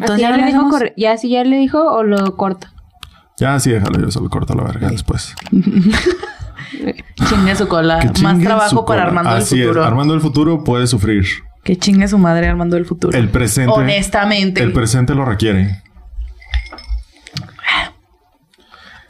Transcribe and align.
Entonces 0.00 0.20
ya, 0.20 0.36
le 0.36 0.46
dijo, 0.46 0.68
ya 0.96 1.16
si 1.16 1.30
ya 1.30 1.44
le 1.44 1.56
dijo 1.56 1.82
o 1.82 2.02
lo 2.02 2.36
corta. 2.36 2.72
Ya 3.38 3.58
sí, 3.60 3.70
déjalo, 3.70 4.00
yo 4.00 4.10
solo 4.10 4.30
corto 4.30 4.54
la 4.54 4.64
verga 4.64 4.88
después. 4.88 5.34
chingue 7.28 7.56
su 7.56 7.68
cola. 7.68 8.00
Más 8.22 8.40
trabajo 8.40 8.84
para. 8.84 9.04
Armando 9.04 9.30
Así 9.30 9.56
el 9.56 9.66
futuro. 9.66 9.82
Es. 9.82 9.86
Armando 9.86 10.14
el 10.14 10.20
futuro 10.20 10.64
puede 10.64 10.86
sufrir. 10.86 11.26
Que 11.62 11.76
chingue 11.76 12.06
su 12.06 12.16
madre 12.16 12.46
Armando 12.46 12.76
el 12.76 12.86
futuro. 12.86 13.16
El 13.16 13.28
presente. 13.28 13.72
Honestamente. 13.72 14.62
El 14.62 14.72
presente 14.72 15.14
lo 15.14 15.24
requiere. 15.24 15.82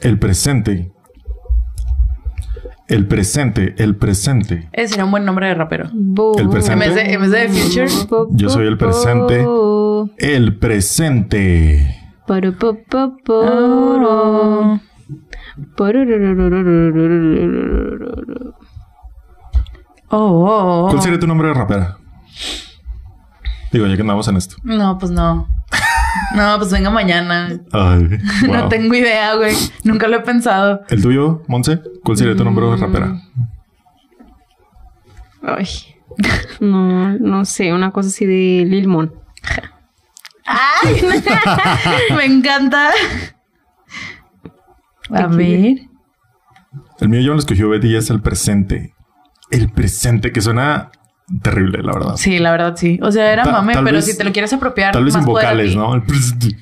El 0.01 0.19
presente. 0.19 0.91
El 2.87 3.05
presente, 3.05 3.75
el 3.79 3.97
presente. 3.97 4.69
Ese 4.71 4.89
sería 4.89 5.03
un 5.03 5.11
buen 5.11 5.25
nombre 5.25 5.47
de 5.47 5.53
rapero. 5.53 5.89
El 6.37 6.49
presente. 6.49 6.85
En 6.85 7.19
vez 7.21 7.31
de, 7.31 7.43
en 7.43 7.53
Future. 7.53 7.87
Yo 8.31 8.49
soy 8.49 8.67
el 8.67 8.77
presente. 8.77 9.45
El 10.17 10.57
presente. 10.57 11.95
Oh, 20.09 20.87
¿Cuál 20.89 21.01
sería 21.01 21.19
tu 21.19 21.27
nombre 21.27 21.47
de 21.49 21.53
rapera? 21.53 21.97
Digo, 23.71 23.85
ya 23.87 23.95
que 23.95 24.01
andamos 24.01 24.27
en 24.27 24.37
esto. 24.37 24.55
No, 24.63 24.97
pues 24.97 25.11
no. 25.11 25.47
No, 26.35 26.57
pues 26.57 26.71
venga 26.71 26.89
mañana. 26.89 27.49
Ay, 27.71 28.07
wow. 28.45 28.55
no 28.55 28.67
tengo 28.69 28.93
idea, 28.93 29.35
güey. 29.35 29.55
Nunca 29.83 30.07
lo 30.07 30.17
he 30.17 30.21
pensado. 30.21 30.81
¿El 30.89 31.01
tuyo, 31.01 31.43
Monse? 31.47 31.81
¿Cuál 32.03 32.17
sería 32.17 32.35
tu 32.35 32.43
nombre 32.43 32.65
de 32.65 32.77
rapera? 32.77 33.21
Ay. 35.41 35.67
No, 36.59 37.17
no 37.19 37.45
sé. 37.45 37.73
Una 37.73 37.91
cosa 37.91 38.09
así 38.09 38.25
de 38.25 38.65
Lilmon. 38.65 39.13
¡Ay! 40.47 41.03
Me 42.15 42.25
encanta. 42.25 42.89
A 45.13 45.27
ver. 45.27 45.77
El 46.99 47.09
mío 47.09 47.21
yo 47.21 47.33
lo 47.33 47.39
escogió 47.39 47.69
Betty 47.69 47.87
y 47.89 47.95
es 47.95 48.09
el 48.09 48.21
presente. 48.21 48.93
El 49.51 49.69
presente, 49.71 50.31
que 50.31 50.41
suena 50.41 50.91
terrible, 51.43 51.83
la 51.83 51.93
verdad. 51.93 52.15
Sí, 52.17 52.39
la 52.39 52.51
verdad 52.51 52.75
sí. 52.75 52.99
O 53.01 53.11
sea, 53.11 53.31
era 53.31 53.43
Ta- 53.43 53.51
mame, 53.51 53.73
pero 53.75 53.97
vez- 53.97 54.05
si 54.05 54.17
te 54.17 54.23
lo 54.23 54.31
quieres 54.31 54.51
apropiar, 54.53 54.93
Tal 54.93 55.05
vez 55.05 55.13
más 55.13 55.21
en 55.23 55.27
vocales. 55.27 55.75
¿no? 55.75 55.93
El 55.95 56.03
presente. 56.03 56.57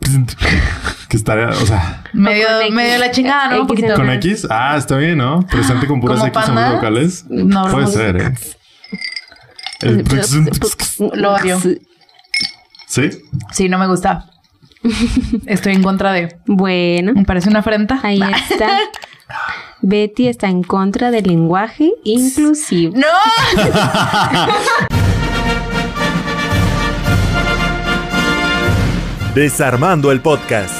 Presente. 0.00 0.34
Que 1.08 1.16
estaría, 1.16 1.48
o 1.50 1.66
sea, 1.66 2.02
Medio, 2.14 2.46
medio 2.70 2.98
la 2.98 3.10
chingada, 3.10 3.50
¿no? 3.54 3.60
Un 3.62 3.66
poquito. 3.66 3.94
con 3.94 4.10
X. 4.10 4.46
Ah, 4.50 4.76
está 4.76 4.96
bien, 4.96 5.18
¿no? 5.18 5.46
Presente 5.46 5.86
con 5.86 6.00
puras 6.00 6.18
¿Como 6.18 6.28
X 6.28 6.48
en 6.48 6.72
vocales. 6.74 7.24
No, 7.28 7.70
Puede 7.70 7.86
ser, 7.88 8.16
¿eh? 8.16 8.32
El 9.80 10.02
presente. 10.04 10.50
Lo 11.14 11.34
odio. 11.34 11.60
¿Sí? 12.92 13.08
Sí, 13.52 13.70
no 13.70 13.78
me 13.78 13.86
gusta. 13.86 14.26
Estoy 15.46 15.72
en 15.72 15.82
contra 15.82 16.12
de. 16.12 16.36
Bueno, 16.44 17.14
Me 17.14 17.24
parece 17.24 17.48
una 17.48 17.60
afrenta. 17.60 17.98
ahí 18.02 18.18
Nah. 18.18 18.32
está. 18.50 18.76
Betty 19.80 20.28
está 20.28 20.50
en 20.50 20.62
contra 20.62 21.10
del 21.10 21.24
lenguaje 21.24 21.90
inclusivo. 22.04 22.94
¡No! 22.94 23.06
Desarmando 29.34 30.12
el 30.12 30.20
podcast. 30.20 30.74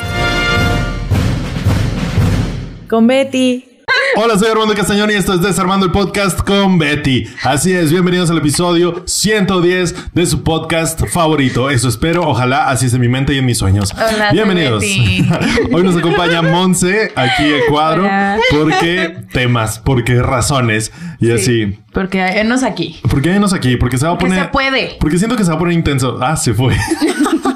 Con 2.89 3.07
Betty. 3.07 3.72
Hola, 4.15 4.39
soy 4.39 4.49
Armando 4.51 4.75
Castañón 4.75 5.11
y 5.11 5.15
esto 5.15 5.33
es 5.33 5.41
Desarmando 5.41 5.87
el 5.87 5.93
Podcast 5.93 6.41
con 6.43 6.79
Betty. 6.79 7.27
Así 7.43 7.73
es, 7.73 7.91
bienvenidos 7.91 8.31
al 8.31 8.39
episodio 8.39 9.03
110 9.07 10.13
de 10.15 10.27
su 10.27 10.43
podcast 10.43 11.07
favorito. 11.09 11.71
Eso 11.71 11.89
espero, 11.89 12.23
ojalá 12.29 12.69
así 12.69 12.87
es 12.87 12.95
en 12.95 13.01
mi 13.01 13.09
mente 13.09 13.33
y 13.33 13.39
en 13.39 13.47
mis 13.47 13.57
sueños. 13.59 13.93
Hola, 13.95 14.29
soy 14.29 14.37
bienvenidos. 14.37 14.83
Betty. 14.83 15.27
Hoy 15.73 15.83
nos 15.83 15.97
acompaña 15.97 16.43
Monse 16.43 17.11
aquí 17.17 17.45
de 17.45 17.61
cuadro. 17.71 18.03
Hola. 18.05 18.39
porque 18.51 19.17
temas? 19.33 19.79
porque 19.79 20.21
razones? 20.23 20.93
Y 21.19 21.31
así. 21.31 21.79
Porque 21.93 22.21
enos 22.21 22.65
aquí. 22.65 23.01
¿Por 23.09 23.23
qué 23.23 23.31
venos 23.31 23.55
aquí? 23.55 23.77
Porque 23.77 23.97
se 23.97 24.07
va 24.07 24.13
a 24.13 24.19
poner. 24.19 24.39
se 24.39 24.49
puede. 24.49 24.97
Porque 25.01 25.19
siento 25.19 25.37
que 25.37 25.45
se 25.45 25.51
va 25.51 25.57
a 25.57 25.59
poner 25.59 25.75
intenso. 25.75 26.19
Ah, 26.21 26.37
se 26.37 26.53
fue. 26.53 26.77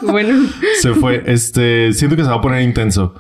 Bueno, 0.03 0.49
Se 0.81 0.95
fue. 0.95 1.25
Este, 1.27 1.93
siento 1.93 2.15
que 2.15 2.23
se 2.23 2.29
va 2.29 2.37
a 2.37 2.41
poner 2.41 2.63
intenso. 2.63 3.15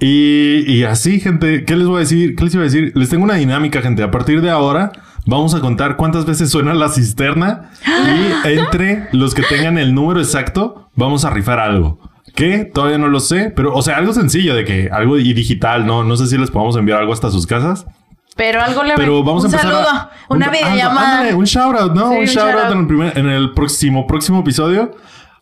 Y, 0.00 0.64
y 0.72 0.84
así, 0.84 1.18
gente, 1.20 1.64
¿qué 1.64 1.74
les 1.76 1.86
voy 1.86 1.96
a 1.96 2.00
decir? 2.00 2.36
¿Qué 2.36 2.44
les 2.44 2.54
iba 2.54 2.62
a 2.62 2.66
decir? 2.66 2.92
Les 2.94 3.08
tengo 3.08 3.24
una 3.24 3.34
dinámica, 3.34 3.82
gente. 3.82 4.02
A 4.02 4.10
partir 4.10 4.40
de 4.42 4.50
ahora, 4.50 4.92
vamos 5.26 5.54
a 5.54 5.60
contar 5.60 5.96
cuántas 5.96 6.24
veces 6.24 6.50
suena 6.50 6.72
la 6.74 6.88
cisterna. 6.88 7.70
Y 7.84 8.48
entre 8.48 9.08
los 9.12 9.34
que 9.34 9.42
tengan 9.42 9.76
el 9.78 9.94
número 9.94 10.20
exacto, 10.20 10.90
vamos 10.94 11.24
a 11.24 11.30
rifar 11.30 11.58
algo. 11.58 11.98
¿Qué? 12.36 12.58
Todavía 12.72 12.98
no 12.98 13.08
lo 13.08 13.18
sé, 13.18 13.50
pero, 13.56 13.74
o 13.74 13.82
sea, 13.82 13.96
algo 13.96 14.12
sencillo 14.12 14.54
de 14.54 14.64
que 14.64 14.88
algo 14.92 15.18
y 15.18 15.32
digital, 15.32 15.84
¿no? 15.86 16.04
No 16.04 16.16
sé 16.16 16.28
si 16.28 16.38
les 16.38 16.50
podemos 16.52 16.76
enviar 16.76 17.00
algo 17.00 17.12
hasta 17.12 17.30
sus 17.30 17.46
casas. 17.48 17.84
Pero 18.36 18.62
algo 18.62 18.84
le 18.84 18.94
Pero 18.94 19.24
vamos 19.24 19.44
un 19.44 19.50
a 19.52 19.56
empezar 19.56 19.72
saludo, 19.72 19.90
a- 19.90 20.10
una 20.28 20.46
un- 20.46 20.52
videollamada. 20.52 21.10
ándale, 21.18 21.34
un 21.34 21.44
shout 21.44 21.74
out, 21.76 21.92
¿no? 21.94 22.10
Sí, 22.12 22.16
un 22.18 22.24
shout 22.26 22.38
out 22.44 22.52
shout-out. 22.52 22.72
en 22.72 22.78
el 22.78 22.86
primer, 22.86 23.18
en 23.18 23.28
el 23.28 23.50
próximo, 23.52 24.06
próximo 24.06 24.40
episodio. 24.40 24.92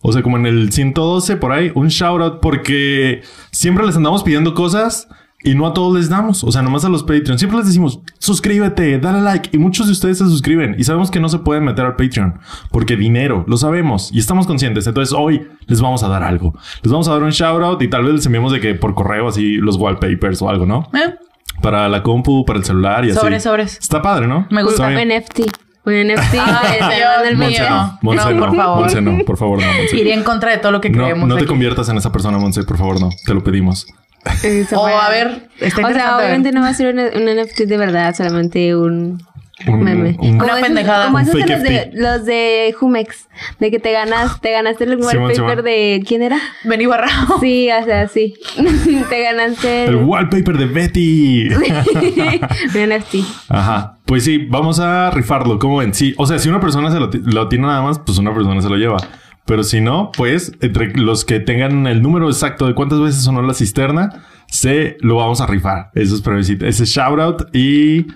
O 0.09 0.12
sea, 0.12 0.22
como 0.22 0.37
en 0.37 0.47
el 0.47 0.71
112 0.71 1.37
por 1.37 1.50
ahí, 1.50 1.72
un 1.75 1.89
shout 1.89 2.21
out 2.22 2.39
porque 2.41 3.22
siempre 3.50 3.84
les 3.84 3.97
andamos 3.97 4.22
pidiendo 4.22 4.55
cosas 4.55 5.09
y 5.43 5.56
no 5.56 5.67
a 5.67 5.75
todos 5.75 5.97
les 5.97 6.09
damos. 6.09 6.44
O 6.44 6.53
sea, 6.53 6.62
nomás 6.62 6.84
a 6.84 6.89
los 6.89 7.03
Patreon. 7.03 7.41
Siempre 7.41 7.59
les 7.59 7.67
decimos, 7.67 7.99
suscríbete, 8.21 9.00
dale 9.00 9.21
like. 9.21 9.50
Y 9.53 9.59
muchos 9.59 9.87
de 9.87 9.93
ustedes 9.93 10.19
se 10.19 10.25
suscriben 10.27 10.77
y 10.78 10.84
sabemos 10.84 11.11
que 11.11 11.19
no 11.19 11.28
se 11.28 11.41
pueden 11.41 11.65
meter 11.65 11.84
al 11.84 11.97
Patreon 11.97 12.39
porque 12.71 12.95
dinero, 12.95 13.45
lo 13.49 13.56
sabemos 13.56 14.12
y 14.12 14.21
estamos 14.21 14.47
conscientes. 14.47 14.87
Entonces 14.87 15.12
hoy 15.12 15.49
les 15.66 15.81
vamos 15.81 16.05
a 16.05 16.09
dar 16.09 16.22
algo. 16.22 16.55
Les 16.84 16.93
vamos 16.93 17.09
a 17.09 17.11
dar 17.11 17.25
un 17.25 17.31
shout 17.31 17.61
out 17.65 17.83
y 17.83 17.89
tal 17.89 18.05
vez 18.05 18.15
les 18.15 18.27
enviamos 18.27 18.53
de 18.53 18.61
que 18.61 18.77
por 18.77 18.95
correo 18.95 19.27
así 19.27 19.56
los 19.56 19.75
wallpapers 19.75 20.41
o 20.41 20.49
algo, 20.49 20.66
¿no? 20.66 20.89
¿Eh? 20.95 21.15
Para 21.62 21.89
la 21.89 22.05
compu, 22.05 22.45
para 22.45 22.61
el 22.61 22.65
celular 22.65 23.05
y 23.05 23.11
así. 23.11 23.19
Sobres, 23.19 23.43
sobres. 23.43 23.77
Está 23.81 24.00
padre, 24.00 24.28
¿no? 24.28 24.47
Me 24.50 24.62
gusta. 24.62 24.89
NFT. 24.89 25.66
Un 25.86 25.92
NFT. 26.08 26.32
De- 26.32 27.28
Dios 27.28 27.38
mío. 27.38 27.60
No. 27.70 27.98
Monse 28.02 28.34
No, 28.34 28.41
por 28.47 28.56
favor. 28.56 28.80
Monse 28.80 29.00
no. 29.00 29.24
Por 29.24 29.36
favor, 29.36 29.60
no, 29.62 29.66
Monse. 29.72 29.97
Iría 29.97 30.14
en 30.14 30.24
contra 30.24 30.50
de 30.50 30.58
todo 30.58 30.72
lo 30.72 30.80
que 30.80 30.91
No, 30.91 31.04
creemos. 31.04 31.28
no 31.28 31.34
te 31.36 31.42
aquí. 31.42 31.48
conviertas 31.48 31.88
en 31.88 31.97
esa 31.97 32.10
persona, 32.12 32.38
Monse. 32.38 32.64
Por 32.64 32.76
favor, 32.76 33.00
no. 33.00 33.08
Te 33.24 33.32
lo 33.32 33.42
pedimos. 33.44 33.86
O 34.26 34.80
fue- 34.82 34.92
a 34.92 35.08
ver, 35.08 35.48
está 35.60 35.86
O 35.86 35.92
sea, 35.92 36.16
obviamente 36.16 36.50
no 36.50 36.60
va 36.60 36.69
a 36.69 36.74
ser 36.74 36.92
un, 36.92 36.98
un 36.98 37.28
NFT 37.28 37.60
de 37.66 37.76
verdad, 37.76 38.12
solamente 38.16 38.74
un 38.74 39.22
Un- 39.67 39.83
meme. 39.83 40.11
un- 40.19 40.37
Como 40.39 40.44
Una 40.44 40.47
esos- 40.59 40.61
pendejada. 40.62 41.05
Como 41.06 41.19
esos 41.19 41.34
de 41.34 41.41
los 41.47 41.62
de, 41.62 41.91
los 41.94 42.25
de 42.27 42.75
Jumex. 42.78 43.28
De 43.59 43.71
que 43.71 43.78
te 43.78 43.91
ganas, 43.93 44.39
te 44.41 44.50
ganaste 44.53 44.84
el 44.84 44.97
wallpaper 44.97 45.62
de... 45.62 46.05
¿Quién 46.06 46.22
era? 46.22 46.39
Vení 46.65 46.84
barrao. 46.87 47.39
Sí, 47.41 47.69
o 47.71 47.84
sea, 47.84 48.06
sí. 48.09 48.34
te 49.09 49.22
ganaste 49.22 49.84
El 49.87 49.91
el, 49.95 50.05
wallpaper 50.05 50.59
de 50.59 50.66
Betty. 50.66 51.49
NFT. 52.75 53.15
Ajá. 53.49 53.99
Pues 54.05 54.25
sí, 54.25 54.39
vamos 54.49 54.78
a 54.81 55.11
rifarlo. 55.11 55.59
¿Cómo 55.59 55.78
ven? 55.78 55.95
Sí. 55.95 56.15
O 56.19 56.27
sea, 56.27 56.39
si 56.39 56.49
una 56.49 56.61
persona 56.61 56.91
se 56.91 57.00
lo, 57.00 57.11
ti- 57.11 57.21
lo 57.25 57.49
tiene 57.49 57.66
nada 57.66 57.83
más, 57.83 57.99
pues 57.99 58.19
una 58.19 58.34
persona 58.34 58.61
se 58.61 58.69
lo 58.69 58.77
lleva. 58.77 58.99
Pero 59.45 59.62
si 59.62 59.81
no, 59.81 60.11
pues 60.16 60.53
entre 60.61 60.89
los 60.99 61.25
que 61.25 61.41
tengan 61.41 61.87
el 61.87 62.03
número 62.03 62.28
exacto 62.28 62.66
de 62.66 62.75
cuántas 62.75 63.00
veces 63.00 63.22
sonó 63.22 63.43
la 63.43 63.55
cisterna, 63.55 64.25
se 64.49 64.97
lo 65.00 65.16
vamos 65.16 65.41
a 65.41 65.47
rifar. 65.47 65.91
Eso 65.95 66.16
es. 66.37 66.50
Ese 66.50 66.84
shout 66.84 67.21
out 67.21 67.55
y, 67.55 68.06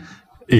y, 0.50 0.56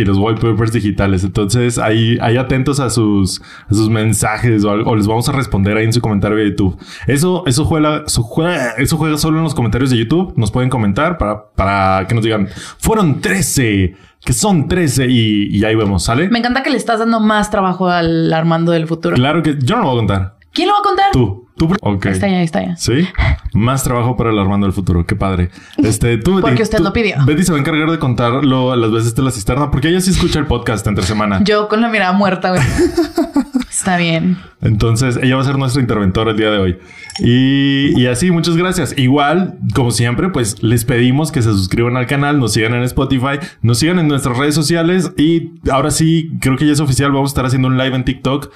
y 0.00 0.04
los 0.04 0.18
wallpapers 0.18 0.72
digitales. 0.72 1.24
Entonces, 1.24 1.78
ahí, 1.78 2.18
ahí 2.20 2.36
atentos 2.36 2.80
a 2.80 2.90
sus, 2.90 3.42
a 3.68 3.74
sus 3.74 3.90
mensajes 3.90 4.64
o, 4.64 4.72
o 4.72 4.96
les 4.96 5.06
vamos 5.06 5.28
a 5.28 5.32
responder 5.32 5.76
ahí 5.76 5.84
en 5.84 5.92
su 5.92 6.00
comentario 6.00 6.36
de 6.38 6.50
YouTube. 6.50 6.78
Eso, 7.06 7.44
eso 7.46 7.64
juega, 7.64 8.04
eso 8.06 8.22
juega, 8.22 8.72
eso 8.72 8.96
juega 8.96 9.18
solo 9.18 9.38
en 9.38 9.44
los 9.44 9.54
comentarios 9.54 9.90
de 9.90 9.98
YouTube. 9.98 10.32
Nos 10.36 10.50
pueden 10.50 10.70
comentar 10.70 11.18
para, 11.18 11.50
para 11.50 12.06
que 12.06 12.14
nos 12.14 12.24
digan, 12.24 12.48
fueron 12.78 13.20
13, 13.20 13.94
que 14.24 14.32
son 14.32 14.68
13 14.68 15.06
y, 15.08 15.56
y 15.56 15.64
ahí 15.64 15.74
vemos, 15.74 16.04
¿sale? 16.04 16.28
Me 16.28 16.38
encanta 16.38 16.62
que 16.62 16.70
le 16.70 16.76
estás 16.76 16.98
dando 16.98 17.20
más 17.20 17.50
trabajo 17.50 17.88
al 17.88 18.32
Armando 18.32 18.72
del 18.72 18.86
futuro. 18.86 19.14
Claro 19.16 19.42
que 19.42 19.56
yo 19.60 19.76
no 19.76 19.82
lo 19.82 19.88
voy 19.88 19.96
a 19.96 20.00
contar. 20.00 20.34
¿Quién 20.52 20.68
lo 20.68 20.74
va 20.74 20.80
a 20.80 20.82
contar? 20.82 21.06
Tú, 21.12 21.43
tú. 21.56 21.72
Ok. 21.80 22.06
Está 22.06 22.28
ya, 22.28 22.42
está 22.42 22.64
ya. 22.64 22.76
Sí. 22.76 23.06
Más 23.52 23.82
trabajo 23.84 24.16
para 24.16 24.30
el 24.30 24.38
Armando 24.38 24.66
del 24.66 24.74
futuro. 24.74 25.06
Qué 25.06 25.16
padre. 25.16 25.50
Este, 25.78 26.18
tú. 26.18 26.32
Porque 26.40 26.50
Betty, 26.52 26.62
usted 26.62 26.78
tú- 26.78 26.84
lo 26.84 26.92
pidió. 26.92 27.16
Betty 27.24 27.42
se 27.44 27.52
va 27.52 27.58
a 27.58 27.60
encargar 27.60 27.90
de 27.90 27.98
contarlo 27.98 28.74
las 28.76 28.90
veces 28.90 29.14
de 29.14 29.22
la 29.22 29.30
cisterna 29.30 29.70
porque 29.70 29.88
ella 29.88 30.00
sí 30.00 30.10
escucha 30.10 30.38
el 30.38 30.46
podcast 30.46 30.86
entre 30.86 31.04
semana. 31.04 31.40
Yo 31.44 31.68
con 31.68 31.80
la 31.80 31.88
mirada 31.88 32.12
muerta, 32.12 32.50
güey. 32.50 32.62
Está 33.70 33.96
bien. 33.96 34.38
Entonces, 34.62 35.18
ella 35.20 35.34
va 35.36 35.42
a 35.42 35.44
ser 35.44 35.58
nuestra 35.58 35.82
interventora 35.82 36.30
el 36.30 36.36
día 36.36 36.50
de 36.50 36.58
hoy. 36.58 36.78
Y, 37.18 38.00
y 38.00 38.06
así, 38.06 38.30
muchas 38.30 38.56
gracias. 38.56 38.96
Igual, 38.96 39.58
como 39.74 39.90
siempre, 39.90 40.28
pues 40.28 40.62
les 40.62 40.84
pedimos 40.84 41.32
que 41.32 41.42
se 41.42 41.50
suscriban 41.50 41.96
al 41.96 42.06
canal, 42.06 42.38
nos 42.38 42.52
sigan 42.52 42.72
en 42.74 42.82
Spotify, 42.84 43.40
nos 43.62 43.80
sigan 43.80 43.98
en 43.98 44.06
nuestras 44.08 44.38
redes 44.38 44.54
sociales 44.54 45.12
y 45.16 45.50
ahora 45.70 45.90
sí, 45.90 46.30
creo 46.40 46.56
que 46.56 46.66
ya 46.66 46.72
es 46.72 46.80
oficial, 46.80 47.10
vamos 47.12 47.30
a 47.30 47.32
estar 47.32 47.46
haciendo 47.46 47.66
un 47.68 47.76
live 47.76 47.94
en 47.96 48.04
TikTok 48.04 48.50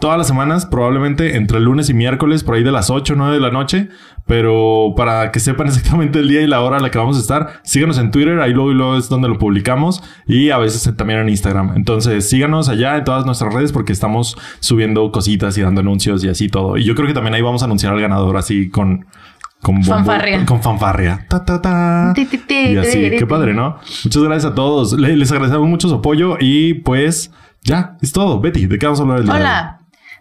todas 0.00 0.16
las 0.18 0.26
semanas, 0.28 0.66
probablemente 0.66 1.36
entre 1.36 1.60
lunes 1.60 1.88
y 1.90 1.94
miércoles, 1.94 2.44
por 2.44 2.54
ahí 2.54 2.62
de 2.62 2.72
las 2.72 2.90
8 2.90 3.14
o 3.14 3.16
9 3.16 3.34
de 3.34 3.40
la 3.40 3.50
noche. 3.50 3.88
Pero 4.26 4.92
para 4.96 5.32
que 5.32 5.40
sepan 5.40 5.66
exactamente 5.68 6.18
el 6.18 6.28
día 6.28 6.42
y 6.42 6.46
la 6.46 6.60
hora 6.60 6.76
a 6.76 6.80
la 6.80 6.90
que 6.90 6.98
vamos 6.98 7.16
a 7.16 7.20
estar, 7.20 7.60
síganos 7.62 7.98
en 7.98 8.10
Twitter, 8.10 8.38
ahí 8.40 8.52
luego 8.52 8.70
y 8.70 8.74
luego 8.74 8.96
es 8.96 9.08
donde 9.08 9.26
lo 9.28 9.38
publicamos 9.38 10.02
y 10.26 10.50
a 10.50 10.58
veces 10.58 10.94
también 10.96 11.20
en 11.20 11.28
Instagram. 11.30 11.72
Entonces 11.76 12.28
síganos 12.28 12.68
allá 12.68 12.96
en 12.98 13.04
todas 13.04 13.24
nuestras 13.24 13.54
redes 13.54 13.72
porque 13.72 13.92
estamos 13.92 14.36
subiendo 14.60 15.10
cositas 15.12 15.56
y 15.56 15.62
dando 15.62 15.80
anuncios 15.80 16.22
y 16.24 16.28
así 16.28 16.48
todo. 16.48 16.76
Y 16.76 16.84
yo 16.84 16.94
creo 16.94 17.06
que 17.08 17.14
también 17.14 17.34
ahí 17.34 17.42
vamos 17.42 17.62
a 17.62 17.64
anunciar 17.64 17.92
al 17.94 18.00
ganador 18.00 18.36
así 18.36 18.68
con... 18.70 19.06
Con 19.60 19.80
bombo- 19.82 19.86
Fanfarria. 19.96 20.46
Con 20.46 20.62
fanfarria. 20.62 21.26
Ta, 21.28 21.44
ta, 21.44 21.60
ta. 21.60 22.12
Y 22.74 22.76
así, 22.76 23.10
qué 23.18 23.26
padre, 23.26 23.54
¿no? 23.54 23.78
Muchas 24.04 24.22
gracias 24.22 24.52
a 24.52 24.54
todos. 24.54 24.92
Le- 24.92 25.16
Les 25.16 25.32
agradecemos 25.32 25.68
mucho 25.68 25.88
su 25.88 25.96
apoyo 25.96 26.36
y 26.38 26.74
pues 26.74 27.32
ya, 27.64 27.96
es 28.00 28.12
todo. 28.12 28.38
Betty, 28.40 28.66
¿de 28.66 28.78
qué 28.78 28.86
vamos 28.86 29.00
a 29.00 29.02
hablar 29.02 29.18
el 29.18 29.24
día? 29.24 29.34
Hola. 29.34 29.78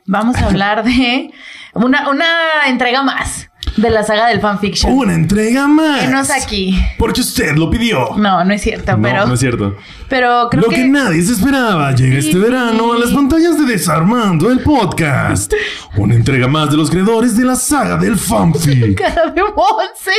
Vamos 0.09 0.37
a 0.37 0.45
hablar 0.45 0.85
de 0.85 1.31
una, 1.73 2.09
una 2.09 2.25
entrega 2.67 3.03
más 3.03 3.49
de 3.77 3.89
la 3.91 4.03
saga 4.03 4.27
del 4.27 4.41
fanfiction. 4.41 4.91
Una 4.91 5.13
entrega 5.13 5.67
más. 5.67 6.03
Enos 6.03 6.29
aquí. 6.31 6.77
Porque 6.97 7.21
usted 7.21 7.55
lo 7.55 7.69
pidió. 7.69 8.09
No, 8.17 8.43
no 8.43 8.53
es 8.53 8.61
cierto, 8.61 8.97
No, 8.97 9.01
pero, 9.03 9.25
no 9.27 9.33
es 9.35 9.39
cierto. 9.39 9.75
pero 10.09 10.47
creo 10.49 10.63
lo 10.63 10.69
que, 10.69 10.75
que... 10.77 10.87
nadie 10.87 11.21
se 11.21 11.33
esperaba 11.33 11.91
llega 11.93 12.19
Sí, 12.21 12.27
este 12.29 12.39
verano 12.39 12.93
a 12.93 12.97
las 12.97 13.11
pantallas 13.11 13.57
de 13.57 13.65
Desarmando 13.65 14.49
el 14.51 14.59
Podcast. 14.61 15.53
Una 15.95 16.15
entrega 16.15 16.47
más 16.47 16.69
de 16.71 16.77
los 16.77 16.89
creadores 16.89 17.37
de 17.37 17.45
la 17.45 17.55
saga 17.55 17.97
del 17.97 18.17
fanfic. 18.17 18.97
cara 18.99 19.27
de 19.31 19.41
Monse. 19.43 20.11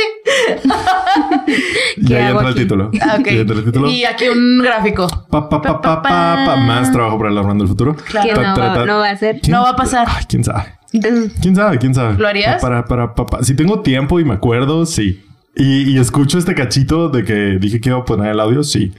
ya, 1.97 2.19
ya 2.19 2.29
entra 2.29 2.49
el 2.49 2.55
título. 2.55 2.91
Ah, 3.01 3.17
ok. 3.19 3.25
Ya 3.25 3.31
entra 3.41 3.55
el 3.57 3.65
título. 3.65 3.89
Y 3.89 4.05
aquí 4.05 4.27
un 4.29 4.59
gráfico. 4.59 5.07
Pa, 5.29 5.49
pa, 5.49 5.61
pa, 5.61 5.81
pa, 5.81 6.01
pa, 6.01 6.43
pa. 6.45 6.55
Más 6.57 6.91
trabajo 6.91 7.17
para 7.17 7.29
el 7.31 7.37
Armando 7.37 7.63
del 7.63 7.69
futuro. 7.69 7.95
Claro. 7.95 8.27
Que 8.27 8.33
no, 8.35 8.55
va- 8.55 8.85
no 8.85 8.99
va 8.99 9.09
a 9.09 9.17
ser. 9.17 9.39
¿Quién- 9.41 9.51
No 9.55 9.63
va 9.63 9.69
a 9.71 9.75
pasar. 9.75 10.07
Ay, 10.09 10.23
quién 10.27 10.43
sabe. 10.43 10.78
Entonces, 10.91 11.33
¿Quién 11.41 11.55
sabe? 11.55 11.77
¿Quién 11.77 11.93
sabe? 11.93 12.17
¿Lo 12.17 12.27
harías? 12.27 12.61
Para, 12.61 12.85
para, 12.85 13.13
para, 13.13 13.27
para. 13.27 13.43
Si 13.43 13.55
tengo 13.55 13.81
tiempo 13.81 14.19
y 14.19 14.25
me 14.25 14.33
acuerdo, 14.33 14.85
sí. 14.85 15.23
Y, 15.55 15.91
y 15.91 15.97
escucho 15.99 16.37
este 16.37 16.55
cachito 16.55 17.09
de 17.09 17.23
que 17.23 17.57
dije 17.59 17.79
que 17.81 17.89
iba 17.89 17.99
a 17.99 18.05
poner 18.05 18.31
el 18.31 18.39
audio, 18.39 18.63
sí. 18.63 18.93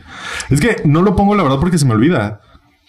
Es 0.50 0.60
que 0.60 0.76
no 0.84 1.02
lo 1.02 1.16
pongo 1.16 1.34
la 1.34 1.42
verdad 1.42 1.58
porque 1.58 1.78
se 1.78 1.86
me 1.86 1.94
olvida. 1.94 2.40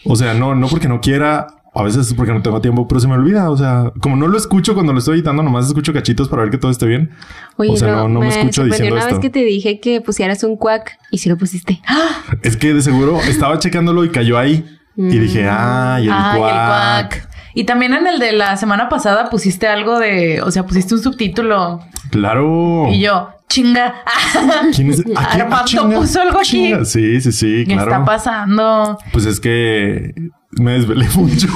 O 0.06 0.15
sea, 0.15 0.33
no, 0.33 0.56
no 0.56 0.68
porque 0.68 0.88
no 0.88 1.00
quiera. 1.01 1.48
A 1.74 1.83
veces 1.83 2.07
es 2.07 2.13
porque 2.15 2.33
no 2.33 2.42
tengo 2.42 2.59
tiempo, 2.59 2.86
pero 2.86 3.00
se 3.00 3.07
me 3.07 3.13
olvida. 3.13 3.50
O 3.50 3.56
sea, 3.56 3.94
como 4.01 4.18
no 4.18 4.27
lo 4.27 4.38
escucho 4.38 4.74
cuando 4.74 4.92
lo 4.92 5.00
estoy 5.00 5.15
editando, 5.19 5.42
nomás 5.42 5.68
escucho 5.68 5.94
cachitos 5.94 6.27
para 6.27 6.42
ver 6.42 6.51
que 6.51 6.57
todo 6.57 6.69
esté 6.69 6.86
bien. 6.86 7.12
Oye, 7.56 7.71
o 7.71 7.77
sea, 7.77 7.92
no, 7.95 8.09
no 8.09 8.19
me, 8.19 8.27
escucho 8.27 8.63
sorprendió 8.63 8.74
diciendo 8.74 8.95
una 8.95 9.03
esto. 9.03 9.15
vez 9.15 9.21
que 9.21 9.30
te 9.30 9.45
dije 9.45 9.80
que 9.80 10.01
pusieras 10.01 10.44
un 10.44 10.57
cuac 10.57 10.98
y 11.12 11.19
si 11.19 11.30
lo 11.30 11.38
pusiste. 11.38 11.81
Es 12.44 12.57
que 12.57 12.74
de 12.74 12.81
seguro 12.81 13.19
estaba 13.21 13.57
checándolo 13.57 14.03
y 14.03 14.09
cayó 14.09 14.38
ahí. 14.38 14.65
Y 14.98 15.18
dije, 15.18 15.48
ah, 15.50 16.00
y 16.01 16.07
el 16.07 16.12
Ah, 16.13 16.33
y 16.33 16.36
el 16.36 17.09
cuac. 17.09 17.30
Y 17.53 17.65
también 17.65 17.94
en 17.94 18.07
el 18.07 18.19
de 18.19 18.31
la 18.33 18.57
semana 18.57 18.89
pasada 18.89 19.30
pusiste 19.30 19.68
algo 19.68 20.00
de, 20.00 20.42
o 20.42 20.51
sea, 20.51 20.65
pusiste 20.65 20.94
un 20.95 21.01
subtítulo. 21.03 21.81
Claro. 22.12 22.88
Y 22.89 23.01
yo, 23.01 23.30
chinga. 23.50 23.95
¿Quién 24.75 24.92
es? 24.92 25.00
¿A 25.01 25.03
quién? 25.03 25.18
Ah, 25.18 25.30
Armando 25.33 25.65
chinga, 25.65 25.95
puso 26.00 26.21
algo 26.21 26.39
aquí. 26.39 26.50
chinga. 26.50 26.86
Sí, 26.86 27.21
sí, 27.21 27.31
sí, 27.31 27.63
¿Qué 27.68 27.74
claro. 27.74 27.92
está 27.92 28.06
pasando? 28.06 28.98
Pues 29.12 29.25
es 29.25 29.39
que 29.39 30.13
me 30.59 30.74
desvelé 30.74 31.07
mucho. 31.15 31.48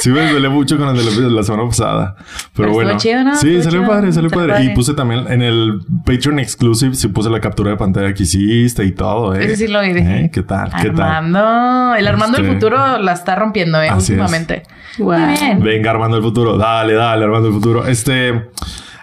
sí, 0.00 0.10
me 0.10 0.20
desvelé 0.20 0.48
mucho 0.48 0.76
con 0.76 0.88
el 0.88 0.96
de 0.96 1.22
la, 1.22 1.28
la 1.28 1.42
semana 1.42 1.66
pasada. 1.68 2.16
Pero, 2.18 2.28
Pero 2.54 2.72
bueno. 2.72 2.90
estuvo 2.90 3.00
chido, 3.02 3.24
¿no? 3.24 3.34
Sí, 3.36 3.62
salió 3.62 3.80
chido. 3.80 3.90
padre, 3.90 4.12
salió 4.12 4.30
padre. 4.30 4.52
padre. 4.52 4.64
Y 4.64 4.68
puse 4.74 4.94
también 4.94 5.26
en 5.28 5.42
el 5.42 5.80
Patreon 6.04 6.38
Exclusive, 6.38 6.94
sí 6.94 7.08
puse 7.08 7.30
la 7.30 7.40
captura 7.40 7.70
de 7.70 7.76
pantalla 7.76 8.12
que 8.12 8.22
hiciste 8.24 8.84
y 8.84 8.92
todo, 8.92 9.34
¿eh? 9.34 9.44
Ese 9.44 9.56
sí 9.56 9.68
lo 9.68 9.80
vi. 9.80 9.90
¿Eh? 9.94 10.30
¿Qué 10.32 10.42
tal? 10.42 10.70
¿Qué 10.82 10.90
tal? 10.90 11.02
Armando. 11.02 11.94
El 11.96 12.06
Armando 12.08 12.36
del 12.36 12.46
Este- 12.46 12.56
futuro 12.56 12.98
la 12.98 13.12
está 13.12 13.34
rompiendo, 13.36 13.80
eh, 13.82 13.88
Así 13.88 14.12
es. 14.12 14.18
últimamente. 14.20 14.62
Bien. 14.98 15.60
Venga, 15.62 15.90
Armando 15.90 16.16
el 16.16 16.22
futuro. 16.22 16.56
Dale, 16.56 16.92
dale, 16.94 17.24
Armando 17.24 17.48
el 17.48 17.54
futuro. 17.54 17.86
Este. 17.86 18.50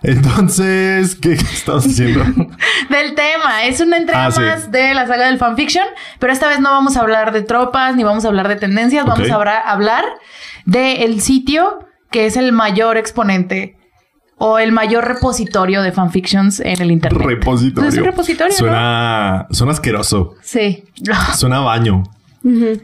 Entonces, 0.04 1.16
¿qué, 1.16 1.34
estamos 1.34 1.86
haciendo? 1.86 2.24
Del 2.90 3.16
tema. 3.16 3.64
Es 3.66 3.80
una 3.82 3.98
entrega 3.98 4.26
Ah, 4.28 4.32
sí. 4.32 4.40
más 4.42 4.72
de 4.72 4.94
la 4.94 5.08
saga 5.08 5.28
del 5.28 5.38
fanfiction, 5.38 5.86
pero 6.20 6.34
esta 6.34 6.48
vez 6.48 6.60
no 6.60 6.70
vamos 6.72 6.98
a 6.98 7.02
hablar 7.02 7.32
de 7.32 7.42
tropas 7.44 7.96
ni 7.96 8.04
vamos 8.04 8.26
a 8.26 8.30
hablar 8.30 8.48
de 8.48 8.56
tendencias. 8.56 9.06
Vamos 9.06 9.30
a 9.30 9.36
hablar 9.72 10.04
del 10.66 11.22
sitio 11.22 11.88
que 12.12 12.26
es 12.26 12.36
el 12.36 12.52
mayor 12.52 12.98
exponente 12.98 13.78
o 14.38 14.58
el 14.60 14.72
mayor 14.72 15.08
repositorio 15.08 15.82
de 15.84 15.92
fanfictions 15.92 16.60
en 16.60 16.82
el 16.82 16.92
internet. 16.92 17.22
repositorio. 17.26 17.90
Es 17.90 17.98
un 17.98 18.04
repositorio, 18.04 18.52
¿no? 18.54 18.58
Suena, 18.58 19.48
suena 19.52 19.72
asqueroso. 19.74 20.36
Sí. 20.42 20.84
Suena 21.36 21.58
a 21.58 21.62
baño. 21.62 22.04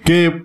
Que 0.06 0.44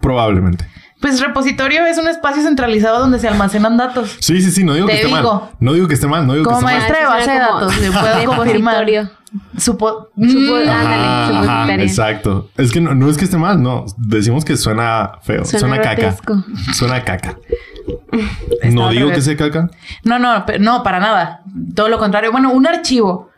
probablemente. 0.00 0.66
Pues 1.04 1.20
repositorio 1.20 1.84
es 1.84 1.98
un 1.98 2.08
espacio 2.08 2.42
centralizado 2.42 2.98
donde 2.98 3.18
se 3.18 3.28
almacenan 3.28 3.76
datos. 3.76 4.16
Sí, 4.20 4.40
sí, 4.40 4.50
sí, 4.50 4.64
no 4.64 4.72
digo 4.72 4.86
Te 4.86 4.92
que 4.92 4.98
esté 5.02 5.14
digo. 5.14 5.34
mal. 5.34 5.50
No 5.60 5.74
digo 5.74 5.86
que 5.86 5.92
esté 5.92 6.06
mal, 6.06 6.26
no 6.26 6.32
digo 6.32 6.46
Como 6.46 6.60
que 6.60 6.64
esté 6.64 6.78
maestra 6.78 6.98
de 6.98 7.04
Ah, 7.04 7.08
base 7.10 7.30
de 7.30 7.38
datos, 7.38 7.76
le 7.78 7.90
puedo 7.90 8.36
confirmar. 8.38 8.86
Supo- 8.86 10.08
Supo- 10.16 10.64
Mm, 10.64 10.68
ándale, 10.70 11.46
Ajá, 11.46 11.74
exacto. 11.74 12.48
Es 12.56 12.72
que 12.72 12.80
no, 12.80 12.94
no 12.94 13.10
es 13.10 13.18
que 13.18 13.24
esté 13.26 13.36
mal, 13.36 13.62
no. 13.62 13.84
Decimos 13.98 14.46
que 14.46 14.56
suena 14.56 15.18
feo, 15.22 15.44
suena, 15.44 15.58
Suena 15.76 15.82
caca. 15.82 16.16
Suena 16.72 16.94
a 16.94 17.04
caca. 17.04 17.36
Está 18.62 18.68
no 18.74 18.88
digo 18.88 19.10
que 19.10 19.20
sea 19.20 19.36
caca. 19.36 19.68
No, 20.04 20.18
no, 20.18 20.46
no, 20.58 20.82
para 20.82 21.00
nada. 21.00 21.42
Todo 21.74 21.88
lo 21.90 21.98
contrario. 21.98 22.32
Bueno, 22.32 22.50
un 22.50 22.66
archivo. 22.66 23.28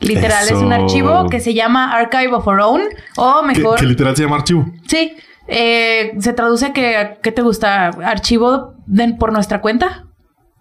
Literal, 0.00 0.44
Eso. 0.44 0.56
es 0.56 0.60
un 0.62 0.74
archivo 0.74 1.26
que 1.30 1.40
se 1.40 1.54
llama 1.54 1.90
Archive 1.90 2.34
of 2.34 2.46
Our 2.46 2.60
Own. 2.60 2.82
O 3.16 3.40
Que, 3.40 3.46
mejor. 3.46 3.78
que 3.78 3.86
literal 3.86 4.14
se 4.14 4.24
llama 4.24 4.36
archivo. 4.36 4.66
Sí. 4.86 5.16
Eh, 5.46 6.12
se 6.18 6.32
traduce 6.32 6.72
que, 6.72 7.18
¿qué 7.22 7.32
te 7.32 7.42
gusta? 7.42 7.88
Archivo 7.88 8.74
de- 8.86 9.14
por 9.14 9.32
nuestra 9.32 9.60
cuenta. 9.60 10.06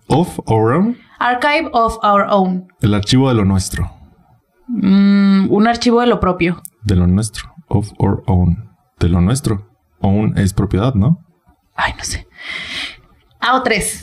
Of 0.07 0.39
our 0.47 0.73
own. 0.73 0.97
Archive 1.19 1.69
of 1.71 1.97
Our 2.03 2.25
Own. 2.29 2.67
El 2.81 2.93
archivo 2.93 3.29
de 3.29 3.35
lo 3.35 3.45
nuestro. 3.45 3.89
Mm, 4.67 5.47
un 5.51 5.67
archivo 5.67 6.01
de 6.01 6.07
lo 6.07 6.19
propio. 6.19 6.61
De 6.83 6.95
lo 6.95 7.07
nuestro. 7.07 7.53
Of 7.69 7.91
our 7.97 8.23
own. 8.27 8.69
De 8.99 9.07
lo 9.09 9.21
nuestro. 9.21 9.69
Own 10.01 10.37
es 10.37 10.53
propiedad, 10.53 10.93
¿no? 10.95 11.19
Ay, 11.75 11.93
no 11.97 12.03
sé. 12.03 12.27
AO3. 13.43 14.01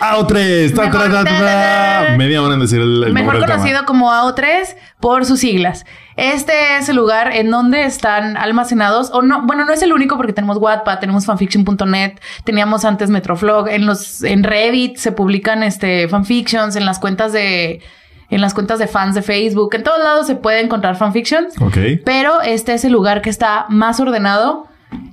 AO3. 0.00 0.74
Ta, 0.74 0.90
ta, 0.90 1.24
ta. 1.24 2.14
Media 2.16 2.42
hora 2.42 2.54
en 2.54 2.60
decir 2.60 2.80
el, 2.80 3.04
el 3.04 3.12
Mejor 3.12 3.34
nombre 3.34 3.50
conocido 3.52 3.76
tema. 3.78 3.86
como 3.86 4.10
AO3 4.12 4.76
por 5.00 5.24
sus 5.24 5.40
siglas. 5.40 5.84
Este 6.16 6.78
es 6.78 6.88
el 6.88 6.96
lugar 6.96 7.30
en 7.34 7.50
donde 7.50 7.84
están 7.84 8.36
almacenados, 8.36 9.10
o 9.12 9.20
no, 9.22 9.42
bueno, 9.42 9.64
no 9.66 9.72
es 9.72 9.82
el 9.82 9.92
único 9.92 10.16
porque 10.16 10.32
tenemos 10.32 10.56
Wattpad, 10.56 10.98
tenemos 10.98 11.26
fanfiction.net, 11.26 12.14
teníamos 12.44 12.84
antes 12.86 13.10
Metroflog, 13.10 13.68
en 13.68 13.84
los, 13.84 14.22
en 14.22 14.42
Reddit 14.42 14.96
se 14.96 15.12
publican 15.12 15.62
este 15.62 16.08
fanfictions, 16.08 16.74
en 16.74 16.86
las 16.86 16.98
cuentas 16.98 17.34
de, 17.34 17.82
en 18.30 18.40
las 18.40 18.54
cuentas 18.54 18.78
de 18.78 18.86
fans 18.86 19.14
de 19.14 19.20
Facebook, 19.20 19.74
en 19.74 19.82
todos 19.82 20.02
lados 20.02 20.26
se 20.26 20.36
puede 20.36 20.60
encontrar 20.60 20.96
fanfictions, 20.96 21.60
Ok. 21.60 21.76
pero 22.06 22.40
este 22.40 22.72
es 22.72 22.86
el 22.86 22.92
lugar 22.92 23.20
que 23.20 23.28
está 23.28 23.66
más 23.68 24.00
ordenado 24.00 24.66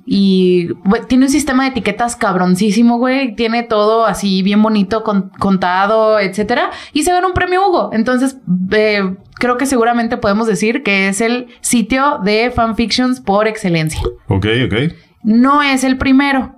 y 0.05 0.67
tiene 1.07 1.25
un 1.25 1.31
sistema 1.31 1.63
de 1.63 1.69
etiquetas 1.69 2.15
cabroncísimo, 2.15 2.97
güey. 2.97 3.35
Tiene 3.35 3.63
todo 3.63 4.05
así 4.05 4.43
bien 4.43 4.61
bonito, 4.61 5.03
con- 5.03 5.29
contado, 5.39 6.19
etcétera. 6.19 6.71
Y 6.91 7.03
se 7.03 7.11
gana 7.11 7.27
un 7.27 7.33
premio 7.33 7.67
Hugo. 7.67 7.89
Entonces, 7.93 8.37
eh, 8.71 9.15
creo 9.39 9.57
que 9.57 9.65
seguramente 9.65 10.17
podemos 10.17 10.45
decir 10.47 10.83
que 10.83 11.07
es 11.07 11.21
el 11.21 11.47
sitio 11.61 12.19
de 12.23 12.51
fanfictions 12.51 13.21
por 13.21 13.47
excelencia. 13.47 14.01
Ok, 14.27 14.45
ok. 14.65 14.93
No 15.23 15.61
es 15.63 15.83
el 15.85 15.97
primero, 15.97 16.53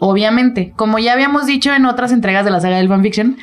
obviamente. 0.00 0.72
Como 0.76 0.98
ya 0.98 1.14
habíamos 1.14 1.46
dicho 1.46 1.72
en 1.74 1.86
otras 1.86 2.12
entregas 2.12 2.44
de 2.44 2.50
la 2.50 2.60
saga 2.60 2.76
del 2.76 2.88
fanfiction. 2.88 3.38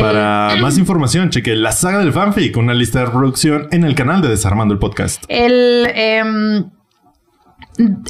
Para 0.00 0.54
más 0.60 0.78
información, 0.78 1.30
cheque 1.30 1.54
la 1.56 1.72
saga 1.72 1.98
del 1.98 2.12
fanfic, 2.12 2.56
una 2.56 2.74
lista 2.74 3.00
de 3.00 3.06
reproducción 3.06 3.66
en 3.72 3.84
el 3.84 3.94
canal 3.96 4.22
de 4.22 4.28
Desarmando 4.28 4.72
el 4.72 4.78
Podcast. 4.78 5.24
El 5.28 5.88
em, 5.94 6.70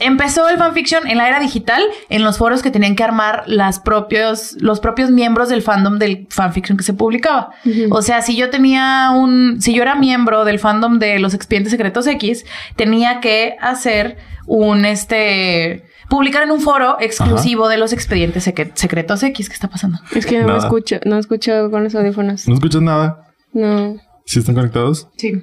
empezó 0.01 0.49
el 0.49 0.59
fanfiction 0.59 1.07
en 1.07 1.19
la 1.19 1.29
era 1.29 1.41
digital, 1.41 1.83
en 2.09 2.23
los 2.25 2.39
foros 2.39 2.63
que 2.63 2.71
tenían 2.71 2.97
que 2.97 3.05
armar 3.05 3.45
las 3.47 3.81
propios, 3.81 4.57
los 4.61 4.81
propios 4.81 5.11
miembros 5.11 5.49
del 5.49 5.63
fandom 5.63 5.99
del 5.99 6.27
fanfiction 6.31 6.77
que 6.77 6.85
se 6.85 6.93
publicaba. 6.95 7.51
O 7.91 8.03
sea, 8.03 8.23
si 8.23 8.37
yo 8.37 8.51
tenía 8.51 9.11
un, 9.15 9.61
si 9.61 9.73
yo 9.75 9.83
era 9.83 9.95
miembro 9.95 10.45
del 10.45 10.59
fandom 10.59 10.99
de 10.99 11.19
los 11.19 11.35
expedientes 11.35 11.71
secretos 11.71 12.07
X, 12.07 12.45
tenía 12.77 13.21
que 13.21 13.57
hacer 13.61 14.19
un 14.47 14.85
este 14.85 15.85
publicar 16.09 16.43
en 16.43 16.51
un 16.51 16.61
foro 16.61 16.97
exclusivo 16.99 17.69
de 17.69 17.77
los 17.77 17.93
expedientes 17.93 18.47
secre- 18.49 18.73
secretos 18.75 19.23
X. 19.23 19.49
¿Qué 19.49 19.55
está 19.55 19.69
pasando? 19.69 19.99
Es 20.15 20.27
que 20.27 20.41
no 20.41 20.49
Nada. 20.49 20.59
escucho, 20.59 20.97
no 21.05 21.17
escucho 21.19 21.71
con 21.71 21.85
los 21.85 21.95
audífonos. 21.95 22.49
¿No 22.49 22.55
escuchas 22.55 22.83
nada? 22.83 23.33
No. 23.53 23.97
¿Sí 24.27 24.41
están 24.41 24.57
conectados? 24.57 25.09
Sí. 25.17 25.43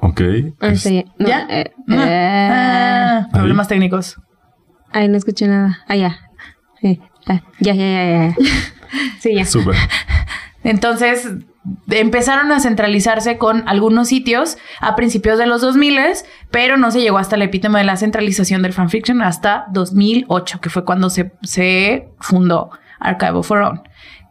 Ok. 0.00 0.20
Ah, 0.60 0.68
Es- 0.68 0.82
sí. 0.82 1.04
No, 1.18 1.28
¿Ya? 1.28 1.46
eh, 1.50 1.72
Ah, 1.88 1.94
eh, 2.06 2.48
ah, 2.52 3.28
problemas 3.32 3.68
técnicos. 3.68 4.16
Ay, 4.92 5.08
no 5.08 5.16
escuché 5.16 5.46
nada. 5.48 5.78
Ah, 5.88 5.96
ya. 5.96 6.18
Sí. 6.80 7.00
Ah, 7.26 7.42
ya, 7.60 7.74
ya, 7.74 7.84
ya, 7.84 8.26
ya. 8.28 8.34
Sí, 9.20 9.34
ya. 9.34 9.44
Súper. 9.44 9.74
Entonces, 10.64 11.28
empezaron 11.90 12.50
a 12.52 12.60
centralizarse 12.60 13.36
con 13.38 13.68
algunos 13.68 14.08
sitios 14.08 14.56
a 14.80 14.96
principios 14.96 15.38
de 15.38 15.46
los 15.46 15.60
2000, 15.60 15.98
pero 16.50 16.76
no 16.76 16.90
se 16.90 17.00
llegó 17.00 17.18
hasta 17.18 17.36
el 17.36 17.42
epítome 17.42 17.78
de 17.78 17.84
la 17.84 17.96
centralización 17.96 18.62
del 18.62 18.72
fanfiction 18.72 19.22
hasta 19.22 19.66
2008, 19.72 20.60
que 20.60 20.70
fue 20.70 20.84
cuando 20.84 21.10
se, 21.10 21.32
se 21.42 22.08
fundó 22.20 22.70
Archive 23.00 23.32
of 23.32 23.50
Our 23.50 23.62
Own 23.62 23.82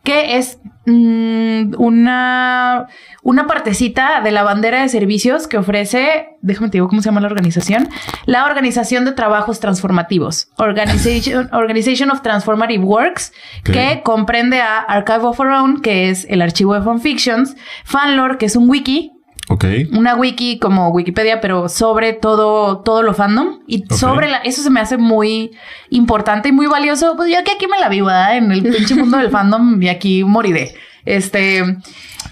que 0.07 0.37
es 0.37 0.57
mm, 0.85 1.73
una, 1.77 2.87
una 3.23 3.45
partecita 3.45 4.21
de 4.21 4.31
la 4.31 4.43
bandera 4.43 4.81
de 4.81 4.87
servicios 4.87 5.49
que 5.49 5.57
ofrece, 5.57 6.29
déjame 6.39 6.69
te 6.69 6.77
digo 6.77 6.87
cómo 6.87 7.01
se 7.01 7.09
llama 7.09 7.19
la 7.19 7.27
organización, 7.27 7.89
la 8.25 8.45
Organización 8.45 9.03
de 9.03 9.11
Trabajos 9.11 9.59
Transformativos, 9.59 10.47
Organization, 10.55 11.49
Organization 11.53 12.09
of 12.09 12.21
Transformative 12.21 12.85
Works, 12.85 13.33
que 13.65 13.99
comprende 14.01 14.61
a 14.61 14.77
Archive 14.77 15.25
of 15.25 15.37
Our 15.41 15.49
Own, 15.49 15.81
que 15.81 16.09
es 16.09 16.25
el 16.29 16.41
archivo 16.41 16.73
de 16.73 16.83
fanfictions, 16.83 17.57
Fanlore, 17.83 18.37
que 18.37 18.45
es 18.45 18.55
un 18.55 18.69
wiki, 18.69 19.11
Ok. 19.49 19.63
una 19.93 20.15
wiki 20.15 20.59
como 20.59 20.89
Wikipedia, 20.89 21.39
pero 21.39 21.69
sobre 21.69 22.11
todo, 22.13 22.79
todo 22.79 23.01
lo 23.01 23.13
fandom. 23.13 23.59
Y 23.65 23.85
sobre 23.89 24.27
la, 24.29 24.37
eso 24.39 24.61
se 24.61 24.69
me 24.69 24.81
hace 24.81 24.97
muy 24.97 25.51
importante 25.89 26.49
y 26.49 26.51
muy 26.51 26.67
valioso. 26.67 27.15
Pues 27.15 27.31
yo 27.31 27.43
que 27.45 27.51
aquí 27.51 27.65
me 27.67 27.79
la 27.79 27.87
vivo, 27.87 28.07
¿verdad? 28.07 28.35
En 28.37 28.51
el 28.51 28.61
pinche 28.63 28.95
mundo 28.95 29.17
del 29.17 29.29
fandom 29.29 29.81
y 29.81 29.87
aquí 29.87 30.23
moriré. 30.25 30.75
Este, 31.05 31.63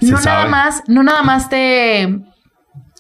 Se 0.02 0.12
no 0.12 0.18
sabe. 0.18 0.26
nada 0.26 0.46
más, 0.50 0.84
no 0.88 1.04
nada 1.04 1.24
más 1.24 1.48
te, 1.48 2.20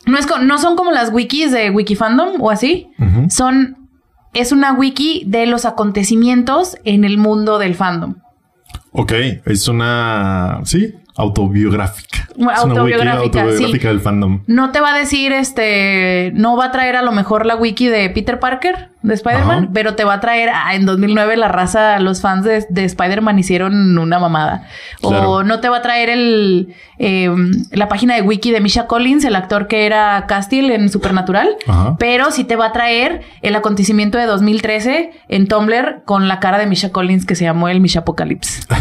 no 0.05 0.17
es, 0.17 0.27
no 0.41 0.57
son 0.59 0.75
como 0.77 0.91
las 0.91 1.11
wikis 1.11 1.51
de 1.51 1.69
Wikifandom 1.71 2.41
o 2.41 2.49
así. 2.51 2.87
Son, 3.29 3.89
es 4.33 4.51
una 4.53 4.73
wiki 4.73 5.23
de 5.27 5.45
los 5.45 5.65
acontecimientos 5.65 6.77
en 6.85 7.03
el 7.03 7.17
mundo 7.17 7.57
del 7.59 7.75
fandom. 7.75 8.15
Ok. 8.91 9.11
Es 9.45 9.67
una. 9.67 10.61
Sí. 10.63 10.93
Autobiográfica. 11.15 12.27
Bueno, 12.35 12.51
Es 12.51 12.63
una 12.63 12.83
wiki 12.83 12.93
autobiográfica, 12.93 13.41
autobiográfica 13.41 13.81
sí. 13.81 13.87
del 13.87 14.01
fandom. 14.01 14.41
No 14.47 14.71
te 14.71 14.81
va 14.81 14.93
a 14.93 14.97
decir, 14.97 15.31
este, 15.31 16.31
no 16.35 16.57
va 16.57 16.65
a 16.65 16.71
traer 16.71 16.95
a 16.95 17.01
lo 17.01 17.11
mejor 17.11 17.45
la 17.45 17.55
wiki 17.55 17.87
de 17.87 18.09
Peter 18.09 18.39
Parker 18.39 18.89
de 19.05 19.13
Spider-Man, 19.13 19.63
Ajá. 19.63 19.69
pero 19.73 19.95
te 19.95 20.03
va 20.03 20.15
a 20.15 20.19
traer, 20.19 20.49
ah, 20.53 20.75
en 20.75 20.85
2009 20.85 21.37
la 21.37 21.47
raza, 21.47 21.99
los 21.99 22.21
fans 22.21 22.43
de, 22.43 22.65
de 22.69 22.85
Spider-Man 22.85 23.39
hicieron 23.39 23.97
una 23.97 24.19
mamada. 24.19 24.67
Claro. 25.01 25.29
O 25.31 25.43
no 25.43 25.59
te 25.59 25.69
va 25.69 25.77
a 25.77 25.81
traer 25.81 26.09
el, 26.09 26.75
eh, 26.97 27.29
la 27.71 27.87
página 27.87 28.15
de 28.15 28.21
wiki 28.21 28.51
de 28.51 28.61
Misha 28.61 28.87
Collins, 28.87 29.25
el 29.25 29.35
actor 29.35 29.67
que 29.67 29.85
era 29.85 30.25
Castiel 30.27 30.71
en 30.71 30.89
Supernatural, 30.89 31.49
Ajá. 31.67 31.95
pero 31.99 32.31
sí 32.31 32.43
te 32.43 32.55
va 32.55 32.67
a 32.67 32.71
traer 32.71 33.21
el 33.41 33.55
acontecimiento 33.55 34.17
de 34.17 34.25
2013 34.25 35.11
en 35.29 35.47
Tumblr 35.47 36.03
con 36.05 36.27
la 36.27 36.39
cara 36.39 36.57
de 36.57 36.65
Misha 36.65 36.91
Collins 36.91 37.25
que 37.25 37.35
se 37.35 37.45
llamó 37.45 37.69
el 37.69 37.79
Misha 37.79 38.01
Apocalypse. 38.01 38.63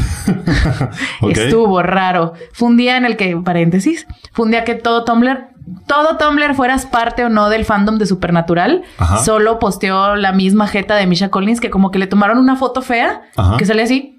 Estuvo 1.31 1.83
raro. 1.83 2.35
Fue 2.53 2.69
un 2.69 2.77
día 2.77 2.97
en 2.97 3.05
el 3.05 3.17
que, 3.17 3.37
paréntesis, 3.37 4.07
fue 4.33 4.47
un 4.47 4.53
día 4.53 4.65
que 4.65 4.75
todo 4.75 5.05
Tumblr, 5.05 5.49
todo 5.87 6.17
Tumblr 6.17 6.55
fueras 6.55 6.87
parte 6.87 7.25
o 7.25 7.29
no 7.29 7.49
del 7.49 7.65
fandom 7.65 7.99
de 7.99 8.07
Supernatural, 8.07 8.83
Ajá. 8.99 9.19
solo 9.19 9.59
posteó 9.59 10.17
la 10.17 10.33
misma 10.33 10.67
jeta 10.67 10.95
de 10.97 11.07
Misha 11.07 11.31
Collins 11.31 11.61
que 11.61 11.71
como 11.71 11.91
que 11.91 11.99
le 11.99 12.07
tomaron 12.07 12.39
una 12.39 12.57
foto 12.57 12.83
fea 12.83 13.23
Ajá. 13.37 13.57
que 13.57 13.65
sale 13.67 13.83
así. 13.83 14.11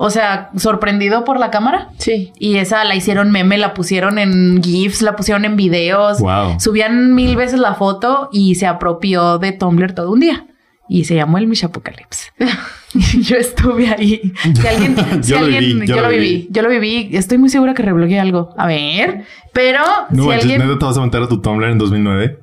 O 0.00 0.10
sea, 0.10 0.50
sorprendido 0.56 1.24
por 1.24 1.40
la 1.40 1.50
cámara. 1.50 1.88
Sí. 1.98 2.32
Y 2.38 2.58
esa 2.58 2.84
la 2.84 2.94
hicieron 2.94 3.32
meme, 3.32 3.58
la 3.58 3.74
pusieron 3.74 4.18
en 4.18 4.62
GIFs, 4.62 5.02
la 5.02 5.16
pusieron 5.16 5.44
en 5.44 5.56
videos. 5.56 6.20
Wow. 6.20 6.60
Subían 6.60 7.16
mil 7.16 7.34
veces 7.34 7.58
la 7.58 7.74
foto 7.74 8.28
y 8.30 8.54
se 8.54 8.68
apropió 8.68 9.38
de 9.38 9.50
Tumblr 9.50 9.92
todo 9.94 10.12
un 10.12 10.20
día. 10.20 10.46
Y 10.88 11.04
se 11.04 11.14
llamó 11.14 11.36
el 11.38 11.46
Mish 11.46 11.64
Apocalypse. 11.64 12.30
yo 13.20 13.36
estuve 13.36 13.88
ahí. 13.88 14.32
Si 14.54 14.66
alguien, 14.66 14.96
si 15.22 15.30
Yo 15.32 15.38
lo 15.38 15.44
alguien, 15.44 15.60
viví, 15.80 15.86
yo, 15.86 16.00
lo 16.00 16.08
viví. 16.08 16.48
Yo 16.50 16.62
lo 16.62 16.68
viví. 16.70 17.10
Estoy 17.12 17.36
muy 17.38 17.50
segura 17.50 17.74
que 17.74 17.82
rebloqueé 17.82 18.18
algo. 18.18 18.54
A 18.56 18.66
ver. 18.66 19.24
Pero 19.52 19.82
No 20.10 20.24
si 20.24 20.30
alguien. 20.32 20.60
¿neta 20.60 20.78
te 20.78 20.84
vas 20.86 20.96
a 20.96 21.02
meter 21.02 21.22
a 21.22 21.28
tu 21.28 21.40
Tumblr 21.42 21.68
en 21.68 21.78
2009? 21.78 22.40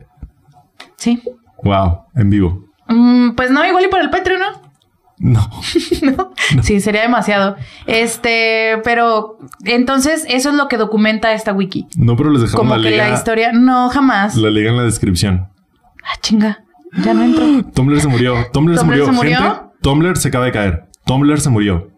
Sí. 0.97 1.21
Wow. 1.63 2.03
En 2.15 2.29
vivo. 2.29 2.65
Mm, 2.87 3.31
pues 3.31 3.49
no, 3.49 3.65
igual 3.65 3.85
y 3.85 3.87
por 3.87 3.99
el 3.99 4.09
Patreon, 4.09 4.39
¿no? 4.39 4.65
No. 5.17 5.49
¿no? 6.01 6.31
Sí, 6.61 6.81
sería 6.81 7.01
demasiado. 7.01 7.55
Este, 7.87 8.79
pero 8.83 9.39
entonces 9.63 10.25
eso 10.27 10.49
es 10.49 10.55
lo 10.55 10.67
que 10.67 10.75
documenta 10.77 11.31
esta 11.33 11.53
wiki. 11.53 11.87
No, 11.97 12.17
pero 12.17 12.29
les 12.31 12.41
dejamos 12.41 12.59
Como 12.59 12.75
la 12.75 12.83
que 12.83 12.91
liga. 12.91 13.07
la 13.07 13.15
historia, 13.15 13.51
no, 13.53 13.89
jamás. 13.89 14.35
La 14.35 14.49
liga 14.49 14.69
en 14.71 14.77
la 14.77 14.83
descripción. 14.83 15.47
Ah, 16.03 16.19
chinga. 16.21 16.65
Ya 17.03 17.13
no 17.13 17.23
entro. 17.23 17.71
Tumblr 17.73 17.99
se 17.99 18.07
murió. 18.07 18.35
Tumblr, 18.53 18.75
se 18.75 18.79
¿Tumblr 18.81 18.85
murió. 18.85 19.05
se 19.05 19.11
murió? 19.11 19.37
Gente, 19.39 19.59
Tumblr 19.81 20.17
se 20.17 20.27
acaba 20.29 20.45
de 20.45 20.51
caer. 20.51 20.85
Tumblr 21.05 21.39
se 21.39 21.49
murió. 21.49 21.89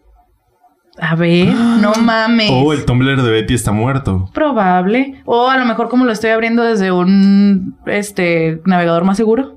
A 1.00 1.14
ver, 1.14 1.54
no 1.54 1.92
mames. 2.02 2.50
Oh, 2.52 2.72
el 2.72 2.84
Tumblr 2.84 3.22
de 3.22 3.30
Betty 3.30 3.54
está 3.54 3.70
muerto. 3.72 4.28
Probable. 4.34 5.22
O 5.24 5.48
a 5.48 5.56
lo 5.56 5.64
mejor 5.64 5.88
como 5.88 6.04
lo 6.04 6.12
estoy 6.12 6.30
abriendo 6.30 6.62
desde 6.64 6.90
un 6.90 7.76
este 7.86 8.60
navegador 8.64 9.04
más 9.04 9.16
seguro 9.16 9.56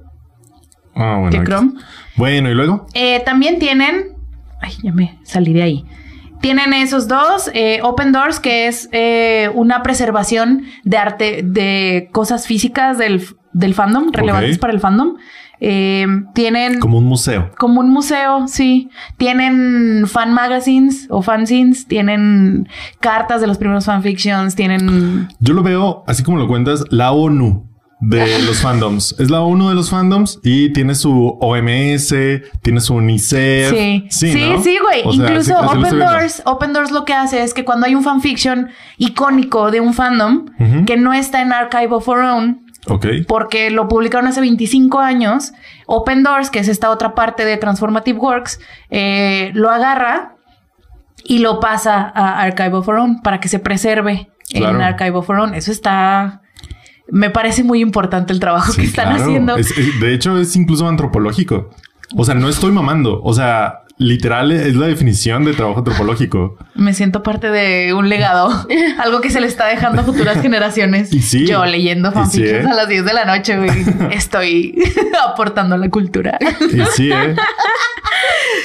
Ah, 0.96 1.18
bueno. 1.20 1.32
que. 1.32 1.44
Chrome. 1.44 1.74
Bueno, 2.16 2.50
¿y 2.50 2.54
luego? 2.54 2.86
Eh, 2.94 3.22
también 3.26 3.58
tienen. 3.60 4.10
Ay, 4.62 4.74
ya 4.84 4.92
me 4.92 5.18
salí 5.24 5.54
de 5.54 5.64
ahí. 5.64 5.86
Tienen 6.42 6.74
esos 6.74 7.08
dos. 7.08 7.50
eh, 7.54 7.80
Open 7.84 8.12
Doors, 8.12 8.40
que 8.40 8.68
es 8.68 8.90
eh, 8.92 9.50
una 9.54 9.84
preservación 9.84 10.64
de 10.84 10.98
arte, 10.98 11.42
de 11.44 12.10
cosas 12.12 12.48
físicas 12.48 12.98
del, 12.98 13.24
del 13.54 13.74
fandom, 13.74 14.12
relevantes 14.12 14.58
para 14.58 14.74
el 14.74 14.80
fandom. 14.80 15.16
Eh, 15.64 16.08
tienen. 16.34 16.80
Como 16.80 16.98
un 16.98 17.06
museo. 17.06 17.52
Como 17.60 17.82
un 17.82 17.92
museo, 17.92 18.48
sí. 18.48 18.90
Tienen 19.18 20.08
fan 20.08 20.34
magazines 20.34 21.06
o 21.12 21.22
fanzines, 21.22 21.88
tienen 21.88 22.68
cartas 23.00 23.42
de 23.42 23.48
los 23.48 23.60
primeros 23.60 23.86
fanfictions, 23.86 24.56
tienen... 24.56 25.28
Yo 25.40 25.54
lo 25.54 25.62
veo, 25.62 26.04
así 26.08 26.24
como 26.24 26.40
lo 26.40 26.48
cuentas, 26.48 26.84
la 26.90 27.12
ONU 27.12 27.71
de 28.02 28.40
los 28.44 28.62
fandoms. 28.62 29.16
Es 29.20 29.30
la 29.30 29.42
ONU 29.42 29.70
de 29.70 29.76
los 29.76 29.90
fandoms 29.92 30.40
y 30.44 30.74
tiene 30.74 30.96
su 30.96 31.38
OMS, 31.40 32.14
tiene 32.64 32.82
su 32.82 32.96
UNICEF. 32.96 33.70
Sí, 33.70 34.08
sí, 34.10 34.50
¿no? 34.50 34.62
sí, 34.62 34.78
güey. 34.82 35.02
O 35.06 35.14
sea, 35.14 35.28
Incluso 35.28 35.52
sí, 35.52 35.54
así 35.70 35.78
Open. 35.78 36.00
Doors, 36.00 36.42
Open 36.46 36.74
Doors 36.74 36.92
lo 36.92 37.06
que 37.06 37.14
hace 37.14 37.44
es 37.44 37.54
que 37.54 37.64
cuando 37.64 37.86
hay 37.86 37.94
un 37.96 38.04
fanfiction 38.04 38.70
icónico 38.98 39.70
de 39.72 39.80
un 39.82 39.94
fandom 39.94 40.46
que 40.86 40.98
no 40.98 41.14
está 41.14 41.42
en 41.44 41.54
Archive 41.54 41.90
of 41.92 42.08
Our 42.08 42.20
Own, 42.22 42.66
Ok. 42.88 43.06
porque 43.28 43.70
lo 43.70 43.88
publicaron 43.88 44.26
hace 44.28 44.42
25 44.42 45.00
años, 45.00 45.54
Open 45.86 46.24
Doors, 46.24 46.50
que 46.50 46.58
es 46.58 46.68
esta 46.68 46.90
otra 46.90 47.14
parte 47.14 47.46
de 47.46 47.58
Transformative 47.58 48.18
Works, 48.18 48.60
eh, 48.90 49.52
lo 49.54 49.70
agarra 49.70 50.36
y 51.24 51.38
lo 51.38 51.60
pasa 51.60 52.12
a 52.16 52.42
Archive 52.42 52.74
of 52.74 52.88
Our 52.88 52.98
Own 52.98 53.22
para 53.22 53.40
que 53.40 53.48
se 53.48 53.60
preserve 53.60 54.30
Claro. 54.50 54.76
en 54.78 54.82
Archive 54.82 55.12
of 55.12 55.30
Our 55.30 55.40
Own. 55.40 55.54
Eso 55.54 55.72
está... 55.72 56.41
Me 57.12 57.30
parece 57.30 57.64
muy 57.64 57.82
importante 57.82 58.34
el 58.34 58.40
trabajo 58.40 58.74
que 58.74 58.84
están 58.84 59.10
claro. 59.10 59.24
haciendo. 59.24 59.56
Es- 59.58 59.78
es- 59.78 60.00
de 60.00 60.14
hecho, 60.14 60.40
es 60.40 60.56
incluso 60.56 60.88
antropológico. 60.88 61.70
O 62.16 62.26
sea, 62.26 62.34
no 62.36 62.50
estoy 62.50 62.72
mamando. 62.72 63.22
O 63.24 63.34
sea, 63.34 63.80
literal 63.98 64.52
es 64.52 64.76
la 64.76 64.88
definición 64.88 65.44
de 65.46 65.54
trabajo 65.54 65.80
antropológico. 65.80 66.58
Me 66.74 66.94
siento 66.94 67.22
parte 67.22 67.52
de 67.52 67.94
un 67.94 68.10
legado, 68.10 68.50
algo 69.04 69.22
que 69.22 69.30
se 69.30 69.40
le 69.42 69.48
está 69.48 69.68
dejando 69.68 70.02
a 70.02 70.04
futuras 70.06 70.38
generaciones. 70.42 71.14
Y 71.14 71.22
sí. 71.22 71.46
Yo 71.46 71.64
leyendo 71.66 72.12
fanfictions 72.12 72.62
sí, 72.64 72.68
¿eh? 72.68 72.72
a 72.72 72.74
las 72.74 72.88
10 72.88 73.06
de 73.06 73.14
la 73.14 73.26
noche, 73.26 73.58
güey. 73.58 73.70
Estoy 74.12 74.82
aportando 75.24 75.76
a 75.76 75.78
la 75.78 75.90
cultura. 75.90 76.38
Y 76.72 76.82
sí, 76.96 77.12
¿eh? 77.12 77.36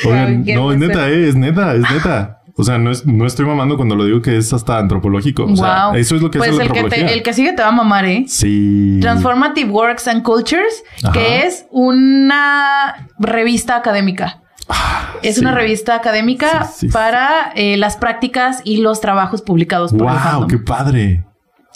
Oigan, 0.05 0.45
¿Qué 0.45 0.55
no, 0.55 0.73
es 0.73 0.79
neta, 0.79 1.09
¿eh? 1.11 1.29
Es 1.29 1.35
neta, 1.37 1.75
es 1.75 1.83
neta. 1.91 2.41
O 2.59 2.65
sea, 2.65 2.79
no, 2.79 2.91
es, 2.91 3.05
no 3.07 3.27
estoy 3.27 3.45
mamando 3.45 3.77
cuando 3.77 3.95
lo 3.97 4.05
digo 4.07 4.23
que 4.23 4.37
es 4.39 4.53
hasta 4.53 4.79
antropológico. 4.79 5.45
O 5.45 5.57
sea, 5.57 5.89
wow. 5.89 5.95
eso 5.97 6.17
es 6.17 6.23
lo 6.23 6.31
que 6.31 6.39
pues 6.39 6.51
es 6.51 6.57
la 6.57 6.65
el 6.65 6.73
que, 6.73 6.79
antropología. 6.79 7.07
te- 7.09 7.13
el 7.15 7.23
que 7.23 7.33
sigue 7.35 7.53
te 7.53 7.61
va 7.63 7.69
a 7.69 7.73
mamar, 7.73 8.05
¿eh? 8.07 8.25
Sí. 8.29 8.99
Transformative 9.03 9.71
Works 9.71 10.09
and 10.09 10.23
Cultures, 10.23 10.83
Ajá. 11.05 11.13
que 11.13 11.41
es 11.47 11.67
una 11.71 13.09
revista 13.19 13.77
académica. 13.77 14.43
Es 15.23 15.37
sí. 15.37 15.41
una 15.43 15.53
revista 15.53 15.95
académica 15.95 16.65
Sí, 16.65 16.73
sí, 16.73 16.87
sí. 16.89 16.93
para 16.93 17.53
eh, 17.55 17.77
las 17.77 17.97
prácticas 17.97 18.63
y 18.65 18.79
los 18.79 19.01
trabajos 19.01 19.43
publicados 19.43 19.93
por 19.93 20.03
Wow, 20.03 20.47
qué 20.49 20.59
padre. 20.59 21.25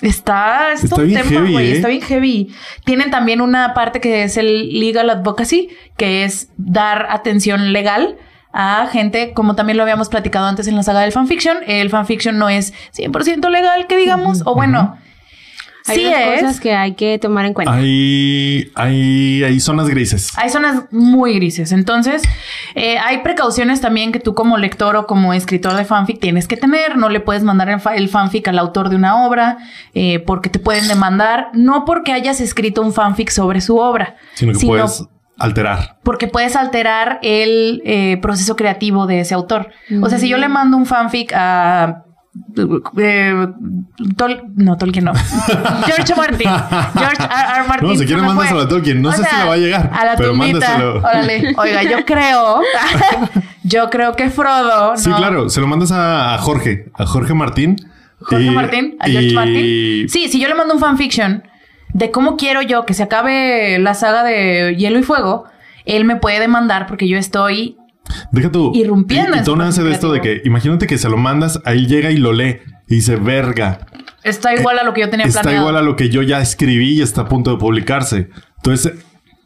Está, 0.00 0.72
es 0.72 0.84
Está 0.84 0.96
un 1.02 1.06
bien 1.08 1.22
tema, 1.22 1.46
heavy. 1.46 1.56
¿eh? 1.58 1.72
Está 1.72 1.88
bien 1.88 2.00
heavy. 2.02 2.54
Tienen 2.84 3.10
también 3.10 3.42
una 3.42 3.74
parte 3.74 4.00
que 4.00 4.22
es 4.24 4.38
el 4.38 4.80
legal 4.80 5.10
advocacy, 5.10 5.68
que 5.98 6.24
es 6.24 6.48
dar 6.56 7.06
atención 7.10 7.72
legal 7.74 8.16
a 8.52 8.88
gente, 8.90 9.32
como 9.32 9.54
también 9.54 9.76
lo 9.76 9.82
habíamos 9.82 10.08
platicado 10.08 10.46
antes 10.46 10.66
en 10.66 10.76
la 10.76 10.82
saga 10.82 11.00
del 11.00 11.12
fanfiction. 11.12 11.58
El 11.66 11.90
fanfiction 11.90 12.38
no 12.38 12.48
es 12.48 12.72
100% 12.96 13.48
legal, 13.50 13.86
que 13.86 13.96
digamos, 13.96 14.42
o 14.44 14.54
bueno, 14.54 14.98
Hay 15.86 15.96
sí 15.96 16.06
es. 16.06 16.40
cosas 16.40 16.60
que 16.60 16.74
hay 16.74 16.94
que 16.94 17.18
tomar 17.18 17.46
en 17.46 17.54
cuenta. 17.54 17.72
Hay, 17.72 18.70
hay, 18.74 19.44
hay 19.44 19.60
zonas 19.60 19.88
grises. 19.88 20.32
Hay 20.36 20.50
zonas 20.50 20.84
muy 20.90 21.34
grises. 21.34 21.70
Entonces, 21.72 22.22
eh, 22.74 22.98
hay 22.98 23.18
precauciones 23.18 23.80
también 23.80 24.10
que 24.10 24.18
tú 24.18 24.34
como 24.34 24.58
lector 24.58 24.96
o 24.96 25.06
como 25.06 25.32
escritor 25.32 25.74
de 25.74 25.84
fanfic 25.84 26.20
tienes 26.20 26.48
que 26.48 26.56
tener. 26.56 26.96
No 26.96 27.08
le 27.08 27.20
puedes 27.20 27.44
mandar 27.44 27.80
el 27.94 28.08
fanfic 28.08 28.48
al 28.48 28.58
autor 28.58 28.88
de 28.88 28.96
una 28.96 29.24
obra 29.24 29.58
eh, 29.94 30.18
porque 30.18 30.50
te 30.50 30.58
pueden 30.58 30.88
demandar. 30.88 31.50
No 31.54 31.84
porque 31.84 32.12
hayas 32.12 32.40
escrito 32.40 32.82
un 32.82 32.92
fanfic 32.92 33.30
sobre 33.30 33.60
su 33.60 33.78
obra, 33.78 34.16
Sino 34.34 34.52
que 34.52 34.66
puedes 34.66 35.04
alterar. 35.40 35.96
porque 36.04 36.28
puedes 36.28 36.54
alterar 36.56 37.18
el 37.22 37.82
eh, 37.84 38.18
proceso 38.22 38.54
creativo 38.56 39.06
de 39.06 39.20
ese 39.20 39.34
autor. 39.34 39.68
O 40.02 40.08
sea, 40.08 40.18
si 40.18 40.28
yo 40.28 40.36
le 40.38 40.48
mando 40.48 40.76
un 40.76 40.86
fanfic 40.86 41.32
a 41.34 42.04
eh, 42.98 43.46
Tol- 44.16 44.42
no, 44.54 44.76
Tolkien 44.76 45.04
no. 45.04 45.12
George 45.86 46.14
Martin. 46.16 46.48
George 46.94 47.22
R. 47.22 47.58
R. 47.58 47.68
Martin. 47.68 47.88
No, 47.88 47.94
si 47.94 47.98
se 48.00 48.06
quiere 48.06 48.22
mándaselo 48.22 48.60
a 48.60 48.68
Tolkien. 48.68 49.02
No 49.02 49.08
O 49.08 49.12
sé 49.12 49.24
si 49.24 49.36
le 49.36 49.44
va 49.44 49.54
a 49.54 49.56
llegar, 49.56 49.90
A 49.92 50.04
la 50.04 50.16
pero 50.16 50.34
mándaselo. 50.34 50.98
Órale. 50.98 51.54
Oiga, 51.56 51.82
yo 51.82 52.04
creo. 52.04 52.60
yo 53.64 53.90
creo 53.90 54.14
que 54.14 54.30
Frodo. 54.30 54.96
Sí, 54.96 55.08
no. 55.10 55.16
claro. 55.16 55.48
Se 55.48 55.60
lo 55.60 55.66
mandas 55.66 55.90
a, 55.92 56.34
a 56.34 56.38
Jorge, 56.38 56.86
a 56.94 57.06
Jorge 57.06 57.34
Martín. 57.34 57.76
Jorge 58.20 58.44
Y- 58.44 58.50
Martín, 58.50 58.96
a 59.00 59.06
George 59.08 59.28
y- 59.28 59.34
Martin. 59.34 60.08
Sí, 60.08 60.28
si 60.28 60.38
yo 60.40 60.48
le 60.48 60.54
mando 60.54 60.74
un 60.74 60.80
fanfiction 60.80 61.42
de 61.92 62.10
cómo 62.10 62.36
quiero 62.36 62.62
yo 62.62 62.84
que 62.86 62.94
se 62.94 63.02
acabe 63.02 63.78
la 63.78 63.94
saga 63.94 64.22
de 64.24 64.76
Hielo 64.76 64.98
y 64.98 65.02
Fuego, 65.02 65.44
él 65.84 66.04
me 66.04 66.16
puede 66.16 66.40
demandar 66.40 66.86
porque 66.86 67.08
yo 67.08 67.18
estoy 67.18 67.76
Deja 68.32 68.50
tú. 68.50 68.72
Irrumpiendo 68.74 69.36
Y, 69.36 69.40
y 69.40 69.44
su 69.44 69.56
nace 69.56 69.82
de 69.84 69.92
esto 69.92 70.10
de 70.12 70.20
que 70.20 70.42
imagínate 70.44 70.86
que 70.86 70.98
se 70.98 71.08
lo 71.08 71.16
mandas, 71.16 71.60
ahí 71.64 71.86
llega 71.86 72.10
y 72.10 72.16
lo 72.16 72.32
lee 72.32 72.58
y 72.88 72.96
dice 72.96 73.16
verga. 73.16 73.86
está 74.24 74.54
igual 74.54 74.78
a 74.78 74.84
lo 74.84 74.92
que 74.92 75.02
yo 75.02 75.10
tenía 75.10 75.26
Está 75.26 75.42
planeado. 75.42 75.68
igual 75.68 75.80
a 75.80 75.86
lo 75.86 75.94
que 75.96 76.08
yo 76.08 76.22
ya 76.22 76.40
escribí 76.40 76.98
y 76.98 77.02
está 77.02 77.22
a 77.22 77.28
punto 77.28 77.52
de 77.52 77.58
publicarse. 77.58 78.30
Entonces, 78.56 78.94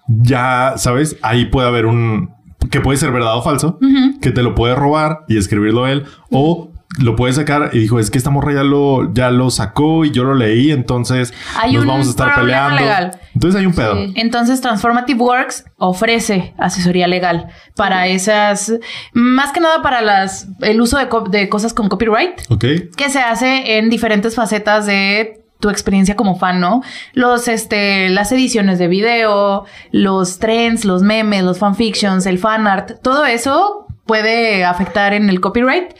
ya 0.07 0.75
sabes, 0.77 1.17
ahí 1.23 1.47
puede 1.47 1.69
haber 1.69 1.87
un 1.87 2.33
que 2.71 2.81
puede 2.81 2.97
ser 2.99 3.13
verdad 3.13 3.37
o 3.37 3.43
falso, 3.43 3.79
que 4.23 4.31
te 4.31 4.43
lo 4.43 4.55
puede 4.55 4.75
robar 4.75 5.21
y 5.29 5.37
escribirlo 5.37 5.87
él, 5.87 6.05
o 6.31 6.73
lo 7.01 7.17
puede 7.17 7.33
sacar 7.33 7.71
y 7.73 7.81
dijo, 7.81 7.99
es 7.99 8.11
que 8.11 8.19
esta 8.19 8.31
morra 8.31 8.53
ya 8.55 8.63
lo, 8.63 9.13
ya 9.13 9.31
lo 9.31 9.51
sacó 9.51 10.05
y 10.05 10.11
yo 10.13 10.25
lo 10.25 10.35
leí, 10.35 10.71
entonces 10.71 11.35
Hay 11.59 11.73
nos 11.73 11.83
un 11.83 11.89
vamos 11.89 12.07
a 12.07 12.11
estar 12.11 12.35
peleando. 12.37 12.77
legal. 12.81 13.19
Entonces 13.35 13.61
hay 13.61 13.67
un 13.67 13.75
pedo. 13.75 13.95
Sí. 13.97 14.13
Entonces, 14.17 14.61
Transformative 14.61 15.21
Works 15.21 15.65
ofrece 15.77 16.55
asesoría 16.59 17.07
legal 17.09 17.49
para 17.75 18.07
esas, 18.07 18.73
más 19.13 19.51
que 19.53 19.61
nada 19.61 19.83
para 19.83 20.03
las, 20.03 20.47
el 20.61 20.81
uso 20.81 20.99
de, 20.99 21.09
de 21.31 21.49
cosas 21.49 21.75
con 21.75 21.89
copyright. 21.89 22.41
¿Ok? 22.49 22.65
que 22.97 23.11
se 23.11 23.19
hace 23.21 23.79
en 23.79 23.91
diferentes 23.91 24.35
facetas 24.37 24.87
de 24.87 25.41
tu 25.61 25.71
experiencia 25.71 26.15
como 26.15 26.37
fan, 26.37 26.61
¿no? 26.61 26.83
Los, 27.15 27.49
este, 27.49 28.09
las 28.11 28.31
ediciones 28.33 28.79
de 28.79 28.87
video, 28.87 29.65
los 29.93 30.39
trends, 30.39 30.85
los 30.85 31.03
memes, 31.03 31.43
los 31.43 31.59
fanfictions, 31.59 32.27
el 32.27 32.39
fanart, 32.39 33.01
todo 33.03 33.25
eso 33.25 33.87
puede 34.07 34.65
afectar 34.65 35.15
en 35.15 35.29
el 35.31 35.41
copyright. 35.41 35.95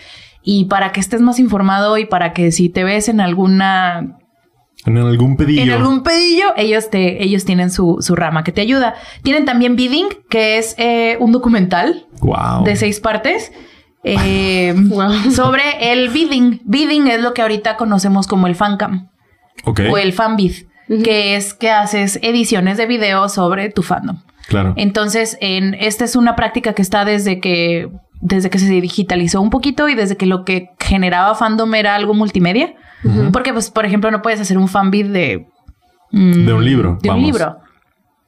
Y 0.45 0.67
para 0.67 0.93
que 0.93 1.01
estés 1.01 1.21
más 1.23 1.39
informado 1.39 1.97
y 1.99 2.05
para 2.05 2.33
que 2.35 2.53
si 2.53 2.69
te 2.69 2.85
ves 2.85 3.09
en 3.09 3.21
alguna 3.21 4.19
En 4.85 4.99
algún 4.99 5.37
pedillo. 5.39 5.63
en 5.63 5.71
algún 5.71 6.03
pedillo, 6.03 6.53
ellos 6.57 6.91
te, 6.91 7.23
ellos 7.25 7.45
tienen 7.47 7.71
su, 7.71 7.97
su 8.01 8.15
rama 8.15 8.45
que 8.45 8.53
te 8.53 8.61
ayuda. 8.61 8.95
Tienen 9.23 9.47
también 9.47 9.75
Bidding, 9.75 10.09
que 10.29 10.59
es 10.59 10.75
eh, 10.79 11.17
un 11.19 11.33
documental 11.33 12.07
Wow. 12.21 12.65
de 12.65 12.77
seis 12.77 13.01
partes. 13.01 13.53
eh, 14.05 14.75
Wow. 14.89 15.31
sobre 15.31 15.93
el 15.93 16.11
bidding. 16.11 16.61
Bidding 16.65 17.09
es 17.09 17.23
lo 17.23 17.33
que 17.33 17.41
ahorita 17.41 17.77
conocemos 17.79 18.27
como 18.27 18.47
el 18.47 18.55
fancam 18.55 19.09
Ok. 19.65 19.81
o 19.91 19.97
el 19.97 20.13
fanbid, 20.13 20.53
que 21.03 21.37
es 21.37 21.55
que 21.55 21.71
haces 21.71 22.19
ediciones 22.23 22.77
de 22.77 22.85
video 22.85 23.31
sobre 23.31 23.71
tu 23.71 23.83
fandom. 23.83 24.19
Claro. 24.47 24.75
Entonces, 24.77 25.39
en, 25.41 25.73
esta 25.73 26.05
es 26.05 26.17
una 26.17 26.37
práctica 26.37 26.75
que 26.75 26.83
está 26.83 27.07
desde 27.07 27.41
que, 27.41 27.89
desde 28.27 28.49
que 28.51 28.59
se 28.59 28.67
digitalizó 28.69 29.41
un 29.43 29.51
poquito 29.51 29.89
y 29.89 29.95
desde 29.95 30.17
que 30.17 30.25
lo 30.27 30.45
que 30.45 30.71
generaba 30.81 31.35
fandom 31.35 31.73
era 31.75 31.95
algo 31.95 32.15
multimedia. 32.15 32.75
Porque, 33.33 33.53
pues, 33.53 33.71
por 33.71 33.85
ejemplo, 33.85 34.11
no 34.11 34.23
puedes 34.23 34.41
hacer 34.41 34.57
un 34.57 34.67
fanbid 34.67 35.07
de... 35.13 35.47
mm, 36.11 36.47
De 36.47 36.53
un 36.55 36.65
libro, 36.65 36.99
De 37.03 37.11
un 37.11 37.21
libro. 37.23 37.59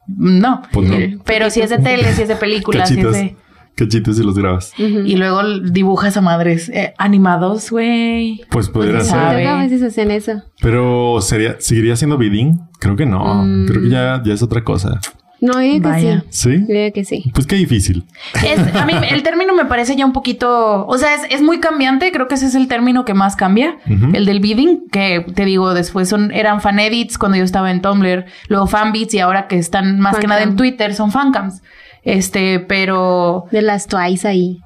No. 0.06 0.60
Pues 0.70 0.88
no. 0.90 1.22
Pero 1.24 1.48
si 1.50 1.62
es 1.62 1.70
de 1.70 1.78
tele, 1.78 2.12
si 2.12 2.22
es 2.22 2.28
de 2.28 2.36
películas, 2.36 2.88
si 2.88 2.94
es 2.98 3.04
Cachitos. 3.04 3.14
de... 3.14 3.36
Cachitos 3.74 4.18
y 4.18 4.22
los 4.22 4.38
grabas. 4.38 4.72
Y 4.78 5.16
luego 5.16 5.42
dibujas 5.60 6.16
a 6.16 6.20
madres 6.20 6.68
eh, 6.70 6.94
animados, 6.98 7.70
güey. 7.70 8.40
Pues 8.50 8.68
pudiera 8.68 8.98
Pues, 8.98 9.08
ser. 9.08 9.18
a 9.18 9.56
veces 9.58 9.82
hacen 9.82 10.10
eso. 10.10 10.42
Pero 10.62 11.18
sería, 11.20 11.56
¿seguiría 11.58 11.96
siendo 11.96 12.16
bidding? 12.18 12.58
Creo 12.80 12.96
que 12.96 13.04
no. 13.06 13.44
Mm. 13.44 13.66
Creo 13.66 13.82
que 13.82 13.88
ya, 13.90 14.22
ya 14.24 14.32
es 14.34 14.42
otra 14.42 14.62
cosa. 14.64 15.00
No, 15.40 15.55
yo 15.55 15.61
digo 15.61 15.83
que 15.83 15.88
Vaya. 15.88 16.25
sí. 16.31 16.50
¿Sí? 16.57 16.64
Yo 16.66 16.75
digo 16.75 16.93
que 16.95 17.05
sí. 17.05 17.31
Pues 17.35 17.47
qué 17.47 17.57
difícil. 17.57 18.05
Es, 18.45 18.75
a 18.75 18.87
mí 18.87 18.95
el 19.11 19.23
término 19.23 19.55
me 19.55 19.66
parece 19.66 19.95
ya 19.95 20.07
un 20.07 20.12
poquito, 20.12 20.87
o 20.87 20.99
sea, 20.99 21.14
es, 21.14 21.23
es 21.31 21.43
muy 21.43 21.61
cambiante, 21.61 22.11
creo 22.11 22.26
que 22.26 22.37
ese 22.37 22.47
es 22.47 22.55
el 22.55 22.69
término 22.69 23.05
que 23.05 23.14
más 23.14 23.37
cambia, 23.37 23.76
el 23.87 24.25
del 24.25 24.40
bidding, 24.40 24.88
que 24.90 25.26
te 25.35 25.45
digo, 25.45 25.75
después 25.75 26.09
son, 26.09 26.33
eran 26.33 26.61
fan 26.61 26.78
edits 26.78 27.19
cuando 27.19 27.37
yo 27.37 27.45
estaba 27.45 27.71
en 27.71 27.83
Tumblr, 27.83 28.25
luego 28.49 28.66
fanbits 28.66 29.14
y 29.14 29.19
ahora 29.21 29.47
que 29.47 29.59
están 29.59 30.00
más 30.00 30.19
que 30.19 30.26
nada 30.26 30.43
en. 30.43 30.57
Twitter 30.57 30.95
son 30.95 31.12
fancams. 31.12 31.62
Este, 32.02 32.61
pero 32.61 33.47
De 33.50 33.62
las 33.62 33.88
Twice 33.88 34.26
ahí. 34.26 34.61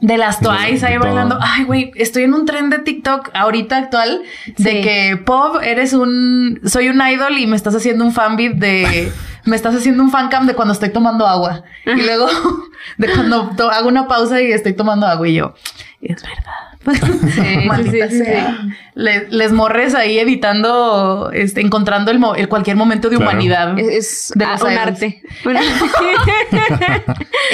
De 0.00 0.18
las 0.18 0.40
Twice 0.40 0.84
ahí 0.86 0.98
bailando. 0.98 1.38
Ay, 1.40 1.64
güey, 1.64 1.92
estoy 1.96 2.24
en 2.24 2.34
un 2.34 2.46
tren 2.46 2.70
de 2.70 2.78
TikTok 2.78 3.30
ahorita 3.34 3.76
actual 3.76 4.22
de 4.56 4.70
Sí. 4.70 4.80
que 4.82 5.16
Pop, 5.24 5.56
eres 5.62 5.92
un, 5.92 6.60
soy 6.64 6.88
un 6.88 7.00
idol 7.06 7.38
y 7.38 7.46
me 7.46 7.56
estás 7.56 7.74
haciendo 7.74 8.04
un 8.04 8.12
fanbit 8.12 8.52
de, 8.54 9.10
me 9.44 9.56
estás 9.56 9.74
haciendo 9.74 10.02
un 10.02 10.10
fancam 10.10 10.46
de 10.46 10.54
cuando 10.54 10.72
estoy 10.74 10.90
tomando 10.90 11.26
agua. 11.26 11.62
Y 11.86 12.02
luego 12.02 12.26
de 12.98 13.08
cuando 13.10 13.50
to- 13.56 13.70
hago 13.70 13.88
una 13.88 14.06
pausa 14.08 14.40
y 14.42 14.52
estoy 14.52 14.72
tomando 14.74 15.06
agua 15.06 15.28
y 15.28 15.34
yo, 15.34 15.54
es 16.02 16.22
verdad. 16.22 16.52
Sí, 16.84 17.90
sí, 18.10 18.18
sea. 18.18 18.58
Le- 18.94 19.26
Les, 19.30 19.52
morres 19.52 19.94
ahí 19.94 20.18
editando, 20.18 21.30
este, 21.32 21.62
encontrando 21.62 22.10
el, 22.10 22.18
mo- 22.18 22.34
el 22.34 22.46
cualquier 22.50 22.76
momento 22.76 23.08
de 23.08 23.16
Claro. 23.16 23.30
humanidad. 23.30 23.78
Es, 23.78 23.88
es 23.88 24.32
De 24.34 24.44
los 24.44 24.60
un 24.60 24.76
arte. 24.76 25.22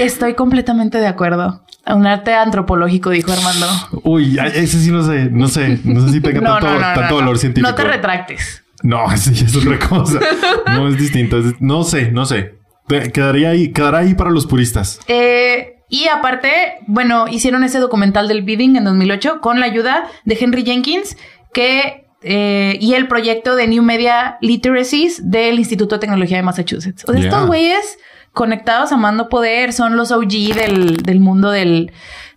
Estoy 0.00 0.34
completamente 0.34 0.98
de 0.98 1.06
acuerdo. 1.06 1.64
Un 1.86 2.06
arte 2.06 2.34
antropológico, 2.34 3.10
dijo 3.10 3.32
Armando. 3.32 3.66
Uy, 4.04 4.38
ese 4.54 4.78
sí 4.80 4.90
no 4.90 5.02
sé. 5.02 5.26
No 5.30 5.48
sé. 5.48 5.78
No 5.84 6.06
sé 6.06 6.12
si 6.12 6.20
tenga 6.20 6.40
tanto, 6.60 6.66
tanto 6.78 7.16
valor 7.16 7.38
científico. 7.38 7.68
No 7.70 7.74
te 7.74 7.84
retractes. 7.84 8.62
No, 8.82 9.06
ya 9.14 9.44
es 9.46 9.56
otra 9.56 9.78
cosa. 9.78 10.20
no 10.66 10.88
es 10.88 10.98
distinto. 10.98 11.38
es- 11.38 11.60
no 11.60 11.82
sé, 11.84 12.10
no 12.12 12.24
sé. 12.26 12.54
Quedaría 13.12 13.50
ahí, 13.50 13.72
quedará 13.72 13.98
ahí 13.98 14.14
para 14.14 14.30
los 14.30 14.46
puristas. 14.46 14.98
Eh, 15.06 15.76
y 15.88 16.08
aparte, 16.08 16.50
bueno, 16.86 17.26
hicieron 17.28 17.62
ese 17.64 17.78
documental 17.78 18.26
del 18.28 18.42
bidding 18.42 18.76
en 18.76 18.84
2008 18.84 19.40
con 19.40 19.60
la 19.60 19.66
ayuda 19.66 20.08
de 20.24 20.36
Henry 20.40 20.64
Jenkins, 20.64 21.16
que 21.52 22.06
eh, 22.22 22.76
y 22.80 22.94
el 22.94 23.06
proyecto 23.08 23.54
de 23.56 23.66
New 23.66 23.82
Media 23.82 24.36
Literacies 24.40 25.30
del 25.30 25.58
Instituto 25.58 25.96
de 25.96 26.00
Tecnología 26.00 26.36
de 26.36 26.42
Massachusetts. 26.42 27.04
O 27.08 27.12
sea, 27.12 27.20
Yeah. 27.20 27.30
estos 27.30 27.46
güeyes 27.46 27.98
conectados 28.32 28.92
a 28.92 28.96
mando 28.96 29.28
poder 29.28 29.72
son 29.72 29.96
los 29.96 30.12
OG 30.12 30.54
del, 30.54 30.96
del 30.98 31.20
mundo 31.20 31.50
del, 31.50 31.92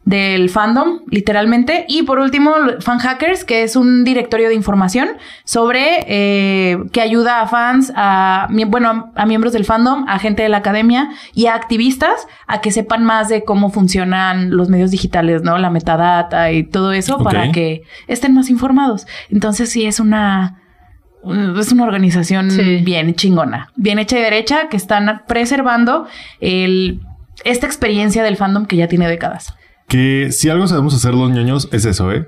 del 0.06 0.50
fandom, 0.50 1.02
literalmente. 1.10 1.86
Y 1.88 2.04
por 2.04 2.20
último, 2.20 2.54
Fan 2.80 3.00
Hackers, 3.00 3.46
que 3.46 3.64
es 3.64 3.76
un 3.76 4.04
directorio 4.04 4.50
de 4.50 4.56
información 4.56 5.10
sobre 5.46 6.06
eh, 6.08 6.78
que 6.92 7.02
ayuda 7.02 7.42
a 7.42 7.48
fans, 7.48 7.92
a 7.96 8.48
bueno, 8.68 9.12
a, 9.16 9.26
miembros 9.26 9.54
del 9.54 9.66
fandom, 9.66 10.06
a 10.08 10.20
gente 10.20 10.44
de 10.44 10.50
la 10.50 10.58
academia 10.58 11.12
y 11.34 11.46
a 11.46 11.56
activistas 11.56 12.28
a 12.48 12.62
que 12.62 12.72
sepan 12.72 13.06
más 13.06 13.30
de 13.30 13.44
cómo 13.44 13.70
funcionan 13.70 14.56
los 14.56 14.70
medios 14.70 14.92
digitales, 14.92 15.44
¿no? 15.44 15.58
La 15.58 15.70
metadata 15.70 16.52
y 16.52 16.64
todo 16.64 16.92
eso 16.92 17.20
para 17.20 17.52
que 17.52 17.84
estén 18.08 18.34
más 18.34 18.50
informados. 18.50 19.08
Entonces 19.30 19.70
sí 19.70 19.86
es 19.86 20.00
una 20.00 20.63
es 21.60 21.72
una 21.72 21.84
organización 21.86 22.52
Sí. 22.52 22.78
bien 22.84 23.14
chingona, 23.16 23.70
bien 23.76 24.00
hecha 24.00 24.18
y 24.20 24.22
derecha, 24.22 24.68
que 24.70 24.78
están 24.78 25.24
preservando 25.28 26.08
el, 26.40 27.02
esta 27.46 27.66
experiencia 27.66 28.24
del 28.24 28.38
fandom 28.38 28.66
que 28.66 28.76
ya 28.76 28.88
tiene 28.88 29.08
décadas. 29.08 29.54
Que 29.88 30.32
si 30.32 30.50
algo 30.50 30.68
sabemos 30.68 30.94
hacer 30.96 31.14
los 31.14 31.30
ñoños 31.32 31.70
es 31.72 31.86
eso, 31.86 32.12
¿eh? 32.12 32.28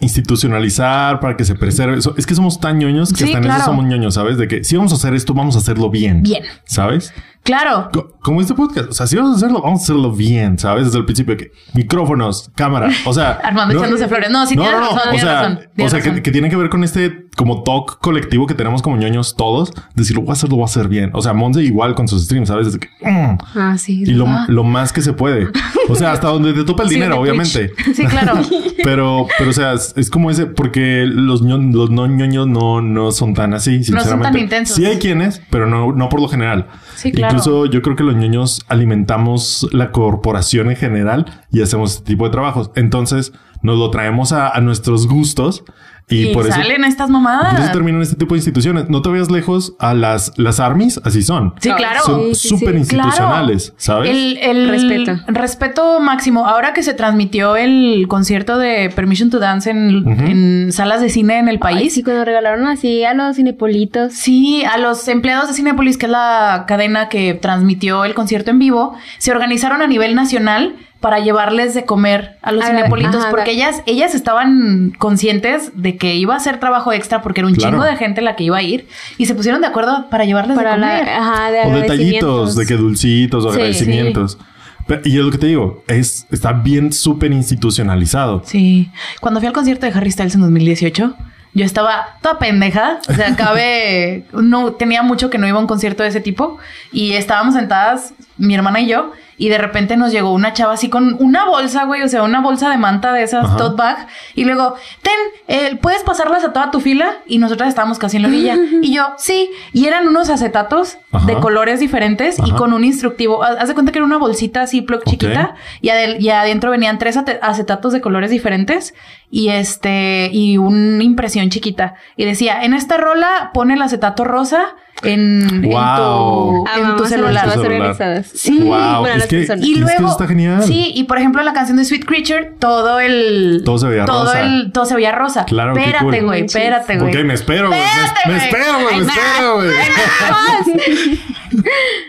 Institucionalizar 0.00 1.20
para 1.20 1.36
que 1.36 1.44
se 1.44 1.54
preserve. 1.54 1.98
eso. 1.98 2.14
Es 2.16 2.26
que 2.26 2.34
somos 2.34 2.60
tan 2.60 2.78
ñoños 2.78 3.10
que 3.12 3.18
Sí, 3.18 3.24
hasta 3.24 3.38
en 3.38 3.44
claro. 3.44 3.60
eso 3.62 3.70
somos 3.70 3.84
ñoños, 3.86 4.14
¿sabes? 4.14 4.36
De 4.38 4.48
que 4.48 4.64
si 4.64 4.76
vamos 4.76 4.92
a 4.92 4.96
hacer 4.96 5.14
esto, 5.14 5.34
vamos 5.34 5.56
a 5.56 5.58
hacerlo 5.58 5.90
bien. 5.90 6.22
Bien. 6.22 6.42
¿Sabes? 6.64 7.12
Claro. 7.42 7.88
Co- 7.92 8.18
Como 8.20 8.40
este 8.42 8.52
podcast. 8.54 8.90
O 8.90 8.92
sea, 8.92 9.06
si 9.06 9.16
vamos 9.16 9.32
a 9.32 9.36
hacerlo, 9.36 9.62
vamos 9.62 9.80
a 9.80 9.82
hacerlo 9.84 10.12
bien, 10.12 10.58
¿sabes? 10.58 10.84
Desde 10.84 10.98
el 10.98 11.04
principio 11.06 11.36
que 11.36 11.52
micrófonos, 11.74 12.50
cámara. 12.54 12.90
O 13.06 13.12
sea. 13.14 13.30
Armando 13.42 13.74
echándose 13.76 14.06
flores. 14.08 14.30
No, 14.30 14.46
sí, 14.46 14.54
tienes 14.56 14.72
razón, 14.72 14.98
O 15.14 15.18
sea, 15.18 15.34
razón, 15.42 15.58
o 15.78 15.88
sea 15.88 16.00
que, 16.00 16.08
razón. 16.10 16.22
que 16.22 16.30
tiene 16.30 16.50
que 16.50 16.56
ver 16.56 16.68
con 16.68 16.84
este 16.84 17.26
como 17.36 17.62
talk 17.62 17.98
colectivo 18.00 18.46
que 18.46 18.54
tenemos 18.54 18.82
como 18.82 18.96
ñoños 18.98 19.36
todos. 19.36 19.72
Decir, 19.94 20.16
lo 20.16 20.22
voy 20.22 20.30
a 20.30 20.32
hacer, 20.34 20.50
lo 20.50 20.56
voy 20.56 20.62
a 20.62 20.66
hacer 20.66 20.88
bien. 20.88 21.10
O 21.14 21.22
sea, 21.22 21.32
Monse 21.32 21.62
igual 21.62 21.94
con 21.94 22.06
sus 22.08 22.24
streams, 22.24 22.48
¿sabes? 22.48 22.66
Desde 22.66 22.78
que, 22.80 22.88
mm, 23.02 23.38
Ah, 23.56 23.76
sí. 23.78 24.02
y 24.06 24.12
lo, 24.12 24.26
Ah. 24.28 24.44
lo 24.48 24.62
más 24.62 24.92
que 24.92 25.00
se 25.00 25.14
puede. 25.14 25.48
O 25.88 25.94
sea, 25.94 26.12
hasta 26.12 26.28
donde 26.28 26.52
te 26.52 26.64
topa 26.64 26.82
el 26.82 26.90
Sí, 26.90 26.96
dinero, 26.96 27.18
obviamente. 27.18 27.68
Twitch. 27.70 27.96
Sí, 27.96 28.04
claro. 28.04 28.34
Pero, 28.84 29.26
pero, 29.38 29.50
o 29.50 29.52
sea, 29.52 29.74
es, 29.74 29.92
es 29.96 30.08
como 30.08 30.30
ese, 30.30 30.46
porque 30.46 31.04
los, 31.06 31.42
ño- 31.42 31.58
los 31.72 31.90
no 31.90 32.06
ñoños 32.06 32.46
no, 32.46 32.80
no 32.80 33.12
son 33.12 33.34
tan 33.34 33.52
así, 33.52 33.84
son 33.84 33.96
tan 33.96 34.04
sinceramente. 34.04 34.38
intensos. 34.40 34.76
Sí 34.76 34.86
hay 34.86 34.98
quienes, 34.98 35.42
pero 35.50 35.66
no, 35.66 35.92
no 35.92 36.08
por 36.08 36.20
lo 36.22 36.28
general. 36.28 36.66
Incluso 37.04 37.66
yo 37.66 37.82
creo 37.82 37.96
que 37.96 38.04
los 38.04 38.16
ñoños 38.16 38.62
alimentamos 38.68 39.68
la 39.72 39.92
corporación 39.92 40.70
en 40.70 40.76
general 40.76 41.26
y 41.50 41.62
hacemos 41.62 41.94
este 41.94 42.04
tipo 42.04 42.24
de 42.24 42.30
trabajos. 42.30 42.70
Entonces 42.74 43.32
nos 43.62 43.78
lo 43.78 43.90
traemos 43.90 44.32
a 44.32 44.58
nuestros 44.60 45.06
gustos 45.06 45.64
Y, 46.10 46.28
Y, 46.30 46.34
por 46.34 46.44
eso, 46.46 46.54
salen 46.56 46.84
estas 46.84 47.06
por 47.06 47.12
mamadas. 47.20 47.58
eso 47.62 47.72
terminan 47.72 48.02
este 48.02 48.16
tipo 48.16 48.34
de 48.34 48.38
instituciones. 48.38 48.88
No 48.90 49.00
te 49.00 49.08
vayas 49.08 49.30
lejos 49.30 49.74
a 49.78 49.94
las, 49.94 50.32
las 50.36 50.60
armies, 50.60 51.00
así 51.04 51.22
son. 51.22 51.54
Sí, 51.60 51.70
claro. 51.72 52.00
Son 52.04 52.20
Sí, 52.20 52.34
sí, 52.34 52.48
sí. 52.48 52.48
súper 52.48 52.74
institucionales, 52.76 53.72
¿sabes? 53.76 54.10
El, 54.10 54.36
el 54.38 54.68
Respeto. 54.68 55.12
respeto 55.28 56.00
máximo. 56.00 56.46
Ahora 56.46 56.72
que 56.72 56.82
se 56.82 56.94
transmitió 56.94 57.56
el 57.56 58.06
concierto 58.08 58.58
de 58.58 58.90
Permission 58.94 59.30
to 59.30 59.38
Dance 59.38 59.70
en, 59.70 60.72
salas 60.72 61.00
de 61.00 61.08
cine 61.10 61.38
en 61.38 61.48
el 61.48 61.56
Ay, 61.56 61.74
país. 61.74 61.94
sí, 61.94 62.02
cuando 62.02 62.24
regalaron 62.24 62.66
así 62.66 63.04
a 63.04 63.14
los 63.14 63.36
cinepolitos. 63.36 64.12
Sí, 64.12 64.64
a 64.64 64.78
los 64.78 65.06
empleados 65.08 65.48
de 65.48 65.54
Cinepolis, 65.54 65.96
que 65.96 66.06
es 66.06 66.12
la 66.12 66.64
cadena 66.66 67.08
que 67.08 67.34
transmitió 67.34 68.04
el 68.04 68.14
concierto 68.14 68.50
en 68.50 68.58
vivo, 68.58 68.94
se 69.18 69.30
organizaron 69.30 69.82
a 69.82 69.86
nivel 69.86 70.14
nacional 70.14 70.74
para 71.00 71.18
llevarles 71.18 71.72
de 71.74 71.84
comer 71.86 72.36
a 72.42 72.52
los 72.52 72.64
cinepolitos, 72.66 73.24
porque 73.30 73.52
ellas, 73.52 73.82
ellas 73.86 74.14
estaban 74.14 74.92
conscientes 74.98 75.72
de 75.74 75.96
que 75.96 76.14
iba 76.16 76.36
a 76.36 76.40
ser 76.40 76.60
trabajo 76.60 76.92
extra 76.92 77.22
porque 77.22 77.40
era 77.40 77.48
un 77.48 77.54
Claro. 77.54 77.72
chingo 77.78 77.84
de 77.84 77.96
gente 77.96 78.20
la 78.20 78.36
que 78.36 78.44
iba 78.44 78.58
a 78.58 78.62
ir 78.62 78.86
y 79.16 79.24
se 79.26 79.34
pusieron 79.34 79.62
de 79.62 79.66
acuerdo 79.68 80.08
para 80.10 80.24
llevarles 80.26 80.56
Para 80.56 80.74
de 80.76 80.80
comer. 80.80 81.06
la, 81.06 81.16
ajá, 81.18 81.50
de 81.50 81.60
o 81.62 81.70
detallitos, 81.80 82.54
de 82.56 82.66
que 82.66 82.74
dulcitos 82.76 83.44
o 83.46 83.48
Sí, 83.50 83.56
agradecimientos. 83.56 84.38
Pe- 84.86 85.00
Y 85.04 85.18
es 85.18 85.24
lo 85.24 85.30
que 85.30 85.38
te 85.38 85.46
digo, 85.46 85.82
es, 85.88 86.26
está 86.30 86.52
bien 86.52 86.92
súper 86.92 87.32
institucionalizado. 87.32 88.42
Sí. 88.44 88.90
Cuando 89.20 89.40
fui 89.40 89.46
al 89.46 89.52
concierto 89.52 89.86
de 89.86 89.92
Harry 89.92 90.10
Styles 90.10 90.34
en 90.34 90.40
2018, 90.42 91.14
yo 91.54 91.64
estaba 91.64 92.18
toda 92.22 92.38
pendeja. 92.38 92.98
O 93.08 93.12
sea, 93.14 93.34
cabe. 93.36 94.24
no 94.32 94.72
tenía 94.72 95.02
mucho 95.02 95.30
que 95.30 95.38
no 95.38 95.46
iba 95.48 95.58
a 95.58 95.60
un 95.60 95.66
concierto 95.66 96.02
de 96.02 96.08
ese 96.10 96.20
tipo. 96.20 96.58
Y 96.92 97.12
estábamos 97.12 97.54
sentadas, 97.54 98.12
mi 98.36 98.54
hermana 98.54 98.80
y 98.80 98.86
yo. 98.88 99.12
Y 99.40 99.48
de 99.48 99.56
repente 99.56 99.96
nos 99.96 100.12
llegó 100.12 100.34
una 100.34 100.52
chava 100.52 100.74
así 100.74 100.90
con 100.90 101.16
una 101.18 101.46
bolsa, 101.46 101.84
güey. 101.84 102.02
O 102.02 102.08
sea, 102.08 102.22
una 102.24 102.42
bolsa 102.42 102.68
de 102.68 102.76
manta 102.76 103.14
de 103.14 103.22
esas 103.22 103.46
Ajá. 103.46 103.56
tote 103.56 103.76
bag. 103.76 104.06
Y 104.34 104.44
luego, 104.44 104.74
ten, 105.00 105.14
eh, 105.48 105.78
¿puedes 105.80 106.02
pasarlas 106.02 106.44
a 106.44 106.52
toda 106.52 106.70
tu 106.70 106.78
fila? 106.80 107.20
Y 107.26 107.38
nosotras 107.38 107.70
estábamos 107.70 107.98
casi 107.98 108.18
en 108.18 108.22
la 108.24 108.28
orilla. 108.28 108.54
y 108.82 108.92
yo, 108.94 109.14
sí. 109.16 109.50
Y 109.72 109.86
eran 109.86 110.06
unos 110.06 110.28
acetatos 110.28 110.98
Ajá. 111.10 111.24
de 111.24 111.36
colores 111.36 111.80
diferentes 111.80 112.36
y 112.44 112.50
con 112.52 112.74
un 112.74 112.84
instructivo. 112.84 113.42
Haz 113.42 113.66
de 113.68 113.72
cuenta 113.72 113.92
que 113.92 113.98
era 114.00 114.04
una 114.04 114.18
bolsita 114.18 114.60
así, 114.60 114.82
plug 114.82 115.00
Ok. 115.00 115.08
chiquita. 115.08 115.54
Y, 115.80 115.88
adel- 115.88 116.20
y 116.20 116.28
adentro 116.28 116.70
venían 116.70 116.98
tres 116.98 117.16
acetatos 117.40 117.94
de 117.94 118.02
colores 118.02 118.30
diferentes 118.30 118.92
y 119.30 119.48
este 119.48 120.28
y 120.32 120.58
una 120.58 121.02
impresión 121.02 121.48
chiquita. 121.48 121.94
Y 122.14 122.26
decía, 122.26 122.62
en 122.62 122.74
esta 122.74 122.98
rola 122.98 123.52
pone 123.54 123.72
el 123.72 123.80
acetato 123.80 124.24
rosa 124.24 124.74
en, 125.02 125.48
en 125.64 125.70
Wow. 125.70 126.64
tu, 126.64 126.64
Ah, 126.68 126.78
en 126.78 126.96
tu 126.96 127.06
celular. 127.06 127.32
las 127.46 127.54
celular. 127.54 127.72
organizadas. 127.72 128.26
Sí. 128.34 128.60
Wow, 128.62 129.06
es 129.06 129.26
que. 129.26 129.36
Y 129.38 129.42
es 129.42 129.48
que 129.50 129.56
luego, 129.80 129.88
eso 129.98 130.08
está 130.12 130.26
genial. 130.26 130.62
sí, 130.62 130.92
y 130.94 131.04
por 131.04 131.18
ejemplo 131.18 131.40
en 131.40 131.46
la 131.46 131.52
canción 131.52 131.76
de 131.76 131.84
Sweet 131.84 132.04
Creature, 132.04 132.52
todo 132.58 133.00
el... 133.00 133.62
Todo 133.64 133.78
se 133.78 133.86
veía 133.88 134.04
todo 134.04 134.24
rosa. 134.26 134.40
El, 134.40 134.72
todo 134.72 134.84
se 134.84 134.94
veía 134.94 135.12
rosa. 135.12 135.44
Claro, 135.46 135.76
Espérate, 135.76 136.04
cool. 136.04 136.24
güey, 136.24 136.44
espérate, 136.44 136.98
güey. 136.98 137.16
Ok, 137.16 137.24
me 137.24 137.34
espero, 137.34 137.68
güey. 137.68 137.80
Espérate, 137.80 138.20
Me, 138.26 138.32
me 138.34 138.44
espero, 138.44 138.80
güey. 138.82 138.96
Me 139.00 139.06
espero, 139.06 139.54
güey. 139.56 139.70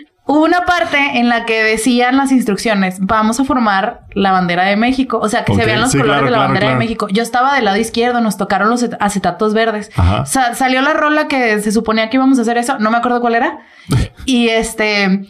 Hubo 0.32 0.46
una 0.46 0.64
parte 0.64 0.98
en 1.20 1.28
la 1.28 1.44
que 1.46 1.62
decían 1.62 2.16
las 2.16 2.32
instrucciones, 2.32 3.00
vamos 3.02 3.42
a 3.42 3.44
formar 3.44 4.06
la 4.14 4.32
bandera 4.32 4.64
de 4.64 4.78
México. 4.78 5.20
O 5.22 5.28
sea, 5.28 5.44
que 5.44 5.54
se 5.54 5.66
vean 5.66 5.82
los 5.82 5.92
sí, 5.92 5.98
colores 5.98 6.22
claro, 6.22 6.26
de 6.26 6.32
la 6.32 6.38
claro, 6.38 6.48
bandera 6.48 6.68
claro. 6.68 6.80
de 6.80 6.86
México. 6.86 7.08
Yo 7.10 7.22
estaba 7.22 7.54
del 7.56 7.66
lado 7.66 7.76
izquierdo, 7.76 8.22
nos 8.22 8.38
tocaron 8.38 8.70
los 8.70 8.82
acet- 8.82 8.96
acetatos 9.02 9.54
verdes. 9.54 9.92
Sa- 10.26 10.56
salió 10.56 10.82
la 10.82 10.94
rola 10.94 11.28
que 11.28 11.60
se 11.60 11.74
suponía 11.74 12.10
que 12.10 12.16
íbamos 12.16 12.40
a 12.40 12.44
hacer 12.44 12.58
eso, 12.58 12.80
no 12.80 12.92
me 12.92 12.98
acuerdo 12.98 13.20
cuál 13.20 13.36
era. 13.36 13.60
y 14.26 14.48
este, 14.48 15.26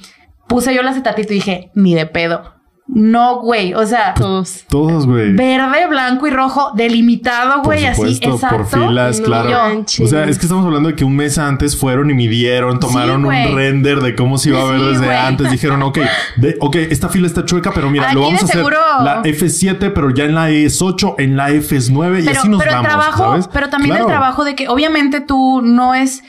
puse 0.48 0.72
yo 0.76 0.82
el 0.82 0.88
acetatito 0.88 1.34
y 1.34 1.38
dije, 1.38 1.72
ni 1.74 1.96
de 1.96 2.06
pedo. 2.06 2.61
No, 2.88 3.40
güey. 3.42 3.74
O 3.74 3.86
sea, 3.86 4.14
Todos. 4.16 4.66
Todos, 4.68 5.06
güey. 5.06 5.32
verde, 5.34 5.88
blanco 5.88 6.28
y 6.28 6.30
rojo, 6.30 6.72
delimitado, 6.76 7.62
güey, 7.64 7.86
así, 7.86 8.20
exacto. 8.22 8.58
por 8.58 8.68
filas, 8.68 9.20
No 9.20 9.26
claro. 9.26 9.50
manches. 9.50 10.06
O 10.06 10.10
sea, 10.10 10.26
es 10.26 10.38
que 10.38 10.46
estamos 10.46 10.66
hablando 10.66 10.90
de 10.90 10.96
que 10.96 11.06
un 11.06 11.16
mes 11.16 11.38
antes 11.38 11.78
fueron 11.78 12.10
y 12.10 12.14
midieron, 12.14 12.80
tomaron 12.82 13.24
un 13.24 13.32
render 13.56 14.02
de 14.02 14.14
cómo 14.16 14.38
se 14.38 14.50
iba 14.50 14.60
a 14.62 14.66
ver 14.72 14.80
Sí, 14.82 14.86
desde 14.88 15.16
antes. 15.16 15.52
Dijeron, 15.52 15.82
ok, 15.84 16.00
de- 16.38 16.58
ok, 16.60 16.76
esta 16.76 17.08
fila 17.08 17.28
está 17.28 17.46
chueca, 17.46 17.72
pero 17.74 17.90
mira, 17.90 18.08
Aquí 18.08 18.16
lo 18.16 18.22
vamos 18.24 18.42
a 18.42 18.46
hacer 18.46 18.58
seguro- 18.58 18.78
la 19.04 19.22
F7, 19.24 19.92
pero 19.94 20.10
ya 20.10 20.26
en 20.26 20.36
la 20.36 20.50
E8, 20.50 21.16
en 21.20 21.38
la 21.38 21.50
F9 21.52 22.22
y 22.24 22.28
así 22.28 22.50
nos 22.50 22.60
pero 22.62 22.72
vamos, 22.74 22.86
el 22.86 22.90
trabajo, 22.98 23.24
¿sabes? 23.32 23.48
pero 23.54 23.70
también 23.70 23.92
Claro. 23.92 24.06
el 24.08 24.12
trabajo 24.12 24.44
de 24.44 24.56
que 24.56 24.68
obviamente 24.68 25.22
tú 25.22 25.62
no 25.64 25.94
es 25.96 26.24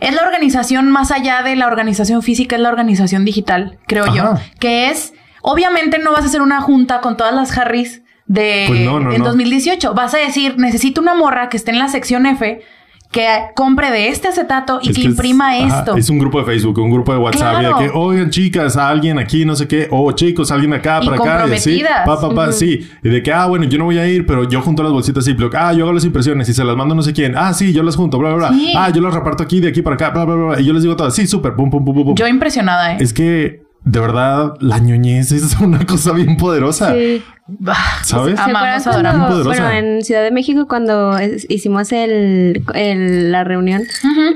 es 0.00 0.14
la 0.14 0.22
organización 0.22 0.90
más 0.90 1.10
allá 1.10 1.42
de 1.42 1.56
la 1.56 1.66
organización 1.66 2.22
física, 2.22 2.56
es 2.56 2.62
la 2.62 2.70
organización 2.70 3.26
digital, 3.26 3.78
creo 3.86 4.06
yo, 4.14 4.34
que 4.58 4.88
es 4.88 5.12
obviamente 5.42 5.98
no 5.98 6.12
vas 6.12 6.22
a 6.22 6.26
hacer 6.26 6.42
una 6.42 6.60
junta 6.60 7.00
con 7.00 7.16
todas 7.16 7.34
las 7.34 7.56
Harrys 7.56 8.02
de 8.26 8.64
Pues 8.68 8.80
no, 8.80 9.00
no, 9.00 9.12
en 9.12 9.18
no. 9.18 9.24
2018, 9.26 9.94
vas 9.94 10.14
a 10.14 10.18
decir, 10.18 10.56
necesito 10.58 11.00
una 11.00 11.14
morra 11.14 11.48
que 11.48 11.56
esté 11.56 11.72
en 11.72 11.78
la 11.78 11.88
sección 11.88 12.26
F 12.26 12.60
que 13.10 13.26
compre 13.56 13.90
de 13.90 14.08
este 14.08 14.28
acetato 14.28 14.78
y 14.80 14.90
Es 14.90 14.96
que, 14.96 15.02
imprima 15.02 15.58
esto. 15.58 15.96
es 15.96 16.08
un 16.10 16.18
grupo 16.20 16.38
de 16.38 16.44
Facebook, 16.44 16.78
un 16.78 16.92
grupo 16.92 17.12
de 17.12 17.18
WhatsApp. 17.18 17.56
y 17.56 17.60
Claro. 17.60 17.78
que, 17.78 17.90
oigan, 17.92 18.30
chicas, 18.30 18.76
alguien 18.76 19.18
aquí, 19.18 19.44
no 19.44 19.56
sé 19.56 19.66
qué. 19.66 19.88
O 19.90 20.12
chicos, 20.12 20.52
alguien 20.52 20.72
acá, 20.74 21.00
Y 21.02 21.06
para 21.06 21.16
acá. 21.16 21.48
Y 21.48 21.52
así. 21.54 21.82
Pa, 22.06 22.20
pa, 22.20 22.30
pa, 22.32 22.52
sí. 22.52 22.88
Y 23.02 23.08
de 23.08 23.20
que, 23.20 23.32
ah, 23.32 23.46
bueno, 23.46 23.64
yo 23.64 23.78
no 23.78 23.86
voy 23.86 23.98
a 23.98 24.06
ir, 24.06 24.26
pero 24.26 24.48
yo 24.48 24.62
junto 24.62 24.84
las 24.84 24.92
bolsitas 24.92 25.24
Ziploc. 25.24 25.52
Ah, 25.56 25.72
yo 25.72 25.84
hago 25.84 25.92
las 25.92 26.04
impresiones 26.04 26.48
y 26.48 26.54
se 26.54 26.62
las 26.62 26.76
mando 26.76 26.94
no 26.94 27.02
sé 27.02 27.12
quién. 27.12 27.36
Ah, 27.36 27.52
sí, 27.52 27.72
yo 27.72 27.82
las 27.82 27.96
junto, 27.96 28.16
bla, 28.16 28.32
bla, 28.32 28.50
bla. 28.50 28.58
Ah, 28.76 28.90
yo 28.90 29.02
las 29.02 29.12
reparto 29.12 29.42
aquí, 29.42 29.58
de 29.58 29.70
aquí 29.70 29.82
para 29.82 29.94
acá, 29.94 30.10
bla, 30.10 30.24
bla, 30.24 30.34
bla. 30.36 30.60
Y 30.60 30.64
yo 30.64 30.72
les 30.72 30.82
digo 30.84 30.94
todas, 30.94 31.12
sí, 31.12 31.26
súper, 31.26 31.54
pum, 31.56 31.68
pum, 31.68 31.84
pum, 31.84 31.92
pum, 31.92 32.04
pum. 32.04 32.14
Yo 32.14 32.28
impresionada, 32.28 32.92
¿eh? 32.92 32.98
Es 33.00 33.12
que, 33.12 33.64
de 33.84 33.98
verdad, 34.00 34.54
la 34.60 34.78
ñoñez 34.78 35.32
es 35.32 35.56
una 35.60 35.84
cosa 35.86 36.12
bien 36.12 36.36
poderosa. 36.36 36.92
Sí. 36.94 37.22
¿Sabes? 38.04 38.36
¿Se 38.36 38.42
Amamos, 38.42 38.86
acuerdan 38.86 38.86
adoramos. 38.86 39.02
Bien 39.02 39.12
cuando, 39.12 39.26
poderosa. 39.42 39.62
bueno, 39.72 39.88
en 39.96 40.04
Ciudad 40.04 40.22
de 40.22 40.30
México 40.30 40.68
cuando 40.68 41.18
es- 41.18 41.46
hicimos 41.50 41.90
el, 41.90 42.62
el- 42.74 43.32
la 43.32 43.42
reunión, 43.42 43.82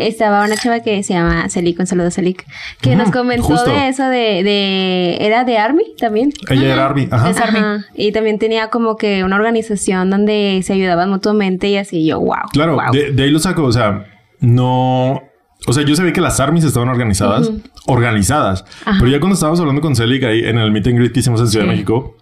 estaba 0.00 0.44
una 0.44 0.56
chava 0.56 0.80
que 0.80 1.00
se 1.04 1.12
llama 1.14 1.48
Celic, 1.48 1.78
un 1.78 1.86
saludo 1.86 2.08
a 2.08 2.10
Celic, 2.10 2.44
que 2.80 2.96
nos 2.96 3.12
comentó 3.12 3.44
justo. 3.44 3.70
de 3.70 3.86
eso 3.88 4.08
de, 4.08 4.42
de, 4.42 5.18
era 5.20 5.44
de 5.44 5.58
Army 5.58 5.84
también. 5.96 6.32
Ella 6.50 6.72
era 6.74 6.86
Arby. 6.86 7.06
Ajá. 7.08 7.30
Es 7.30 7.36
Army. 7.40 7.58
Ajá. 7.60 7.84
Y 7.94 8.10
también 8.10 8.40
tenía 8.40 8.68
como 8.70 8.96
que 8.96 9.22
una 9.22 9.36
organización 9.36 10.10
donde 10.10 10.60
se 10.64 10.72
ayudaban 10.72 11.08
mutuamente 11.10 11.68
y 11.68 11.76
así 11.76 12.04
yo, 12.04 12.18
wow. 12.18 12.34
Claro, 12.52 12.74
wow. 12.74 12.92
de, 12.92 13.12
de 13.12 13.22
ahí 13.22 13.30
lo 13.30 13.38
saco. 13.38 13.62
O 13.62 13.72
sea, 13.72 14.06
no. 14.40 15.22
O 15.66 15.72
sea, 15.72 15.82
yo 15.84 15.96
sabía 15.96 16.12
que 16.12 16.20
las 16.20 16.40
armies 16.40 16.64
estaban 16.64 16.88
organizadas, 16.88 17.50
organizadas. 17.86 18.64
Ajá. 18.84 18.96
Pero 18.98 19.10
ya 19.10 19.18
cuando 19.20 19.34
estábamos 19.34 19.60
hablando 19.60 19.80
con 19.80 19.96
Celic 19.96 20.24
ahí 20.24 20.44
en 20.44 20.58
el 20.58 20.70
meet 20.72 20.86
and 20.86 20.96
greet 20.98 21.12
que 21.12 21.20
hicimos 21.20 21.40
en 21.40 21.48
Ciudad 21.48 21.64
de. 21.66 21.72
México, 21.72 22.16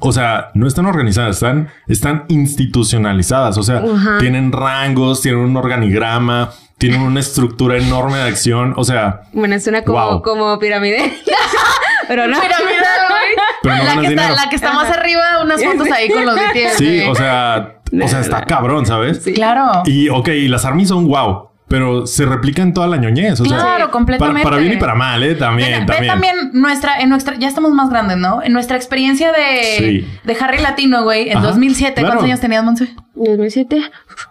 o 0.00 0.12
sea, 0.12 0.50
no 0.54 0.66
están 0.66 0.86
organizadas, 0.86 1.36
están, 1.36 1.68
están 1.88 2.24
institucionalizadas. 2.28 3.58
O 3.58 3.62
sea, 3.62 3.82
tienen 4.20 4.52
rangos, 4.52 5.22
tienen 5.22 5.40
un 5.40 5.56
organigrama, 5.56 6.50
tienen 6.78 7.00
una 7.00 7.20
estructura 7.20 7.76
enorme 7.78 8.18
de 8.18 8.24
acción. 8.24 8.74
O 8.76 8.84
sea, 8.84 9.22
Bueno, 9.32 9.54
es 9.54 9.66
una 9.66 9.82
como, 9.82 9.98
Wow. 10.10 10.22
como 10.22 10.58
pirámide. 10.58 11.12
Pero 12.08 12.28
no. 12.28 12.40
Pirámide. 12.40 12.76
Pero 13.62 13.76
no 13.78 13.84
la, 13.84 14.00
que 14.00 14.06
está, 14.08 14.30
la 14.30 14.48
que 14.48 14.56
está 14.56 14.72
más 14.74 14.90
arriba, 14.90 15.42
unas 15.42 15.64
fotos 15.64 15.90
ahí 15.90 16.08
con 16.08 16.24
los 16.24 16.34
BTS. 16.36 16.76
sí, 16.76 17.00
o 17.08 17.14
sea, 17.16 17.78
o 18.00 18.08
sea, 18.08 18.20
está 18.20 18.44
cabrón, 18.44 18.86
¿sabes? 18.86 19.24
Claro. 19.34 19.82
Y 19.86 20.08
ok, 20.08 20.28
y 20.28 20.46
las 20.48 20.64
armies 20.64 20.88
son 20.88 21.08
wow, 21.08 21.45
pero 21.68 22.06
se 22.06 22.24
replican 22.24 22.72
toda 22.72 22.86
la 22.86 22.96
ñoñez. 22.96 23.40
O 23.40 23.44
sea, 23.44 23.58
Claro, 23.58 23.90
completamente. 23.90 24.42
Para, 24.44 24.50
para 24.56 24.62
bien 24.62 24.74
y 24.74 24.80
para 24.80 24.94
mal, 24.94 25.22
¿eh? 25.22 25.34
También, 25.34 25.70
Ve- 25.70 25.80
ve 25.80 25.86
también. 25.86 26.06
también 26.12 26.50
nuestra, 26.52 27.00
en 27.00 27.08
nuestra, 27.08 27.34
ya 27.36 27.48
estamos 27.48 27.72
más 27.72 27.90
grandes, 27.90 28.16
¿no? 28.18 28.42
En 28.42 28.52
nuestra 28.52 28.76
experiencia 28.76 29.32
de, 29.32 29.62
Sí. 29.78 30.08
de 30.24 30.36
Harry 30.40 30.58
Latino, 30.58 31.02
güey, 31.02 31.30
en 31.30 31.38
Ajá, 31.38 31.46
2007, 31.48 31.94
claro. 31.94 32.06
¿cuántos 32.08 32.24
años 32.26 32.40
tenías, 32.40 32.62
Monse? 32.64 32.94
2007, 33.14 33.82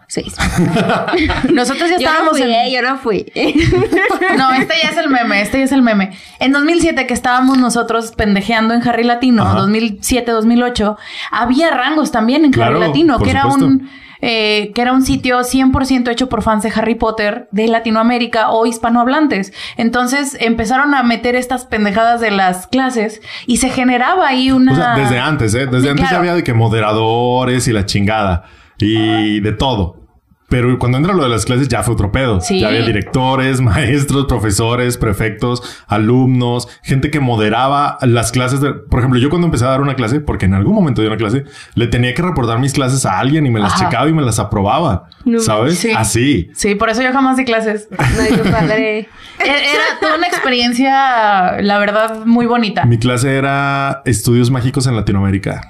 6. 0.08 0.36
Nosotros 1.54 1.90
ya 1.90 1.98
Yo 1.98 2.02
no 2.04 2.08
estábamos 2.10 2.32
fui, 2.34 2.42
en... 2.44 2.50
eh, 2.52 2.72
yo 2.72 2.82
no 2.82 2.98
fui. 2.98 3.26
No, 4.38 4.52
este 4.54 4.74
ya 4.82 4.90
es 4.90 4.98
el 4.98 5.10
meme, 5.10 5.42
este 5.42 5.58
ya 5.60 5.64
es 5.66 5.72
el 5.72 5.82
meme. 5.82 6.12
En 6.40 6.52
2007 6.52 7.08
que 7.08 7.14
estábamos 7.14 7.58
nosotros 7.58 8.12
pendejeando 8.12 8.74
en 8.74 8.88
Harry 8.88 9.04
Latino, 9.04 9.44
Ajá. 9.44 9.60
2007, 9.62 10.32
2008, 10.32 10.98
había 11.32 11.70
rangos 11.72 12.12
también 12.12 12.46
en 12.46 12.52
Claro, 12.52 12.78
Harry 12.78 12.88
Latino, 12.88 13.20
que 13.20 13.30
era 13.30 13.46
un 13.48 13.90
eh, 14.28 14.72
que 14.74 14.82
era 14.82 14.92
un 14.92 15.04
sitio 15.04 15.42
100% 15.42 16.10
hecho 16.10 16.30
por 16.30 16.42
fans 16.42 16.64
de 16.64 16.72
Harry 16.76 16.96
Potter 16.96 17.48
de 17.52 17.68
Latinoamérica 17.68 18.50
o 18.50 18.66
hispanohablantes. 18.66 19.54
Entonces 19.78 20.36
empezaron 20.40 20.96
a 20.96 21.04
meter 21.04 21.36
estas 21.36 21.66
pendejadas 21.66 22.22
de 22.22 22.32
las 22.32 22.66
clases 22.66 23.22
y 23.46 23.58
se 23.58 23.70
generaba 23.70 24.28
ahí 24.28 24.50
una... 24.50 24.72
O 24.72 24.76
sea, 24.76 24.96
desde 24.96 25.20
antes, 25.20 25.54
¿eh? 25.54 25.68
Desde 25.68 25.82
Sí, 25.82 25.90
antes 25.90 26.08
claro. 26.08 26.18
había 26.18 26.34
de 26.34 26.44
que 26.44 26.56
moderadores 26.56 27.68
y 27.68 27.72
la 27.72 27.86
chingada 27.86 28.46
y 28.80 29.42
de 29.42 29.52
todo. 29.52 30.05
Pero 30.48 30.78
cuando 30.78 31.00
entra 31.00 31.14
lo 31.14 31.24
de 31.24 31.30
las 31.30 31.44
clases 31.44 31.68
ya 31.68 31.82
fue 31.82 31.96
otro 31.96 32.12
pedo. 32.12 32.40
Sí. 32.40 32.60
Ya 32.60 32.68
había 32.68 32.86
directores, 32.86 33.62
maestros, 33.62 34.26
profesores, 34.28 34.96
prefectos, 34.98 35.84
alumnos, 35.88 36.68
gente 36.84 37.10
que 37.10 37.20
moderaba 37.20 37.98
las 38.02 38.32
clases. 38.32 38.62
De... 38.62 38.74
Por 38.74 39.00
ejemplo, 39.00 39.20
yo 39.20 39.30
cuando 39.30 39.48
empecé 39.48 39.66
a 39.66 39.70
dar 39.70 39.82
una 39.82 39.96
clase, 39.96 40.20
porque 40.20 40.46
en 40.46 40.54
algún 40.54 40.76
momento 40.76 41.02
di 41.02 41.08
una 41.08 41.18
clase, 41.18 41.46
le 41.74 41.88
tenía 41.88 42.14
que 42.14 42.22
reportar 42.22 42.60
mis 42.60 42.74
clases 42.74 43.08
a 43.08 43.18
alguien 43.18 43.46
y 43.48 43.50
me 43.50 43.60
las 43.60 43.74
Ajá. 43.74 43.86
checaba 43.86 44.08
y 44.08 44.14
me 44.14 44.22
las 44.22 44.38
aprobaba. 44.38 45.10
No 45.26 45.40
¿Sabes? 45.40 45.80
Sí. 45.80 45.92
Así. 45.92 46.50
Sí, 46.54 46.76
por 46.76 46.90
eso 46.92 47.02
yo 47.02 47.12
jamás 47.12 47.38
di 47.38 47.46
clases. 47.46 47.88
No, 47.98 48.44
qué 48.44 48.50
padre. 48.52 49.00
E- 49.00 49.08
Era 49.40 50.00
toda 50.00 50.16
una 50.18 50.28
experiencia, 50.28 51.60
la 51.62 51.80
verdad, 51.80 52.24
muy 52.26 52.46
bonita. 52.46 52.86
Mi 52.86 52.98
clase 53.00 53.36
era 53.36 54.04
estudios 54.06 54.52
mágicos 54.52 54.86
en 54.88 54.96
Latinoamérica. 54.96 55.62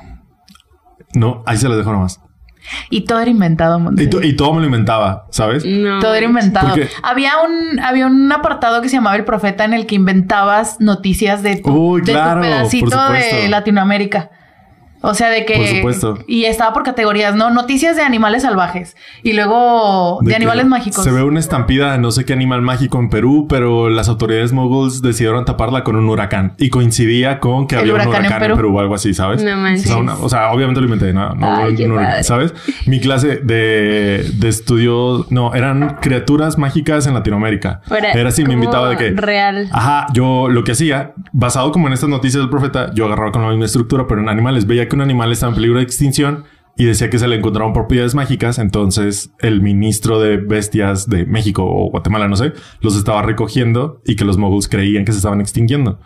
No, 1.14 1.44
ahí 1.46 1.56
se 1.58 1.70
las 1.70 1.78
dejo 1.78 1.92
nomás. 1.94 2.20
Y 2.90 3.02
todo 3.06 3.20
era 3.20 3.30
inventado. 3.30 3.80
Y, 3.98 4.08
to- 4.08 4.22
y 4.22 4.36
todo 4.36 4.54
me 4.54 4.60
lo 4.60 4.66
inventaba, 4.66 5.26
¿sabes? 5.32 5.64
No. 5.66 6.00
Todo 6.00 6.14
era 6.16 6.26
inventado. 6.26 6.70
Porque- 6.70 6.90
Había 7.04 7.34
un, 7.40 7.80
había 7.80 8.08
un 8.08 8.32
apartado 8.32 8.82
que 8.82 8.90
se 8.90 8.96
llamaba 8.96 9.16
El 9.16 9.26
Profeta 9.26 9.64
en 9.66 9.74
el 9.74 9.86
que 9.86 9.96
inventabas 9.96 10.78
noticias 10.80 11.44
de 11.44 11.58
tu, 11.58 11.70
Uy, 11.72 12.02
de 12.02 12.08
tu 12.08 12.12
claro, 12.14 12.42
pedacito 12.42 13.10
de. 13.10 13.48
Latinoamérica. 13.50 14.30
O 15.08 15.14
sea, 15.14 15.30
de 15.30 15.46
que... 15.46 15.56
Por 15.56 15.68
supuesto. 15.68 16.20
Y 16.28 16.46
estaba 16.46 16.74
por 16.74 16.84
categorías, 16.84 17.36
¿no? 17.36 17.50
Noticias 17.52 17.96
de 17.96 18.02
animales 18.04 18.44
salvajes. 18.44 18.96
Y 19.24 19.34
luego 19.34 20.20
de, 20.22 20.30
que 20.30 20.36
animales 20.36 20.66
mágicos. 20.66 21.04
Se 21.04 21.12
ve 21.12 21.24
una 21.24 21.40
estampida 21.40 21.94
de 21.94 21.98
no 22.00 22.12
sé 22.12 22.26
qué 22.26 22.34
animal 22.34 22.62
mágico 22.62 23.00
en 23.00 23.10
Perú, 23.10 23.46
pero 23.50 23.90
las 23.90 24.10
autoridades 24.10 24.52
moguls 24.54 25.02
decidieron 25.02 25.46
taparla 25.46 25.84
con 25.84 25.96
un 25.96 26.10
huracán. 26.10 26.54
Y 26.58 26.70
coincidía 26.70 27.40
con 27.40 27.68
que 27.68 27.76
El 27.76 27.82
había 27.82 27.94
un 27.94 28.00
huracán 28.02 28.14
en 28.16 28.20
huracán 28.22 28.42
en 28.42 28.48
Perú. 28.48 28.56
Perú 28.56 28.78
o 28.78 28.80
algo 28.80 28.96
así, 28.96 29.14
¿sabes? 29.14 29.44
No 29.44 29.56
manches. 29.58 29.86
O 29.86 29.88
sea, 29.90 29.98
una- 29.98 30.16
o 30.16 30.30
sea, 30.30 30.52
obviamente 30.52 30.82
lo 30.82 30.86
inventé, 30.88 31.14
no, 31.14 31.34
no 31.36 31.56
Ay, 31.56 31.74
huracán, 31.86 32.06
padre. 32.12 32.24
¿sabes? 32.24 32.54
Mi 32.86 33.00
clase 33.00 33.38
de, 33.38 34.26
de 34.34 34.48
estudio, 34.50 35.26
no, 35.30 35.54
eran 35.54 35.98
criaturas 36.02 36.58
mágicas 36.58 37.08
en 37.08 37.14
Latinoamérica. 37.14 37.82
Era 37.90 38.12
Era 38.12 38.30
así, 38.30 38.44
me 38.44 38.54
invitaba 38.54 38.90
de 38.90 38.98
que... 38.98 39.12
real. 39.12 39.70
Ajá, 39.72 40.08
yo 40.14 40.48
lo 40.50 40.64
que 40.64 40.72
hacía, 40.74 41.14
basado 41.32 41.72
como 41.72 41.88
en 41.88 41.94
estas 41.94 42.10
noticias 42.10 42.42
del 42.42 42.50
profeta, 42.50 42.92
yo 42.94 43.06
agarraba 43.06 43.32
con 43.32 43.42
la 43.44 43.50
misma 43.50 43.66
estructura, 43.66 44.06
pero 44.08 44.22
en 44.22 44.30
animales. 44.30 44.66
Veía 44.66 44.88
que 44.88 44.95
un 44.96 45.02
animal 45.02 45.32
estaba 45.32 45.52
en 45.52 45.56
peligro 45.56 45.78
de 45.78 45.84
extinción 45.84 46.44
y 46.78 46.86
decía 46.86 47.10
que 47.10 47.20
se 47.20 47.28
le 47.28 47.36
encontraron 47.38 47.72
propiedades 47.74 48.16
mágicas. 48.16 48.60
Entonces 48.60 49.32
el 49.40 49.62
ministro 49.62 50.20
de 50.20 50.38
bestias 50.38 51.08
de 51.10 51.26
México 51.26 51.64
o 51.66 51.90
Guatemala, 51.92 52.28
no 52.28 52.36
sé, 52.36 52.52
los 52.82 52.96
estaba 52.98 53.22
recogiendo 53.22 54.02
y 54.06 54.16
que 54.16 54.26
los 54.26 54.38
moguls 54.38 54.68
creían 54.68 55.06
que 55.06 55.12
se 55.12 55.20
estaban 55.20 55.40
extinguiendo. 55.42 56.00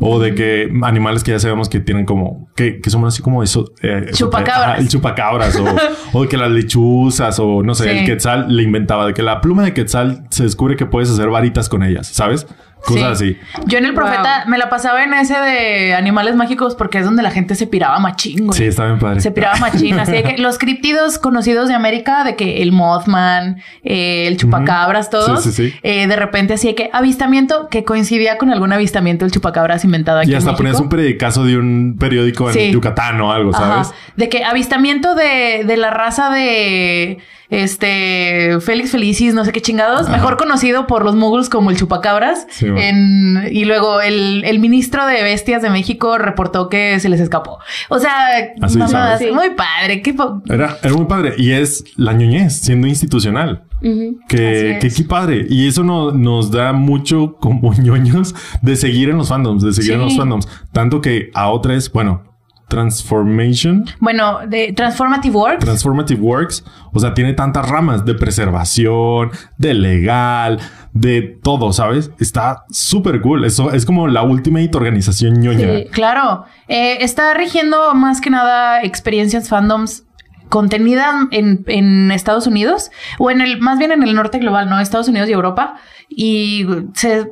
O 0.00 0.20
de 0.20 0.32
que 0.36 0.72
animales 0.82 1.24
que 1.24 1.32
ya 1.32 1.40
sabemos 1.40 1.68
que 1.68 1.80
tienen 1.80 2.04
como, 2.06 2.48
que, 2.54 2.80
que 2.80 2.88
son 2.88 3.04
así 3.04 3.20
como 3.20 3.42
eso. 3.42 3.72
eh, 3.82 4.10
Chupacabras. 4.12 4.78
el 4.78 4.88
chupacabras 4.88 5.56
o, 5.56 5.66
o 6.12 6.28
que 6.28 6.36
las 6.36 6.50
lechuzas 6.52 7.38
o 7.40 7.64
no 7.64 7.74
sé, 7.74 7.84
Sí. 7.84 7.90
el 7.98 8.06
quetzal 8.06 8.46
le 8.56 8.62
inventaba 8.62 9.06
de 9.08 9.14
que 9.14 9.22
la 9.24 9.40
pluma 9.40 9.64
de 9.64 9.74
quetzal 9.74 10.24
se 10.30 10.44
descubre 10.44 10.76
que 10.76 10.86
puedes 10.86 11.10
hacer 11.10 11.28
varitas 11.30 11.68
con 11.68 11.82
ellas, 11.82 12.06
¿sabes? 12.06 12.46
Cosas 12.84 13.18
Sí. 13.18 13.36
así. 13.54 13.62
Yo 13.66 13.78
en 13.78 13.84
el 13.84 13.92
profeta 13.94 14.44
me 14.46 14.56
la 14.56 14.68
pasaba 14.70 15.02
en 15.04 15.12
ese 15.12 15.34
de 15.38 15.94
animales 15.94 16.36
mágicos 16.36 16.74
porque 16.74 16.98
es 16.98 17.04
donde 17.04 17.22
la 17.22 17.30
gente 17.30 17.54
se 17.54 17.66
piraba 17.66 17.98
machín, 17.98 18.46
güey. 18.46 18.56
Sí, 18.58 18.64
está 18.64 18.86
bien 18.86 18.98
padre. 18.98 19.20
Se 19.20 19.30
piraba 19.30 19.56
machín. 19.58 19.98
Así 19.98 20.12
de 20.12 20.22
que 20.22 20.38
los 20.38 20.58
criptidos 20.58 21.18
conocidos 21.18 21.68
de 21.68 21.74
América, 21.74 22.24
de 22.24 22.36
que 22.36 22.62
el 22.62 22.72
Mothman, 22.72 23.60
eh, 23.82 24.26
el 24.26 24.36
chupacabras, 24.36 25.10
todos, 25.10 25.42
Sí, 25.42 25.52
sí, 25.52 25.70
sí. 25.70 25.74
eh, 25.82 26.06
de 26.06 26.16
repente 26.16 26.54
así 26.54 26.68
de 26.68 26.74
que 26.74 26.90
avistamiento 26.92 27.68
que 27.68 27.84
coincidía 27.84 28.38
con 28.38 28.50
algún 28.50 28.72
avistamiento 28.72 29.24
del 29.24 29.32
chupacabras 29.32 29.84
inventado 29.84 30.20
aquí 30.20 30.30
Y 30.30 30.34
hasta 30.34 30.50
en 30.50 30.56
ponías 30.56 30.80
un 30.80 30.88
periodicazo 30.88 31.44
de 31.44 31.58
un 31.58 31.96
periódico 31.98 32.48
en 32.48 32.54
Sí. 32.54 32.70
Yucatán 32.70 33.20
o 33.20 33.32
algo, 33.32 33.52
¿sabes? 33.52 33.88
Ajá. 33.88 33.96
De 34.16 34.28
que 34.28 34.44
avistamiento 34.44 35.14
de, 35.14 35.64
de 35.66 35.76
la 35.76 35.90
raza 35.90 36.30
de 36.30 37.18
este 37.50 38.58
Félix 38.60 38.90
Felicis, 38.92 39.34
no 39.34 39.44
sé 39.44 39.52
qué 39.52 39.60
chingados, 39.60 40.02
Ajá. 40.02 40.12
mejor 40.12 40.36
conocido 40.36 40.86
por 40.86 41.04
los 41.04 41.14
muggles 41.16 41.48
como 41.48 41.70
el 41.70 41.76
chupacabras. 41.76 42.46
Sí, 42.50 42.68
bueno. 42.68 42.80
en, 42.80 43.48
y 43.50 43.64
luego 43.64 44.00
el, 44.00 44.44
el 44.44 44.58
ministro 44.58 45.06
de 45.06 45.22
bestias 45.22 45.62
de 45.62 45.70
México 45.70 46.18
reportó 46.18 46.68
que 46.68 46.98
se 47.00 47.08
les 47.08 47.20
escapó. 47.20 47.58
O 47.88 47.98
sea, 47.98 48.12
Así, 48.60 48.78
mamadas, 48.78 49.18
¿sabes? 49.20 49.34
muy 49.34 49.50
padre. 49.50 50.02
Qué 50.02 50.14
po- 50.14 50.42
Era, 50.48 50.76
era 50.82 50.94
muy 50.94 51.06
padre. 51.06 51.34
Y 51.38 51.52
es 51.52 51.84
la 51.96 52.12
ñoñez 52.12 52.60
siendo 52.60 52.86
institucional. 52.86 53.64
Que, 54.28 54.78
que 54.80 54.90
qué 54.90 55.04
padre. 55.04 55.46
Y 55.48 55.68
eso 55.68 55.84
no, 55.84 56.10
nos 56.10 56.50
da 56.50 56.72
mucho 56.72 57.36
como 57.40 57.72
ñoños 57.78 58.34
de 58.60 58.76
seguir 58.76 59.08
en 59.08 59.18
los 59.18 59.28
fandoms, 59.28 59.62
de 59.62 59.72
seguir 59.72 59.92
en 59.92 60.00
los 60.00 60.16
fandoms. 60.16 60.48
Tanto 60.72 61.00
que 61.00 61.30
a 61.34 61.48
otras, 61.50 61.90
bueno, 61.92 62.22
Transformation, 62.68 63.84
Bueno, 63.98 64.40
de 64.46 64.72
Transformative 64.72 65.34
Works. 65.34 65.64
Transformative 65.64 66.20
Works, 66.20 66.64
o 66.92 67.00
sea, 67.00 67.14
tiene 67.14 67.32
tantas 67.34 67.68
ramas 67.68 68.04
de 68.04 68.14
preservación, 68.14 69.30
de 69.56 69.74
legal, 69.74 70.58
de 70.92 71.22
todo, 71.42 71.72
¿sabes? 71.72 72.10
Está 72.18 72.64
súper 72.70 73.20
cool. 73.20 73.44
Eso 73.44 73.72
es 73.72 73.84
como 73.86 74.08
la 74.08 74.22
ultimate 74.22 74.70
organización 74.74 75.40
ñoña. 75.40 75.66
Sí. 75.78 75.84
Claro, 75.90 76.44
Eh, 76.68 76.98
está 77.02 77.32
rigiendo 77.34 77.94
más 77.94 78.20
que 78.20 78.28
nada 78.28 78.82
experiencias 78.82 79.48
fandoms 79.48 80.04
contenida 80.48 81.28
en, 81.30 81.64
en 81.66 82.10
Estados 82.10 82.46
Unidos 82.46 82.90
o 83.18 83.30
en 83.30 83.40
el 83.40 83.60
más 83.60 83.78
bien 83.78 83.92
en 83.92 84.02
el 84.02 84.14
norte 84.14 84.38
global, 84.38 84.68
no 84.68 84.80
Estados 84.80 85.08
Unidos 85.08 85.28
y 85.28 85.32
Europa 85.32 85.76
y 86.10 86.66
se, 86.94 87.30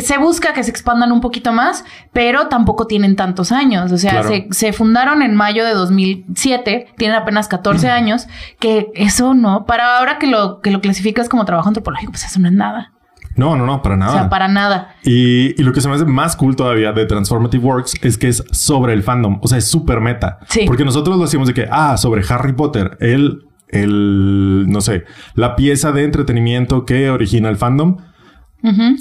se 0.00 0.18
busca 0.18 0.54
que 0.54 0.62
se 0.64 0.70
expandan 0.70 1.12
un 1.12 1.20
poquito 1.20 1.52
más, 1.52 1.84
pero 2.12 2.48
tampoco 2.48 2.86
tienen 2.86 3.16
tantos 3.16 3.52
años, 3.52 3.92
o 3.92 3.98
sea, 3.98 4.10
Claro. 4.12 4.28
se, 4.28 4.46
se 4.50 4.72
fundaron 4.72 5.20
en 5.22 5.34
mayo 5.36 5.64
de 5.64 5.74
2007, 5.74 6.94
tienen 6.96 7.16
apenas 7.16 7.48
14 7.48 7.90
años, 7.90 8.26
que 8.58 8.86
eso 8.94 9.34
no, 9.34 9.66
para 9.66 9.98
ahora 9.98 10.18
que 10.18 10.26
lo 10.26 10.60
que 10.60 10.70
lo 10.70 10.80
clasificas 10.80 11.28
como 11.28 11.44
trabajo 11.44 11.68
antropológico, 11.68 12.12
pues 12.12 12.24
eso 12.24 12.40
no 12.40 12.48
es 12.48 12.54
nada, 12.54 12.92
No, 13.38 13.56
no, 13.56 13.64
no, 13.64 13.80
para 13.82 13.96
nada. 13.96 14.12
o 14.12 14.14
sea, 14.18 14.28
para 14.28 14.48
nada. 14.48 14.94
Y, 15.04 15.58
y 15.58 15.64
lo 15.64 15.72
que 15.72 15.80
se 15.80 15.88
me 15.88 15.94
hace 15.94 16.04
más 16.04 16.36
cool 16.36 16.56
todavía 16.56 16.92
de 16.92 17.06
Transformative 17.06 17.64
Works 17.64 17.94
es 18.02 18.18
que 18.18 18.28
es 18.28 18.44
sobre 18.52 18.92
el 18.92 19.02
fandom. 19.02 19.38
O 19.42 19.48
sea, 19.48 19.56
es 19.58 19.66
súper 19.68 20.00
meta. 20.00 20.40
Sí. 20.48 20.64
Porque 20.66 20.84
nosotros 20.84 21.16
lo 21.16 21.24
hacíamos 21.24 21.48
de 21.48 21.54
que, 21.54 21.68
ah, 21.70 21.96
sobre 21.96 22.22
Harry 22.28 22.52
Potter, 22.52 22.96
el, 23.00 23.44
el, 23.68 24.66
no 24.68 24.80
sé, 24.80 25.04
la 25.34 25.56
pieza 25.56 25.92
de 25.92 26.04
entretenimiento 26.04 26.84
que 26.84 27.10
origina 27.10 27.48
el 27.48 27.56
fandom. 27.56 27.96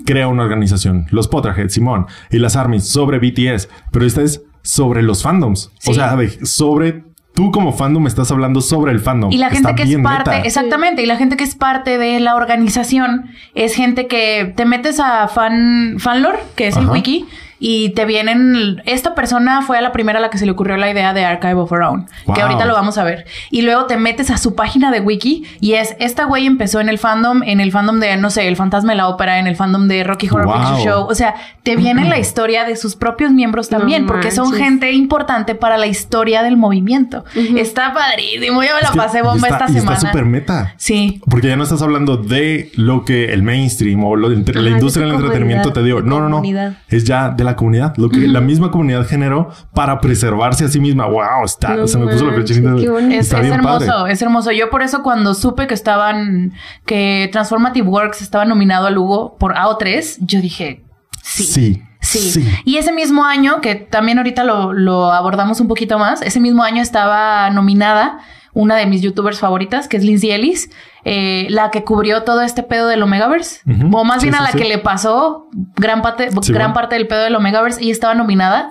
Crea 0.06 0.28
una 0.28 0.44
organización, 0.44 1.08
los 1.10 1.28
Potterhead, 1.28 1.70
Simón 1.70 2.06
y 2.30 2.38
las 2.38 2.56
Armies 2.56 2.88
sobre 2.88 3.18
BTS, 3.18 3.70
pero 3.92 4.06
esta 4.06 4.22
es 4.22 4.44
sobre 4.62 5.02
los 5.02 5.24
fandoms. 5.24 5.72
O 5.88 5.94
sea, 5.96 6.16
de- 6.16 6.46
sobre 6.46 7.06
tú 7.38 7.52
como 7.52 7.72
fandom 7.72 8.08
estás 8.08 8.32
hablando 8.32 8.62
sobre 8.62 8.92
el 8.92 9.00
fandom. 9.00 9.32
Y 9.32 9.38
la 9.38 9.52
gente 9.52 9.70
Está 9.70 9.76
que 9.76 9.84
es 9.84 9.96
parte, 10.02 10.42
exactamente, 10.44 11.04
y 11.04 11.06
la 11.06 11.18
gente 11.18 11.38
que 11.38 11.44
es 11.44 11.54
parte 11.54 12.00
de 12.00 12.20
la 12.20 12.36
organización 12.36 13.30
es 13.54 13.76
gente 13.76 14.08
que 14.08 14.52
te 14.56 14.66
metes 14.66 15.00
a 15.00 15.28
fan, 15.28 15.98
fanlore, 16.00 16.40
que 16.56 16.70
es 16.70 16.78
el 16.78 16.90
wiki, 16.90 17.28
y 17.60 17.90
te 17.90 18.06
vienen, 18.06 18.82
esta 18.86 19.16
persona 19.16 19.62
fue 19.62 19.78
a 19.78 19.82
la 19.82 19.92
primera 19.92 20.20
a 20.20 20.22
la 20.22 20.30
que 20.30 20.38
se 20.38 20.46
le 20.46 20.52
ocurrió 20.52 20.78
la 20.78 20.90
idea 20.92 21.14
de 21.14 21.26
Archive 21.26 21.56
of 21.56 21.72
Our 21.72 21.82
Own, 21.84 22.06
que 22.34 22.42
ahorita 22.42 22.66
lo 22.66 22.74
vamos 22.74 22.98
a 22.98 23.04
ver. 23.04 23.26
Y 23.52 23.62
luego 23.64 23.86
te 23.86 23.98
metes 23.98 24.30
a 24.30 24.38
su 24.38 24.56
página 24.56 24.92
de 24.92 25.00
wiki 25.00 25.44
y 25.60 25.74
es, 25.74 25.96
esta 26.00 26.26
güey 26.26 26.46
empezó 26.46 26.80
en 26.80 26.90
el 26.90 26.98
fandom, 26.98 27.44
en 27.44 27.60
el 27.60 27.72
fandom 27.72 28.00
de, 28.00 28.16
no 28.18 28.30
sé, 28.30 28.48
el 28.48 28.56
fantasma 28.56 28.92
de 28.92 28.98
la 28.98 29.08
ópera, 29.08 29.40
en 29.40 29.48
el 29.48 29.56
fandom 29.56 29.88
de 29.88 30.04
Rocky 30.04 30.28
Horror 30.30 30.46
Wow. 30.46 30.56
Picture 30.56 30.84
Show. 30.84 31.08
O 31.10 31.16
sea, 31.16 31.36
te 31.64 31.76
viene 31.76 32.08
la 32.08 32.20
historia 32.20 32.64
de 32.64 32.76
sus 32.76 32.96
propios 32.96 33.32
miembros 33.32 33.72
No 33.72 33.80
también, 33.80 34.06
porque 34.06 34.32
son 34.32 34.54
gente 34.54 34.92
importante 34.92 35.56
para 35.56 35.78
la 35.78 35.88
historia 35.88 36.44
del 36.44 36.58
movimiento. 36.58 37.26
Está 37.56 37.94
padrísimo, 37.94 38.62
ya 38.64 38.76
me 38.76 38.82
la 38.82 38.88
Es 38.88 38.92
que- 38.92 38.98
pasé 38.98 39.20
y 39.20 39.22
bomba 39.22 39.48
está- 39.48 39.66
esta 39.66 39.72
y 39.72 39.80
semana. 39.82 39.98
Está 39.98 40.08
súper 40.10 40.26
meta. 40.26 40.74
Sí. 40.78 41.22
Porque 41.30 41.48
ya 41.48 41.56
no 41.56 41.64
estás 41.64 41.82
hablando 41.82 42.18
de 42.18 42.72
lo 42.76 43.04
que 43.06 43.34
el 43.34 43.44
mainstream 43.44 44.04
o 44.04 44.16
lo 44.16 44.30
de 44.30 44.36
la 44.54 44.60
Ajá, 44.62 44.70
industria 44.70 45.06
de 45.06 45.12
del 45.12 45.22
entretenimiento 45.22 45.74
te 45.74 45.84
dio. 45.84 46.02
No, 46.02 46.20
no, 46.20 46.30
no. 46.30 46.42
Es 46.90 47.04
ya 47.04 47.30
de 47.30 47.44
la 47.48 47.56
comunidad. 47.56 47.96
Lo 47.98 48.10
que 48.10 48.28
la 48.28 48.42
misma 48.42 48.72
comunidad 48.72 49.06
generó 49.08 49.50
para 49.74 50.00
preservarse 50.00 50.66
a 50.66 50.68
sí 50.68 50.80
misma. 50.80 51.08
Wow, 51.08 51.46
está. 51.46 51.76
No 51.76 51.88
se 51.88 51.98
me 51.98 52.12
puso 52.12 52.26
la 52.26 52.38
manches, 52.38 52.62
bonito. 52.62 52.94
Es, 53.10 53.32
hermoso, 53.32 53.88
padre. 53.88 54.14
es 54.14 54.22
hermoso. 54.22 54.52
Yo 54.52 54.70
por 54.70 54.82
eso 54.82 55.04
cuando 55.04 55.34
supe 55.34 55.68
que 55.68 55.74
estaban, 55.74 56.54
que 56.86 57.30
Transformative 57.32 57.88
Works 57.88 58.22
estaba 58.22 58.46
nominado 58.46 58.88
al 58.88 58.98
Hugo 58.98 59.38
por 59.38 59.56
AO3, 59.56 60.18
yo 60.20 60.42
dije, 60.42 60.86
sí. 61.24 61.44
Sí. 61.44 61.84
Sí. 62.00 62.20
Sí. 62.20 62.48
Y 62.64 62.78
ese 62.78 62.94
mismo 62.94 63.26
año, 63.26 63.60
que 63.60 63.76
también 63.76 64.18
ahorita 64.20 64.44
lo, 64.44 64.72
lo 64.72 65.12
abordamos 65.12 65.60
un 65.60 65.68
poquito 65.68 66.00
más, 66.00 66.22
ese 66.22 66.40
mismo 66.40 66.64
año 66.64 66.82
estaba 66.82 67.50
nominada 67.50 68.20
una 68.58 68.76
de 68.76 68.86
mis 68.88 69.02
youtubers 69.02 69.40
favoritas, 69.40 69.88
que 69.88 69.98
es 69.98 70.04
Lindsay 70.04 70.32
Ellis, 70.32 70.70
eh, 71.06 71.46
la 71.50 71.70
que 71.72 71.84
cubrió 71.84 72.24
todo 72.24 72.42
este 72.42 72.64
pedo 72.64 72.88
del 72.88 73.04
Omegaverse, 73.04 73.62
Ujú. 73.70 73.98
o 73.98 74.04
más 74.04 74.22
Sí, 74.22 74.28
bien 74.28 74.36
a 74.36 74.42
la 74.42 74.52
sí. 74.52 74.58
que 74.58 74.66
le 74.66 74.78
pasó 74.80 75.48
gran 75.76 76.02
parte, 76.02 76.30
gran 76.30 76.42
bueno. 76.42 76.74
parte 76.74 76.96
del 76.96 77.08
pedo 77.08 77.24
del 77.24 77.36
Omegaverse 77.36 77.84
y 77.84 77.92
estaba 77.92 78.14
nominada 78.16 78.70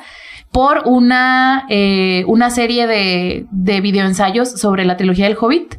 por 0.53 0.83
una, 0.87 1.67
eh, 1.69 2.25
una 2.27 2.51
serie 2.51 2.87
de, 2.87 3.47
de 3.51 3.81
videoensayos 3.81 4.51
sobre 4.61 4.85
la 4.85 4.97
trilogía 4.97 5.27
del 5.27 5.37
Hobbit. 5.41 5.77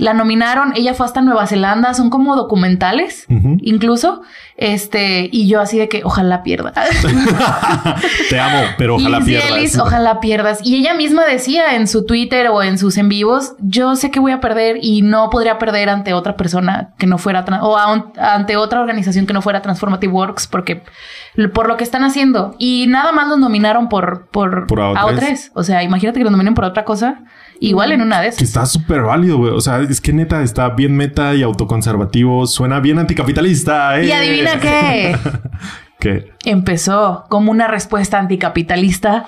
La 0.00 0.14
nominaron, 0.14 0.72
ella 0.76 0.94
fue 0.94 1.04
hasta 1.06 1.20
Nueva 1.20 1.46
Zelanda, 1.46 1.92
son 1.94 2.08
como 2.10 2.34
documentales, 2.36 3.26
incluso. 3.62 4.22
Este, 4.56 5.28
y 5.32 5.46
yo 5.48 5.60
así 5.60 5.78
de 5.78 5.88
que 5.88 6.02
ojalá 6.04 6.42
pierda. 6.42 6.72
Te 8.28 8.38
amo, 8.40 8.60
pero 8.78 8.96
ojalá 8.96 9.20
pierdas. 9.20 9.50
Ellis, 9.50 9.78
ojalá 9.78 10.20
pierdas. 10.20 10.60
Y 10.64 10.76
ella 10.76 10.94
misma 10.94 11.24
decía 11.24 11.74
en 11.76 11.86
su 11.88 12.04
Twitter 12.06 12.48
o 12.48 12.62
en 12.62 12.78
sus 12.78 12.96
en 12.98 13.08
vivos, 13.08 13.54
yo 13.60 13.96
sé 13.96 14.10
que 14.10 14.20
voy 14.20 14.32
a 14.32 14.40
perder 14.40 14.78
y 14.82 15.02
no 15.02 15.30
podría 15.30 15.58
perder 15.58 15.88
ante 15.88 16.12
otra 16.14 16.36
persona 16.36 16.90
que 16.98 17.06
no 17.06 17.18
fuera, 17.18 17.44
o 17.62 17.76
a- 17.76 18.12
ante 18.18 18.56
otra 18.56 18.80
organización 18.80 19.26
que 19.26 19.32
no 19.32 19.42
fuera 19.42 19.62
Transformative 19.62 20.12
Works, 20.12 20.46
porque 20.46 20.82
por 21.54 21.68
lo 21.68 21.76
que 21.76 21.84
están 21.84 22.04
haciendo. 22.04 22.54
Y 22.58 22.86
nada 22.88 23.12
más 23.12 23.28
los 23.28 23.38
nominaron 23.38 23.88
por, 23.88 24.28
por, 24.30 24.66
Por 24.66 24.80
AO3. 24.80 24.96
AO3. 25.18 25.50
O 25.54 25.62
sea, 25.62 25.82
imagínate 25.82 26.18
que 26.18 26.24
los 26.24 26.32
nominen 26.32 26.54
por 26.54 26.64
otra 26.64 26.84
cosa. 26.84 27.20
Igual 27.62 27.92
en 27.92 28.00
una 28.00 28.20
de 28.20 28.28
Que 28.30 28.34
esas. 28.36 28.42
está 28.48 28.66
súper 28.66 29.02
válido, 29.02 29.36
güey. 29.36 29.52
O 29.52 29.60
sea, 29.60 29.80
es 29.80 30.00
que 30.00 30.12
neta 30.14 30.42
está 30.42 30.70
bien 30.70 30.96
meta 30.96 31.34
y 31.34 31.42
autoconservativo. 31.42 32.46
Suena 32.46 32.80
bien 32.80 32.98
anticapitalista. 32.98 34.00
¿eh? 34.00 34.06
Y 34.06 34.12
adivina 34.12 34.58
qué. 34.58 35.16
¿Qué? 36.00 36.32
empezó 36.46 37.26
como 37.28 37.50
una 37.50 37.68
respuesta 37.68 38.18
anticapitalista 38.18 39.26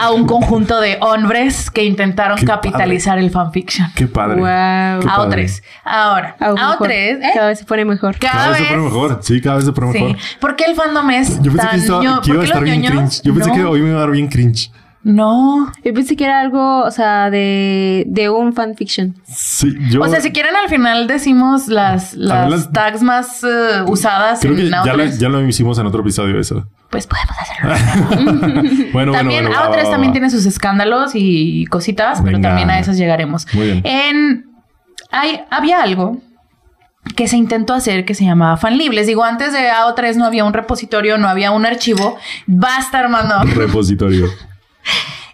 a 0.00 0.10
un 0.10 0.26
conjunto 0.26 0.80
de 0.80 0.98
hombres 1.00 1.70
que 1.70 1.84
intentaron 1.84 2.36
Qué 2.38 2.44
capitalizar 2.44 3.18
el 3.20 3.30
fanfiction. 3.30 3.86
Qué 3.94 4.08
padre. 4.08 4.34
Wow. 4.40 5.00
Qué 5.00 5.08
A 5.08 5.16
padre. 5.16 5.42
otros. 5.44 5.62
Ahora, 5.84 6.36
a 6.40 6.52
mejor. 6.52 6.74
otros, 6.74 6.90
¿eh? 6.90 7.20
Cada 7.34 7.46
vez 7.46 7.58
se 7.60 7.64
pone 7.64 7.84
mejor. 7.84 8.18
Cada, 8.18 8.32
Cada 8.34 8.48
vez 8.48 8.56
se 8.56 8.62
vez. 8.64 8.72
pone 8.72 8.82
mejor. 8.84 9.18
Sí, 9.22 9.40
cada 9.40 9.56
vez 9.56 9.64
se 9.66 9.72
pone 9.72 9.92
Sí. 9.92 10.02
mejor. 10.02 10.16
¿Por 10.40 10.56
qué 10.56 10.64
el 10.64 10.74
fandom 10.74 11.10
es 11.12 11.36
Yo 11.40 11.52
pensé 11.52 11.56
tan 11.58 11.70
que, 11.70 11.76
estaba- 11.76 12.02
ño- 12.02 12.20
que 12.20 12.30
iba 12.30 12.34
a 12.34 12.38
¿por 12.38 12.38
qué 12.40 12.44
estar 12.46 12.56
los 12.62 12.64
bien 12.70 12.80
ñoños? 12.82 12.98
cringe. 12.98 13.22
Yo 13.22 13.34
pensé 13.34 13.50
no, 13.50 13.54
que 13.56 13.64
hoy 13.64 13.80
me 13.80 13.88
iba 13.90 13.96
a 13.98 14.00
dar 14.00 14.10
bien 14.10 14.26
cringe. 14.26 14.72
No. 15.04 15.70
Yo 15.84 15.92
pensé 15.94 16.16
que 16.16 16.24
era 16.24 16.40
algo, 16.40 16.80
o 16.82 16.90
sea, 16.90 17.30
de, 17.30 18.04
de 18.06 18.30
un 18.30 18.52
fanfiction. 18.54 19.14
Sí, 19.26 19.68
yo. 19.90 20.00
O 20.02 20.08
sea, 20.08 20.20
si 20.20 20.32
quieren 20.32 20.56
al 20.56 20.68
final 20.68 21.06
decimos 21.06 21.68
las, 21.68 22.14
las 22.14 22.50
las- 22.50 22.72
tags 22.72 23.02
más 23.02 23.44
eh, 23.44 23.82
usadas 23.86 24.40
Creo 24.40 24.56
que 24.56 24.62
en 24.62 24.70
ya 24.70 24.82
lo, 24.84 24.90
Outlets, 24.92 25.18
ya 25.18 25.28
lo 25.28 25.46
hicimos 25.46 25.78
en 25.78 25.86
otro 25.86 26.00
episodio 26.00 26.40
eso. 26.40 26.66
pues 26.90 27.06
podemos 27.06 27.34
hacerlo. 27.38 28.64
Bueno, 28.92 29.12
también 29.12 29.44
bueno, 29.44 29.60
va, 29.70 29.90
también 29.90 30.12
tiene 30.12 30.30
sus 30.30 30.46
escándalos 30.46 31.10
y 31.14 31.66
cositas, 31.66 32.20
pero 32.24 32.40
también 32.40 32.70
a 32.70 32.78
esas 32.78 32.96
llegaremos. 32.96 33.46
Muy 33.54 33.66
bien. 33.66 33.80
En 33.84 34.46
hay, 35.10 35.40
había 35.50 35.82
algo 35.82 36.18
que 37.16 37.28
se 37.28 37.36
intentó 37.36 37.74
hacer 37.74 38.04
que 38.04 38.14
se 38.14 38.24
llamaba 38.24 38.56
FanLib. 38.56 38.92
Les 38.92 39.06
digo, 39.06 39.22
antes 39.24 39.52
de 39.52 39.68
AO3 39.70 40.16
no 40.16 40.24
había 40.24 40.44
un 40.44 40.52
repositorio, 40.54 41.18
no 41.18 41.28
había 41.28 41.50
un 41.50 41.66
archivo. 41.66 42.16
Basta, 42.46 43.00
hermano. 43.00 43.42
Repositorio. 43.54 44.28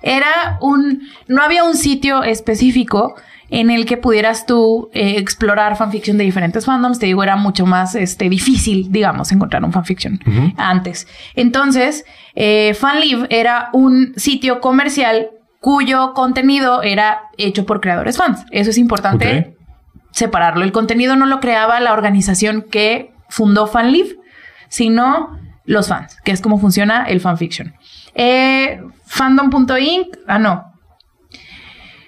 Era 0.02 0.58
un... 0.60 1.02
No 1.28 1.42
había 1.42 1.64
un 1.64 1.76
sitio 1.76 2.22
específico 2.22 3.14
en 3.50 3.70
el 3.70 3.84
que 3.84 3.96
pudieras 3.96 4.46
tú 4.46 4.90
eh, 4.92 5.16
explorar 5.18 5.76
fanfiction 5.76 6.16
de 6.16 6.24
diferentes 6.24 6.64
fandoms. 6.64 6.98
Te 6.98 7.06
digo, 7.06 7.22
era 7.22 7.36
mucho 7.36 7.66
más 7.66 7.94
este, 7.94 8.28
difícil, 8.28 8.90
digamos, 8.90 9.32
encontrar 9.32 9.64
un 9.64 9.72
fanfiction 9.72 10.20
antes. 10.56 11.06
Entonces, 11.34 12.04
eh, 12.34 12.74
FanLib 12.74 13.26
era 13.28 13.70
un 13.72 14.12
sitio 14.16 14.60
comercial 14.60 15.30
cuyo 15.60 16.14
contenido 16.14 16.82
era 16.82 17.22
hecho 17.36 17.66
por 17.66 17.80
creadores 17.80 18.16
fans. 18.16 18.44
Eso 18.50 18.70
es 18.70 18.78
importante 18.78 19.56
separarlo. 20.12 20.64
El 20.64 20.72
contenido 20.72 21.16
no 21.16 21.26
lo 21.26 21.40
creaba 21.40 21.80
la 21.80 21.92
organización 21.92 22.62
que 22.62 23.12
fundó 23.28 23.66
FanLib, 23.66 24.18
sino 24.68 25.38
los 25.64 25.88
fans, 25.88 26.16
que 26.24 26.32
es 26.32 26.40
como 26.40 26.58
funciona 26.58 27.04
el 27.04 27.20
fanfiction. 27.20 27.74
Eh, 28.14 28.80
fandom.inc, 29.06 30.16
ah, 30.26 30.38
no. 30.38 30.64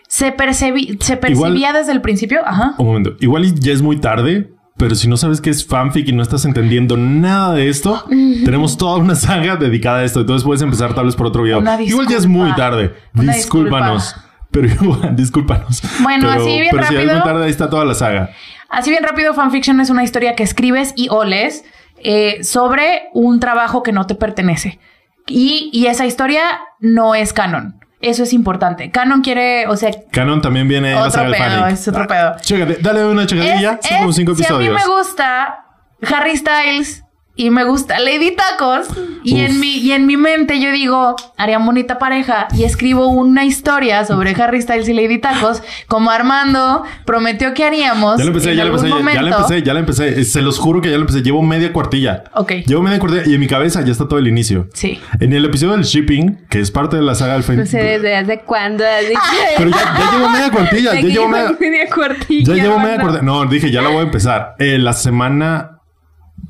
Se, 0.08 0.36
percebi- 0.36 1.00
se 1.00 1.16
percibía 1.16 1.72
desde 1.72 1.92
el 1.92 2.00
principio, 2.02 2.40
ajá. 2.44 2.74
Un 2.78 2.86
momento. 2.86 3.16
Igual 3.20 3.54
ya 3.58 3.72
es 3.72 3.80
muy 3.80 3.98
tarde, 3.98 4.52
pero 4.76 4.94
si 4.94 5.08
no 5.08 5.16
sabes 5.16 5.40
qué 5.40 5.48
es 5.48 5.66
fanfic 5.66 6.08
y 6.08 6.12
no 6.12 6.22
estás 6.22 6.44
entendiendo 6.44 6.96
nada 6.98 7.54
de 7.54 7.68
esto, 7.70 8.04
tenemos 8.44 8.76
toda 8.76 8.98
una 8.98 9.14
saga 9.14 9.56
dedicada 9.56 9.98
a 10.00 10.04
esto. 10.04 10.20
Entonces 10.20 10.44
puedes 10.44 10.60
empezar 10.60 10.94
tal 10.94 11.06
vez 11.06 11.16
por 11.16 11.26
otro 11.28 11.44
video. 11.44 11.62
Igual 11.80 12.08
ya 12.08 12.18
es 12.18 12.26
muy 12.26 12.52
tarde. 12.54 12.94
Una 13.14 13.32
Discúlpanos. 13.32 14.14
Pero 14.50 14.66
igual, 14.82 15.16
discúlpanos. 15.16 15.82
Bueno, 16.02 16.28
pero, 16.28 16.42
así 16.42 16.60
bien 16.60 16.68
pero 16.70 16.86
si 16.86 16.92
ya 16.94 17.00
es 17.00 17.06
rápido. 17.06 17.24
muy 17.24 17.32
tarde, 17.32 17.44
ahí 17.46 17.50
está 17.50 17.70
toda 17.70 17.86
la 17.86 17.94
saga. 17.94 18.30
Así 18.68 18.90
bien 18.90 19.02
rápido, 19.02 19.32
fanfiction 19.32 19.80
es 19.80 19.88
una 19.88 20.04
historia 20.04 20.34
que 20.34 20.42
escribes 20.42 20.92
y 20.94 21.08
o 21.10 21.24
lees 21.24 21.64
eh, 22.04 22.44
sobre 22.44 23.04
un 23.14 23.40
trabajo 23.40 23.82
que 23.82 23.92
no 23.92 24.06
te 24.06 24.14
pertenece. 24.14 24.78
Y, 25.26 25.70
y 25.72 25.86
esa 25.86 26.06
historia 26.06 26.42
no 26.80 27.14
es 27.14 27.32
canon. 27.32 27.78
Eso 28.00 28.24
es 28.24 28.32
importante. 28.32 28.90
Canon 28.90 29.22
quiere, 29.22 29.68
o 29.68 29.76
sea, 29.76 29.90
Canon 30.10 30.40
también 30.42 30.66
viene 30.66 30.96
Otro 30.96 31.22
del 31.22 31.32
pedo, 31.32 31.66
es 31.68 31.86
otro 31.86 32.02
Ah, 32.02 32.06
pedo. 32.08 32.36
Chécate, 32.40 32.78
dale 32.80 33.04
una 33.06 33.26
checadilla. 33.26 33.78
Son 33.80 33.98
como 33.98 34.12
cinco 34.12 34.34
si 34.34 34.44
a 34.44 34.48
mí 34.58 34.64
episodios. 34.66 34.74
me 34.88 34.92
gusta 34.96 35.64
Harry 36.12 36.36
Styles 36.36 37.04
y 37.34 37.48
me 37.50 37.64
gusta 37.64 37.98
Lady 37.98 38.36
Tacos 38.36 38.88
y 39.24 39.34
Uf. 39.34 39.40
en 39.50 39.60
mi 39.60 39.78
y 39.78 39.92
en 39.92 40.04
mi 40.06 40.16
mente 40.18 40.60
yo 40.60 40.70
digo 40.70 41.16
harían 41.38 41.64
bonita 41.64 41.98
pareja 41.98 42.48
y 42.54 42.64
escribo 42.64 43.06
una 43.08 43.44
historia 43.46 44.04
sobre 44.04 44.32
Harry 44.32 44.60
Styles 44.60 44.86
y 44.88 44.92
Lady 44.92 45.18
Tacos 45.18 45.62
como 45.88 46.10
Armando 46.10 46.82
prometió 47.06 47.54
que 47.54 47.64
haríamos 47.64 48.18
Ya 48.18 48.24
lo 48.24 48.30
empecé, 48.32 48.54
ya 48.54 48.64
lo 48.64 48.70
empecé, 48.70 48.88
ya, 48.88 48.90
ya 48.90 48.96
lo 48.96 49.04
momento. 49.04 49.36
empecé, 49.38 49.62
ya 49.62 49.72
lo 49.72 49.78
empecé. 49.78 50.20
Eh, 50.20 50.24
Se 50.24 50.42
los 50.42 50.58
juro 50.58 50.80
que 50.82 50.90
ya 50.90 50.96
lo 50.96 51.02
empecé. 51.02 51.22
Llevo 51.22 51.42
media 51.42 51.72
cuartilla. 51.72 52.24
Ok. 52.34 52.52
Llevo 52.66 52.82
media 52.82 52.98
cuartilla 52.98 53.22
y 53.26 53.34
en 53.34 53.40
mi 53.40 53.46
cabeza 53.46 53.82
ya 53.82 53.92
está 53.92 54.06
todo 54.06 54.18
el 54.18 54.28
inicio. 54.28 54.68
Sí. 54.74 55.00
En 55.20 55.32
el 55.32 55.44
episodio 55.44 55.72
del 55.72 55.84
shipping, 55.84 56.46
que 56.50 56.60
es 56.60 56.70
parte 56.70 56.96
de 56.96 57.02
la 57.02 57.14
saga 57.14 57.38
del 57.38 57.56
No 57.56 57.66
sé 57.66 57.78
desde 57.82 58.14
hace 58.16 58.40
cuándo. 58.40 58.84
has 58.84 59.08
dicho 59.08 59.20
Pero 59.56 59.70
ya, 59.70 59.76
ya 59.98 60.12
llevo 60.12 60.28
media 60.28 60.50
cuartilla, 60.50 60.94
ya 60.94 61.00
llevo 61.00 61.28
media, 61.28 61.56
media 61.58 61.90
cuartilla. 61.94 62.54
ya 62.54 62.62
llevo 62.62 62.78
media 62.78 63.00
cuartilla. 63.00 63.22
No, 63.22 63.44
dije, 63.46 63.70
ya 63.70 63.80
la 63.82 63.88
voy 63.88 63.98
a 64.00 64.02
empezar. 64.02 64.54
Eh, 64.58 64.78
la 64.78 64.92
semana 64.92 65.71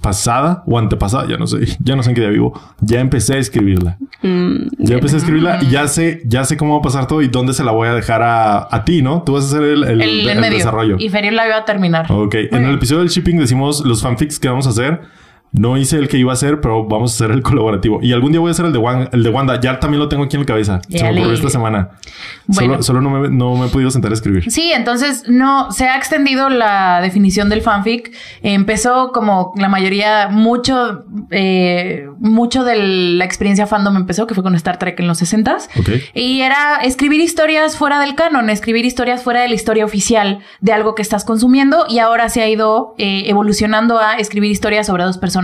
pasada 0.00 0.62
o 0.66 0.78
antepasada, 0.78 1.28
ya 1.28 1.36
no 1.36 1.46
sé, 1.46 1.58
ya 1.84 1.94
no 1.96 2.02
sé 2.02 2.10
en 2.10 2.14
qué 2.14 2.20
día 2.22 2.30
vivo. 2.30 2.58
Ya 2.80 3.00
empecé 3.00 3.34
a 3.34 3.38
escribirla. 3.38 3.98
Mm, 4.22 4.68
Ya 4.78 4.94
empecé 4.94 5.16
a 5.16 5.18
escribirla 5.18 5.58
y 5.62 5.70
ya 5.70 5.86
sé, 5.88 6.22
ya 6.24 6.44
sé 6.44 6.56
cómo 6.56 6.74
va 6.74 6.78
a 6.80 6.82
pasar 6.82 7.06
todo 7.06 7.22
y 7.22 7.28
dónde 7.28 7.52
se 7.52 7.64
la 7.64 7.72
voy 7.72 7.88
a 7.88 7.94
dejar 7.94 8.22
a, 8.22 8.68
a 8.74 8.84
ti, 8.84 9.02
¿no? 9.02 9.22
Tú 9.22 9.34
vas 9.34 9.44
a 9.44 9.46
hacer 9.48 9.62
el, 9.62 9.84
el- 9.84 10.00
El, 10.02 10.20
el 10.20 10.28
en 10.28 10.40
medio. 10.40 10.58
desarrollo. 10.58 10.96
Y 10.98 11.08
Ferir 11.08 11.32
la 11.34 11.46
iba 11.46 11.56
a 11.58 11.64
terminar. 11.64 12.06
Ok, 12.10 12.34
en 12.34 12.48
bien. 12.50 12.64
el 12.66 12.74
episodio 12.76 13.00
del 13.00 13.08
shipping 13.10 13.38
decimos 13.38 13.84
los 13.84 14.02
fanfics 14.02 14.38
que 14.38 14.48
vamos 14.48 14.66
a 14.66 14.70
hacer. 14.70 15.00
No 15.52 15.76
hice 15.76 15.98
el 15.98 16.08
que 16.08 16.16
iba 16.16 16.32
a 16.32 16.34
hacer, 16.34 16.60
pero 16.62 16.84
vamos 16.86 17.12
a 17.12 17.14
hacer 17.14 17.30
el 17.30 17.42
colaborativo. 17.42 17.98
Y 18.02 18.12
algún 18.14 18.32
día 18.32 18.40
voy 18.40 18.48
a 18.48 18.52
hacer 18.52 18.64
el 18.64 18.72
de, 18.72 18.78
Wan- 18.78 19.10
el 19.12 19.22
de 19.22 19.28
Wanda. 19.28 19.60
Ya 19.60 19.78
también 19.78 20.00
lo 20.00 20.08
tengo 20.08 20.24
aquí 20.24 20.36
en 20.36 20.40
la 20.42 20.46
cabeza. 20.46 20.80
Se 20.88 21.02
me 21.04 21.10
ocurrió 21.10 21.32
esta 21.34 21.50
semana. 21.50 21.90
Bueno. 22.46 22.72
Solo, 22.74 22.82
solo 22.82 23.00
no, 23.02 23.10
me, 23.10 23.28
no 23.28 23.54
me 23.56 23.66
he 23.66 23.68
podido 23.68 23.90
sentar 23.90 24.12
a 24.12 24.14
escribir. 24.14 24.50
Sí, 24.50 24.72
entonces 24.72 25.24
no 25.28 25.70
se 25.70 25.88
ha 25.88 25.98
extendido 25.98 26.48
la 26.48 27.00
definición 27.02 27.50
del 27.50 27.60
fanfic. 27.60 28.12
Empezó 28.42 29.12
como 29.12 29.52
la 29.56 29.68
mayoría, 29.68 30.28
mucho, 30.30 31.04
eh, 31.30 32.08
mucho 32.18 32.64
de 32.64 32.76
la 33.18 33.24
experiencia 33.26 33.66
fandom 33.66 33.96
empezó, 33.96 34.26
que 34.26 34.34
fue 34.34 34.42
con 34.42 34.54
Star 34.54 34.78
Trek 34.78 34.98
en 35.00 35.06
los 35.06 35.20
60s. 35.20 35.68
Ok. 35.78 35.88
Y 36.14 36.40
era 36.40 36.76
escribir 36.82 37.20
historias 37.20 37.76
fuera 37.76 38.00
del 38.00 38.14
canon, 38.14 38.48
escribir 38.48 38.86
historias 38.86 39.22
fuera 39.22 39.42
de 39.42 39.48
la 39.50 39.54
historia 39.54 39.84
oficial 39.84 40.38
de 40.62 40.72
algo 40.72 40.94
que 40.94 41.02
estás 41.02 41.26
consumiendo. 41.26 41.84
Y 41.90 41.98
ahora 41.98 42.30
se 42.30 42.40
ha 42.40 42.48
ido 42.48 42.94
eh, 42.96 43.24
evolucionando 43.26 43.98
a 43.98 44.14
escribir 44.16 44.50
historias 44.50 44.86
sobre 44.86 45.04
dos 45.04 45.18
personas 45.18 45.41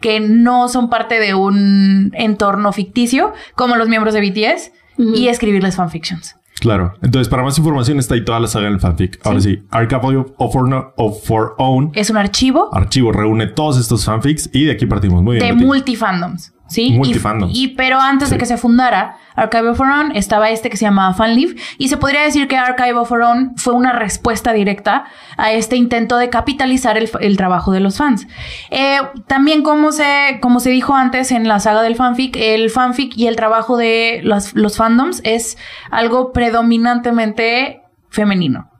que 0.00 0.20
no 0.20 0.68
son 0.68 0.90
parte 0.90 1.18
de 1.18 1.34
un 1.34 2.12
entorno 2.14 2.72
ficticio, 2.72 3.32
como 3.54 3.76
los 3.76 3.88
miembros 3.88 4.14
de 4.14 4.20
BTS, 4.20 4.72
y 4.98 5.28
escribirles 5.28 5.76
fanfictions. 5.76 6.36
Claro. 6.60 6.92
Entonces, 7.02 7.28
para 7.28 7.42
más 7.42 7.56
información 7.58 7.98
está 7.98 8.14
ahí 8.14 8.24
toda 8.24 8.38
la 8.38 8.46
saga 8.46 8.68
del 8.68 8.78
fanfic. 8.80 9.18
Ahora 9.24 9.40
sí, 9.40 9.62
Archive 9.70 10.26
of 10.36 10.54
Our, 10.54 10.92
of 10.96 11.30
Own 11.56 11.90
Es 11.94 12.10
un 12.10 12.18
archivo 12.18 12.68
archivo 12.72 13.12
reúne 13.12 13.46
todos 13.46 13.78
estos 13.78 14.04
fanfics 14.04 14.50
y 14.52 14.66
de 14.66 14.72
aquí 14.72 14.84
partimos. 14.84 15.22
Muy 15.22 15.38
bien. 15.38 15.58
de 15.58 15.64
multifandoms, 15.64 16.52
¿sí? 16.70 16.92
Multifandoms. 16.92 17.54
Y, 17.54 17.64
y- 17.64 17.68
pero 17.68 18.00
antes 18.00 18.30
de 18.30 18.38
que 18.38 18.46
se 18.46 18.56
fundara 18.56 19.18
Archive 19.36 19.68
of 19.68 19.80
Our 19.80 19.90
Own, 19.90 20.12
estaba 20.16 20.48
este 20.50 20.70
que 20.70 20.76
se 20.78 20.84
llamaba 20.86 21.12
FanLive 21.14 21.56
y 21.78 21.88
se 21.88 21.96
podría 21.98 22.22
decir 22.22 22.48
que 22.48 22.56
Archive 22.56 22.94
of 22.94 23.12
Our 23.12 23.22
Own 23.22 23.52
fue 23.56 23.74
una 23.74 23.92
respuesta 23.92 24.52
directa 24.52 25.04
a 25.36 25.52
este 25.52 25.76
intento 25.76 26.16
de 26.16 26.30
capitalizar 26.30 26.96
el, 26.96 27.10
el 27.20 27.36
trabajo 27.36 27.72
de 27.72 27.80
los 27.80 27.98
fans. 27.98 28.26
Eh, 28.70 28.98
también 29.26 29.62
como 29.62 29.92
se, 29.92 30.38
como 30.40 30.60
se 30.60 30.70
dijo 30.70 30.94
antes 30.94 31.30
en 31.32 31.46
la 31.48 31.60
saga 31.60 31.82
del 31.82 31.96
fanfic, 31.96 32.36
el 32.36 32.70
fanfic 32.70 33.16
y 33.16 33.26
el 33.26 33.36
trabajo 33.36 33.76
de 33.76 34.20
los, 34.24 34.54
los 34.54 34.76
fandoms 34.76 35.20
es 35.24 35.58
algo 35.90 36.32
predominantemente 36.32 37.82
femenino 38.08 38.70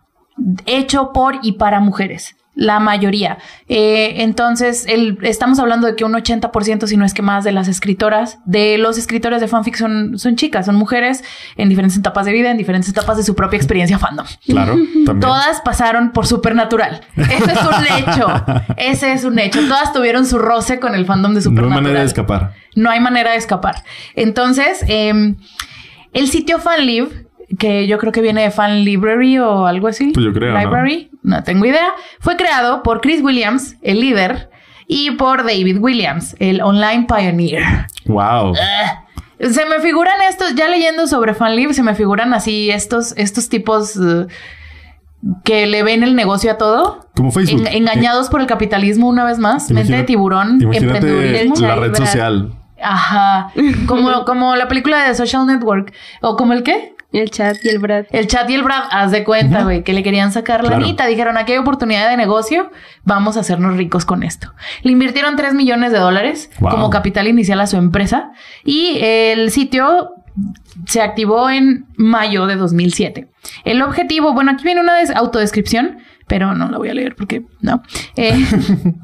hecho 0.64 1.12
por 1.12 1.38
y 1.42 1.52
para 1.52 1.80
mujeres. 1.80 2.34
La 2.60 2.78
mayoría. 2.78 3.38
Eh, 3.68 4.16
entonces, 4.22 4.84
el- 4.86 5.16
estamos 5.22 5.58
hablando 5.58 5.86
de 5.86 5.96
que 5.96 6.04
un 6.04 6.12
80%, 6.14 6.86
si 6.86 6.98
no 6.98 7.06
es 7.06 7.14
que 7.14 7.22
más, 7.22 7.42
de 7.42 7.52
las 7.52 7.68
escritoras, 7.68 8.38
de 8.44 8.76
los 8.76 8.98
escritores 8.98 9.40
de 9.40 9.48
fanfic 9.48 9.76
son, 9.76 10.18
son 10.18 10.36
chicas, 10.36 10.66
son 10.66 10.74
mujeres 10.76 11.24
en 11.56 11.70
diferentes 11.70 11.96
etapas 11.98 12.26
de 12.26 12.32
vida, 12.32 12.50
en 12.50 12.58
diferentes 12.58 12.90
etapas 12.90 13.16
de 13.16 13.22
su 13.22 13.34
propia 13.34 13.56
experiencia 13.56 13.98
fandom. 13.98 14.26
Claro, 14.46 14.72
también. 15.06 15.20
Todas 15.20 15.62
pasaron 15.62 16.12
por 16.12 16.26
Supernatural. 16.26 17.00
Ese 17.16 17.52
es 17.52 17.60
un 17.62 18.08
hecho. 18.08 18.26
Ese 18.76 19.12
es 19.12 19.24
un 19.24 19.38
hecho. 19.38 19.60
Todas 19.66 19.94
tuvieron 19.94 20.26
su 20.26 20.38
roce 20.38 20.78
con 20.80 20.94
el 20.94 21.06
fandom 21.06 21.30
de 21.32 21.36
no 21.36 21.38
hay 21.38 21.42
Supernatural. 21.44 21.82
manera 21.82 22.00
de 22.00 22.06
escapar. 22.06 22.52
No 22.76 22.90
hay 22.90 23.00
manera 23.00 23.30
de 23.30 23.38
escapar. 23.38 23.76
Entonces, 24.16 24.84
em, 24.86 25.36
el 26.12 26.28
sitio 26.28 26.58
FanLib, 26.58 27.26
que 27.58 27.86
yo 27.88 27.98
creo 27.98 28.12
que 28.12 28.20
viene 28.20 28.42
de 28.42 28.50
Fan 28.50 28.84
Library 28.84 29.38
o 29.38 29.66
algo 29.66 29.88
así. 29.88 30.12
Pues 30.12 30.24
yo 30.24 30.32
creo. 30.32 30.56
Library, 30.56 31.09
¿no? 31.22 31.42
tengo 31.42 31.64
idea. 31.66 31.88
Fue 32.20 32.36
creado 32.36 32.82
por 32.82 33.00
Chris 33.00 33.22
Williams, 33.22 33.76
el 33.82 34.00
líder, 34.00 34.50
y 34.86 35.12
por 35.12 35.44
David 35.44 35.78
Williams, 35.80 36.34
el 36.40 36.60
online 36.62 37.06
pioneer. 37.08 37.62
Wow. 38.06 38.54
Se 39.38 39.64
me 39.66 39.80
figuran 39.80 40.20
estos, 40.28 40.54
ya 40.54 40.68
leyendo 40.68 41.06
sobre 41.06 41.32
FanLib, 41.34 41.72
se 41.72 41.82
me 41.82 41.94
figuran 41.94 42.34
así 42.34 42.70
estos, 42.70 43.12
estos 43.16 43.48
tipos 43.48 43.96
eh, 43.96 44.26
que 45.44 45.66
le 45.66 45.82
ven 45.82 46.02
el 46.02 46.14
negocio 46.16 46.50
a 46.50 46.58
todo. 46.58 47.06
Como 47.14 47.30
Facebook. 47.30 47.60
En- 47.66 47.68
engañados 47.68 48.28
por 48.28 48.40
el 48.40 48.46
capitalismo 48.46 49.08
una 49.08 49.24
vez 49.24 49.38
más. 49.38 49.70
Mente 49.70 49.94
de 49.94 50.02
tiburón, 50.02 50.60
Imagínate 50.60 50.98
emprendedurismo. 50.98 51.66
la 51.66 51.76
red 51.76 51.94
social. 51.94 52.52
Ajá. 52.82 53.52
Como, 53.86 54.24
como 54.26 54.56
la 54.56 54.68
película 54.68 55.06
de 55.08 55.14
Social 55.14 55.46
Network. 55.46 55.92
¿O 56.20 56.36
como 56.36 56.52
el 56.52 56.62
qué? 56.62 56.94
El 57.12 57.30
chat 57.30 57.56
y 57.64 57.68
el 57.68 57.78
Brad. 57.80 58.04
El 58.10 58.26
chat 58.28 58.48
y 58.48 58.54
el 58.54 58.62
Brad, 58.62 58.84
haz 58.90 59.10
de 59.10 59.24
cuenta, 59.24 59.64
güey, 59.64 59.82
que 59.82 59.92
le 59.92 60.02
querían 60.02 60.30
sacar 60.32 60.62
la 60.62 60.68
Claro. 60.70 60.84
anita. 60.84 61.06
Dijeron, 61.06 61.36
aquí 61.36 61.52
hay 61.52 61.58
oportunidad 61.58 62.08
de 62.08 62.16
negocio, 62.16 62.70
vamos 63.04 63.36
a 63.36 63.40
hacernos 63.40 63.76
ricos 63.76 64.04
con 64.04 64.22
esto. 64.22 64.52
Le 64.82 64.92
invirtieron 64.92 65.34
3 65.36 65.54
millones 65.54 65.90
de 65.92 65.98
dólares 65.98 66.50
Wow. 66.60 66.70
como 66.70 66.90
capital 66.90 67.26
inicial 67.26 67.60
a 67.60 67.66
su 67.66 67.76
empresa 67.78 68.30
y 68.64 68.98
el 69.00 69.50
sitio 69.50 70.10
se 70.86 71.02
activó 71.02 71.50
en 71.50 71.86
mayo 71.96 72.46
de 72.46 72.54
2007. 72.56 73.26
El 73.64 73.82
objetivo, 73.82 74.32
bueno, 74.32 74.52
aquí 74.52 74.62
viene 74.64 74.80
una 74.80 74.94
des- 74.94 75.10
autodescripción, 75.10 75.98
pero 76.28 76.54
no 76.54 76.68
la 76.70 76.78
voy 76.78 76.90
a 76.90 76.94
leer 76.94 77.16
porque 77.16 77.42
no. 77.60 77.82
Eh, 78.14 78.38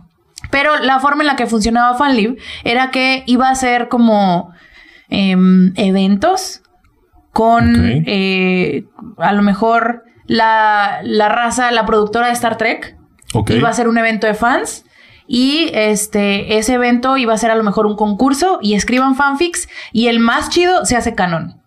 pero 0.50 0.78
la 0.78 1.00
forma 1.00 1.22
en 1.22 1.26
la 1.26 1.36
que 1.36 1.46
funcionaba 1.46 1.96
FanLive 1.98 2.36
era 2.62 2.90
que 2.92 3.24
iba 3.26 3.48
a 3.50 3.54
ser 3.56 3.88
como 3.88 4.52
em, 5.08 5.72
eventos 5.76 6.62
con 7.36 7.74
eh, 8.06 8.86
a 9.18 9.34
lo 9.34 9.42
mejor 9.42 10.04
la, 10.24 11.00
la 11.02 11.28
raza, 11.28 11.70
la 11.70 11.84
productora 11.84 12.28
de 12.28 12.32
Star 12.32 12.56
Trek. 12.56 12.96
Ok. 13.34 13.50
Iba 13.50 13.68
a 13.68 13.74
ser 13.74 13.88
un 13.88 13.98
evento 13.98 14.26
de 14.26 14.32
fans. 14.32 14.86
Y 15.28 15.68
este, 15.74 16.56
ese 16.56 16.72
evento 16.74 17.18
iba 17.18 17.34
a 17.34 17.36
ser 17.36 17.50
a 17.50 17.54
lo 17.56 17.62
mejor 17.62 17.84
un 17.84 17.96
concurso 17.96 18.58
y 18.62 18.72
escriban 18.72 19.16
fanfics 19.16 19.68
y 19.92 20.06
el 20.06 20.18
más 20.18 20.48
chido 20.48 20.86
se 20.86 20.96
hace 20.96 21.14
canon. 21.14 21.60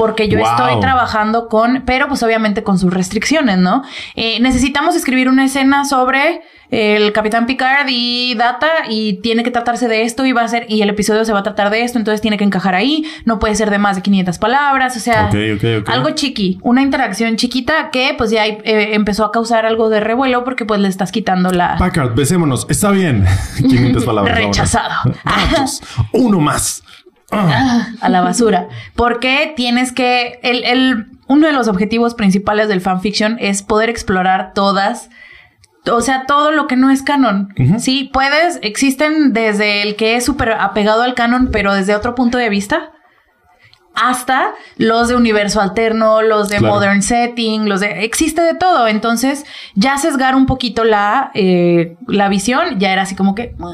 Porque 0.00 0.28
yo 0.28 0.38
Wow. 0.38 0.48
estoy 0.48 0.80
trabajando 0.80 1.48
con, 1.48 1.82
pero 1.84 2.08
pues 2.08 2.22
obviamente 2.22 2.62
con 2.62 2.78
sus 2.78 2.92
restricciones, 2.92 3.58
¿no? 3.58 3.82
Eh, 4.16 4.40
necesitamos 4.40 4.96
escribir 4.96 5.28
una 5.28 5.44
escena 5.44 5.84
sobre 5.84 6.40
el 6.70 7.12
Capitán 7.12 7.46
Picard 7.46 7.86
y 7.90 8.34
Data 8.36 8.68
y 8.88 9.14
tiene 9.22 9.42
que 9.42 9.50
tratarse 9.50 9.88
de 9.88 10.02
esto 10.04 10.24
y 10.24 10.32
va 10.32 10.42
a 10.42 10.48
ser, 10.48 10.66
y 10.68 10.80
el 10.82 10.88
episodio 10.88 11.24
se 11.24 11.32
va 11.32 11.40
a 11.40 11.42
tratar 11.42 11.68
de 11.68 11.82
esto, 11.82 11.98
entonces 11.98 12.20
tiene 12.20 12.38
que 12.38 12.44
encajar 12.44 12.76
ahí, 12.76 13.04
no 13.24 13.40
puede 13.40 13.56
ser 13.56 13.70
de 13.70 13.78
más 13.78 13.96
de 13.96 14.02
500 14.02 14.38
palabras, 14.38 14.96
o 14.96 15.00
sea, 15.00 15.28
algo 15.86 16.10
chiqui, 16.10 16.58
una 16.62 16.80
interacción 16.80 17.34
chiquita 17.36 17.90
que 17.90 18.14
pues 18.16 18.30
ya 18.30 18.46
eh, 18.46 18.94
empezó 18.94 19.24
a 19.24 19.32
causar 19.32 19.66
algo 19.66 19.90
de 19.90 19.98
revuelo 20.00 20.44
porque 20.44 20.64
pues 20.64 20.80
le 20.80 20.88
estás 20.88 21.10
quitando 21.12 21.50
la 21.50 21.76
Packard, 21.76 22.14
besémonos. 22.14 22.66
Está 22.70 22.90
bien. 22.92 23.26
500 23.56 24.04
palabras. 24.04 24.38
rechazado. 24.38 24.94
Uno 26.12 26.38
más. 26.40 26.82
A 27.30 28.08
la 28.08 28.20
basura. 28.22 28.68
Porque 28.96 29.52
tienes 29.56 29.92
que. 29.92 30.40
El, 30.42 30.64
el- 30.64 31.06
uno 31.28 31.46
de 31.46 31.52
los 31.52 31.68
objetivos 31.68 32.14
principales 32.14 32.66
del 32.68 32.80
fanfiction 32.80 33.36
es 33.38 33.62
poder 33.62 33.88
explorar 33.88 34.52
todas. 34.54 35.10
O 35.90 36.00
sea, 36.00 36.26
todo 36.26 36.50
lo 36.50 36.66
que 36.66 36.76
no 36.76 36.90
es 36.90 37.02
canon. 37.02 37.54
Sí, 37.78 38.10
puedes. 38.12 38.58
Existen 38.62 39.32
desde 39.32 39.82
el 39.82 39.94
que 39.96 40.16
es 40.16 40.24
súper 40.24 40.52
apegado 40.52 41.02
al 41.02 41.14
canon, 41.14 41.50
pero 41.52 41.72
desde 41.72 41.94
otro 41.94 42.14
punto 42.16 42.36
de 42.36 42.48
vista. 42.48 42.90
Hasta 43.94 44.52
los 44.76 45.08
de 45.08 45.16
universo 45.16 45.60
alterno, 45.60 46.22
los 46.22 46.48
de 46.48 46.58
Claro. 46.58 46.74
modern 46.74 47.02
setting, 47.02 47.68
los 47.68 47.80
de. 47.80 48.04
Existe 48.04 48.40
de 48.40 48.54
todo. 48.54 48.86
Entonces, 48.88 49.44
ya 49.74 49.98
sesgar 49.98 50.36
un 50.36 50.46
poquito 50.46 50.84
la, 50.84 51.30
eh, 51.34 51.96
la 52.06 52.28
visión, 52.28 52.78
ya 52.78 52.92
era 52.92 53.02
así 53.02 53.14
como 53.16 53.34
que. 53.34 53.54
"Ah, 53.60 53.72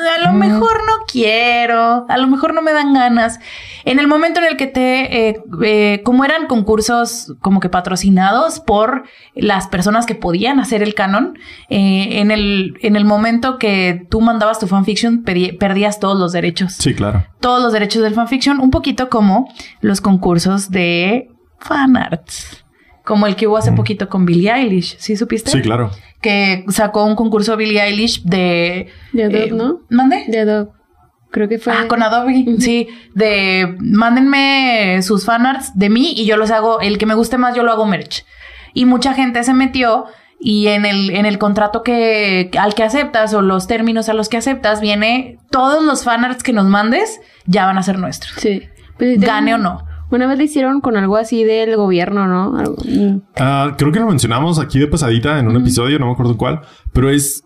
A 0.00 0.18
lo 0.26 0.32
mejor 0.32 0.84
no 0.86 0.92
quiero, 1.10 2.06
a 2.08 2.16
lo 2.16 2.26
mejor 2.26 2.54
no 2.54 2.62
me 2.62 2.72
dan 2.72 2.94
ganas. 2.94 3.38
En 3.84 3.98
el 3.98 4.06
momento 4.06 4.40
en 4.40 4.46
el 4.46 4.56
que 4.56 4.66
te, 4.66 5.28
eh, 5.28 5.42
eh, 5.64 6.02
como 6.04 6.24
eran 6.24 6.46
concursos 6.46 7.34
como 7.40 7.60
que 7.60 7.68
patrocinados 7.68 8.60
por 8.60 9.04
las 9.34 9.66
personas 9.68 10.06
que 10.06 10.14
podían 10.14 10.60
hacer 10.60 10.82
el 10.82 10.94
canon, 10.94 11.38
eh, 11.68 12.20
en, 12.20 12.30
el, 12.30 12.78
en 12.82 12.96
el 12.96 13.04
momento 13.04 13.58
que 13.58 14.06
tú 14.10 14.20
mandabas 14.20 14.58
tu 14.58 14.66
fanfiction, 14.66 15.24
perdí- 15.24 15.58
perdías 15.58 15.98
todos 16.00 16.18
los 16.18 16.32
derechos 16.32 16.74
Sí, 16.74 16.94
claro. 16.94 17.24
todos 17.40 17.62
los 17.62 17.72
derechos 17.72 18.02
del 18.02 18.14
fanfiction, 18.14 18.60
un 18.60 18.70
poquito 18.70 19.08
como 19.08 19.52
los 19.80 20.00
concursos 20.00 20.70
de 20.70 21.28
fanarts. 21.58 22.64
Como 23.10 23.26
el 23.26 23.34
que 23.34 23.48
hubo 23.48 23.56
hace 23.56 23.72
poquito 23.72 24.08
con 24.08 24.24
Billie 24.24 24.52
Eilish, 24.52 24.96
¿sí 24.98 25.16
supiste? 25.16 25.50
Sí, 25.50 25.60
claro. 25.62 25.90
Que 26.22 26.64
sacó 26.68 27.04
un 27.04 27.16
concurso 27.16 27.56
Billie 27.56 27.82
Eilish 27.82 28.22
de... 28.22 28.86
De 29.12 29.24
Adobe, 29.24 29.44
eh, 29.46 29.50
¿no? 29.50 29.80
¿Mande? 29.90 30.26
De 30.28 30.38
Adobe. 30.38 30.70
Creo 31.32 31.48
que 31.48 31.58
fue. 31.58 31.72
Ah, 31.72 31.86
con 31.88 32.04
Adobe, 32.04 32.44
sí, 32.60 32.86
de 33.16 33.74
mándenme 33.80 35.02
sus 35.02 35.24
fanarts 35.24 35.76
de 35.76 35.90
mí 35.90 36.12
y 36.16 36.24
yo 36.24 36.36
los 36.36 36.52
hago, 36.52 36.80
el 36.80 36.98
que 36.98 37.06
me 37.06 37.14
guste 37.14 37.36
más 37.36 37.56
yo 37.56 37.64
lo 37.64 37.72
hago 37.72 37.84
merch. 37.84 38.24
Y 38.74 38.84
mucha 38.84 39.12
gente 39.14 39.42
se 39.42 39.54
metió 39.54 40.04
y 40.38 40.68
en 40.68 40.86
el, 40.86 41.10
en 41.10 41.26
el 41.26 41.38
contrato 41.38 41.82
que 41.82 42.50
al 42.58 42.74
que 42.74 42.84
aceptas 42.84 43.34
o 43.34 43.42
los 43.42 43.66
términos 43.66 44.08
a 44.08 44.12
los 44.14 44.28
que 44.28 44.36
aceptas 44.36 44.80
viene 44.80 45.38
todos 45.50 45.82
los 45.84 46.04
fanarts 46.04 46.44
que 46.44 46.52
nos 46.52 46.66
mandes 46.66 47.20
ya 47.46 47.66
van 47.66 47.76
a 47.78 47.82
ser 47.82 47.98
nuestros. 47.98 48.34
Sí. 48.38 48.62
Pues, 48.98 49.18
sí, 49.20 49.26
Gane 49.26 49.52
tengo- 49.52 49.58
o 49.60 49.62
no. 49.62 49.89
Una 50.10 50.26
vez 50.26 50.38
le 50.38 50.44
hicieron 50.44 50.80
con 50.80 50.96
algo 50.96 51.16
así 51.16 51.44
del 51.44 51.76
gobierno, 51.76 52.26
¿no? 52.26 52.56
Algo- 52.58 52.76
mm. 52.84 53.22
Ah, 53.38 53.74
creo 53.78 53.92
que 53.92 54.00
lo 54.00 54.06
mencionamos 54.06 54.58
aquí 54.58 54.78
de 54.78 54.86
pasadita 54.86 55.38
en 55.38 55.48
un 55.48 55.56
episodio, 55.56 55.98
no 55.98 56.06
me 56.06 56.12
acuerdo 56.12 56.36
cuál, 56.36 56.60
pero 56.92 57.10
es, 57.10 57.44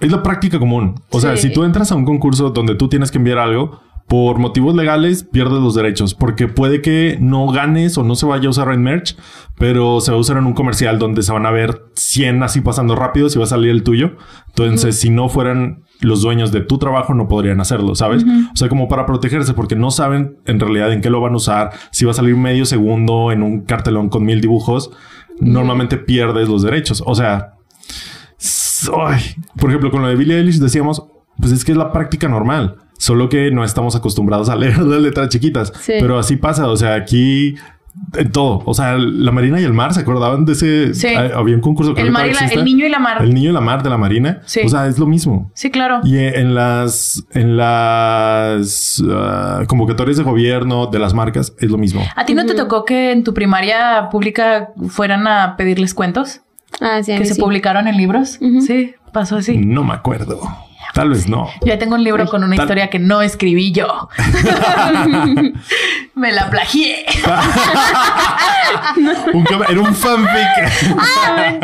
es 0.00 0.10
la 0.12 0.22
práctica 0.22 0.58
común. 0.58 0.94
O 1.10 1.20
sea, 1.20 1.36
si 1.36 1.52
tú 1.52 1.64
entras 1.64 1.90
a 1.92 1.96
un 1.96 2.04
concurso 2.04 2.50
donde 2.50 2.74
tú 2.74 2.88
tienes 2.88 3.10
que 3.10 3.18
enviar 3.18 3.38
algo, 3.38 3.80
por 4.06 4.38
motivos 4.38 4.74
legales 4.74 5.24
pierdes 5.24 5.60
los 5.62 5.74
derechos, 5.74 6.12
porque 6.14 6.46
puede 6.46 6.82
que 6.82 7.16
no 7.22 7.46
ganes 7.48 7.96
o 7.96 8.04
no 8.04 8.16
se 8.16 8.26
vaya 8.26 8.48
a 8.48 8.50
usar 8.50 8.70
en 8.70 8.82
merch, 8.82 9.16
pero 9.58 10.00
se 10.02 10.10
va 10.10 10.18
a 10.18 10.20
usar 10.20 10.36
en 10.36 10.44
un 10.44 10.52
comercial 10.52 10.98
donde 10.98 11.22
se 11.22 11.32
van 11.32 11.46
a 11.46 11.50
ver 11.50 11.80
100 11.94 12.42
así 12.42 12.60
pasando 12.60 12.96
rápido 12.96 13.30
si 13.30 13.38
va 13.38 13.44
a 13.44 13.48
salir 13.48 13.70
el 13.70 13.82
tuyo. 13.82 14.16
Entonces, 14.48 15.00
si 15.00 15.08
no 15.08 15.30
fueran 15.30 15.83
los 16.00 16.22
dueños 16.22 16.52
de 16.52 16.60
tu 16.60 16.78
trabajo, 16.78 17.14
no 17.14 17.28
podrían 17.28 17.60
hacerlo, 17.60 17.94
¿sabes? 17.94 18.24
O 18.52 18.56
sea, 18.56 18.68
como 18.68 18.88
para 18.88 19.06
protegerse, 19.06 19.54
porque 19.54 19.76
no 19.76 19.90
saben 19.90 20.36
en 20.46 20.60
realidad 20.60 20.92
en 20.92 21.00
qué 21.00 21.08
lo 21.10 21.20
van 21.20 21.32
a 21.34 21.36
usar, 21.36 21.70
si 21.92 22.04
va 22.04 22.10
a 22.10 22.14
salir 22.14 22.36
medio 22.36 22.66
segundo 22.66 23.32
en 23.32 23.42
un 23.42 23.62
cartelón 23.62 24.08
con 24.08 24.24
mil 24.24 24.40
dibujos, 24.40 24.90
normalmente 25.40 25.96
pierdes 25.96 26.48
los 26.48 26.62
derechos. 26.62 27.02
O 27.06 27.14
sea, 27.14 27.54
s- 28.38 28.90
ay, 29.06 29.22
por 29.58 29.70
ejemplo, 29.70 29.90
con 29.90 30.02
lo 30.02 30.08
de 30.08 30.16
Billie 30.16 30.36
Eilish 30.38 30.58
decíamos, 30.58 31.02
pues 31.40 31.52
es 31.52 31.64
que 31.64 31.72
es 31.72 31.78
la 31.78 31.92
práctica 31.92 32.28
normal, 32.28 32.76
solo 32.98 33.28
que 33.28 33.50
no 33.50 33.64
estamos 33.64 33.96
acostumbrados 33.96 34.48
a 34.48 34.56
leer 34.56 34.78
las 34.82 35.00
letras 35.00 35.28
chiquitas. 35.28 35.72
Sí. 35.80 35.94
Pero 36.00 36.18
así 36.18 36.36
pasa, 36.36 36.68
o 36.68 36.76
sea, 36.76 36.94
aquí 36.94 37.54
en 38.16 38.30
todo, 38.32 38.62
o 38.64 38.74
sea, 38.74 38.96
la 38.98 39.30
Marina 39.32 39.60
y 39.60 39.64
el 39.64 39.72
Mar, 39.72 39.94
¿se 39.94 40.00
acordaban 40.00 40.44
de 40.44 40.52
ese? 40.52 40.94
Sí. 40.94 41.08
Ah, 41.16 41.30
Había 41.36 41.54
un 41.54 41.60
concurso 41.60 41.94
que 41.94 42.00
El, 42.02 42.10
mar 42.10 42.26
y 42.26 42.32
la- 42.32 42.46
el 42.46 42.64
niño 42.64 42.86
y 42.86 42.88
la 42.88 42.98
mar. 42.98 43.22
El 43.22 43.32
niño 43.34 43.50
y 43.50 43.52
la 43.52 43.60
mar 43.60 43.82
de 43.82 43.90
la 43.90 43.96
Marina. 43.98 44.40
Sí. 44.46 44.60
O 44.64 44.68
sea, 44.68 44.86
es 44.86 44.98
lo 44.98 45.06
mismo. 45.06 45.50
Sí, 45.54 45.70
claro. 45.70 46.00
Y 46.04 46.18
en 46.18 46.54
las, 46.54 47.24
en 47.32 47.56
las 47.56 49.02
ah, 49.10 49.62
convocatorias 49.66 50.16
de 50.16 50.22
gobierno 50.22 50.86
de 50.86 50.98
las 50.98 51.14
marcas 51.14 51.54
es 51.58 51.70
lo 51.70 51.78
mismo. 51.78 52.02
¿A 52.16 52.24
ti 52.24 52.34
no 52.34 52.44
te 52.46 52.54
tocó 52.54 52.84
que 52.84 53.12
en 53.12 53.24
tu 53.24 53.34
primaria 53.34 54.08
pública 54.10 54.70
fueran 54.88 55.26
a 55.26 55.56
pedirles 55.56 55.94
cuentos? 55.94 56.40
Ah, 56.80 57.02
sí, 57.02 57.16
que 57.16 57.24
se 57.24 57.34
sí. 57.34 57.40
publicaron 57.40 57.86
en 57.88 57.96
libros. 57.96 58.38
Sí, 58.66 58.94
pasó 59.12 59.36
así. 59.36 59.56
No 59.58 59.84
me 59.84 59.94
acuerdo. 59.94 60.40
Tal 60.94 61.10
vez 61.10 61.28
no. 61.28 61.48
Yo 61.60 61.66
ya 61.66 61.78
tengo 61.78 61.94
un 61.96 62.02
libro 62.04 62.24
con 62.26 62.42
una 62.44 62.56
Tal- 62.56 62.64
historia 62.64 62.88
que 62.88 62.98
no 62.98 63.20
escribí 63.20 63.72
yo. 63.72 64.08
Me 66.14 66.32
la 66.32 66.48
plagié. 66.50 67.04
Un 69.34 69.44
era 69.68 69.80
un 69.80 69.94
fanfic. 69.94 70.86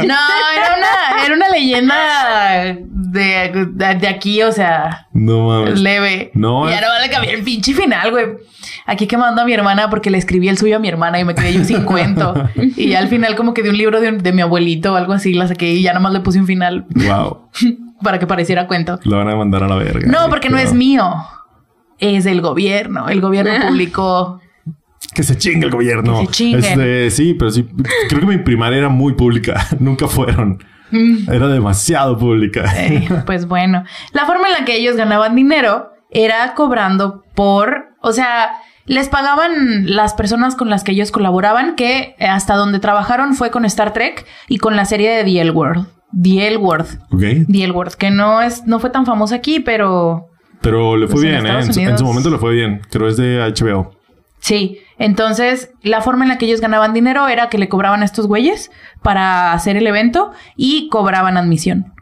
No, 0.07 0.17
era 0.57 0.77
una, 0.77 1.25
era 1.25 1.35
una 1.35 1.49
leyenda 1.49 1.95
de, 2.91 3.67
de, 3.73 3.95
de 3.95 4.09
aquí, 4.09 4.43
o 4.43 4.53
sea, 4.53 5.07
no 5.13 5.47
mames. 5.49 5.81
leve. 5.81 6.31
No, 6.35 6.69
Y 6.69 6.73
ya 6.73 6.81
no 6.81 6.87
le 7.01 7.09
cambié 7.11 7.33
el 7.35 7.43
pinche 7.43 7.73
final, 7.75 8.11
güey. 8.11 8.27
Aquí 8.87 9.07
quemando 9.07 9.43
a 9.43 9.45
mi 9.45 9.53
hermana 9.53 9.89
porque 9.91 10.11
le 10.11 10.19
escribí 10.19 10.49
el 10.49 10.59
suyo 10.59 10.77
a 10.77 10.79
mi 10.79 10.89
hermana 10.89 11.21
y 11.21 11.25
me 11.25 11.35
quedé 11.35 11.53
yo 11.53 11.65
sin 11.65 11.85
cuento. 11.85 12.35
Y 12.57 12.89
ya 12.89 12.99
al 12.99 13.09
final, 13.09 13.37
como 13.37 13.55
que 13.55 13.63
de 13.63 13.71
un 13.71 13.77
libro 13.79 14.01
de, 14.01 14.09
un- 14.09 14.19
de 14.19 14.33
mi 14.33 14.43
abuelito 14.43 14.93
o 14.93 14.97
algo 14.97 15.13
así, 15.13 15.33
la 15.33 15.47
saqué 15.49 15.73
y 15.73 15.83
ya 15.83 15.93
nomás 15.95 16.13
le 16.13 16.21
puse 16.21 16.39
un 16.41 16.47
final 16.47 16.87
Wow. 16.95 17.49
para 18.03 18.19
que 18.19 18.27
pareciera 18.27 18.67
cuento. 18.67 18.99
Lo 19.05 19.19
van 19.19 19.29
a 19.29 19.37
mandar 19.37 19.63
a 19.63 19.69
la 19.69 19.77
verga. 19.77 20.11
No, 20.11 20.29
porque 20.29 20.49
no 20.51 20.59
es 20.59 20.73
mío. 20.73 21.13
Es 21.99 22.25
del 22.25 22.41
gobierno. 22.41 23.09
El 23.09 23.21
gobierno 23.21 23.53
publicó. 23.69 24.41
Que 25.15 25.23
se 25.23 25.37
chingue 25.37 25.67
el 25.67 25.73
gobierno. 25.73 26.27
Que 26.27 26.33
se. 26.33 26.59
Este, 26.59 27.11
sí, 27.11 27.35
pero 27.35 27.51
sí. 27.51 27.69
Creo 28.09 28.21
que 28.21 28.27
mi 28.27 28.39
primaria 28.39 28.79
era 28.79 28.89
muy 28.89 29.15
pública. 29.15 29.67
Nunca 29.79 30.07
fueron. 30.09 30.63
Era 31.31 31.47
demasiado 31.49 32.19
pública. 32.19 32.63
Mm. 32.63 32.93
Eh, 32.93 33.23
pues 33.25 33.47
bueno, 33.47 33.85
la 34.13 34.27
forma 34.27 34.49
en 34.49 34.55
la 34.55 34.65
que 34.65 34.77
ellos 34.77 34.97
ganaban 34.97 35.37
dinero 35.37 35.93
era 36.11 36.55
cobrando 36.55 37.23
por, 37.35 37.95
o 38.01 38.13
sea, 38.13 38.57
les 38.87 39.09
pagaban 39.09 39.95
las 39.95 40.15
personas 40.15 40.57
con 40.57 40.69
las 40.69 40.83
que 40.83 40.93
ellos 40.93 41.13
colaboraban, 41.13 41.77
que 41.77 42.17
hasta 42.19 42.57
donde 42.57 42.81
trabajaron 42.81 43.35
fue 43.35 43.51
con 43.51 43.65
Star 43.65 43.93
Trek 43.93 44.27
y 44.49 44.59
con 44.59 44.75
la 44.75 44.85
serie 44.85 45.11
de 45.11 45.23
The 45.23 45.41
L 45.43 45.51
World. 45.53 45.87
The 46.21 46.49
L 46.49 46.57
World. 46.59 46.99
Ok. 47.13 47.21
The 47.51 47.65
L 47.65 47.73
World, 47.73 47.95
que 47.95 48.11
no 48.11 48.41
es, 48.43 48.67
no 48.67 48.79
fue 48.81 48.91
tan 48.91 49.07
famosa 49.07 49.37
aquí, 49.37 49.61
pero 49.61 50.29
Pero 50.61 50.97
le 50.97 51.07
fue 51.07 51.23
Pues 51.23 51.25
en 51.25 51.43
bien, 51.43 51.47
¿eh? 51.57 51.61
En 51.61 51.73
su, 51.73 51.81
en 51.81 51.99
su 51.99 52.05
momento 52.05 52.31
le 52.31 52.39
fue 52.39 52.53
bien. 52.55 52.81
Creo 52.91 53.09
es 53.09 53.17
de 53.17 53.39
HBO. 53.39 53.93
Sí, 54.41 54.79
entonces 54.99 55.71
la 55.83 56.01
forma 56.01 56.25
en 56.25 56.31
la 56.31 56.39
que 56.39 56.47
ellos 56.47 56.61
ganaban 56.63 56.95
dinero 56.95 57.29
era 57.29 57.49
que 57.51 57.59
le 57.59 57.69
cobraban 57.69 58.01
a 58.03 58.05
estos 58.07 58.27
güeyes 58.27 58.71
para 59.03 59.53
hacer 59.53 59.77
el 59.77 59.87
evento 59.87 60.33
y 60.57 60.89
cobraban 60.89 61.37
admisión. 61.37 61.93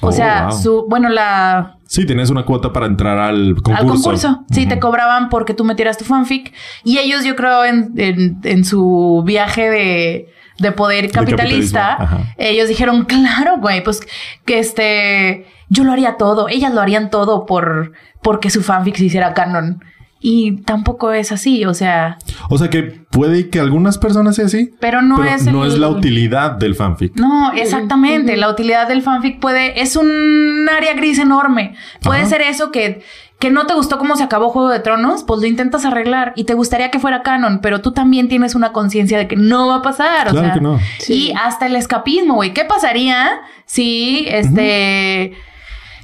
O 0.00 0.08
Oh, 0.08 0.12
sea, 0.12 0.46
wow. 0.50 0.56
su, 0.58 0.86
bueno, 0.88 1.08
la, 1.08 1.74
Sí, 1.86 2.06
tenías 2.06 2.30
una 2.30 2.44
cuota 2.44 2.72
para 2.72 2.86
entrar 2.86 3.18
al 3.18 3.54
concurso. 3.56 3.80
Al 3.80 3.86
concurso. 3.88 4.44
Sí, 4.52 4.66
te 4.66 4.78
cobraban 4.78 5.28
porque 5.28 5.54
tú 5.54 5.64
metieras 5.64 5.98
tu 5.98 6.04
fanfic. 6.04 6.52
Y 6.84 6.98
ellos, 6.98 7.24
yo 7.24 7.34
creo, 7.34 7.64
en, 7.64 7.92
en- 7.96 8.38
en 8.44 8.64
su 8.64 9.22
viaje 9.26 9.68
de, 9.68 10.28
de 10.58 10.72
poder 10.72 11.10
capitalista, 11.10 12.26
ellos 12.36 12.68
dijeron, 12.68 13.04
claro, 13.04 13.58
güey, 13.58 13.82
pues 13.82 14.00
que 14.44 14.58
este, 14.58 15.46
yo 15.68 15.84
lo 15.84 15.92
haría 15.92 16.16
todo. 16.16 16.48
Ellas 16.48 16.72
lo 16.74 16.80
harían 16.80 17.10
todo 17.10 17.46
por, 17.46 17.92
porque 18.22 18.50
su 18.50 18.62
fanfic 18.62 18.96
se 18.96 19.04
hiciera 19.04 19.34
canon. 19.34 19.82
Y 20.20 20.62
tampoco 20.62 21.12
es 21.12 21.30
así, 21.30 21.64
o 21.64 21.74
sea, 21.74 22.18
O 22.50 22.58
sea 22.58 22.68
que 22.70 22.82
puede 22.82 23.50
que 23.50 23.60
algunas 23.60 23.98
personas 23.98 24.34
sea 24.34 24.46
así, 24.46 24.72
pero 24.80 25.00
no 25.00 25.14
pero 25.18 25.28
es 25.30 25.44
no 25.46 25.64
el- 25.64 25.70
es 25.72 25.78
la 25.78 25.88
utilidad 25.88 26.50
del 26.52 26.74
fanfic. 26.74 27.14
No, 27.14 27.52
exactamente. 27.52 28.36
La 28.36 28.50
utilidad 28.50 28.88
del 28.88 29.02
fanfic 29.02 29.38
puede, 29.38 29.80
es 29.80 29.94
un 29.94 30.68
área 30.76 30.94
gris 30.94 31.20
enorme. 31.20 31.76
Puede 32.02 32.22
Ajá. 32.22 32.30
ser 32.30 32.40
eso 32.40 32.72
que, 32.72 33.02
que 33.38 33.50
no 33.50 33.66
te 33.66 33.74
gustó 33.74 33.98
cómo 33.98 34.16
se 34.16 34.24
acabó 34.24 34.48
Juego 34.50 34.68
de 34.68 34.80
Tronos, 34.80 35.22
pues 35.24 35.40
lo 35.40 35.46
intentas 35.46 35.84
arreglar 35.84 36.32
y 36.34 36.44
te 36.44 36.54
gustaría 36.54 36.90
que 36.90 36.98
fuera 36.98 37.22
canon, 37.22 37.60
pero 37.60 37.80
tú 37.80 37.92
también 37.92 38.28
tienes 38.28 38.54
una 38.56 38.72
conciencia 38.72 39.16
de 39.16 39.28
que 39.28 39.36
no 39.36 39.68
va 39.68 39.76
a 39.76 39.82
pasar. 39.82 40.28
o 40.28 40.32
sea, 40.32 40.52
que 40.54 40.60
no. 40.60 40.78
Y 41.08 41.32
hasta 41.40 41.66
el 41.66 41.76
escapismo, 41.76 42.34
güey. 42.34 42.52
¿Qué 42.52 42.64
pasaría 42.64 43.40
si 43.64 44.26
este 44.28 45.34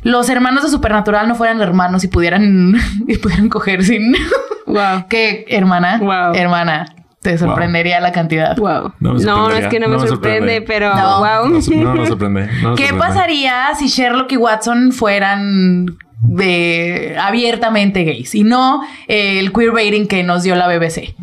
los 0.02 0.28
hermanos 0.28 0.62
de 0.62 0.68
Supernatural 0.70 1.26
no 1.26 1.34
fueran 1.34 1.60
hermanos 1.62 2.04
y 2.04 2.08
pudieran, 2.08 2.74
y 3.08 3.16
pudieran 3.16 3.48
coger 3.48 3.82
sin 3.84 4.14
Wow. 4.66 5.08
que 5.08 5.44
hermana, 5.48 5.98
Wow. 5.98 6.34
hermana, 6.34 6.86
te 7.20 7.36
sorprendería 7.38 8.00
la 8.00 8.12
cantidad. 8.12 8.56
Wow. 8.56 8.92
No 9.00 9.14
No, 9.14 9.50
es 9.50 9.66
que 9.68 9.80
no, 9.80 9.88
me, 9.88 9.98
sorprende, 9.98 10.62
pero 10.62 10.94
No. 10.94 11.18
wow. 11.18 11.48
No, 11.48 11.94
no 11.94 12.06
sorprende. 12.06 12.48
¿Qué 12.48 12.62
sorprende. 12.62 12.94
pasaría 12.98 13.74
si 13.78 13.88
Sherlock 13.88 14.30
y 14.32 14.36
Watson 14.36 14.92
fueran 14.92 15.86
de 16.36 17.16
abiertamente 17.20 18.04
gays 18.04 18.34
y 18.34 18.42
no 18.42 18.82
eh, 19.06 19.38
el 19.38 19.52
queerbaiting 19.52 20.08
que 20.08 20.22
nos 20.22 20.42
dio 20.42 20.56
la 20.56 20.66
BBC 20.66 21.14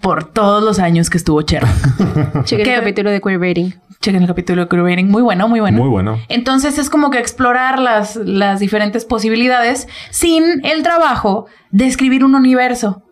por 0.00 0.24
todos 0.24 0.62
los 0.62 0.78
años 0.78 1.10
que 1.10 1.18
estuvo 1.18 1.40
Sherlock? 1.40 2.44
Chequen 2.44 2.68
el 2.68 2.80
capítulo 2.80 3.10
de 3.10 3.20
queerbaiting. 3.20 3.74
Chequen 4.00 4.22
el 4.22 4.28
capítulo 4.28 4.62
de 4.62 4.68
queerbaiting, 4.68 5.10
muy 5.10 5.22
bueno, 5.22 5.48
muy 5.48 5.60
bueno. 5.60 5.78
Muy 5.78 5.88
bueno. 5.88 6.18
Entonces 6.28 6.78
es 6.78 6.90
como 6.90 7.10
que 7.10 7.18
explorar 7.18 7.78
las, 7.78 8.16
las 8.16 8.60
diferentes 8.60 9.04
posibilidades 9.04 9.88
sin 10.10 10.64
el 10.64 10.82
trabajo 10.82 11.46
de 11.70 11.86
escribir 11.86 12.24
un 12.24 12.34
universo. 12.34 13.02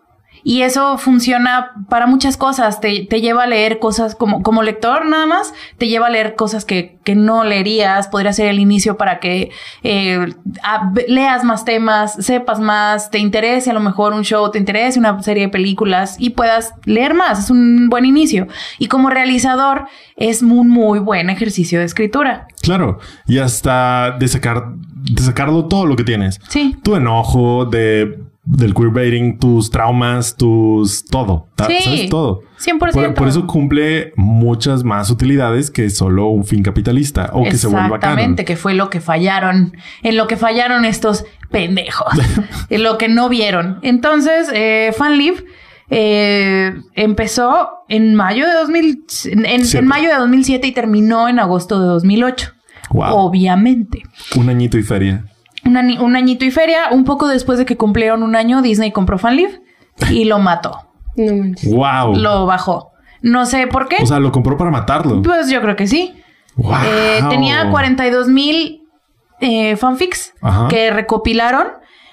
Y 0.49 0.61
eso 0.61 0.97
funciona 0.97 1.71
para 1.89 2.07
muchas 2.07 2.37
cosas. 2.37 2.79
Te, 2.79 3.05
te 3.09 3.19
lleva 3.19 3.43
a 3.43 3.47
leer 3.47 3.79
cosas 3.79 4.15
como, 4.15 4.43
como 4.43 4.63
lector 4.63 5.05
nada 5.05 5.25
más. 5.25 5.53
Te 5.77 5.89
lleva 5.89 6.07
a 6.07 6.09
leer 6.09 6.35
cosas 6.35 6.63
que, 6.63 6.99
que 7.03 7.15
no 7.15 7.43
leerías. 7.43 8.07
Podría 8.07 8.31
ser 8.31 8.47
el 8.47 8.59
inicio 8.61 8.95
para 8.95 9.19
que 9.19 9.51
eh, 9.83 10.25
a- 10.63 10.93
leas 11.09 11.43
más 11.43 11.65
temas, 11.65 12.13
sepas 12.25 12.61
más, 12.61 13.11
te 13.11 13.19
interese 13.19 13.71
a 13.71 13.73
lo 13.73 13.81
mejor 13.81 14.13
un 14.13 14.23
show, 14.23 14.49
te 14.49 14.57
interese 14.57 14.97
una 14.99 15.21
serie 15.21 15.43
de 15.43 15.49
películas 15.49 16.15
y 16.17 16.29
puedas 16.29 16.73
leer 16.85 17.13
más. 17.13 17.39
Es 17.39 17.49
un 17.51 17.89
buen 17.89 18.05
inicio. 18.05 18.47
Y 18.79 18.87
como 18.87 19.09
realizador 19.09 19.87
es 20.15 20.41
un 20.41 20.69
muy 20.69 20.99
buen 20.99 21.29
ejercicio 21.29 21.79
de 21.79 21.85
escritura. 21.85 22.47
Claro. 22.61 22.99
Y 23.27 23.39
hasta 23.39 24.11
de 24.17 24.29
sacar, 24.29 24.63
de 24.75 25.21
sacarlo 25.21 25.65
todo 25.65 25.85
lo 25.85 25.97
que 25.97 26.05
tienes. 26.05 26.39
Sí. 26.47 26.77
Tu 26.83 26.95
enojo, 26.95 27.65
de, 27.65 28.17
del 28.47 28.73
queerbaiting, 28.73 29.39
tus 29.39 29.69
traumas, 29.69 30.37
tus 30.37 31.03
todo. 31.05 31.49
Sí, 31.67 31.77
¿Sabes? 31.83 32.09
Todo. 32.09 32.43
100%. 32.59 32.91
Por, 32.91 33.13
por 33.13 33.27
eso 33.27 33.45
cumple 33.45 34.13
muchas 34.15 34.83
más 34.83 35.09
utilidades 35.09 35.69
que 35.69 35.89
solo 35.89 36.27
un 36.27 36.45
fin 36.45 36.63
capitalista 36.63 37.29
o 37.33 37.43
que 37.43 37.57
se 37.57 37.67
vuelva 37.67 37.99
canon. 37.99 38.19
Exactamente, 38.19 38.45
que 38.45 38.55
fue 38.55 38.73
lo 38.73 38.89
que 38.89 39.01
fallaron, 39.01 39.75
en 40.01 40.15
lo 40.15 40.27
que 40.27 40.37
fallaron 40.37 40.85
estos 40.85 41.25
pendejos, 41.51 42.13
en 42.69 42.83
lo 42.83 42.97
que 42.97 43.09
no 43.09 43.27
vieron. 43.27 43.79
Entonces, 43.81 44.49
eh, 44.53 44.93
FanLive 44.97 45.43
eh, 45.89 46.73
empezó 46.95 47.83
en 47.89 48.15
mayo 48.15 48.47
de 48.47 48.53
2000, 48.53 49.05
en, 49.25 49.87
mayo 49.87 50.09
de 50.09 50.15
2007 50.15 50.67
y 50.67 50.71
terminó 50.71 51.27
en 51.27 51.39
agosto 51.39 51.81
de 51.81 51.87
2008. 51.87 52.53
Wow. 52.91 53.07
Obviamente. 53.09 54.03
Un 54.37 54.49
añito 54.49 54.77
y 54.77 54.83
feria. 54.83 55.25
Un, 55.67 56.15
añito 56.15 56.45
y 56.45 56.51
feria, 56.51 56.85
un 56.91 57.03
poco 57.03 57.27
después 57.27 57.59
de 57.59 57.65
que 57.65 57.77
cumplieron 57.77 58.23
un 58.23 58.35
año, 58.35 58.61
Disney 58.61 58.91
compró 58.91 59.17
FanLive 59.17 59.61
y 60.09 60.25
lo 60.25 60.39
mató, 60.39 60.89
No. 61.15 61.53
Wow. 61.63 62.15
lo 62.15 62.45
bajó. 62.45 62.91
No 63.21 63.45
sé 63.45 63.67
por 63.67 63.87
qué. 63.87 63.97
O 64.01 64.05
sea, 64.05 64.19
lo 64.19 64.31
compró 64.31 64.57
para 64.57 64.71
matarlo. 64.71 65.21
pues 65.21 65.49
yo 65.49 65.61
creo 65.61 65.75
que 65.75 65.87
sí. 65.87 66.13
Wow. 66.55 66.75
Eh, 66.85 67.19
tenía 67.29 67.69
42 67.69 68.27
mil 68.27 68.83
eh, 69.39 69.75
fanfics 69.75 70.33
Ajá. 70.41 70.67
que 70.67 70.89
recopilaron 70.91 71.67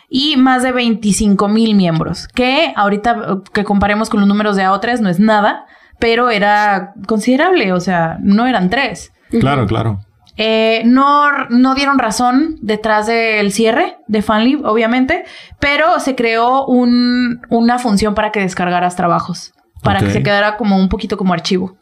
y 0.09 0.37
más 0.37 0.63
de 0.63 0.73
25 0.73 1.49
mil 1.49 1.75
miembros. 1.75 2.29
Que 2.29 2.73
ahorita 2.77 3.43
que 3.53 3.65
comparemos 3.65 4.11
con 4.11 4.21
los 4.21 4.29
números 4.29 4.57
de 4.57 4.65
A3 4.65 5.01
no 5.01 5.09
es 5.09 5.19
nada, 5.21 5.67
pero 5.99 6.31
era 6.31 6.95
considerable. 7.07 7.73
O 7.73 7.81
sea, 7.81 8.19
no 8.21 8.47
eran 8.47 8.71
tres. 8.71 9.13
Claro, 9.31 9.67
claro. 9.67 10.01
Eh, 10.37 10.82
no, 10.85 11.26
no 11.49 11.74
dieron 11.74 11.99
razón 11.99 12.57
detrás 12.61 13.07
del 13.07 13.53
cierre 13.53 13.97
de 14.09 14.20
FanLib, 14.22 14.64
obviamente, 14.64 15.24
pero 15.61 16.01
se 16.01 16.14
creó 16.16 16.66
un- 16.66 17.41
una 17.51 17.78
función 17.78 18.14
para 18.14 18.32
que 18.32 18.41
descargaras 18.41 18.97
trabajos, 18.97 19.53
para 19.82 20.01
que 20.01 20.11
se 20.11 20.22
quedara 20.24 20.57
como 20.57 20.76
un 20.76 20.89
poquito 20.89 21.16
como 21.16 21.32
archivo 21.35 21.76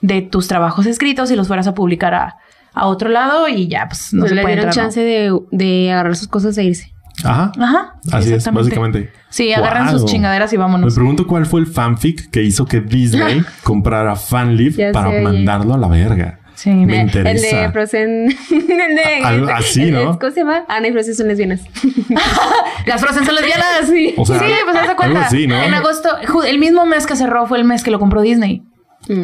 de 0.00 0.22
tus 0.22 0.46
trabajos 0.46 0.86
escritos 0.86 1.30
y 1.32 1.36
los 1.36 1.48
fueras 1.48 1.66
a 1.66 1.74
publicar 1.74 2.14
a, 2.14 2.36
a 2.72 2.86
otro 2.86 3.08
lado 3.08 3.48
y 3.48 3.66
ya, 3.66 3.86
pues 3.88 4.12
no 4.14 4.28
se 4.28 4.34
le 4.36 4.42
puede 4.42 4.54
dieron 4.54 4.68
entrar, 4.68 4.84
¿no? 4.84 4.90
chance 4.92 5.00
de, 5.00 5.36
de 5.50 5.90
agarrar 5.90 6.14
sus 6.14 6.28
cosas 6.28 6.56
e 6.58 6.64
irse. 6.64 6.92
Ajá. 7.24 7.50
Ajá. 7.58 7.94
Así 8.12 8.32
es, 8.32 8.48
básicamente. 8.52 9.10
Sí, 9.28 9.52
agarran 9.52 9.88
Wow. 9.88 9.98
sus 9.98 10.04
chingaderas 10.08 10.52
y 10.52 10.56
Me 10.56 10.60
vámonos. 10.62 10.94
pregunto 10.94 11.26
cuál 11.26 11.46
fue 11.46 11.58
el 11.58 11.66
fanfic 11.66 12.30
que 12.30 12.44
hizo 12.44 12.64
que 12.64 12.80
Disney 12.80 13.42
comprara 13.64 14.14
FanLive 14.14 14.70
Ya 14.76 14.92
para 14.92 15.10
sé, 15.10 15.20
mandarlo 15.22 15.74
a 15.74 15.78
la 15.78 15.88
verga. 15.88 16.38
Sí, 16.58 16.70
Me 16.70 16.96
interesa. 17.02 17.30
El 17.30 17.40
de 17.66 17.70
Frozen. 17.72 18.36
el 18.50 19.46
de, 19.46 19.52
así, 19.52 19.82
el- 19.84 19.92
¿no? 19.94 20.18
¿Cómo 20.18 20.32
se 20.32 20.40
llama? 20.40 20.64
Ana 20.68 20.88
y 20.88 20.92
Frozen 20.92 21.14
son 21.14 21.28
lesbianas. 21.28 21.60
Las 22.86 23.00
Frozen 23.00 23.24
son 23.24 23.36
lesbianas. 23.36 23.86
Sí, 23.88 24.14
O 24.16 24.26
sea, 24.26 24.40
sí 24.40 24.44
pues 24.64 24.76
haz 24.76 24.88
de 24.88 24.96
cuenta. 24.96 25.20
así, 25.26 25.46
¿no? 25.46 25.62
En 25.62 25.72
agosto, 25.74 26.08
el 26.44 26.58
mismo 26.58 26.84
mes 26.84 27.06
que 27.06 27.14
cerró 27.14 27.46
fue 27.46 27.58
el 27.58 27.64
mes 27.64 27.84
que 27.84 27.92
lo 27.92 28.00
compró 28.00 28.22
Disney. 28.22 28.62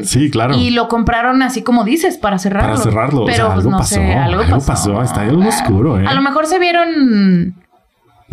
Sí, 0.04 0.30
claro. 0.30 0.54
Y 0.54 0.70
lo 0.70 0.86
compraron 0.86 1.42
así 1.42 1.62
como 1.62 1.82
dices, 1.82 2.18
para 2.18 2.38
cerrarlo. 2.38 2.70
Para 2.70 2.82
cerrarlo. 2.82 3.22
O 3.22 3.26
Pero 3.26 3.36
sea, 3.36 3.46
pues, 3.46 3.58
algo 3.58 3.70
no 3.72 3.78
pasó. 3.78 3.94
sé, 3.96 4.12
algo, 4.14 4.40
Algo 4.42 4.54
pasó. 4.54 4.66
pasó. 4.66 5.02
Está 5.02 5.20
algo 5.22 5.46
oscuro, 5.48 5.98
¿eh? 6.00 6.04
A 6.06 6.14
lo 6.14 6.22
mejor 6.22 6.46
se 6.46 6.58
vieron. 6.60 7.54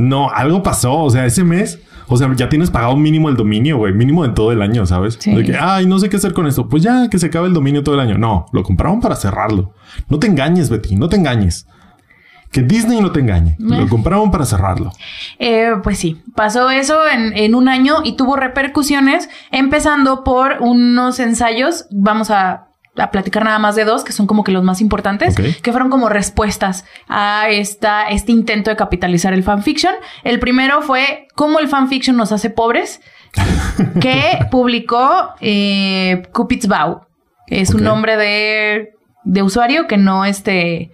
No, 0.02 0.30
algo 0.30 0.64
pasó. 0.64 0.96
O 1.00 1.10
sea, 1.10 1.26
ese 1.26 1.44
mes, 1.44 1.80
o 2.08 2.18
sea, 2.18 2.34
ya 2.36 2.50
tienes 2.50 2.72
pagado 2.72 2.96
mínimo 2.96 3.30
el 3.30 3.36
dominio, 3.36 3.78
güey. 3.78 3.94
Mínimo 3.94 4.26
en 4.26 4.34
todo 4.34 4.52
el 4.52 4.62
año, 4.62 4.86
¿sabes? 4.86 5.18
Sí. 5.20 5.34
De 5.34 5.44
que, 5.44 5.56
ay, 5.56 5.86
no 5.86 6.00
sé 6.00 6.10
qué 6.10 6.18
hacer 6.18 6.34
con 6.34 6.48
esto. 6.48 6.68
Pues 6.68 6.84
ya 6.84 7.10
que 7.10 7.20
se 7.20 7.28
acabe 7.28 7.48
el 7.48 7.54
dominio 7.54 7.84
todo 7.84 7.96
el 7.96 8.02
año. 8.02 8.18
No, 8.18 8.48
lo 8.52 8.64
compraron 8.64 9.00
para 9.00 9.16
cerrarlo. 9.16 9.74
No 10.10 10.20
te 10.20 10.28
engañes, 10.28 10.70
Betty, 10.70 10.96
no 10.96 11.08
te 11.10 11.18
engañes. 11.18 11.68
Que 12.52 12.62
Disney 12.64 13.00
no 13.00 13.12
te 13.12 13.22
engañe. 13.22 13.56
Lo 13.60 13.88
compraron 13.88 14.30
para 14.30 14.44
cerrarlo. 14.46 14.92
Eh, 15.40 15.72
pues 15.84 16.00
sí, 16.00 16.22
pasó 16.36 16.70
eso 16.70 17.08
en, 17.08 17.32
en 17.38 17.56
un 17.56 17.70
año 17.70 18.00
y 18.04 18.18
tuvo 18.18 18.36
repercusiones, 18.36 19.30
empezando 19.52 20.26
por 20.26 20.58
unos 20.60 21.20
ensayos. 21.22 21.86
Vamos 21.92 22.30
a, 22.30 22.71
a 22.98 23.10
platicar 23.12 23.44
nada 23.46 23.58
más 23.60 23.76
de 23.76 23.86
dos, 23.86 24.04
que 24.04 24.12
son 24.12 24.28
como 24.28 24.44
que 24.44 24.52
los 24.52 24.64
más 24.64 24.82
importantes, 24.82 25.36
que 25.36 25.72
fueron 25.72 25.90
como 25.90 26.10
respuestas 26.10 26.86
a 27.08 27.48
esta, 27.50 28.10
este 28.10 28.32
intento 28.32 28.70
de 28.70 28.76
capitalizar 28.76 29.34
el 29.34 29.44
fanfiction. 29.44 29.94
El 30.24 30.40
primero 30.40 30.82
fue 30.82 31.28
cómo 31.36 31.60
el 31.60 31.68
fanfiction 31.70 32.18
nos 32.18 32.32
hace 32.32 32.50
pobres, 32.50 33.00
que 34.02 34.40
publicó 34.52 35.30
eh, 35.40 36.24
Cupid's 36.34 36.68
Bow. 36.68 37.02
Es 37.48 37.74
un 37.74 37.84
nombre 37.84 38.18
de, 38.18 38.90
de 39.24 39.44
usuario 39.44 39.88
que 39.88 39.98
no 39.98 40.26
este. 40.26 40.92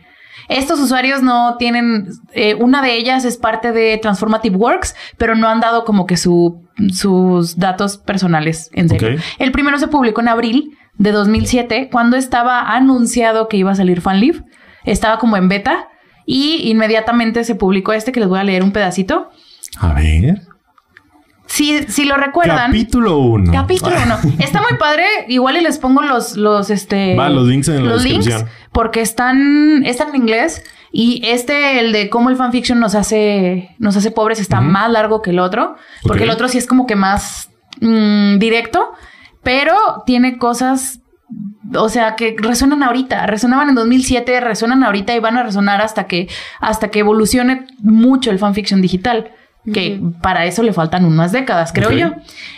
Estos 0.50 0.80
usuarios 0.80 1.22
no 1.22 1.58
tienen. 1.58 2.08
eh, 2.34 2.56
una 2.56 2.82
de 2.82 2.96
ellas 2.96 3.26
es 3.26 3.38
parte 3.38 3.72
de 3.74 3.98
Transformative 3.98 4.56
Works, 4.56 4.96
pero 5.18 5.36
no 5.36 5.50
han 5.50 5.60
dado 5.60 5.84
como 5.84 6.06
que 6.06 6.16
su, 6.16 6.64
sus 6.94 7.58
datos 7.58 7.98
personales 7.98 8.70
en 8.74 8.88
serio. 8.88 9.20
El 9.40 9.52
primero 9.52 9.78
se 9.78 9.88
publicó 9.88 10.22
en 10.22 10.30
abril 10.30 10.77
de 10.98 11.12
2007, 11.12 11.90
cuando 11.92 12.18
estaba 12.18 12.76
anunciado 12.76 13.48
que 13.48 13.58
iba 13.58 13.72
a 13.72 13.76
salir 13.76 14.02
FanLive. 14.02 14.44
Estaba 14.84 15.20
como 15.20 15.38
en 15.38 15.50
beta 15.50 15.90
y 16.26 16.70
inmediatamente 16.70 17.44
se 17.44 17.56
publicó 17.56 17.94
este 17.94 18.12
que 18.12 18.20
les 18.20 18.30
voy 18.30 18.40
a 18.40 18.44
leer 18.44 18.64
un 18.64 18.72
pedacito. 18.72 19.30
A 19.80 19.94
ver. 19.94 20.42
Si, 21.48 21.84
si 21.84 22.06
lo 22.06 22.18
recuerdan. 22.18 22.72
Capítulo 22.72 23.18
1. 23.20 23.52
Capítulo 23.52 23.96
1. 24.24 24.36
Está 24.40 24.62
muy 24.62 24.78
padre. 24.78 25.06
Igual 25.28 25.58
y 25.58 25.62
les 25.62 25.78
pongo 25.78 26.02
los, 26.02 26.36
los, 26.36 26.70
este. 26.70 27.16
Va, 27.16 27.30
los 27.30 27.48
links 27.48 27.70
en 27.70 27.86
la 27.86 27.92
los 27.92 28.04
links, 28.04 28.26
descripción. 28.26 28.50
porque 28.72 29.02
están, 29.02 29.86
están 29.86 30.10
en 30.10 30.18
inglés. 30.18 30.64
Y 30.92 31.22
este, 31.26 31.80
el 31.80 31.92
de 31.92 32.10
cómo 32.10 32.30
el 32.30 32.36
fanfiction 32.36 32.80
nos 32.80 32.96
hace, 32.96 33.76
nos 33.78 33.96
hace 33.98 34.12
pobres, 34.12 34.40
está 34.40 34.62
más 34.62 34.90
largo 34.92 35.22
que 35.22 35.32
el 35.32 35.40
otro. 35.40 35.76
Porque 36.04 36.24
el 36.24 36.30
otro 36.30 36.48
sí 36.48 36.58
es 36.58 36.68
como 36.68 36.86
que 36.86 36.96
más 36.96 37.50
mm, 37.82 38.38
directo. 38.40 38.92
Pero 39.48 39.76
tiene 40.06 40.38
cosas 40.38 41.00
o 41.76 41.90
sea, 41.90 42.16
que 42.16 42.36
resuenan 42.38 42.84
ahorita, 42.84 43.26
resonaban 43.28 43.70
en 43.70 43.76
2007, 43.76 44.40
resuenan 44.42 44.84
ahorita 44.84 45.14
y 45.16 45.20
van 45.20 45.38
a 45.38 45.44
resonar 45.44 45.82
hasta 45.82 46.06
que, 46.06 46.28
hasta 46.60 46.90
que 46.90 47.00
evolucione 47.00 47.66
mucho 47.80 48.30
el 48.32 48.40
fanfiction 48.40 48.82
digital. 48.82 49.32
Que 49.74 50.00
para 50.22 50.46
eso 50.46 50.64
le 50.64 50.72
faltan 50.72 51.04
unas 51.04 51.34
décadas, 51.34 51.74
creo 51.74 51.90
yo. 51.92 52.14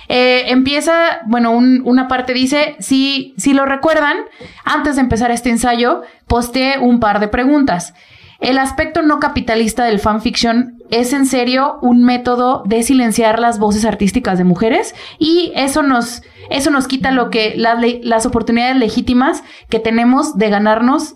Eh, 0.09 0.43
empieza, 0.51 1.21
bueno, 1.25 1.49
un- 1.51 1.81
una 1.85 2.07
parte 2.07 2.33
dice, 2.33 2.75
si, 2.79 3.33
si 3.37 3.53
lo 3.53 3.65
recuerdan, 3.65 4.15
antes 4.63 4.95
de 4.95 5.01
empezar 5.01 5.31
este 5.31 5.49
ensayo, 5.49 6.03
posteé 6.27 6.77
un 6.79 6.99
par 6.99 7.19
de 7.19 7.27
preguntas. 7.27 7.95
El 8.39 8.59
aspecto 8.59 9.01
no 9.01 9.19
capitalista 9.19 9.85
del 9.85 9.99
fanfiction 9.99 10.75
es 10.91 11.13
en 11.13 11.25
serio 11.25 11.77
un 11.81 12.03
método 12.03 12.63
de 12.65 12.83
silenciar 12.83 13.39
las 13.39 13.59
voces 13.59 13.85
artísticas 13.85 14.37
de 14.37 14.43
mujeres 14.43 14.95
y 15.17 15.51
eso 15.55 15.83
nos, 15.83 16.21
eso 16.49 16.71
nos 16.71 16.87
quita 16.87 17.11
lo 17.11 17.29
que 17.29 17.53
las, 17.55 17.77
las 18.03 18.25
oportunidades 18.25 18.75
legítimas 18.77 19.43
que 19.69 19.79
tenemos 19.79 20.37
de 20.37 20.49
ganarnos 20.49 21.15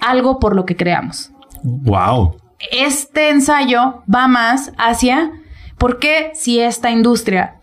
algo 0.00 0.38
por 0.38 0.56
lo 0.56 0.64
que 0.64 0.76
creamos 0.76 1.30
Wow. 1.62 2.36
este 2.72 3.30
ensayo 3.30 4.02
va 4.12 4.26
más 4.28 4.72
hacia 4.78 5.30
por 5.78 5.98
qué 6.00 6.32
si 6.34 6.58
esta 6.60 6.90
industria 6.90 7.56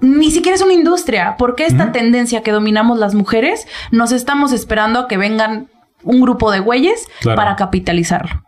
ni 0.00 0.32
siquiera 0.32 0.56
es 0.56 0.62
una 0.62 0.72
industria, 0.72 1.36
por 1.38 1.54
qué 1.54 1.64
esta 1.66 1.92
tendencia 1.92 2.42
que 2.42 2.50
dominamos 2.50 2.98
las 2.98 3.14
mujeres 3.14 3.66
nos 3.92 4.10
estamos 4.10 4.50
esperando 4.52 4.98
a 4.98 5.06
que 5.08 5.16
vengan 5.16 5.68
un 6.02 6.20
grupo 6.20 6.50
de 6.50 6.58
güeyes 6.60 7.06
Claro. 7.20 7.36
para 7.36 7.54
capitalizarlo. 7.56 8.42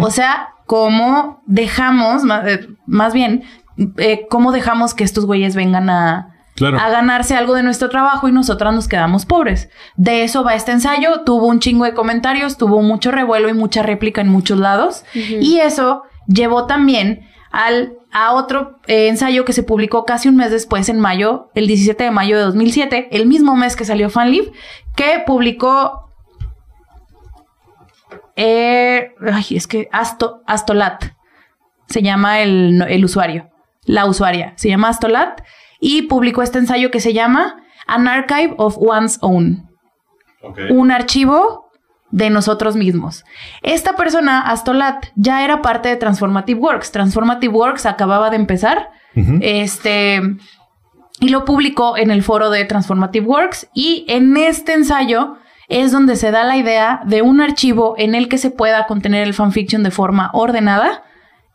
O 0.00 0.10
sea, 0.10 0.50
cómo 0.66 1.42
dejamos, 1.46 2.22
eh, 2.46 2.66
más 2.86 3.12
bien, 3.12 3.42
eh, 3.98 4.26
cómo 4.30 4.52
dejamos 4.52 4.94
que 4.94 5.04
estos 5.04 5.26
güeyes 5.26 5.54
vengan 5.56 5.90
a, 5.90 6.28
Claro. 6.54 6.78
a 6.78 6.90
ganarse 6.90 7.34
algo 7.34 7.54
de 7.54 7.62
nuestro 7.62 7.88
trabajo 7.88 8.28
y 8.28 8.32
nosotras 8.32 8.74
nos 8.74 8.86
quedamos 8.86 9.24
pobres. 9.26 9.70
De 9.96 10.22
eso 10.22 10.44
va 10.44 10.54
este 10.54 10.70
ensayo. 10.72 11.22
Tuvo 11.24 11.46
un 11.46 11.60
chingo 11.60 11.84
de 11.84 11.94
comentarios, 11.94 12.58
tuvo 12.58 12.82
mucho 12.82 13.10
revuelo 13.10 13.48
y 13.48 13.54
mucha 13.54 13.82
réplica 13.82 14.20
en 14.20 14.28
muchos 14.28 14.58
lados. 14.58 15.04
Y 15.14 15.58
eso 15.58 16.02
llevó 16.26 16.66
también 16.66 17.26
al, 17.50 17.94
a 18.12 18.32
otro 18.34 18.78
eh, 18.86 19.08
ensayo 19.08 19.44
que 19.46 19.52
se 19.54 19.62
publicó 19.62 20.04
casi 20.04 20.28
un 20.28 20.36
mes 20.36 20.50
después, 20.50 20.88
en 20.90 21.00
mayo, 21.00 21.50
el 21.54 21.66
17 21.66 22.04
de 22.04 22.10
mayo 22.10 22.36
de 22.36 22.44
2007, 22.44 23.08
el 23.12 23.26
mismo 23.26 23.56
mes 23.56 23.74
que 23.74 23.84
salió 23.86 24.10
FanLib, 24.10 24.52
que 24.94 25.22
publicó 25.26 26.11
eh, 28.44 29.14
ay, 29.32 29.44
es 29.50 29.68
que 29.68 29.88
Asto, 29.92 30.42
Astolat 30.46 31.04
se 31.86 32.02
llama 32.02 32.40
el, 32.40 32.82
el 32.88 33.04
usuario, 33.04 33.50
la 33.84 34.06
usuaria, 34.06 34.52
se 34.56 34.68
llama 34.68 34.88
Astolat 34.88 35.42
y 35.80 36.02
publicó 36.02 36.42
este 36.42 36.58
ensayo 36.58 36.90
que 36.90 36.98
se 36.98 37.12
llama 37.12 37.62
An 37.86 38.08
Archive 38.08 38.54
of 38.58 38.76
One's 38.78 39.18
Own, 39.20 39.68
un 40.70 40.90
archivo 40.90 41.70
de 42.10 42.30
nosotros 42.30 42.74
mismos. 42.74 43.24
Esta 43.62 43.94
persona, 43.94 44.40
Astolat, 44.40 45.06
ya 45.14 45.44
era 45.44 45.62
parte 45.62 45.88
de 45.88 45.96
Transformative 45.96 46.60
Works. 46.60 46.90
Transformative 46.92 47.52
Works 47.52 47.86
acababa 47.86 48.30
de 48.30 48.36
empezar. 48.36 48.90
Este. 49.40 50.20
Y 51.20 51.28
lo 51.28 51.44
publicó 51.44 51.96
en 51.96 52.10
el 52.10 52.22
foro 52.22 52.50
de 52.50 52.64
Transformative 52.64 53.26
Works. 53.26 53.68
Y 53.72 54.04
en 54.08 54.36
este 54.36 54.74
ensayo 54.74 55.36
es 55.72 55.90
donde 55.90 56.16
se 56.16 56.30
da 56.30 56.44
la 56.44 56.56
idea 56.56 57.00
de 57.04 57.22
un 57.22 57.40
archivo 57.40 57.94
en 57.96 58.14
el 58.14 58.28
que 58.28 58.38
se 58.38 58.50
pueda 58.50 58.86
contener 58.86 59.26
el 59.26 59.34
fanfiction 59.34 59.82
de 59.82 59.90
forma 59.90 60.30
ordenada 60.34 61.02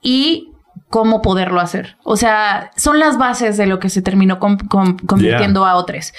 y 0.01 0.51
cómo 0.89 1.21
poderlo 1.21 1.59
hacer. 1.59 1.97
O 2.03 2.17
sea, 2.17 2.71
son 2.75 2.99
las 2.99 3.17
bases 3.17 3.57
de 3.57 3.67
lo 3.67 3.79
que 3.79 3.89
se 3.89 4.01
terminó 4.01 4.39
convirtiendo 4.39 5.65
a 5.65 5.75
O3, 5.75 6.13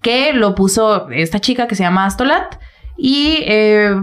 que 0.00 0.32
lo 0.32 0.54
puso 0.54 1.10
esta 1.10 1.40
chica 1.40 1.66
que 1.66 1.74
se 1.74 1.82
llama 1.82 2.06
Astolat 2.06 2.58
y 2.96 3.38
eh, 3.42 3.94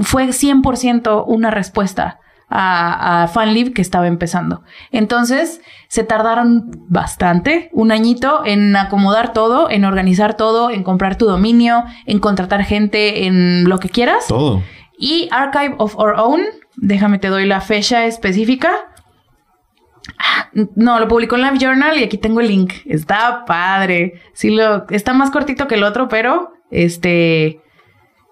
fue 0.00 0.28
100% 0.28 1.24
una 1.26 1.50
respuesta 1.50 2.20
a, 2.48 3.22
a 3.22 3.28
FanLib 3.28 3.72
que 3.72 3.82
estaba 3.82 4.06
empezando. 4.06 4.62
Entonces, 4.90 5.60
se 5.88 6.04
tardaron 6.04 6.70
bastante, 6.88 7.70
un 7.72 7.92
añito, 7.92 8.42
en 8.44 8.74
acomodar 8.76 9.32
todo, 9.32 9.70
en 9.70 9.84
organizar 9.84 10.36
todo, 10.36 10.70
en 10.70 10.82
comprar 10.82 11.16
tu 11.16 11.26
dominio, 11.26 11.84
en 12.06 12.18
contratar 12.18 12.64
gente, 12.64 13.26
en 13.26 13.68
lo 13.68 13.78
que 13.78 13.88
quieras. 13.88 14.26
Todo. 14.28 14.62
Y 14.98 15.28
Archive 15.30 15.74
of 15.78 15.96
Our 15.96 16.14
Own, 16.18 16.42
déjame 16.76 17.18
te 17.18 17.28
doy 17.28 17.46
la 17.46 17.60
fecha 17.60 18.06
específica. 18.06 18.70
Ah, 20.18 20.48
No, 20.52 21.00
lo 21.00 21.08
publicó 21.08 21.36
en 21.36 21.42
Live 21.42 21.58
Journal 21.58 21.98
y 21.98 22.04
aquí 22.04 22.16
tengo 22.16 22.40
el 22.40 22.48
link. 22.48 22.72
Está 22.86 23.44
padre. 23.44 24.20
Sí, 24.32 24.50
lo, 24.50 24.88
está 24.88 25.12
más 25.12 25.30
cortito 25.30 25.66
que 25.66 25.74
el 25.74 25.84
otro, 25.84 26.08
pero 26.08 26.52
este 26.70 27.60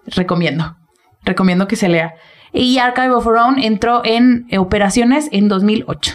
recomiendo. 0.05 0.77
Recomiendo 1.23 1.67
que 1.67 1.75
se 1.75 1.89
lea. 1.89 2.15
Y 2.55 2.77
Archive 2.79 3.11
of 3.11 3.27
Our 3.27 3.37
Own 3.37 3.59
entró 3.59 4.01
en 4.05 4.47
eh, 4.49 4.57
operaciones 4.57 5.27
en 5.31 5.47
2008. 5.49 6.13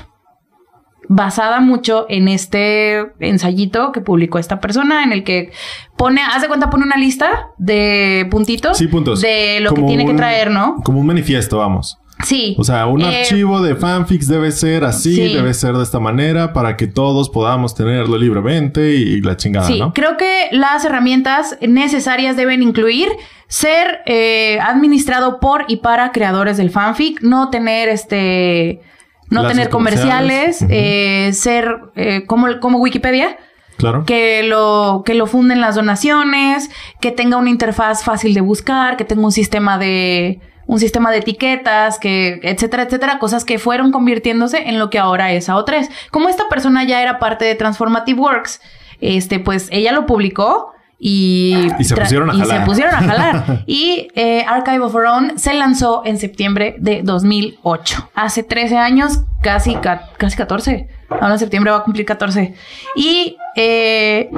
Basada 1.12 1.59
mucho 1.61 2.07
en 2.09 2.28
este 2.28 3.05
ensayito 3.18 3.91
que 3.91 4.01
publicó 4.01 4.38
esta 4.38 4.61
persona, 4.61 5.03
en 5.03 5.12
el 5.12 5.24
que 5.24 5.51
pone, 5.97 6.20
haz 6.22 6.43
de 6.43 6.49
cuenta, 6.49 6.70
pone 6.70 6.84
una 6.84 6.97
lista 6.97 7.49
de 7.59 8.28
puntitos, 8.30 8.78
Sí, 8.78 8.86
puntos. 8.86 9.20
de 9.20 9.59
lo 9.61 9.70
Como 9.70 9.82
que 9.82 9.88
tiene 9.88 10.07
que 10.07 10.14
traer, 10.16 10.53
¿no? 10.53 10.76
Como 10.84 11.01
un 11.01 11.07
manifiesto, 11.07 11.59
vamos. 11.59 11.99
Sí. 12.22 12.55
O 12.59 12.64
sea, 12.64 12.86
un 12.86 13.01
Eh, 13.01 13.22
archivo 13.22 13.61
de 13.61 13.74
fanfics 13.74 14.28
debe 14.28 14.53
ser 14.53 14.84
así, 14.84 15.14
sí. 15.16 15.34
debe 15.34 15.53
ser 15.53 15.74
de 15.74 15.82
esta 15.82 15.99
manera 15.99 16.53
para 16.53 16.76
que 16.76 16.86
todos 16.86 17.28
podamos 17.28 17.74
tenerlo 17.74 18.16
libremente 18.16 18.95
y 18.95 19.20
la 19.20 19.36
chingada, 19.36 19.66
Sí, 19.66 19.80
¿no? 19.80 19.93
creo 19.93 20.16
que 20.16 20.49
las 20.53 20.84
herramientas 20.84 21.57
necesarias 21.61 22.36
deben 22.36 22.62
incluir 22.62 23.09
ser 23.51 24.03
eh, 24.07 24.61
administrado 24.62 25.40
por 25.40 25.64
y 25.66 25.78
para 25.78 26.12
creadores 26.12 26.57
del 26.57 26.70
fanfic, 26.70 27.20
no 27.20 27.51
tener 27.51 27.88
este, 27.88 28.80
no 29.28 29.46
tener 29.48 29.70
comerciales, 29.70 30.64
eh, 30.70 31.30
ser 31.32 31.80
eh, 31.96 32.24
como, 32.26 32.61
como 32.61 32.78
Wikipedia, 32.78 33.36
Claro. 33.76 34.05
que 34.05 34.42
lo, 34.44 35.03
que 35.05 35.14
lo 35.14 35.26
funden 35.26 35.61
las 35.61 35.74
donaciones, 35.74 36.70
que 37.01 37.11
tenga 37.11 37.38
una 37.38 37.51
interfaz 37.51 38.05
fácil 38.05 38.34
de 38.34 38.40
buscar, 38.40 38.96
que 38.96 39.05
tenga 39.05 39.24
un 39.24 39.32
sistema 39.32 39.78
de 39.78 40.40
un 40.66 40.78
sistema 40.78 41.11
de 41.11 41.18
etiquetas, 41.18 41.98
que 41.98 42.38
etcétera, 42.44 42.84
etcétera, 42.84 43.18
cosas 43.18 43.44
que 43.44 43.59
fueron 43.59 43.90
convirtiéndose 43.90 44.68
en 44.68 44.78
lo 44.78 44.90
que 44.90 45.01
ahora 45.01 45.32
es 45.32 45.48
AO3. 45.48 45.88
Como 46.12 46.28
esta 46.28 46.48
persona 46.48 46.84
ya 46.84 47.03
era 47.03 47.18
parte 47.18 47.44
de 47.44 47.57
Transformative 47.57 48.20
Works, 48.20 48.61
este, 49.01 49.40
pues 49.40 49.66
ella 49.72 49.90
lo 49.90 50.07
publicó 50.07 50.72
y, 51.03 51.55
Y 51.78 51.84
se 51.84 51.96
pusieron 51.96 52.30
a 52.30 52.34
y 52.34 52.40
jalar. 52.40 52.61
se 52.61 52.66
pusieron 52.66 52.94
a 52.94 52.98
jalar. 52.98 53.62
y 53.66 54.09
eh, 54.14 54.44
Archive 54.46 54.80
of 54.80 54.94
Our 54.94 55.07
Own 55.07 55.38
se 55.38 55.55
lanzó 55.55 56.03
en 56.05 56.18
septiembre 56.18 56.76
de 56.78 57.01
2008. 57.03 58.11
Hace 58.14 58.42
13 58.42 58.76
años, 58.76 59.20
casi, 59.42 59.76
ca- 59.76 60.11
casi 60.18 60.36
14. 60.36 60.88
Ahora 61.09 61.32
en 61.32 61.38
septiembre 61.38 61.70
va 61.72 61.78
a 61.78 61.82
cumplir 61.84 62.05
14. 62.05 62.55
Y 62.94 63.36
eh, 63.57 64.30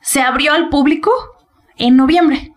se 0.00 0.22
abrió 0.22 0.54
al 0.54 0.70
público 0.70 1.12
en 1.76 1.96
noviembre. 1.96 2.52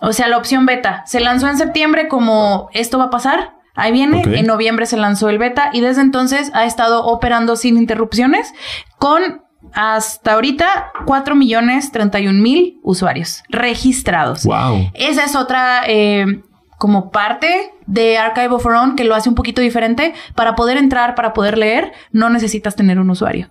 O 0.00 0.12
sea, 0.12 0.28
la 0.28 0.36
opción 0.36 0.66
beta. 0.66 1.02
Se 1.06 1.20
lanzó 1.20 1.48
en 1.48 1.56
septiembre 1.56 2.06
como 2.06 2.68
esto 2.74 2.98
va 2.98 3.04
a 3.04 3.10
pasar. 3.10 3.54
Ahí 3.74 3.92
viene. 3.92 4.22
En 4.38 4.46
noviembre 4.46 4.86
se 4.86 4.96
lanzó 4.96 5.28
el 5.28 5.38
beta 5.38 5.70
y 5.72 5.80
desde 5.80 6.02
entonces 6.02 6.50
ha 6.52 6.66
estado 6.66 7.04
operando 7.06 7.56
sin 7.56 7.76
interrupciones 7.78 8.52
con 8.98 9.42
hasta 9.72 10.34
ahorita 10.34 10.92
4 11.06 11.34
millones 11.34 11.92
31 11.92 12.40
mil 12.40 12.80
usuarios 12.82 13.42
registrados. 13.48 14.44
Wow. 14.44 14.90
Esa 14.94 15.24
es 15.24 15.36
otra 15.36 15.82
eh, 15.86 16.42
como 16.78 17.10
parte 17.10 17.72
de 17.86 18.18
Archive 18.18 18.48
of 18.48 18.64
Our 18.64 18.74
Own 18.74 18.96
que 18.96 19.04
lo 19.04 19.14
hace 19.14 19.28
un 19.28 19.34
poquito 19.34 19.60
diferente. 19.60 20.14
Para 20.34 20.54
poder 20.54 20.76
entrar, 20.76 21.14
para 21.14 21.32
poder 21.32 21.58
leer, 21.58 21.92
no 22.12 22.30
necesitas 22.30 22.76
tener 22.76 22.98
un 22.98 23.10
usuario. 23.10 23.50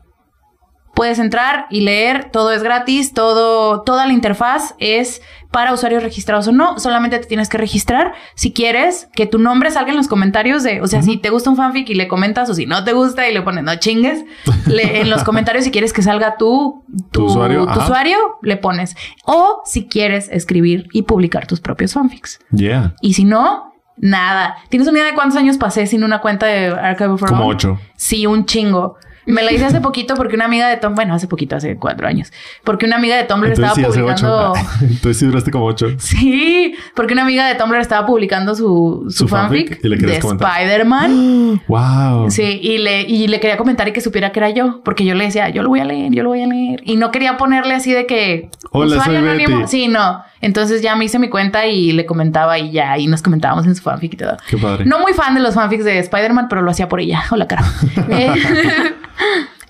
Puedes 0.96 1.20
entrar 1.20 1.68
y 1.70 1.82
leer, 1.82 2.32
todo 2.32 2.52
es 2.52 2.64
gratis, 2.64 3.14
todo, 3.14 3.84
toda 3.84 4.08
la 4.08 4.14
interfaz 4.14 4.74
es 4.80 5.22
para 5.52 5.74
usuarios 5.74 6.04
registrados 6.04 6.48
o 6.48 6.52
no. 6.52 6.78
Solamente 6.80 7.18
te 7.20 7.26
tienes 7.26 7.50
que 7.50 7.58
registrar 7.58 8.14
si 8.36 8.52
quieres 8.54 9.10
que 9.16 9.26
tu 9.26 9.40
nombre 9.40 9.72
salga 9.72 9.92
en 9.92 9.98
los 9.98 10.08
comentarios 10.08 10.64
de, 10.64 10.82
o 10.82 10.88
sea, 10.88 11.02
si 11.02 11.18
te 11.18 11.30
gusta 11.30 11.50
un 11.50 11.56
fanfic 11.56 11.90
y 11.90 11.96
le 11.96 12.08
comentas 12.08 12.50
o 12.50 12.54
si 12.54 12.66
no 12.66 12.84
te 12.84 12.94
gusta 12.94 13.28
y 13.30 13.34
le 13.34 13.42
pones 13.42 13.64
no 13.64 13.76
chingues, 13.78 14.24
le- 14.68 15.02
en 15.02 15.10
los 15.10 15.24
comentarios 15.24 15.64
si 15.64 15.72
quieres 15.72 15.94
que 15.94 16.02
salga 16.02 16.36
tu, 16.38 16.84
Tu 17.12 17.24
usuario, 17.26 17.64
tu 17.66 17.70
ajá. 17.72 17.84
usuario, 17.84 18.18
le 18.42 18.58
pones. 18.58 18.96
O 19.26 19.62
si 19.66 19.88
quieres 19.88 20.30
escribir 20.30 20.88
y 20.92 21.04
publicar 21.04 21.48
tus 21.48 21.60
propios 21.62 21.94
fanfics. 21.94 22.40
Yeah. 22.52 22.94
Y 23.02 23.14
si 23.14 23.24
no, 23.24 23.74
nada. 23.98 24.58
¿Tienes 24.70 24.88
una 24.88 25.00
idea 25.00 25.10
de 25.10 25.16
cuántos 25.16 25.38
años 25.38 25.58
pasé 25.58 25.88
sin 25.88 26.04
una 26.04 26.22
cuenta 26.22 26.46
de 26.46 26.68
Archive 26.68 27.10
of 27.10 27.24
Our 27.24 27.30
Como 27.30 27.48
ocho. 27.48 27.80
Sí, 27.96 28.26
un 28.28 28.46
chingo. 28.46 28.98
Me 29.28 29.44
la 29.44 29.52
hice 29.52 29.66
hace 29.66 29.82
poquito 29.82 30.16
porque 30.16 30.36
una 30.36 30.46
amiga 30.46 30.68
de 30.70 30.78
Tom, 30.78 30.96
bueno, 30.96 31.14
hace 31.14 31.28
poquito, 31.28 31.56
hace 31.56 31.76
cuatro 31.76 32.08
años, 32.08 32.32
porque 32.64 32.86
una 32.86 32.96
amiga 32.96 33.16
de 33.18 33.26
Tumblr 33.26 33.50
Entonces 33.50 33.78
estaba 33.78 33.94
publicando. 33.94 34.52
ocho. 34.52 34.62
Entonces 34.82 35.18
sí 35.18 35.26
duraste 35.26 35.52
como 35.52 35.66
ocho. 35.66 35.88
Sí, 36.00 36.74
porque 36.96 37.14
una 37.14 37.24
amiga 37.24 37.48
de 37.48 37.56
Tumblr 37.56 37.80
estaba 37.80 38.06
publicando 38.08 38.56
su, 38.56 39.06
su, 39.10 39.24
Su 39.24 39.28
fanfic, 39.28 39.82
de. 39.82 40.18
Spider-Man. 40.18 41.62
Wow. 41.68 42.30
Sí, 42.32 42.60
y 42.62 42.78
le, 42.78 43.02
y 43.02 43.28
le 43.28 43.40
quería 43.40 43.58
comentar 43.58 43.88
y 43.88 43.92
que 43.92 44.02
supiera 44.02 44.32
que 44.32 44.40
era 44.40 44.50
yo, 44.50 44.82
porque 44.84 45.04
yo 45.06 45.16
le 45.16 45.26
decía, 45.26 45.50
yo 45.50 45.64
lo 45.64 45.70
voy 45.70 45.80
a 45.80 45.86
leer, 45.86 46.12
yo 46.14 46.24
lo 46.24 46.30
voy 46.30 46.42
a 46.42 46.48
leer. 46.48 46.82
Y 46.84 46.96
no 46.96 47.12
quería 47.12 47.38
ponerle 47.38 47.74
así 47.74 47.92
de 47.94 48.06
que. 48.06 48.50
Hola, 48.72 48.98
usuario 48.98 49.20
soy 49.20 49.30
anónimo. 49.30 49.58
Betty. 49.60 49.70
Sí, 49.70 49.88
no. 49.88 50.24
Entonces 50.40 50.82
ya 50.82 50.96
me 50.96 51.06
hice 51.06 51.20
mi 51.20 51.30
cuenta 51.30 51.66
y 51.66 51.92
le 51.94 52.06
comentaba 52.06 52.60
y 52.60 52.72
ya, 52.72 52.98
y 52.98 53.08
nos 53.08 53.22
comentábamos 53.22 53.66
en 53.66 53.76
su 53.76 53.82
fanfic 53.82 54.14
y 54.14 54.18
todo. 54.18 54.38
Qué 54.48 54.58
padre. 54.58 54.86
No 54.86 55.00
muy 55.00 55.14
fan 55.14 55.34
de 55.34 55.42
los 55.42 55.56
fanfics 55.56 55.84
de 55.84 56.00
Spider-Man, 56.00 56.48
pero 56.48 56.62
lo 56.62 56.72
hacía 56.72 56.88
por 56.88 57.00
ella. 57.00 57.24
Hola, 57.32 57.48
cara. 57.48 57.64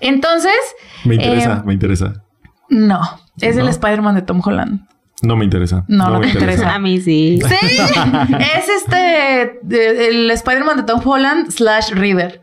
Entonces. 0.00 0.56
Me 1.04 1.16
interesa, 1.16 1.58
eh, 1.58 1.62
me 1.64 1.72
interesa. 1.74 2.24
no, 2.68 3.00
es 3.40 3.56
el. 3.56 3.68
Spider-Man 3.68 4.14
de 4.14 4.22
Tom 4.22 4.40
Holland. 4.44 4.88
No 5.22 5.36
me 5.36 5.44
interesa. 5.44 5.84
No, 5.88 6.10
no 6.10 6.20
me 6.20 6.28
te 6.28 6.34
interesa. 6.34 6.74
A 6.74 6.78
mí 6.78 7.00
sí. 7.00 7.40
Sí, 7.46 7.66
es 8.38 8.68
este, 8.68 9.58
el 10.08 10.30
Spider-Man 10.30 10.76
de 10.76 10.82
Tom 10.84 11.00
Holland 11.04 11.50
slash 11.50 11.90
Reader. 11.90 12.40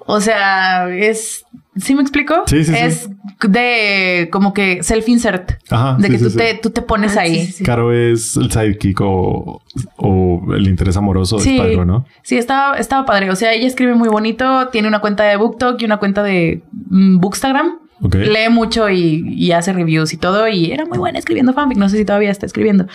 O 0.00 0.20
sea, 0.20 0.88
es, 0.88 1.44
¿sí 1.78 1.94
me 1.94 2.02
explico? 2.02 2.42
Sí, 2.46 2.64
sí, 2.64 2.72
sí. 2.72 2.78
Es 2.78 3.08
de 3.46 4.28
como 4.32 4.52
que 4.52 4.80
self-insert. 4.82 5.58
Ajá, 5.70 5.96
De 5.98 6.06
sí, 6.06 6.12
que 6.12 6.18
sí, 6.18 6.24
tú, 6.24 6.30
sí. 6.30 6.36
Te, 6.38 6.54
tú 6.54 6.70
te 6.70 6.82
pones 6.82 7.16
Ah, 7.16 7.20
ahí. 7.22 7.46
sí, 7.46 7.52
sí, 7.52 7.64
Caro 7.64 7.92
es 7.92 8.36
el 8.36 8.50
sidekick 8.50 9.00
o, 9.00 9.62
o 9.96 10.54
el 10.54 10.66
interés 10.68 10.96
amoroso 10.96 11.36
de 11.38 11.42
Sí, 11.42 11.58
¿no? 11.86 12.04
sí, 12.22 12.36
estaba, 12.36 12.76
estaba 12.78 13.06
padre. 13.06 13.30
O 13.30 13.36
sea, 13.36 13.52
ella 13.52 13.66
escribe 13.66 13.94
muy 13.94 14.08
bonito, 14.08 14.68
tiene 14.68 14.88
una 14.88 15.00
cuenta 15.00 15.24
de 15.24 15.36
BookTok 15.36 15.80
y 15.80 15.84
una 15.84 15.98
cuenta 15.98 16.22
de 16.22 16.62
mm, 16.72 17.18
Bookstagram. 17.18 17.78
Ok. 18.00 18.14
Lee 18.14 18.48
mucho 18.50 18.88
y, 18.90 19.24
y 19.34 19.52
hace 19.52 19.72
reviews 19.72 20.12
y 20.12 20.16
todo. 20.18 20.46
Y 20.48 20.70
era 20.70 20.84
muy 20.84 20.98
buena 20.98 21.18
escribiendo 21.18 21.52
fanfic. 21.52 21.78
No 21.78 21.88
sé 21.88 21.96
si 21.98 22.04
todavía 22.04 22.30
está 22.30 22.46
escribiendo. 22.46 22.86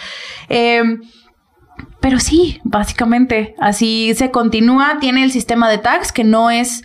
Eh, 0.49 0.81
pero 1.99 2.19
sí, 2.19 2.59
básicamente. 2.63 3.55
Así 3.59 4.13
se 4.15 4.31
continúa. 4.31 4.97
Tiene 4.99 5.23
el 5.23 5.31
sistema 5.31 5.69
de 5.69 5.77
tags 5.77 6.11
que 6.11 6.23
no 6.23 6.49
es 6.49 6.83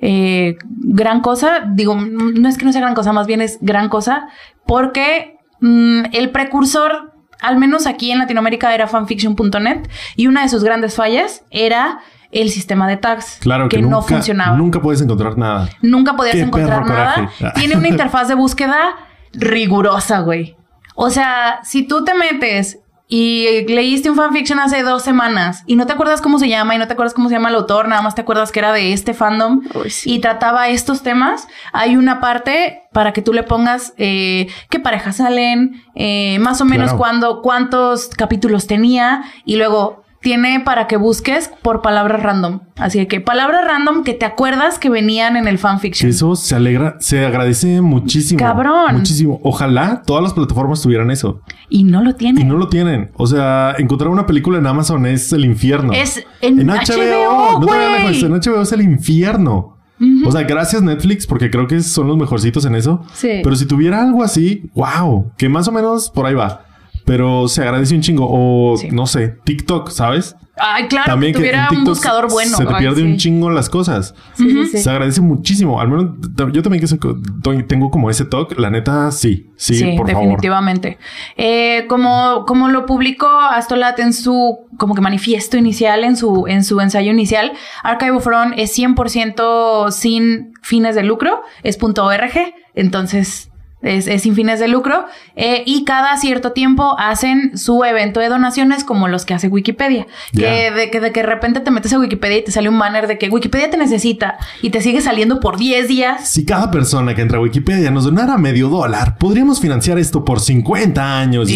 eh, 0.00 0.56
gran 0.64 1.20
cosa. 1.20 1.64
Digo, 1.72 1.94
no 1.96 2.48
es 2.48 2.58
que 2.58 2.64
no 2.64 2.72
sea 2.72 2.80
gran 2.80 2.94
cosa, 2.94 3.12
más 3.12 3.26
bien 3.26 3.40
es 3.40 3.58
gran 3.60 3.88
cosa. 3.88 4.28
Porque 4.66 5.38
mm, 5.60 6.06
el 6.12 6.30
precursor, 6.30 7.12
al 7.40 7.58
menos 7.58 7.86
aquí 7.86 8.10
en 8.10 8.18
Latinoamérica, 8.18 8.74
era 8.74 8.86
fanfiction.net. 8.86 9.88
Y 10.16 10.26
una 10.26 10.42
de 10.42 10.48
sus 10.48 10.64
grandes 10.64 10.94
fallas 10.94 11.44
era 11.50 12.00
el 12.32 12.50
sistema 12.50 12.88
de 12.88 12.96
tags. 12.96 13.38
Claro 13.40 13.68
que, 13.68 13.76
que 13.76 13.82
nunca, 13.82 13.96
no 13.96 14.02
funcionaba. 14.02 14.56
Nunca 14.56 14.80
puedes 14.80 15.00
encontrar 15.00 15.36
nada. 15.36 15.68
Nunca 15.82 16.16
podías 16.16 16.36
Qué 16.36 16.42
encontrar 16.42 16.86
nada. 16.86 17.14
coraje. 17.14 17.52
Tiene 17.60 17.76
una 17.76 17.88
interfaz 17.88 18.28
de 18.28 18.34
búsqueda 18.34 18.94
rigurosa, 19.32 20.20
güey. 20.20 20.56
O 20.94 21.10
sea, 21.10 21.60
si 21.62 21.86
tú 21.86 22.04
te 22.04 22.14
metes 22.14 22.78
y 23.12 23.66
leíste 23.66 24.08
un 24.08 24.14
fanfiction 24.16 24.60
hace 24.60 24.82
dos 24.84 25.02
semanas 25.02 25.64
y 25.66 25.74
no 25.74 25.84
te 25.86 25.92
acuerdas 25.92 26.20
cómo 26.22 26.38
se 26.38 26.48
llama 26.48 26.76
y 26.76 26.78
no 26.78 26.86
te 26.86 26.92
acuerdas 26.92 27.12
cómo 27.12 27.28
se 27.28 27.34
llama 27.34 27.48
el 27.48 27.56
autor, 27.56 27.88
nada 27.88 28.00
más 28.02 28.14
te 28.14 28.20
acuerdas 28.22 28.52
que 28.52 28.60
era 28.60 28.72
de 28.72 28.92
este 28.92 29.12
fandom 29.14 29.62
Uy, 29.74 29.90
sí. 29.90 30.14
y 30.14 30.18
trataba 30.20 30.68
estos 30.68 31.02
temas, 31.02 31.48
hay 31.72 31.96
una 31.96 32.20
parte 32.20 32.82
para 32.92 33.12
que 33.12 33.20
tú 33.20 33.32
le 33.32 33.42
pongas 33.42 33.92
eh, 33.98 34.46
qué 34.70 34.78
parejas 34.78 35.16
salen, 35.16 35.82
eh, 35.96 36.38
más 36.38 36.60
o 36.60 36.64
menos 36.64 36.86
Claro. 36.90 36.98
cuándo, 36.98 37.42
cuántos 37.42 38.08
capítulos 38.08 38.66
tenía 38.68 39.24
y 39.44 39.56
luego 39.56 40.04
tiene 40.20 40.60
para 40.60 40.86
que 40.86 40.96
busques 40.96 41.50
por 41.62 41.82
palabras 41.82 42.22
random. 42.22 42.60
Así 42.76 43.04
que 43.06 43.20
palabras 43.20 43.64
random 43.66 44.04
que 44.04 44.14
te 44.14 44.26
acuerdas 44.26 44.78
que 44.78 44.90
venían 44.90 45.36
en 45.36 45.48
el 45.48 45.58
fanfiction. 45.58 46.10
eso 46.10 46.36
se 46.36 46.54
alegra, 46.54 46.96
se 47.00 47.24
agradece 47.24 47.80
muchísimo. 47.80 48.38
Cabrón. 48.38 48.96
Muchísimo. 48.96 49.40
Ojalá 49.42 50.02
todas 50.04 50.22
las 50.22 50.34
plataformas 50.34 50.82
tuvieran 50.82 51.10
eso. 51.10 51.40
Y 51.68 51.84
no 51.84 52.02
lo 52.02 52.14
tiene. 52.14 52.42
Y 52.42 52.44
no 52.44 52.56
lo 52.56 52.68
tienen. 52.68 53.10
O 53.14 53.26
sea, 53.26 53.74
encontrar 53.78 54.10
una 54.10 54.26
película 54.26 54.58
en 54.58 54.66
Amazon 54.66 55.06
es 55.06 55.32
el 55.32 55.44
infierno. 55.44 55.92
Es 55.92 56.24
en 56.40 56.66
HBO, 56.66 57.60
no 57.60 57.66
te 57.66 58.26
En 58.26 58.32
HBO 58.32 58.62
es 58.62 58.72
el 58.72 58.82
infierno. 58.82 59.76
O 60.24 60.32
sea, 60.32 60.42
gracias 60.42 60.80
Netflix, 60.80 61.26
porque 61.26 61.50
creo 61.50 61.66
que 61.66 61.80
son 61.80 62.08
los 62.08 62.16
mejorcitos 62.16 62.64
en 62.64 62.74
eso. 62.74 63.04
Sí. 63.12 63.40
Pero 63.42 63.54
si 63.54 63.66
tuviera 63.66 64.02
algo 64.02 64.22
así, 64.22 64.70
wow, 64.74 65.32
que 65.36 65.48
más 65.48 65.68
o 65.68 65.72
menos 65.72 66.10
por 66.10 66.24
ahí 66.24 66.34
va. 66.34 66.64
Pero 67.10 67.48
se 67.48 67.62
agradece 67.62 67.92
un 67.96 68.02
chingo. 68.02 68.28
O 68.30 68.76
Sí. 68.76 68.88
no 68.92 69.04
sé, 69.08 69.34
TikTok, 69.44 69.90
¿sabes? 69.90 70.36
Ay, 70.56 70.86
claro, 70.88 71.06
También 71.06 71.32
que 71.32 71.38
tuviera 71.38 71.68
un 71.72 71.84
buscador 71.84 72.30
bueno. 72.30 72.56
Se 72.56 72.64
te 72.66 72.72
Ay, 72.72 72.80
pierde 72.80 73.00
sí. 73.00 73.02
un 73.02 73.16
chingo 73.16 73.50
las 73.50 73.68
cosas. 73.68 74.14
Sí, 74.34 74.48
sí, 74.48 74.66
sí. 74.66 74.78
Se 74.78 74.90
agradece 74.90 75.20
muchísimo. 75.20 75.80
Al 75.80 75.88
menos 75.88 76.16
yo 76.52 76.62
también 76.62 76.84
que 76.86 77.62
tengo 77.64 77.90
como 77.90 78.10
ese 78.10 78.24
toque. 78.26 78.54
La 78.58 78.70
neta, 78.70 79.10
sí. 79.10 79.50
Sí, 79.56 79.82
por 79.96 80.06
favor. 80.08 80.22
definitivamente. 80.22 80.98
Eh, 81.36 81.86
como, 81.88 82.44
como 82.46 82.68
lo 82.68 82.86
publicó 82.86 83.26
Astolat 83.28 83.98
en 83.98 84.12
su 84.12 84.58
como 84.78 84.94
que 84.94 85.00
manifiesto 85.00 85.56
inicial, 85.56 86.04
en 86.04 86.16
su, 86.16 86.46
en 86.46 86.62
su 86.62 86.80
ensayo 86.80 87.10
inicial, 87.10 87.52
Archive 87.82 88.12
of 88.12 88.26
Ron 88.26 88.54
es 88.56 88.78
100% 88.78 89.90
sin 89.90 90.52
fines 90.62 90.94
de 90.94 91.02
lucro, 91.02 91.40
es 91.62 91.76
.org, 91.82 92.32
entonces 92.74 93.49
es, 93.82 94.06
es 94.06 94.22
sin 94.22 94.34
fines 94.34 94.60
de 94.60 94.68
lucro, 94.68 95.06
eh, 95.36 95.62
y 95.66 95.84
cada 95.84 96.16
cierto 96.16 96.52
tiempo 96.52 96.96
hacen 96.98 97.56
su 97.56 97.82
evento 97.84 98.20
de 98.20 98.28
donaciones 98.28 98.84
como 98.84 99.08
los 99.08 99.24
que 99.24 99.34
hace 99.34 99.48
Wikipedia, 99.48 100.06
que, 100.32 100.70
de, 100.70 100.90
que 100.90 101.00
de 101.00 101.12
que 101.12 101.20
de 101.20 101.26
repente 101.26 101.60
te 101.60 101.70
metes 101.70 101.92
a 101.92 101.98
Wikipedia 101.98 102.38
y 102.38 102.44
te 102.44 102.52
sale 102.52 102.68
un 102.68 102.78
banner 102.78 103.06
de 103.06 103.18
que 103.18 103.28
Wikipedia 103.28 103.70
te 103.70 103.76
necesita 103.76 104.38
y 104.62 104.70
te 104.70 104.80
sigue 104.82 105.00
saliendo 105.00 105.40
por 105.40 105.58
10 105.58 105.88
días. 105.88 106.28
Si 106.28 106.44
cada 106.44 106.70
persona 106.70 107.14
que 107.14 107.22
entra 107.22 107.38
a 107.38 107.40
Wikipedia 107.40 107.90
nos 107.90 108.04
donara 108.04 108.36
medio 108.38 108.68
dólar, 108.68 109.16
podríamos 109.18 109.60
financiar 109.60 109.98
esto 109.98 110.24
por 110.24 110.40
50 110.40 111.18
años. 111.18 111.48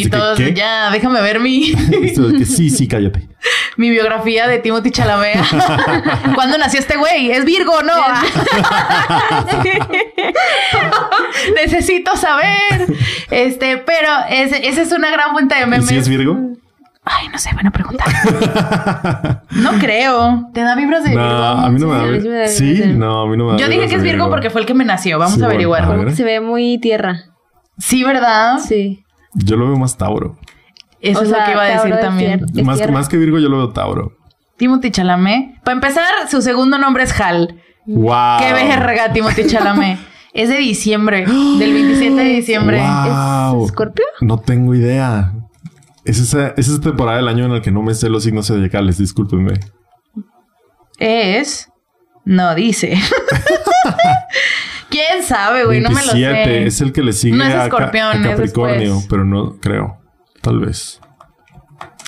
Ya, 0.55 0.91
déjame 0.91 1.20
ver 1.20 1.41
mi, 1.41 1.64
sí, 2.45 2.70
sí, 2.70 2.89
cállate. 2.89 3.34
Mi 3.76 3.90
biografía 3.90 4.49
de 4.49 4.59
Timothy 4.59 4.90
Chalamet. 4.90 5.38
¿Cuándo 6.34 6.59
nació 6.59 6.80
este 6.80 6.97
güey? 6.97 7.30
¿Es 7.30 7.45
Virgo 7.45 7.74
o 7.74 7.82
no? 7.82 7.92
Necesito 11.57 12.16
saber. 12.16 12.86
Este, 13.30 13.78
pero 13.78 14.09
ese- 14.28 14.68
esa 14.68 14.82
es 14.82 14.92
una 14.92 15.11
gran 15.11 15.32
fuente 15.32 15.55
de 15.55 15.62
¿Y 15.62 15.66
memes. 15.66 15.86
si 15.86 15.97
es 15.97 16.09
Virgo? 16.09 16.38
Ay, 17.07 17.28
no 17.28 17.38
sé, 17.38 17.51
buena 17.53 17.70
pregunta. 17.70 18.03
no 19.51 19.72
creo. 19.72 20.49
¿Te 20.55 20.62
da 20.62 20.74
vibras 20.74 21.05
de 21.05 21.11
Virgo? 21.11 21.22
a 21.24 21.68
mí 21.68 21.78
no 21.78 21.88
me 21.88 22.16
a 22.16 22.20
sí 22.20 22.28
da. 22.28 22.49
Sí, 22.49 22.82
no, 22.95 23.22
a 23.22 23.26
mí 23.26 23.36
no 23.36 23.45
me 23.47 23.53
da. 23.53 23.59
Yo 23.59 23.68
dije 23.68 23.88
que 23.88 23.97
es 23.97 24.03
Virgo 24.03 24.30
porque 24.30 24.49
fue 24.51 24.62
el 24.62 24.66
que 24.66 24.72
me 24.74 24.84
nació. 24.86 25.18
Vamos 25.18 25.34
Sí, 25.34 25.40
a 25.40 25.45
bueno, 25.45 25.55
averiguarlo. 25.55 25.92
a 25.92 25.97
ver. 25.97 26.16
Se 26.16 26.24
ve 26.24 26.40
muy 26.40 26.78
tierra. 26.78 27.24
Sí, 27.78 28.05
¿verdad? 28.05 28.59
Sí. 28.59 29.05
Yo 29.34 29.57
lo 29.57 29.66
veo 29.66 29.76
más 29.76 29.99
Tauro. 29.99 30.38
Eso 31.05 31.20
O 31.20 31.22
es 31.22 31.28
lo 31.30 31.36
que 31.44 31.50
iba 31.50 31.62
a 31.62 31.66
decir 31.66 31.94
también. 32.00 32.46
Más, 32.92 33.09
que 33.09 33.16
Virgo, 33.16 33.38
yo 33.38 33.48
lo 33.48 33.59
veo 33.59 33.70
Tauro. 33.70 34.16
Timothy 34.57 34.90
Chalamet. 34.90 35.61
Para 35.62 35.74
empezar, 35.74 36.07
su 36.30 36.40
segundo 36.40 36.78
nombre 36.78 37.02
es 37.05 37.20
Hal. 37.20 37.61
¡Wow! 37.86 38.38
Qué 38.40 38.52
verga, 38.52 39.12
Timothy 39.12 39.46
Chalamet. 39.46 39.98
es 40.32 40.48
de 40.48 40.57
diciembre, 40.57 41.26
del 41.59 41.72
27 41.72 42.14
de 42.14 42.24
diciembre. 42.30 42.78
¡Wow! 42.80 43.64
¿Es 43.64 43.70
Escorpio? 43.70 44.05
No 44.20 44.38
tengo 44.38 44.74
idea. 44.74 45.32
Es 46.05 46.18
esa, 46.18 46.48
es 46.57 46.68
esa 46.68 46.80
temporada 46.80 47.18
del 47.18 47.28
año 47.28 47.44
en 47.46 47.52
el 47.52 47.62
que 47.62 47.70
no 47.70 47.82
me 47.82 47.94
sé 47.94 48.09
los 48.09 48.24
signos 48.24 48.46
zodiacales, 48.46 48.98
discúlpenme. 48.98 49.61
Es. 50.98 51.68
No 52.24 52.55
dice. 52.55 52.96
¿Quién 54.88 55.22
sabe, 55.22 55.64
güey? 55.64 55.80
No 55.80 55.90
me 55.90 56.05
lo 56.07 56.12
27, 56.12 56.44
sé. 56.44 56.66
es 56.66 56.80
el 56.80 56.92
que 56.92 57.02
le 57.02 57.12
sigue 57.12 57.36
No 57.36 57.44
es 57.44 57.55
a, 57.55 57.68
Ca- 57.68 57.90
Capricornio, 57.90 58.36
después. 58.36 59.07
pero 59.11 59.24
no 59.24 59.57
creo. 59.61 59.98
Tal 60.45 60.61
vez. 60.61 61.01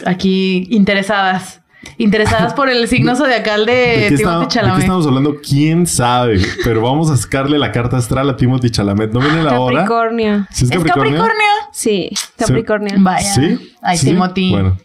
Aquí, 0.05 0.67
interesadas. 0.71 1.63
Interesadas 1.99 2.53
por 2.53 2.69
el 2.69 2.87
signo 2.89 3.15
zodiacal 3.15 3.65
¿De 3.65 3.73
de 3.73 3.95
Timothy 4.09 4.15
está- 4.15 4.39
de 4.41 4.45
qué 4.47 4.49
Chalamet. 4.53 4.81
estamos 4.83 5.07
hablando? 5.07 5.37
¿Quién 5.41 5.87
sabe? 5.87 6.41
Pero 6.65 6.83
vamos 6.83 7.11
a 7.11 7.17
sacarle 7.17 7.59
la 7.59 7.71
carta 7.73 7.97
astral 7.97 8.29
a 8.29 8.37
Timothy 8.37 8.71
Chalamet. 8.71 9.13
¿No 9.13 9.21
viene 9.21 9.43
la 9.43 9.59
hora? 9.59 9.79
Capricornio. 9.85 10.47
¿Sí 10.51 10.65
es 10.65 10.71
¿Es 10.73 10.77
Capricornio? 10.77 11.13
Capricornio? 11.19 11.47
Sí, 11.73 12.11
Capricornio. 12.37 12.95
Vaya. 12.99 13.33
¿Sí? 13.35 13.73
Ay, 13.83 13.97
¿Sí? 13.99 14.07
Timothy. 14.07 14.51
Bueno. 14.51 14.77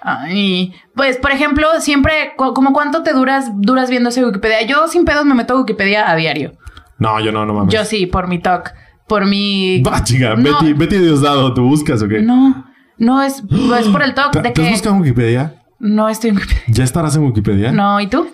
Ay, 0.00 0.72
pues, 0.94 1.16
por 1.16 1.32
ejemplo, 1.32 1.66
siempre, 1.80 2.32
cu- 2.36 2.54
como 2.54 2.72
cuánto 2.72 3.02
te 3.02 3.12
duras, 3.12 3.50
duras 3.56 3.90
viendo 3.90 4.10
ese 4.10 4.24
Wikipedia. 4.24 4.62
Yo 4.62 4.86
sin 4.86 5.04
pedos 5.04 5.24
me 5.24 5.34
meto 5.34 5.54
a 5.54 5.58
Wikipedia 5.60 6.08
a 6.08 6.14
diario. 6.14 6.52
No, 6.98 7.18
yo 7.20 7.32
no, 7.32 7.44
no 7.44 7.54
mames. 7.54 7.74
Yo 7.74 7.84
sí, 7.84 8.06
por 8.06 8.28
mi 8.28 8.38
talk. 8.38 8.72
Por 9.08 9.26
mi. 9.26 9.82
Va, 9.82 10.02
chica. 10.04 10.34
No. 10.36 10.42
Betty, 10.60 10.72
Betty 10.74 10.98
Diosdado, 10.98 11.52
¿te 11.54 11.60
buscas 11.60 12.00
o 12.02 12.08
qué? 12.08 12.20
No, 12.22 12.65
no 12.98 13.22
es, 13.22 13.42
es 13.80 13.88
por 13.88 14.02
el 14.02 14.14
talk 14.14 14.32
¿Te, 14.32 14.42
de 14.42 14.50
te 14.50 14.60
has 14.62 14.66
que 14.68 14.72
buscado 14.72 14.94
en 14.96 15.02
Wikipedia? 15.02 15.54
no 15.78 16.08
estoy 16.08 16.30
en 16.30 16.36
Wikipedia. 16.36 16.64
¿Ya 16.68 16.84
estarás 16.84 17.16
en 17.16 17.24
Wikipedia? 17.24 17.72
No, 17.72 18.00
¿y 18.00 18.06
tú? 18.06 18.26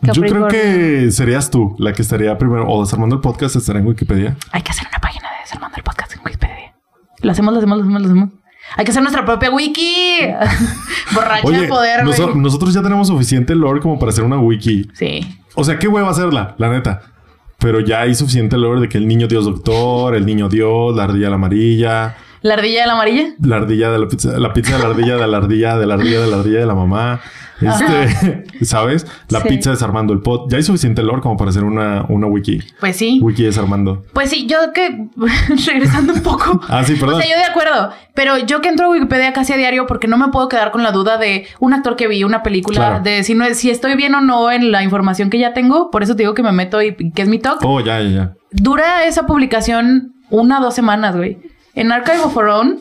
Yo 0.00 0.12
creo 0.22 0.46
que 0.46 1.10
serías 1.10 1.50
tú 1.50 1.74
la 1.78 1.92
que 1.92 2.02
estaría 2.02 2.38
primero. 2.38 2.68
O 2.68 2.82
desarmando 2.84 3.16
el 3.16 3.20
podcast 3.20 3.56
estará 3.56 3.80
en 3.80 3.86
Wikipedia. 3.86 4.36
Hay 4.52 4.62
que 4.62 4.70
hacer 4.70 4.86
una 4.88 4.98
página 5.00 5.28
de 5.28 5.34
Desarmando 5.42 5.76
el 5.76 5.82
Podcast 5.82 6.12
en 6.14 6.20
Wikipedia. 6.24 6.72
Lo 7.20 7.32
hacemos, 7.32 7.52
lo 7.52 7.58
hacemos, 7.58 7.78
lo 7.78 7.82
hacemos, 7.84 8.02
lo 8.02 8.06
hacemos. 8.08 8.28
Hay 8.76 8.84
que 8.84 8.90
hacer 8.92 9.02
nuestra 9.02 9.24
propia 9.24 9.50
wiki. 9.50 10.20
Borracha 11.14 11.50
de 11.50 11.66
poder, 11.68 12.04
noso- 12.04 12.34
nosotros 12.34 12.72
ya 12.74 12.82
tenemos 12.82 13.08
suficiente 13.08 13.54
lore 13.56 13.80
como 13.80 13.98
para 13.98 14.10
hacer 14.10 14.22
una 14.24 14.38
wiki. 14.38 14.88
Sí. 14.94 15.40
O 15.56 15.64
sea, 15.64 15.78
qué 15.80 15.88
hueva 15.88 16.10
hacerla, 16.10 16.54
la 16.58 16.68
neta. 16.70 17.02
pero 17.58 17.80
ya 17.80 18.02
hay 18.02 18.14
suficiente 18.14 18.56
lore 18.56 18.80
de 18.82 18.88
que 18.88 18.98
el 18.98 19.08
niño 19.08 19.26
Dios 19.26 19.46
doctor, 19.46 20.14
el 20.14 20.24
niño 20.26 20.48
Dios, 20.48 20.94
la 20.94 21.04
ardilla 21.04 21.28
la 21.28 21.34
amarilla, 21.34 22.16
¿La 22.42 22.54
ardilla 22.54 22.82
de 22.82 22.86
la 22.86 22.92
amarilla? 22.92 23.24
la 23.42 23.56
ardilla 23.56 23.90
de 23.90 23.98
la 23.98 24.08
pizza, 24.08 24.38
la 24.38 24.52
pizza 24.52 24.76
de 24.76 24.82
la 24.82 24.88
ardilla 24.90 25.16
de 25.16 25.26
la 25.26 25.36
ardilla 25.38 25.76
de 25.76 25.86
la 25.86 25.94
ardilla 25.94 26.20
de 26.20 26.26
la 26.28 26.36
ardilla 26.36 26.60
de 26.60 26.66
la 26.66 26.74
mamá. 26.74 27.20
Este, 27.60 28.44
¿sabes? 28.64 29.04
La 29.30 29.40
Sí. 29.40 29.48
pizza 29.48 29.70
desarmando 29.70 30.12
el 30.12 30.20
pot. 30.20 30.48
Ya 30.48 30.58
hay 30.58 30.62
suficiente 30.62 31.02
lore 31.02 31.20
como 31.20 31.36
para 31.36 31.50
hacer 31.50 31.64
una, 31.64 32.04
una 32.08 32.28
wiki. 32.28 32.60
Pues 32.78 32.96
sí. 32.96 33.18
Wiki 33.20 33.42
desarmando. 33.42 34.04
Pues 34.12 34.30
sí, 34.30 34.46
yo 34.46 34.58
que 34.72 35.08
regresando 35.66 36.12
un 36.12 36.22
poco. 36.22 36.60
Ah, 36.68 36.84
sí, 36.84 36.94
perdón. 36.94 37.16
O 37.16 37.18
sea, 37.20 37.28
yo 37.28 37.36
de 37.36 37.44
acuerdo, 37.44 37.90
pero 38.14 38.38
yo 38.38 38.60
que 38.60 38.68
entro 38.68 38.86
a 38.86 38.90
Wikipedia 38.90 39.32
casi 39.32 39.52
a 39.52 39.56
diario 39.56 39.86
porque 39.86 40.06
no 40.06 40.16
me 40.18 40.28
puedo 40.28 40.48
quedar 40.48 40.70
con 40.70 40.82
la 40.84 40.92
duda 40.92 41.18
de 41.18 41.46
un 41.58 41.72
actor 41.74 41.96
que 41.96 42.06
vi, 42.06 42.22
una 42.22 42.42
película, 42.44 42.76
Claro. 42.78 43.00
de 43.02 43.24
si 43.24 43.34
no 43.34 43.44
es, 43.44 43.58
si 43.58 43.70
estoy 43.70 43.96
bien 43.96 44.14
o 44.14 44.20
no 44.20 44.52
en 44.52 44.70
la 44.70 44.84
información 44.84 45.28
que 45.30 45.38
ya 45.40 45.52
tengo, 45.52 45.90
por 45.90 46.02
eso 46.04 46.14
te 46.14 46.22
digo 46.22 46.34
que 46.34 46.42
me 46.44 46.52
meto 46.52 46.80
y 46.80 46.94
que 47.12 47.22
es 47.22 47.28
mi 47.28 47.38
talk. 47.40 47.58
Oh, 47.64 47.80
ya, 47.80 48.00
ya, 48.02 48.08
ya. 48.08 48.32
Dura 48.52 49.04
esa 49.06 49.26
publicación 49.26 50.14
una 50.30 50.60
o 50.60 50.62
dos 50.62 50.74
semanas, 50.74 51.16
güey. 51.16 51.38
En 51.78 51.92
Archive 51.92 52.20
of 52.20 52.36
Our 52.36 52.48
Own, 52.48 52.78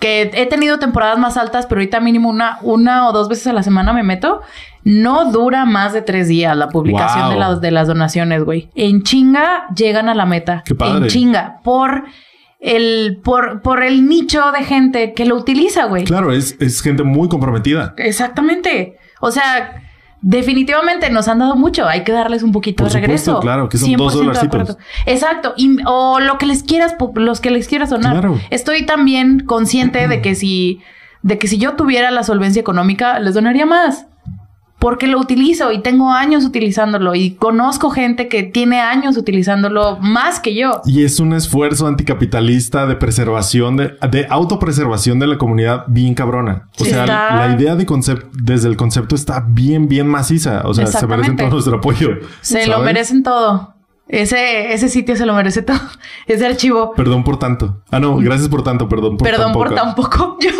que 0.00 0.30
he 0.34 0.46
tenido 0.46 0.78
temporadas 0.78 1.18
más 1.18 1.36
altas, 1.36 1.66
pero 1.66 1.80
ahorita 1.80 2.00
mínimo 2.00 2.28
una, 2.28 2.58
una 2.62 3.08
o 3.08 3.12
dos 3.12 3.28
veces 3.28 3.46
a 3.46 3.52
la 3.52 3.62
semana 3.62 3.92
me 3.92 4.02
meto. 4.02 4.40
No 4.84 5.32
dura 5.32 5.64
más 5.64 5.92
de 5.92 6.02
tres 6.02 6.28
días 6.28 6.56
la 6.56 6.68
publicación 6.68 7.24
Wow. 7.24 7.30
de, 7.32 7.38
las, 7.38 7.60
de 7.60 7.70
las 7.72 7.88
donaciones, 7.88 8.44
güey. 8.44 8.70
En 8.74 9.02
chinga 9.02 9.66
llegan 9.74 10.08
a 10.08 10.14
la 10.14 10.26
meta. 10.26 10.62
Qué 10.64 10.74
padre. 10.74 11.04
En 11.04 11.06
chinga. 11.08 11.60
Por 11.64 12.04
el, 12.60 13.20
por, 13.24 13.62
por 13.62 13.82
el 13.82 14.06
nicho 14.08 14.52
de 14.52 14.64
gente 14.64 15.12
que 15.12 15.24
lo 15.24 15.34
utiliza, 15.36 15.86
güey. 15.86 16.04
Claro, 16.04 16.32
es, 16.32 16.56
es 16.60 16.82
gente 16.82 17.02
muy 17.02 17.28
comprometida. 17.28 17.94
Exactamente. 17.96 18.96
O 19.20 19.30
sea, 19.30 19.82
definitivamente 20.22 21.10
nos 21.10 21.28
han 21.28 21.38
dado 21.38 21.56
mucho. 21.56 21.86
Hay 21.86 22.04
que 22.04 22.12
darles 22.12 22.42
un 22.42 22.52
poquito 22.52 22.84
Por 22.84 22.92
de 22.92 23.00
regreso. 23.00 23.24
supuesto, 23.24 23.40
claro, 23.40 23.68
que 23.68 23.78
son 23.78 23.90
100% 23.90 23.96
dos 23.96 24.14
dolarcitos. 24.14 24.78
Exacto. 25.06 25.54
Y, 25.56 25.78
o 25.86 26.20
lo 26.20 26.38
que 26.38 26.46
les 26.46 26.62
quieras, 26.62 26.94
los 27.14 27.40
que 27.40 27.50
les 27.50 27.68
quieras 27.68 27.90
donar. 27.90 28.12
Claro. 28.12 28.38
Estoy 28.50 28.86
también 28.86 29.40
consciente 29.40 30.08
de 30.08 30.20
que 30.22 30.34
si, 30.34 30.80
de 31.22 31.38
que 31.38 31.48
si 31.48 31.58
yo 31.58 31.74
tuviera 31.74 32.10
la 32.10 32.22
solvencia 32.22 32.60
económica, 32.60 33.18
les 33.18 33.34
donaría 33.34 33.66
más. 33.66 34.06
Porque 34.86 35.08
lo 35.08 35.18
utilizo 35.18 35.72
y 35.72 35.80
tengo 35.82 36.12
años 36.12 36.44
utilizándolo 36.44 37.16
y 37.16 37.32
conozco 37.32 37.90
gente 37.90 38.28
que 38.28 38.44
tiene 38.44 38.80
años 38.80 39.16
utilizándolo 39.16 39.98
más 40.00 40.38
que 40.38 40.54
yo. 40.54 40.80
Y 40.84 41.02
es 41.02 41.18
un 41.18 41.32
esfuerzo 41.32 41.88
anticapitalista 41.88 42.86
de 42.86 42.94
preservación, 42.94 43.76
de, 43.76 43.96
de 44.08 44.28
autopreservación 44.30 45.18
de 45.18 45.26
la 45.26 45.38
comunidad 45.38 45.82
bien 45.88 46.14
cabrona. 46.14 46.68
O 46.78 46.84
Sí, 46.84 46.90
sea, 46.90 47.00
está- 47.02 47.34
la 47.48 47.56
idea 47.56 47.74
de 47.74 47.84
concepto, 47.84 48.28
desde 48.32 48.68
el 48.68 48.76
concepto 48.76 49.16
está 49.16 49.44
bien, 49.48 49.88
bien 49.88 50.06
maciza. 50.06 50.62
O 50.64 50.72
sea, 50.72 50.86
se 50.86 51.04
merecen 51.08 51.36
todo 51.36 51.50
nuestro 51.50 51.78
apoyo. 51.78 52.10
Se 52.40 52.68
lo 52.68 52.78
merecen 52.78 53.24
todo. 53.24 53.75
Ese, 54.08 54.72
ese 54.72 54.88
sitio 54.88 55.16
se 55.16 55.26
lo 55.26 55.34
merece 55.34 55.62
todo. 55.62 55.80
Ese 56.28 56.46
archivo. 56.46 56.92
Perdón 56.94 57.24
por 57.24 57.38
tanto. 57.38 57.82
Ah, 57.90 57.98
no, 57.98 58.16
gracias 58.16 58.48
por 58.48 58.62
tanto, 58.62 58.88
perdón 58.88 59.16
por 59.16 59.28
Perdón 59.28 59.46
tan 59.46 59.52
por 59.52 59.74
tan 59.74 59.94
poco. 59.94 60.38
Yo, 60.46 60.50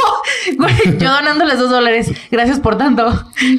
güey, 0.58 0.98
yo 0.98 1.10
donándoles 1.10 1.58
dos 1.58 1.70
dólares. 1.70 2.12
Gracias 2.30 2.60
por 2.60 2.78
tanto. 2.78 3.08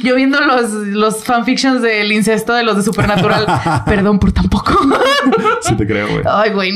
Yo 0.04 0.16
viendo 0.16 0.40
los, 0.40 0.72
los 0.72 1.24
fanfictions 1.24 1.82
del 1.82 2.12
incesto 2.12 2.54
de 2.54 2.64
los 2.64 2.78
de 2.78 2.84
Supernatural. 2.84 3.46
Perdón 3.86 4.20
por 4.20 4.32
tan 4.32 4.50
poco. 4.50 4.74
Sí 5.62 5.76
te 5.76 5.86
creo, 5.86 6.08
güey. 6.08 6.24
Ay, 6.26 6.52
güey. 6.52 6.70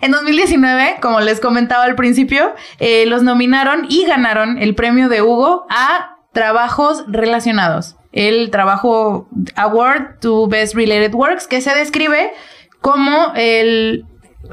En 0.00 0.10
2019, 0.10 0.96
como 1.00 1.20
les 1.20 1.40
comentaba 1.40 1.84
al 1.84 1.94
principio, 1.94 2.54
eh, 2.78 3.06
los 3.06 3.22
nominaron 3.22 3.86
y 3.88 4.04
ganaron 4.04 4.58
el 4.58 4.74
premio 4.74 5.08
de 5.08 5.22
Hugo 5.22 5.66
a 5.70 6.16
trabajos 6.32 7.04
relacionados. 7.08 7.96
El 8.16 8.50
trabajo 8.50 9.28
Award 9.56 10.20
to 10.20 10.46
Best 10.48 10.74
Related 10.74 11.14
Works, 11.14 11.46
que 11.46 11.60
se 11.60 11.74
describe 11.74 12.30
como 12.80 13.32
el 13.34 14.04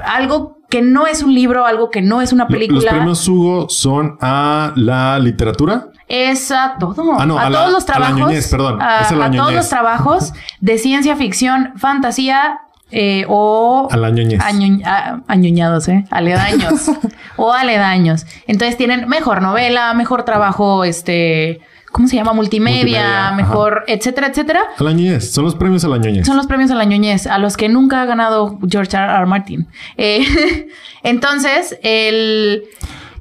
algo 0.04 0.58
que 0.70 0.82
no 0.82 1.06
es 1.06 1.22
un 1.22 1.32
libro, 1.34 1.64
algo 1.66 1.90
que 1.90 2.02
no 2.02 2.20
es 2.20 2.32
una 2.32 2.44
Lo- 2.44 2.50
Los 2.50 2.58
película. 2.58 2.90
premios 2.90 3.26
Hugo 3.28 3.68
son 3.68 4.16
a 4.20 4.72
la 4.76 5.18
literatura. 5.18 5.88
Es 6.08 6.50
a 6.50 6.76
todo. 6.78 7.14
Ah, 7.18 7.24
no, 7.26 7.38
a, 7.38 7.46
a 7.46 7.50
la- 7.50 7.58
todos 7.60 7.72
los 7.72 7.84
a 7.84 7.86
la 7.86 8.06
trabajos. 8.06 8.18
ñoñez, 8.18 8.50
perdón. 8.50 8.82
A, 8.82 9.00
Es 9.02 9.12
a 9.12 9.16
la 9.16 9.24
a 9.26 9.30
todos 9.30 9.52
los 9.54 9.68
trabajos 9.68 10.32
de 10.60 10.78
ciencia 10.78 11.16
ficción, 11.16 11.72
fantasía 11.76 12.58
eh, 12.90 13.24
o. 13.28 13.88
A 13.90 13.96
la 13.96 14.10
ñoñez. 14.10 14.40
año- 14.42 14.84
a- 14.84 15.20
añoñados, 15.28 15.88
¿eh? 15.88 16.04
Aledaños. 16.10 16.90
o 17.36 17.52
aledaños. 17.52 18.26
Entonces 18.46 18.76
tienen 18.76 19.08
mejor 19.08 19.40
novela, 19.42 19.94
mejor 19.94 20.24
trabajo, 20.24 20.84
este. 20.84 21.60
¿Cómo 21.94 22.08
se 22.08 22.16
llama? 22.16 22.32
Multimedia, 22.32 22.74
Multimedia, 22.80 23.26
ajá. 23.28 23.36
mejor, 23.36 23.84
etcétera, 23.86 24.26
etcétera. 24.26 24.62
A 24.76 24.82
la 24.82 24.90
ñoñez. 24.90 25.30
Son 25.32 25.44
los 25.44 25.54
premios 25.54 25.84
a 25.84 25.88
la 25.88 25.96
ñoñez. 25.98 26.26
Son 26.26 26.36
los 26.36 26.48
premios 26.48 26.72
a 26.72 26.74
la 26.74 26.84
ñoñez, 26.84 27.28
a 27.28 27.38
los 27.38 27.56
que 27.56 27.68
nunca 27.68 28.02
ha 28.02 28.04
ganado 28.04 28.58
George 28.68 28.96
R. 28.96 29.06
R. 29.12 29.26
Martin. 29.26 29.68
Eh, 29.96 30.66
entonces, 31.04 31.78
el. 31.84 32.64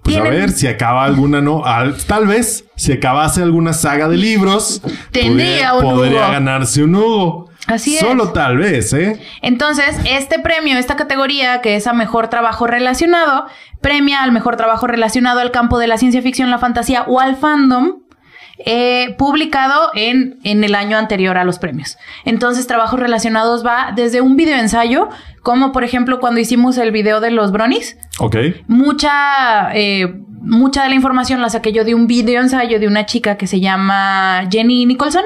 Pues 0.02 0.18
a 0.18 0.22
ver 0.24 0.50
si 0.52 0.68
acaba 0.68 1.06
alguna, 1.06 1.40
no, 1.40 1.64
al- 1.64 1.96
tal 2.04 2.26
vez 2.28 2.66
si 2.76 2.92
acabase 2.92 3.42
alguna 3.44 3.72
saga 3.74 4.10
de 4.10 4.18
libros, 4.18 4.82
Tendría 5.12 5.72
podría, 5.72 5.74
un 5.76 5.96
podría 5.96 6.22
Hugo. 6.24 6.32
ganarse 6.32 6.84
un 6.84 6.96
Hugo. 6.96 7.50
Así 7.68 7.94
es. 7.96 8.02
Solo 8.02 8.30
tal 8.34 8.58
vez, 8.58 8.92
¿eh? 8.92 9.18
Entonces, 9.42 9.96
este 10.04 10.40
premio, 10.40 10.78
esta 10.78 10.98
categoría, 10.98 11.62
que 11.62 11.78
es 11.78 11.88
a 11.88 11.94
mejor 11.94 12.28
trabajo 12.28 12.68
relacionado, 12.68 13.46
premia 13.80 14.22
al 14.24 14.34
mejor 14.34 14.58
trabajo 14.58 14.88
relacionado 14.88 15.40
al 15.40 15.52
campo 15.52 15.80
de 15.80 15.88
la 15.88 15.98
ciencia 15.98 16.22
ficción, 16.22 16.50
la 16.52 16.58
fantasía 16.58 17.04
o 17.08 17.22
al 17.22 17.38
fandom, 17.38 18.00
eh, 18.66 19.16
publicado 19.18 19.92
en, 19.94 20.40
en 20.44 20.64
el 20.64 20.76
año 20.76 20.98
anterior 20.98 21.38
a 21.38 21.44
los 21.44 21.60
premios. 21.60 21.98
Entonces, 22.26 22.66
trabajos 22.68 23.00
relacionados 23.00 23.66
va 23.66 23.92
desde 23.96 24.22
un 24.22 24.36
video 24.36 24.58
ensayo, 24.58 25.10
como 25.42 25.72
por 25.72 25.84
ejemplo 25.84 26.20
cuando 26.20 26.40
hicimos 26.40 26.78
el 26.78 26.92
video 26.92 27.20
de 27.20 27.32
los 27.32 27.52
bronies, 27.52 27.98
Ok. 28.20 28.38
mucha, 28.68 29.74
eh, 29.74 30.14
mucha 30.42 30.84
de 30.84 30.90
la 30.90 30.96
información 30.96 31.42
la 31.42 31.50
saqué 31.50 31.72
yo 31.74 31.84
de 31.84 31.96
un 31.96 32.08
video 32.08 32.42
ensayo 32.42 32.80
de 32.80 32.88
una 32.88 33.06
chica 33.06 33.38
que 33.38 33.48
se 33.48 33.60
llama 33.60 34.48
Jenny 34.52 34.86
Nicholson, 34.86 35.24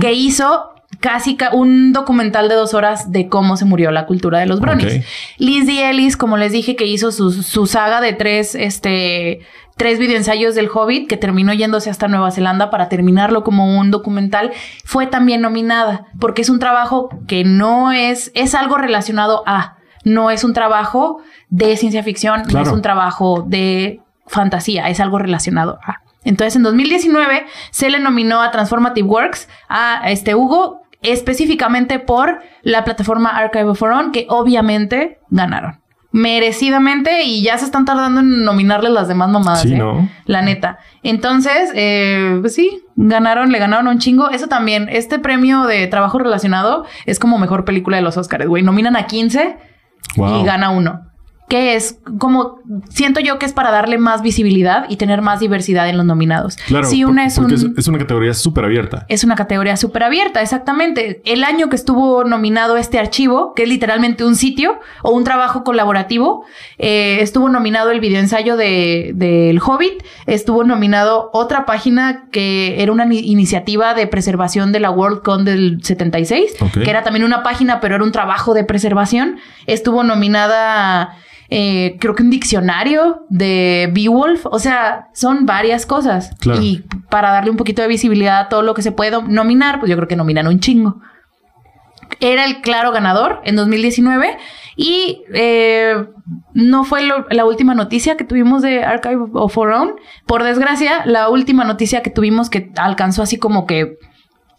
que 0.00 0.12
hizo 0.12 0.70
casi 1.00 1.36
ca- 1.36 1.50
un 1.52 1.92
documental 1.92 2.48
de 2.48 2.54
dos 2.54 2.72
horas 2.72 3.12
de 3.12 3.28
cómo 3.28 3.56
se 3.58 3.64
murió 3.66 3.90
la 3.90 4.06
cultura 4.06 4.38
de 4.38 4.46
los 4.46 4.60
bronies. 4.60 4.98
Ok. 4.98 5.04
Liz 5.38 5.66
D. 5.66 5.90
Ellis, 5.90 6.16
como 6.16 6.36
les 6.38 6.52
dije, 6.52 6.74
que 6.76 6.86
hizo 6.86 7.12
su, 7.12 7.30
su 7.32 7.66
saga 7.66 8.00
de 8.00 8.14
tres, 8.14 8.54
este, 8.54 9.40
tres 9.76 9.98
videoensayos 9.98 10.54
del 10.54 10.68
Hobbit, 10.72 11.08
que 11.08 11.16
terminó 11.16 11.52
yéndose 11.52 11.90
hasta 11.90 12.08
Nueva 12.08 12.30
Zelanda 12.30 12.70
para 12.70 12.88
terminarlo 12.88 13.44
como 13.44 13.78
un 13.78 13.90
documental, 13.90 14.52
fue 14.84 15.06
también 15.06 15.40
nominada, 15.40 16.06
porque 16.20 16.42
es 16.42 16.50
un 16.50 16.58
trabajo 16.58 17.08
que 17.26 17.44
no 17.44 17.92
es, 17.92 18.30
es 18.34 18.54
algo 18.54 18.76
relacionado 18.76 19.42
a, 19.46 19.76
no 20.04 20.30
es 20.30 20.44
un 20.44 20.52
trabajo 20.52 21.22
de 21.48 21.76
ciencia 21.76 22.02
ficción, 22.02 22.42
no 22.52 22.60
es 22.60 22.68
un 22.68 22.82
trabajo 22.82 23.44
de 23.46 24.00
fantasía, 24.26 24.88
es 24.88 25.00
algo 25.00 25.18
relacionado 25.18 25.78
a. 25.82 26.00
Entonces, 26.24 26.56
en 26.56 26.62
2019 26.62 27.46
se 27.70 27.90
le 27.90 28.00
nominó 28.00 28.40
a 28.40 28.50
Transformative 28.50 29.06
Works 29.06 29.48
a 29.68 30.10
este 30.10 30.34
Hugo 30.34 30.80
específicamente 31.02 31.98
por 31.98 32.40
la 32.62 32.82
plataforma 32.84 33.36
Archive 33.36 33.64
of 33.64 33.82
Our 33.82 33.92
Own, 33.92 34.12
que 34.12 34.26
obviamente 34.30 35.20
ganaron. 35.28 35.83
Merecidamente 36.14 37.24
y 37.24 37.42
ya 37.42 37.58
se 37.58 37.64
están 37.64 37.84
tardando 37.84 38.20
en 38.20 38.44
nominarles 38.44 38.92
las 38.92 39.08
demás 39.08 39.28
mamadas. 39.30 39.62
Sí, 39.62 39.74
¿eh? 39.74 39.78
¿no? 39.78 40.08
La 40.26 40.42
neta. 40.42 40.78
Entonces, 41.02 41.72
eh, 41.74 42.38
pues 42.40 42.54
sí, 42.54 42.82
ganaron, 42.94 43.50
le 43.50 43.58
ganaron 43.58 43.88
un 43.88 43.98
chingo. 43.98 44.30
Eso 44.30 44.46
también, 44.46 44.88
este 44.90 45.18
premio 45.18 45.64
de 45.64 45.88
trabajo 45.88 46.20
relacionado 46.20 46.86
es 47.04 47.18
como 47.18 47.36
mejor 47.38 47.64
película 47.64 47.96
de 47.96 48.02
los 48.04 48.16
Oscars, 48.16 48.46
güey. 48.46 48.62
Nominan 48.62 48.94
a 48.96 49.06
15 49.06 49.56
Wow. 50.16 50.40
y 50.40 50.44
gana 50.44 50.70
uno. 50.70 51.00
Que 51.46 51.74
es 51.74 51.98
como, 52.18 52.60
siento 52.88 53.20
yo 53.20 53.38
que 53.38 53.44
es 53.44 53.52
para 53.52 53.70
darle 53.70 53.98
más 53.98 54.22
visibilidad 54.22 54.86
y 54.88 54.96
tener 54.96 55.20
más 55.20 55.40
diversidad 55.40 55.88
en 55.90 55.98
los 55.98 56.06
nominados. 56.06 56.56
Claro. 56.56 56.86
Si 56.88 57.04
una 57.04 57.22
por- 57.22 57.26
es 57.28 57.38
un... 57.38 57.52
es, 57.52 57.66
es 57.76 57.86
una 57.88 57.98
categoría 57.98 58.32
súper 58.32 58.64
abierta. 58.64 59.04
Es 59.10 59.24
una 59.24 59.34
categoría 59.36 59.76
súper 59.76 60.04
abierta, 60.04 60.40
exactamente. 60.40 61.20
El 61.26 61.44
año 61.44 61.68
que 61.68 61.76
estuvo 61.76 62.24
nominado 62.24 62.78
este 62.78 62.98
archivo, 62.98 63.52
que 63.54 63.64
es 63.64 63.68
literalmente 63.68 64.24
un 64.24 64.36
sitio 64.36 64.80
o 65.02 65.10
un 65.10 65.22
trabajo 65.24 65.64
colaborativo, 65.64 66.44
eh, 66.78 67.18
estuvo 67.20 67.48
nominado 67.50 67.90
el 67.90 68.00
videoensayo 68.00 68.56
de 68.56 69.12
del 69.14 69.60
Hobbit, 69.60 70.02
estuvo 70.26 70.64
nominado 70.64 71.28
otra 71.34 71.66
página 71.66 72.24
que 72.32 72.82
era 72.82 72.90
una 72.90 73.04
ni- 73.04 73.18
iniciativa 73.30 73.92
de 73.92 74.06
preservación 74.06 74.72
de 74.72 74.80
la 74.80 74.90
WorldCon 74.90 75.44
del 75.44 75.80
76, 75.84 76.56
Ok. 76.60 76.72
que 76.84 76.90
era 76.90 77.02
también 77.02 77.24
una 77.24 77.42
página, 77.42 77.80
pero 77.80 77.96
era 77.96 78.04
un 78.04 78.12
trabajo 78.12 78.54
de 78.54 78.64
preservación. 78.64 79.36
Estuvo 79.66 80.02
nominada... 80.04 81.16
eh, 81.50 81.96
creo 82.00 82.14
que 82.14 82.22
un 82.22 82.30
diccionario 82.30 83.24
de 83.28 83.90
Beowulf, 83.92 84.46
o 84.46 84.58
sea, 84.58 85.08
son 85.14 85.46
varias 85.46 85.86
cosas. 85.86 86.30
Claro. 86.40 86.60
Y 86.62 86.84
para 87.10 87.30
darle 87.30 87.50
un 87.50 87.56
poquito 87.56 87.82
de 87.82 87.88
visibilidad 87.88 88.40
a 88.40 88.48
todo 88.48 88.62
lo 88.62 88.74
que 88.74 88.82
se 88.82 88.92
puede 88.92 89.20
nominar, 89.22 89.78
pues 89.78 89.90
yo 89.90 89.96
creo 89.96 90.08
que 90.08 90.16
nominan 90.16 90.46
un 90.46 90.60
chingo. 90.60 91.00
Era 92.20 92.44
el 92.44 92.60
claro 92.60 92.92
ganador 92.92 93.40
en 93.44 93.56
2019 93.56 94.36
y 94.76 95.22
eh, 95.34 95.94
no 96.52 96.84
fue 96.84 97.02
lo- 97.02 97.26
la 97.30 97.44
última 97.44 97.74
noticia 97.74 98.16
que 98.16 98.24
tuvimos 98.24 98.62
de 98.62 98.84
Archive 98.84 99.24
of 99.32 99.56
Our 99.58 99.70
Own. 99.72 99.94
Por 100.26 100.42
desgracia, 100.44 101.02
la 101.06 101.28
última 101.28 101.64
noticia 101.64 102.02
que 102.02 102.10
tuvimos 102.10 102.50
que 102.50 102.70
alcanzó 102.76 103.22
así 103.22 103.38
como 103.38 103.66
que 103.66 103.96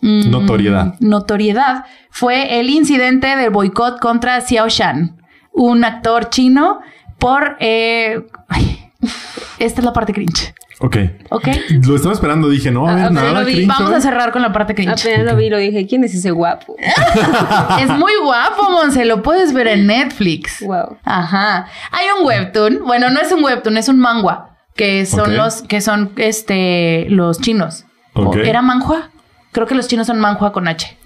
mm, 0.01 0.29
Notoriedad. 0.31 0.95
notoriedad 0.99 1.85
fue 2.09 2.59
el 2.59 2.69
incidente 2.69 3.35
del 3.35 3.51
boicot 3.51 3.99
contra 3.99 4.41
Xiao 4.41 4.67
Shan, 4.67 5.17
un 5.55 5.83
actor 5.83 6.29
chino 6.29 6.79
por... 7.17 7.57
eh, 7.59 8.25
ay, 8.49 8.91
esta 9.59 9.81
es 9.81 9.85
la 9.85 9.93
parte 9.93 10.13
cringe, 10.13 10.53
Ok. 10.79 10.97
¿ok? 11.29 11.47
Lo 11.87 11.95
estaba 11.95 12.13
esperando. 12.13 12.49
Dije, 12.49 12.69
no 12.71 12.87
a 12.87 12.91
haber 12.91 13.05
Ah, 13.05 13.09
nada 13.09 13.27
pero 13.29 13.39
lo 13.39 13.45
vi. 13.45 13.53
cringe 13.53 13.67
Vamos 13.69 13.93
a 13.93 14.01
cerrar 14.01 14.31
con 14.33 14.41
la 14.41 14.51
parte 14.51 14.75
cringe. 14.75 14.91
Apenas 14.99 15.31
lo 15.31 15.37
vi 15.37 15.49
lo 15.49 15.57
dije, 15.57 15.87
¿quién 15.87 16.03
es 16.03 16.13
ese 16.13 16.31
guapo? 16.31 16.75
es 17.79 17.89
muy 17.89 18.11
guapo, 18.23 18.69
Monse, 18.71 19.05
lo 19.05 19.21
puedes 19.23 19.53
ver 19.53 19.67
en 19.67 19.87
Netflix. 19.87 20.59
Wow. 20.61 20.97
Ajá. 21.05 21.67
Hay 21.91 22.07
un 22.19 22.25
webtoon, 22.25 22.79
bueno, 22.85 23.09
no 23.09 23.19
es 23.21 23.31
un 23.31 23.43
webtoon, 23.43 23.77
es 23.77 23.87
un 23.87 23.99
mangua, 23.99 24.57
que 24.75 25.05
son 25.05 25.37
los 25.37 25.61
que 25.61 25.79
son 25.81 26.11
este 26.17 27.05
los 27.09 27.39
chinos. 27.39 27.85
¿O 28.13 28.23
Ok. 28.23 28.37
¿Era 28.37 28.61
manhua? 28.61 29.09
Creo 29.53 29.67
que 29.67 29.75
los 29.75 29.87
chinos 29.87 30.07
son 30.07 30.19
manhua 30.19 30.51
con 30.51 30.67
H. 30.67 30.97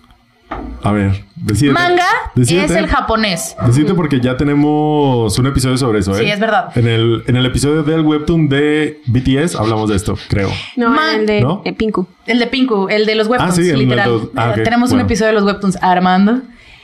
A 0.83 0.91
ver, 0.91 1.23
decídete. 1.35 1.73
Manga 1.73 2.05
Decídete. 2.35 2.65
es 2.65 2.71
el 2.79 2.87
japonés. 2.87 3.55
Decídete 3.65 3.93
porque 3.93 4.19
ya 4.19 4.37
tenemos 4.37 5.37
un 5.37 5.45
episodio 5.47 5.77
sobre 5.77 5.99
eso, 5.99 6.15
¿eh? 6.17 6.23
Sí, 6.23 6.31
es 6.31 6.39
verdad. 6.39 6.69
En 6.75 6.87
el, 6.87 7.23
en 7.27 7.35
el 7.35 7.45
episodio 7.45 7.83
del 7.83 8.01
webtoon 8.01 8.47
de 8.49 9.01
BTS 9.05 9.55
hablamos 9.55 9.89
de 9.89 9.95
esto, 9.97 10.17
creo. 10.29 10.49
No, 10.77 10.95
el 11.11 11.25
de 11.25 11.41
¿No? 11.41 11.61
Pinku. 11.77 12.07
El 12.25 12.39
de 12.39 12.47
Pinku, 12.47 12.87
el 12.89 13.05
de 13.05 13.15
los 13.15 13.27
webtoons, 13.27 13.51
Ah, 13.53 13.55
sí, 13.55 13.61
el 13.69 13.77
de 13.79 13.83
literal. 13.85 14.09
los- 14.09 14.29
ah, 14.35 14.49
Eh, 14.55 14.59
ok, 14.59 14.63
Tenemos 14.63 14.91
un 14.91 15.01
episodio 15.01 15.27
de 15.27 15.33
los 15.33 15.43
webtoons 15.43 15.77
armando. 15.81 16.41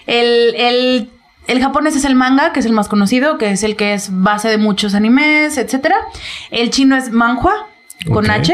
El, 0.08 0.54
el, 0.56 1.10
el 1.48 1.60
japonés 1.62 1.96
es 1.96 2.06
el 2.06 2.16
manga, 2.16 2.52
que 2.54 2.60
es 2.60 2.66
el 2.66 2.74
más 2.74 2.88
conocido, 2.88 3.38
que 3.38 3.52
es 3.52 3.64
el 3.64 3.76
que 3.76 3.94
es 3.94 4.10
base 4.12 4.50
de 4.50 4.58
muchos 4.58 4.94
animes, 4.94 5.58
etcétera. 5.58 5.96
El 6.52 6.70
chino 6.70 6.96
es 6.96 7.12
manhua, 7.12 7.54
con. 8.12 8.30
H, 8.30 8.54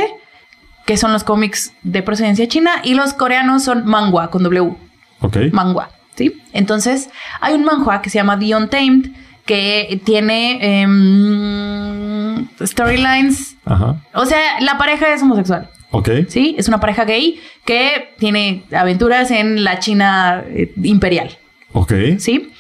que 0.85 0.97
son 0.97 1.11
los 1.13 1.23
cómics 1.23 1.73
de 1.83 2.03
procedencia 2.03 2.47
china. 2.47 2.71
Y 2.83 2.93
los 2.93 3.13
coreanos 3.13 3.63
son 3.63 3.85
manhwa, 3.85 4.29
con 4.29 4.43
W. 4.43 4.75
Ok. 5.21 5.37
Manhwa, 5.51 5.89
¿sí? 6.15 6.41
Entonces, 6.53 7.09
hay 7.39 7.53
un 7.53 7.63
manhwa 7.63 8.01
que 8.01 8.09
se 8.09 8.17
llama 8.17 8.37
The 8.37 8.55
Untamed, 8.55 9.11
que 9.45 10.01
tiene 10.05 10.81
em, 10.81 12.47
storylines... 12.63 13.55
Ajá. 13.65 13.97
O 14.13 14.25
sea, 14.25 14.59
la 14.61 14.77
pareja 14.77 15.13
es 15.13 15.21
homosexual. 15.21 15.69
Ok. 15.91 16.09
¿sí? 16.29 16.55
Es 16.57 16.67
una 16.67 16.79
pareja 16.79 17.05
gay 17.05 17.39
que 17.65 18.13
tiene 18.17 18.63
aventuras 18.71 19.29
en 19.31 19.63
la 19.63 19.79
China 19.79 20.43
eh, 20.47 20.71
imperial, 20.83 21.37
Ok. 21.73 21.93
¿sí? 22.17 22.51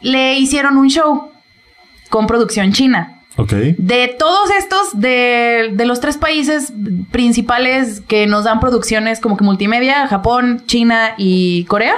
Le 0.00 0.38
hicieron 0.38 0.76
un 0.76 0.88
show 0.90 1.30
con 2.10 2.26
producción 2.26 2.72
china. 2.72 3.15
Ok. 3.38 3.52
De 3.52 4.14
todos 4.18 4.50
estos, 4.58 4.98
de, 4.98 5.70
de 5.74 5.84
los 5.86 6.00
tres 6.00 6.16
países 6.16 6.72
principales 7.10 8.00
que 8.00 8.26
nos 8.26 8.44
dan 8.44 8.60
producciones 8.60 9.20
como 9.20 9.36
que 9.36 9.44
multimedia, 9.44 10.06
Japón, 10.08 10.62
China 10.66 11.14
y 11.18 11.64
Corea, 11.64 11.94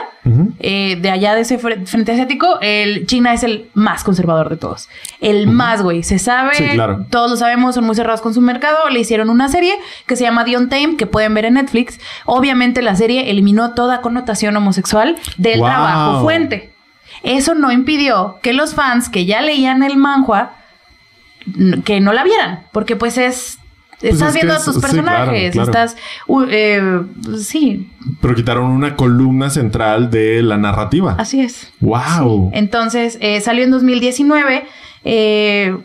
eh, 0.58 0.98
de 1.00 1.10
allá 1.10 1.34
de 1.34 1.40
ese 1.40 1.58
fre- 1.58 1.86
frente 1.86 2.12
asiático, 2.12 2.58
el 2.60 3.06
China 3.06 3.32
es 3.32 3.42
el 3.44 3.68
más 3.74 4.04
conservador 4.04 4.50
de 4.50 4.56
todos. 4.56 4.88
El 5.20 5.46
más, 5.46 5.80
güey. 5.82 6.02
Se 6.02 6.18
sabe, 6.18 6.54
Sí, 6.54 6.64
claro. 6.74 7.06
todos 7.08 7.30
lo 7.30 7.36
sabemos, 7.36 7.74
son 7.74 7.84
muy 7.84 7.94
cerrados 7.94 8.20
con 8.20 8.34
su 8.34 8.40
mercado. 8.42 8.76
Le 8.90 9.00
hicieron 9.00 9.30
una 9.30 9.48
serie 9.48 9.74
que 10.06 10.16
se 10.16 10.24
llama 10.24 10.44
The 10.44 10.56
Untamed, 10.58 10.96
que 10.96 11.06
pueden 11.06 11.32
ver 11.34 11.46
en 11.46 11.54
Netflix. 11.54 11.98
Obviamente 12.26 12.82
la 12.82 12.94
serie 12.94 13.30
eliminó 13.30 13.72
toda 13.74 14.00
connotación 14.02 14.54
homosexual 14.56 15.16
del 15.38 15.60
Wow. 15.60 15.68
trabajo 15.68 16.22
fuente. 16.22 16.72
Eso 17.22 17.54
no 17.54 17.72
impidió 17.72 18.38
que 18.42 18.52
los 18.52 18.74
fans 18.74 19.08
que 19.08 19.24
ya 19.24 19.40
leían 19.40 19.82
el 19.82 19.96
manhua 19.96 20.52
que 21.84 22.00
no 22.00 22.12
la 22.12 22.24
vieran, 22.24 22.64
porque 22.72 22.96
pues 22.96 23.18
es 23.18 23.58
estás 24.00 24.28
es 24.28 24.34
que 24.34 24.46
viendo 24.46 24.54
es- 24.54 24.62
a 24.62 24.64
tus 24.64 24.74
sí, 24.76 24.80
claro, 24.80 24.94
personajes, 24.96 25.52
claro. 25.52 25.70
estás 25.70 25.96
uh, 26.28 26.42
eh, 26.48 27.00
sí, 27.40 27.90
Pero 28.20 28.34
quitaron 28.34 28.66
una 28.70 28.94
columna 28.94 29.50
central 29.50 30.10
de 30.10 30.42
la 30.42 30.56
narrativa. 30.56 31.16
así 31.18 31.40
es. 31.40 31.72
¡Wow! 31.80 32.50
Entonces, 32.54 33.18
eh, 33.20 33.40
salió 33.40 33.64
en 33.64 33.70
2019 33.72 34.66
eh, 35.04 35.76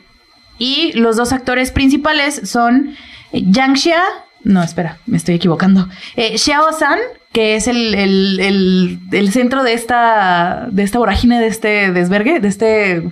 y 0.59 0.91
los 0.93 1.15
dos 1.15 1.33
actores 1.33 1.71
principales 1.71 2.41
son 2.49 2.95
Yang 3.31 3.75
Xia, 3.77 4.01
no, 4.43 4.61
espera, 4.61 4.99
me 5.07 5.17
estoy 5.17 5.35
equivocando, 5.35 5.87
Xiao 6.35 6.71
San, 6.77 6.99
que 7.31 7.55
es 7.55 7.67
el, 7.67 7.95
el- 7.95 8.39
el- 8.39 8.99
el 9.11 9.31
centro 9.31 9.63
de 9.63 9.73
esta, 9.73 10.67
de 10.69 10.83
esta 10.83 10.99
vorágine, 10.99 11.39
de 11.39 11.47
este 11.47 11.91
desvergue, 11.91 12.39
de 12.39 12.47
este, 12.47 13.03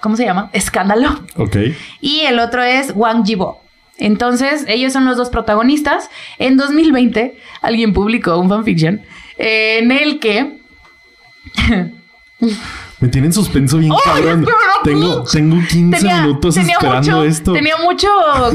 ¿cómo 0.00 0.16
se 0.16 0.24
llama? 0.24 0.50
Escándalo. 0.52 1.20
Ok. 1.36 1.56
Y 2.00 2.20
el 2.20 2.38
otro 2.38 2.62
es 2.62 2.92
Wang 2.94 3.24
Jibo. 3.24 3.60
Entonces, 3.98 4.64
ellos 4.66 4.92
son 4.92 5.04
los 5.04 5.16
dos 5.16 5.28
protagonistas. 5.28 6.08
En 6.38 6.56
2020, 6.56 7.36
alguien 7.60 7.92
publicó 7.92 8.38
un 8.38 8.48
fanfiction 8.48 9.02
eh, 9.36 9.78
en 9.80 9.92
el 9.92 10.18
que 10.18 10.60
Me 13.00 13.08
tienen 13.08 13.32
suspenso 13.32 13.78
bien 13.78 13.92
¡Ay, 14.06 14.22
cabrón. 14.22 14.44
pero 14.44 14.56
no! 14.56 14.82
Tengo, 14.82 15.24
tengo 15.24 15.56
15 15.68 16.04
minutos 16.04 16.56
esperando 16.56 16.98
mucho, 16.98 17.24
esto. 17.24 17.52
Tenía 17.52 17.76
mucho 17.76 18.08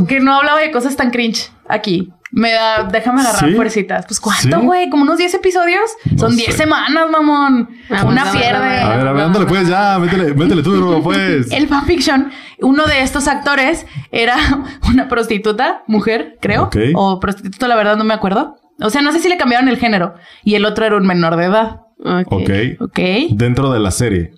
que 0.07 0.19
no 0.19 0.35
hablaba 0.35 0.59
de 0.59 0.71
cosas 0.71 0.95
tan 0.95 1.11
cringe 1.11 1.51
aquí. 1.67 2.11
Me 2.35 2.51
da, 2.51 2.83
déjame 2.83 3.21
agarrar 3.21 3.49
¿Sí? 3.49 3.55
fuercitas. 3.55 4.05
Pues 4.05 4.19
cuánto, 4.19 4.59
¿Sí? 4.59 4.65
güey, 4.65 4.89
como 4.89 5.03
unos 5.03 5.17
10 5.17 5.35
episodios. 5.35 5.89
No 6.11 6.17
Son 6.17 6.31
sé. 6.31 6.43
10 6.47 6.57
semanas, 6.57 7.09
mamón. 7.09 7.69
Vamos, 7.89 8.11
Una 8.11 8.29
pierde. 8.29 8.57
A 8.81 8.89
ver, 8.97 9.07
a 9.07 9.13
ver, 9.13 9.23
ándale 9.23 9.45
pues 9.45 9.69
ya, 9.69 9.97
métele, 9.99 10.33
métele 10.33 10.61
tú, 10.61 10.75
Rubo, 10.75 11.01
pues. 11.03 11.49
El 11.49 11.69
fanfiction, 11.69 12.31
uno 12.59 12.85
de 12.87 13.01
estos 13.03 13.29
actores 13.29 13.85
era 14.11 14.35
una 14.89 15.07
prostituta, 15.07 15.83
mujer, 15.87 16.37
creo. 16.41 16.63
Ok. 16.63 16.75
O 16.93 17.21
prostituta, 17.21 17.69
la 17.69 17.75
verdad 17.77 17.95
no 17.95 18.03
me 18.03 18.13
acuerdo. 18.13 18.57
O 18.81 18.89
sea, 18.89 19.01
no 19.01 19.13
sé 19.13 19.19
si 19.19 19.29
le 19.29 19.37
cambiaron 19.37 19.69
el 19.69 19.77
género. 19.77 20.15
Y 20.43 20.55
el 20.55 20.65
otro 20.65 20.85
era 20.85 20.97
un 20.97 21.07
menor 21.07 21.37
de 21.37 21.45
edad. 21.45 21.79
Ok. 22.03 22.33
Ok. 22.33 22.49
Ok. 22.81 22.99
Dentro 23.31 23.71
de 23.71 23.79
la 23.79 23.91
serie. 23.91 24.31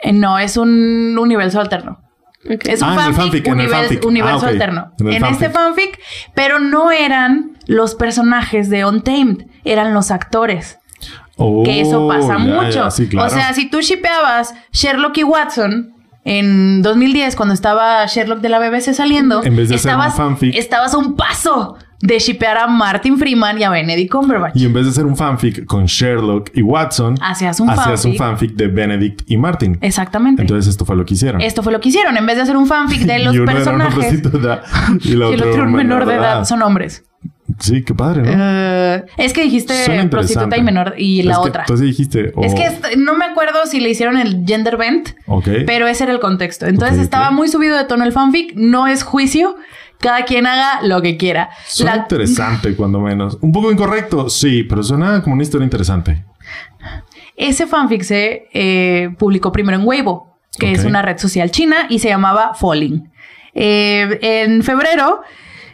Eh, 0.00 0.12
no, 0.12 0.38
es 0.38 0.58
un 0.58 1.16
universo 1.18 1.60
alterno. 1.62 2.00
Es 2.44 2.82
un 2.82 2.88
Ah, 2.88 2.92
en 2.92 2.98
el 2.98 3.04
fanfic, 3.14 3.22
fanfic, 3.22 3.46
en 3.48 3.60
el 3.60 3.66
univers- 3.68 3.80
fanfic. 3.88 4.04
universo 4.06 4.46
Ah, 4.46 4.48
alterno. 4.48 4.92
En 5.00 5.24
este 5.24 5.50
fanfic. 5.50 5.98
pero 6.34 6.60
no 6.60 6.90
eran 6.92 7.58
los 7.66 7.94
personajes 7.94 8.70
de 8.70 8.84
Untamed, 8.84 9.46
eran 9.64 9.92
los 9.92 10.10
actores. 10.10 10.78
Oh, 11.36 11.62
que 11.64 11.80
eso 11.80 12.08
pasa 12.08 12.34
ya, 12.34 12.38
mucho. 12.38 12.70
ya, 12.70 12.90
sí, 12.90 13.08
claro. 13.08 13.28
O 13.28 13.30
sea, 13.30 13.52
si 13.54 13.68
tú 13.70 13.80
shipeabas 13.80 14.54
Sherlock 14.72 15.16
y 15.18 15.24
Watson 15.24 15.94
en 16.24 16.82
2010, 16.82 17.36
cuando 17.36 17.54
estaba 17.54 18.04
Sherlock 18.06 18.40
de 18.40 18.48
la 18.48 18.58
BBC 18.58 18.92
saliendo, 18.94 19.42
En 19.44 19.54
vez 19.56 19.68
de 19.68 19.76
hacer 19.76 19.94
un 19.94 20.00
estabas, 20.00 20.16
fanfic. 20.16 20.54
estabas 20.56 20.94
a 20.94 20.98
un 20.98 21.16
paso 21.16 21.76
de 22.00 22.18
shipear 22.18 22.56
a 22.58 22.66
Martin 22.68 23.18
Freeman 23.18 23.58
y 23.58 23.64
a 23.64 23.70
Benedict 23.70 24.10
Cumberbatch. 24.12 24.54
Y 24.56 24.66
en 24.66 24.72
vez 24.72 24.84
de 24.84 24.90
hacer 24.90 25.04
un 25.06 25.16
fanfic 25.16 25.64
con 25.66 25.86
Sherlock 25.86 26.50
y 26.54 26.62
Watson, 26.62 27.16
Hacías 27.20 27.58
un 27.60 27.70
hacías 27.70 28.04
un 28.04 28.14
fanfic. 28.14 28.18
fanfic 28.18 28.52
de 28.56 28.68
Benedict 28.68 29.22
y 29.30 29.36
Martin. 29.36 29.78
Exactamente. 29.80 30.42
Entonces 30.42 30.68
esto 30.70 30.84
fue 30.84 30.94
lo 30.96 31.04
que 31.04 31.14
hicieron. 31.14 31.40
Esto 31.40 31.62
fue 31.62 31.72
lo 31.72 31.80
que 31.80 31.88
hicieron. 31.88 32.16
En 32.16 32.24
vez 32.26 32.36
de 32.36 32.42
hacer 32.42 32.56
un 32.56 32.66
fanfic 32.66 33.00
de 33.02 33.18
los 33.24 33.34
y 33.34 33.38
uno 33.38 33.52
personajes. 33.52 33.94
era 33.94 34.00
una 34.00 34.20
prostituta 34.20 34.62
y, 35.02 35.08
y 35.08 35.12
el 35.12 35.22
otro, 35.22 35.64
un 35.64 35.72
menor 35.72 36.06
de 36.06 36.14
edad. 36.14 36.44
Son 36.44 36.62
hombres. 36.62 37.04
Sí, 37.58 37.82
qué 37.82 37.94
padre, 37.94 38.22
¿no? 38.22 38.30
Eh, 38.32 39.04
es 39.16 39.32
que 39.32 39.42
dijiste 39.42 39.74
prostituta 40.10 40.56
y 40.56 40.62
menor 40.62 40.94
y 40.98 41.22
la 41.22 41.32
Es 41.32 41.38
que 41.40 41.48
otra. 41.48 41.62
Entonces 41.62 41.86
dijiste. 41.86 42.32
Es 42.42 42.54
que 42.54 42.96
no 42.96 43.14
me 43.14 43.24
acuerdo 43.24 43.58
si 43.66 43.80
le 43.80 43.88
hicieron 43.90 44.16
el 44.18 44.44
gender 44.46 44.76
bent, 44.76 45.08
Ok. 45.26 45.48
pero 45.66 45.88
ese 45.88 46.04
era 46.04 46.12
el 46.12 46.20
contexto. 46.20 46.66
Entonces 46.66 46.98
estaba 46.98 47.30
muy 47.32 47.48
subido 47.48 47.76
de 47.76 47.84
tono 47.84 48.04
el 48.04 48.12
fanfic. 48.12 48.54
No 48.54 48.86
es 48.86 49.02
juicio. 49.02 49.56
Cada 50.00 50.24
quien 50.24 50.46
haga 50.46 50.80
lo 50.82 51.02
que 51.02 51.16
quiera. 51.16 51.50
Suena 51.66 51.96
La- 51.96 52.02
interesante, 52.02 52.76
cuando 52.76 53.00
menos. 53.00 53.36
Un 53.40 53.50
poco 53.52 53.70
incorrecto, 53.72 54.28
sí, 54.28 54.62
pero 54.62 54.82
suena 54.82 55.22
como 55.22 55.34
una 55.34 55.42
historia 55.42 55.64
interesante. 55.64 56.24
Ese 57.36 57.66
fanfic 57.66 58.02
se 58.02 58.48
eh, 58.52 59.10
publicó 59.18 59.52
primero 59.52 59.78
en 59.78 59.86
Weibo, 59.86 60.38
que 60.58 60.72
es 60.72 60.84
una 60.84 61.02
red 61.02 61.18
social 61.18 61.50
china 61.50 61.86
y 61.88 61.98
se 62.00 62.08
llamaba 62.08 62.54
Falling. 62.54 63.10
Eh, 63.54 64.18
en 64.22 64.62
febrero 64.62 65.20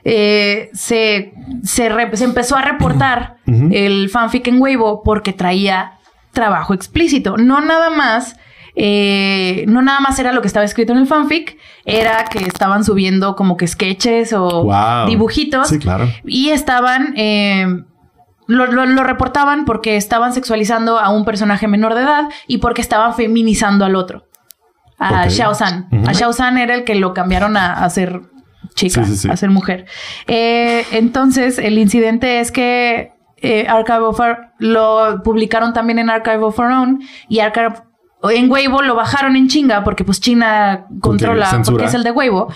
eh, 0.05 0.71
se, 0.75 1.33
se, 1.63 1.89
re- 1.89 2.15
se 2.17 2.25
empezó 2.25 2.57
a 2.57 2.63
reportar 2.63 3.37
el 3.47 4.09
fanfic 4.11 4.47
en 4.49 4.61
Weibo 4.61 5.03
porque 5.03 5.33
traía 5.33 5.93
trabajo 6.33 6.75
explícito. 6.75 7.37
No 7.37 7.61
nada 7.61 7.91
más. 7.91 8.37
Eh, 8.77 9.65
no 9.69 9.83
nada 9.83 10.01
más 10.01 10.19
era 10.19 10.33
lo 10.33 10.41
que 10.41 10.49
estaba 10.49 10.65
escrito 10.65 10.93
en 10.93 10.99
el 10.99 11.07
fanfic, 11.07 11.57
era 11.85 12.25
que 12.25 12.41
estaban 12.41 12.85
subiendo 12.85 13.37
como 13.37 13.57
que 13.57 13.67
sketches 13.67 14.33
o 14.33 14.65
Wow. 14.65 15.07
dibujitos 15.09 15.69
Sí, 15.69 15.79
claro. 15.79 16.09
y 16.25 16.51
estaban 16.51 17.15
eh, 17.17 17.67
lo, 18.47 18.67
lo- 18.67 18.87
lo 18.87 19.05
reportaban 19.05 19.65
porque 19.65 19.97
estaban 19.97 20.33
sexualizando 20.33 20.99
a 20.99 21.11
un 21.11 21.25
personaje 21.25 21.69
menor 21.69 21.95
de 21.95 22.03
edad 22.03 22.29
y 22.47 22.59
porque 22.59 22.81
estaban 22.83 23.15
feminizando 23.15 23.85
al 23.85 23.97
otro. 23.97 24.27
A 24.99 25.23
Ok. 25.25 25.31
Xiao 25.31 25.55
San. 25.55 25.89
A 26.07 26.13
Xiao 26.15 26.33
San 26.33 26.59
era 26.59 26.75
el 26.75 26.85
que 26.85 26.95
lo 26.95 27.15
cambiaron 27.15 27.57
a, 27.57 27.85
a 27.85 27.91
ser 27.91 28.21
chica, 28.75 29.05
Sí, 29.05 29.13
sí, 29.13 29.17
sí. 29.19 29.29
a 29.31 29.37
ser 29.37 29.51
mujer. 29.51 29.87
Eh, 30.27 30.85
entonces, 30.93 31.59
el 31.59 31.79
incidente 31.79 32.41
es 32.41 32.51
que 32.53 33.13
eh, 33.39 33.67
Archive 33.69 33.99
of 34.01 34.21
Our- 34.21 34.51
lo 34.59 35.23
publicaron 35.23 35.73
también 35.73 35.99
en 35.99 36.11
Archive 36.11 36.39
of 36.45 36.59
Our 36.59 36.71
Own 36.71 37.01
y 37.29 37.41
Archive 37.41 37.75
en 38.31 38.51
Weibo 38.51 38.83
lo 38.83 38.95
bajaron 38.95 39.37
en 39.37 39.49
chinga 39.49 39.85
porque 39.85 40.05
pues 40.05 40.21
China 40.21 40.87
controla 41.01 41.63
porque 41.65 41.85
es 41.85 41.95
el 41.95 42.03
de 42.05 42.11
Weibo. 42.11 42.49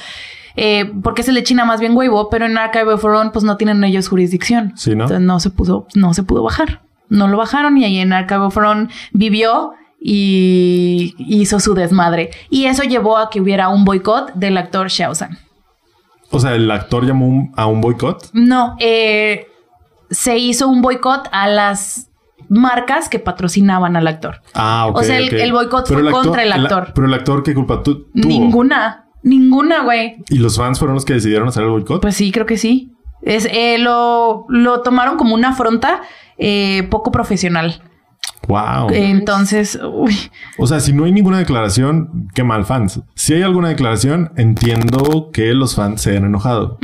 eh, 0.56 0.90
porque 1.02 1.22
es 1.22 1.28
el 1.28 1.34
de 1.36 1.42
China 1.44 1.64
más 1.64 1.78
bien 1.80 1.96
Weibo, 1.96 2.30
pero 2.30 2.46
en 2.46 2.58
Archive 2.58 2.92
of 2.94 3.04
pues 3.32 3.44
no 3.44 3.56
tienen 3.56 3.82
ellos 3.84 4.08
jurisdicción. 4.08 4.72
Sí, 4.76 4.90
¿no? 4.96 5.04
Entonces 5.04 5.20
no 5.24 5.38
se 5.40 5.50
pudo, 5.50 5.86
no 5.94 6.14
se 6.14 6.22
pudo 6.24 6.42
bajar. 6.42 6.82
No 7.08 7.28
lo 7.28 7.36
bajaron 7.38 7.76
y 7.78 7.84
ahí 7.84 7.98
en 7.98 8.12
Archive 8.12 8.50
Front 8.50 8.90
vivió 9.12 9.72
y 10.00 11.14
hizo 11.18 11.60
su 11.60 11.74
desmadre. 11.74 12.30
Y 12.50 12.64
eso 12.66 12.82
llevó 12.82 13.18
a 13.18 13.30
que 13.30 13.40
hubiera 13.40 13.68
un 13.68 13.84
boicot 13.84 14.32
del 14.34 14.56
actor 14.56 14.90
Xiao 14.90 15.14
San. 15.14 15.38
O 16.30 16.38
sea, 16.40 16.54
el 16.54 16.70
actor 16.70 17.06
llamó 17.06 17.26
un- 17.26 17.52
a 17.56 17.66
un 17.66 17.80
boicot. 17.80 18.28
No, 18.32 18.76
eh, 18.80 19.46
se 20.10 20.36
hizo 20.38 20.68
un 20.68 20.82
boicot 20.82 21.28
a 21.32 21.48
las 21.48 22.07
marcas 22.48 23.08
que 23.08 23.18
patrocinaban 23.18 23.96
al 23.96 24.06
actor. 24.06 24.40
Ah, 24.54 24.86
ok. 24.88 24.96
O 24.98 25.02
sea, 25.02 25.18
el- 25.18 25.52
boicot 25.52 25.86
fue 25.86 25.96
actor- 25.98 26.12
contra 26.12 26.42
el 26.42 26.52
actor. 26.52 26.92
pero 26.94 27.06
el 27.06 27.14
actor, 27.14 27.42
¿qué 27.42 27.54
culpa 27.54 27.82
tuvo? 27.82 28.06
Ninguna, 28.14 29.06
ninguna, 29.22 29.82
güey. 29.82 30.16
¿Y 30.30 30.38
los 30.38 30.56
fans 30.56 30.78
fueron 30.78 30.94
los 30.94 31.04
que 31.04 31.14
decidieron 31.14 31.48
hacer 31.48 31.62
el 31.64 31.70
boicot? 31.70 32.00
Pues 32.00 32.14
sí, 32.16 32.30
creo 32.32 32.46
que 32.46 32.56
sí. 32.56 32.92
Es, 33.22 33.46
eh, 33.50 33.78
lo, 33.78 34.46
lo 34.48 34.80
tomaron 34.82 35.16
como 35.16 35.34
una 35.34 35.48
afronta 35.50 36.02
eh, 36.38 36.86
poco 36.90 37.10
profesional. 37.10 37.82
wow. 38.46 38.88
Entonces, 38.92 39.78
uy, 39.82 40.16
O 40.56 40.66
sea, 40.66 40.78
si 40.80 40.92
no 40.92 41.04
hay 41.04 41.12
ninguna 41.12 41.38
declaración, 41.38 42.28
qué 42.34 42.44
mal 42.44 42.64
fans. 42.64 43.00
Si 43.14 43.34
hay 43.34 43.42
alguna 43.42 43.68
declaración, 43.70 44.32
entiendo 44.36 45.30
que 45.32 45.52
los 45.54 45.74
fans 45.74 46.00
se 46.02 46.16
han 46.16 46.24
enojado. 46.24 46.78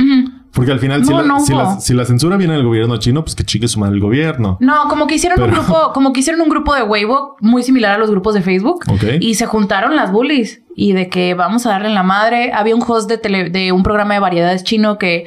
Porque 0.54 0.70
al 0.70 0.78
final, 0.78 1.04
si, 1.04 1.12
la, 1.12 1.22
no 1.22 1.40
si, 1.40 1.52
la, 1.52 1.80
si 1.80 1.94
la 1.94 2.04
censura 2.04 2.36
viene 2.36 2.54
del 2.54 2.64
gobierno 2.64 2.96
chino, 2.98 3.24
pues 3.24 3.34
que 3.34 3.44
chique 3.44 3.66
su 3.66 3.80
madre 3.80 3.94
el 3.94 4.00
gobierno. 4.00 4.56
No, 4.60 4.88
como 4.88 5.06
que 5.06 5.16
hicieron 5.16 5.42
un 5.42 5.50
grupo, 5.50 5.92
como 5.92 6.12
que 6.12 6.20
hicieron 6.20 6.40
un 6.40 6.48
grupo 6.48 6.74
de 6.74 6.82
Weibo 6.82 7.36
muy 7.40 7.62
similar 7.62 7.94
a 7.94 7.98
los 7.98 8.10
grupos 8.10 8.34
de 8.34 8.42
Facebook. 8.42 8.84
Ok. 8.88 9.04
Y 9.20 9.34
se 9.34 9.46
juntaron 9.46 9.96
las 9.96 10.12
bullies. 10.12 10.62
Y 10.76 10.92
de 10.92 11.08
que 11.08 11.34
vamos 11.34 11.66
a 11.66 11.70
darle 11.70 11.88
en 11.88 11.94
la 11.94 12.02
madre. 12.02 12.52
Había 12.52 12.74
un 12.74 12.82
host 12.86 13.08
de 13.08 13.18
tele, 13.18 13.50
de 13.50 13.72
un 13.72 13.82
programa 13.82 14.14
de 14.14 14.20
variedades 14.20 14.64
chino 14.64 14.98
que, 14.98 15.26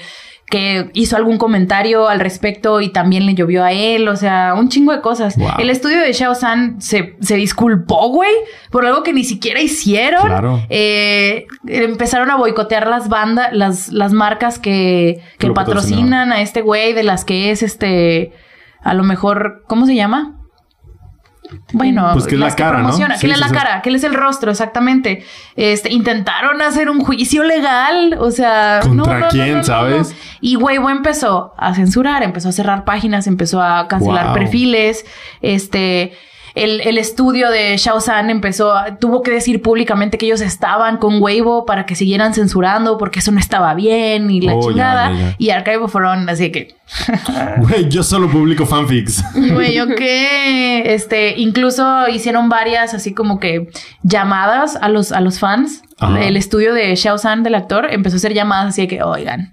que 0.50 0.92
hizo 0.94 1.18
algún 1.18 1.38
comentario 1.38 2.08
al 2.08 2.22
respecto 2.22 2.80
y 2.80 2.90
también 2.90 3.26
le 3.26 3.36
llovió 3.36 3.66
a 3.66 3.74
él. 3.74 4.08
O 4.08 4.16
sea, 4.16 4.54
un 4.58 4.70
chingo 4.70 4.94
de 4.94 5.02
cosas. 5.02 5.38
Wow. 5.38 5.52
El 5.60 5.70
estudio 5.70 6.00
de 6.00 6.14
Xiao 6.14 6.36
San 6.36 6.82
se, 6.82 7.18
se 7.20 7.36
disculpó, 7.36 8.10
güey, 8.10 8.32
por 8.72 8.86
algo 8.86 9.04
que 9.04 9.12
ni 9.12 9.26
siquiera 9.26 9.60
hicieron. 9.62 10.26
Claro. 10.26 10.62
Eh, 10.70 11.48
empezaron 11.68 12.32
a 12.32 12.38
boicotear 12.38 12.88
las 12.88 13.10
bandas, 13.10 13.52
las, 13.52 13.90
las 13.90 14.14
marcas 14.14 14.58
que, 14.58 15.22
Que 15.38 15.52
patrocinan 15.52 16.32
a 16.32 16.42
este 16.42 16.62
güey, 16.62 16.94
de 16.94 17.04
las 17.04 17.26
que 17.26 17.52
es 17.52 17.62
este, 17.62 18.32
a 18.82 18.94
lo 18.94 19.04
mejor, 19.04 19.64
¿cómo 19.68 19.86
se 19.86 19.96
llama? 19.96 20.37
Bueno, 21.74 22.10
Pues 22.14 22.28
que 22.28 22.36
es 22.36 22.40
la 22.42 22.56
cara, 22.56 22.78
¿no? 22.78 22.84
promociona, 22.86 23.16
que 23.16 23.22
Sí, 23.22 23.28
es 23.30 23.36
sí, 23.36 23.40
la 23.42 23.48
sí. 23.50 23.54
cara, 23.54 23.82
que 23.82 23.90
él 23.90 23.96
es 23.96 24.04
el 24.04 24.14
rostro, 24.14 24.52
exactamente. 24.52 25.24
Este, 25.56 25.92
intentaron 25.94 26.62
hacer 26.62 26.90
un 26.90 27.00
juicio 27.02 27.44
legal, 27.44 28.16
o 28.20 28.32
sea, 28.32 28.80
¿Contra 28.84 29.14
no, 29.14 29.20
no, 29.20 29.28
quién, 29.30 29.58
no, 29.58 29.64
sabes? 29.64 30.16
Y 30.42 30.56
Weibo 30.56 30.90
empezó 30.90 31.54
a 31.58 31.74
censurar, 31.74 32.24
empezó 32.24 32.50
a 32.50 32.52
cerrar 32.52 32.86
páginas, 32.86 33.28
empezó 33.28 33.62
a 33.62 33.88
cancelar 33.88 34.26
Wow. 34.28 34.34
perfiles, 34.36 35.06
este, 35.42 36.14
el, 36.64 36.82
el 36.82 36.98
estudio 36.98 37.50
de 37.50 37.76
Shao 37.78 38.00
San 38.02 38.30
empezó, 38.30 38.76
a- 38.76 38.98
tuvo 38.98 39.22
que 39.22 39.32
decir 39.32 39.62
públicamente 39.62 40.18
que 40.18 40.26
ellos 40.26 40.42
estaban 40.42 40.98
con 40.98 41.22
Weibo 41.22 41.66
para 41.66 41.86
que 41.86 41.96
siguieran 41.96 42.34
censurando 42.34 42.98
porque 42.98 43.20
eso 43.20 43.32
no 43.32 43.40
estaba 43.40 43.74
bien 43.74 44.30
y 44.32 44.42
la 44.42 44.54
Oh, 44.56 44.62
ya, 44.62 44.68
chingada. 44.70 45.12
ya, 45.12 45.18
ya. 45.18 45.36
Y 45.38 45.50
Archive 45.52 45.88
fueron 45.88 46.30
así 46.30 46.52
que, 46.52 46.76
Güey, 47.60 47.90
yo 47.90 48.04
solo 48.04 48.30
publico 48.30 48.66
fanfics. 48.66 49.24
Güey, 49.54 49.74
yo 49.76 49.88
qué. 49.96 50.94
Este, 50.94 51.36
incluso 51.38 52.08
hicieron 52.10 52.50
varias 52.50 52.94
así 52.94 53.14
como 53.14 53.40
que 53.40 53.70
llamadas 54.04 54.76
a 54.78 54.90
los, 54.90 55.12
a 55.12 55.22
los 55.22 55.40
fans. 55.40 55.82
Ajá. 56.00 56.22
El 56.24 56.38
estudio 56.38 56.74
de 56.74 56.96
Xiao 56.96 57.18
San, 57.18 57.44
del 57.44 57.56
actor, 57.56 57.88
empezó 57.92 58.16
a 58.16 58.18
hacer 58.18 58.34
llamadas 58.34 58.68
así 58.70 58.82
de 58.84 58.88
que, 58.88 59.04
oigan, 59.04 59.52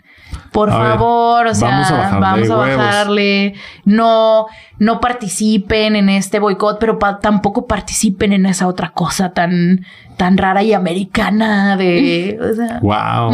por 0.54 0.70
A 0.70 0.78
ver, 0.78 0.88
favor, 0.92 1.46
o 1.48 1.54
sea, 1.54 1.68
vamos 1.68 1.90
a 1.90 1.96
bajarle 1.96 2.20
vamos 2.20 2.50
a 2.50 2.58
huevos". 2.58 2.76
bajarle. 2.78 3.54
No, 3.84 4.46
no 4.78 5.00
participen 5.00 5.96
en 5.96 6.08
este 6.08 6.38
boicot, 6.38 6.78
pero 6.78 6.96
pa- 7.00 7.18
tampoco 7.18 7.66
participen 7.66 8.32
en 8.32 8.46
esa 8.46 8.68
otra 8.68 8.90
cosa 8.90 9.32
tan, 9.32 9.84
tan 10.16 10.38
rara 10.38 10.62
y 10.62 10.72
americana 10.72 11.76
de. 11.76 12.38
o 12.40 12.54
sea, 12.54 12.78
wow. 12.82 13.32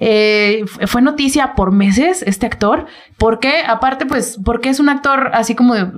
Eh, 0.00 0.64
fue 0.86 1.00
noticia 1.02 1.54
por 1.54 1.72
meses 1.72 2.22
este 2.22 2.44
actor, 2.46 2.84
porque 3.16 3.62
aparte, 3.66 4.04
pues, 4.04 4.38
porque 4.44 4.68
es 4.68 4.80
un 4.80 4.90
actor 4.90 5.30
así 5.32 5.54
como 5.54 5.74
de- 5.74 5.90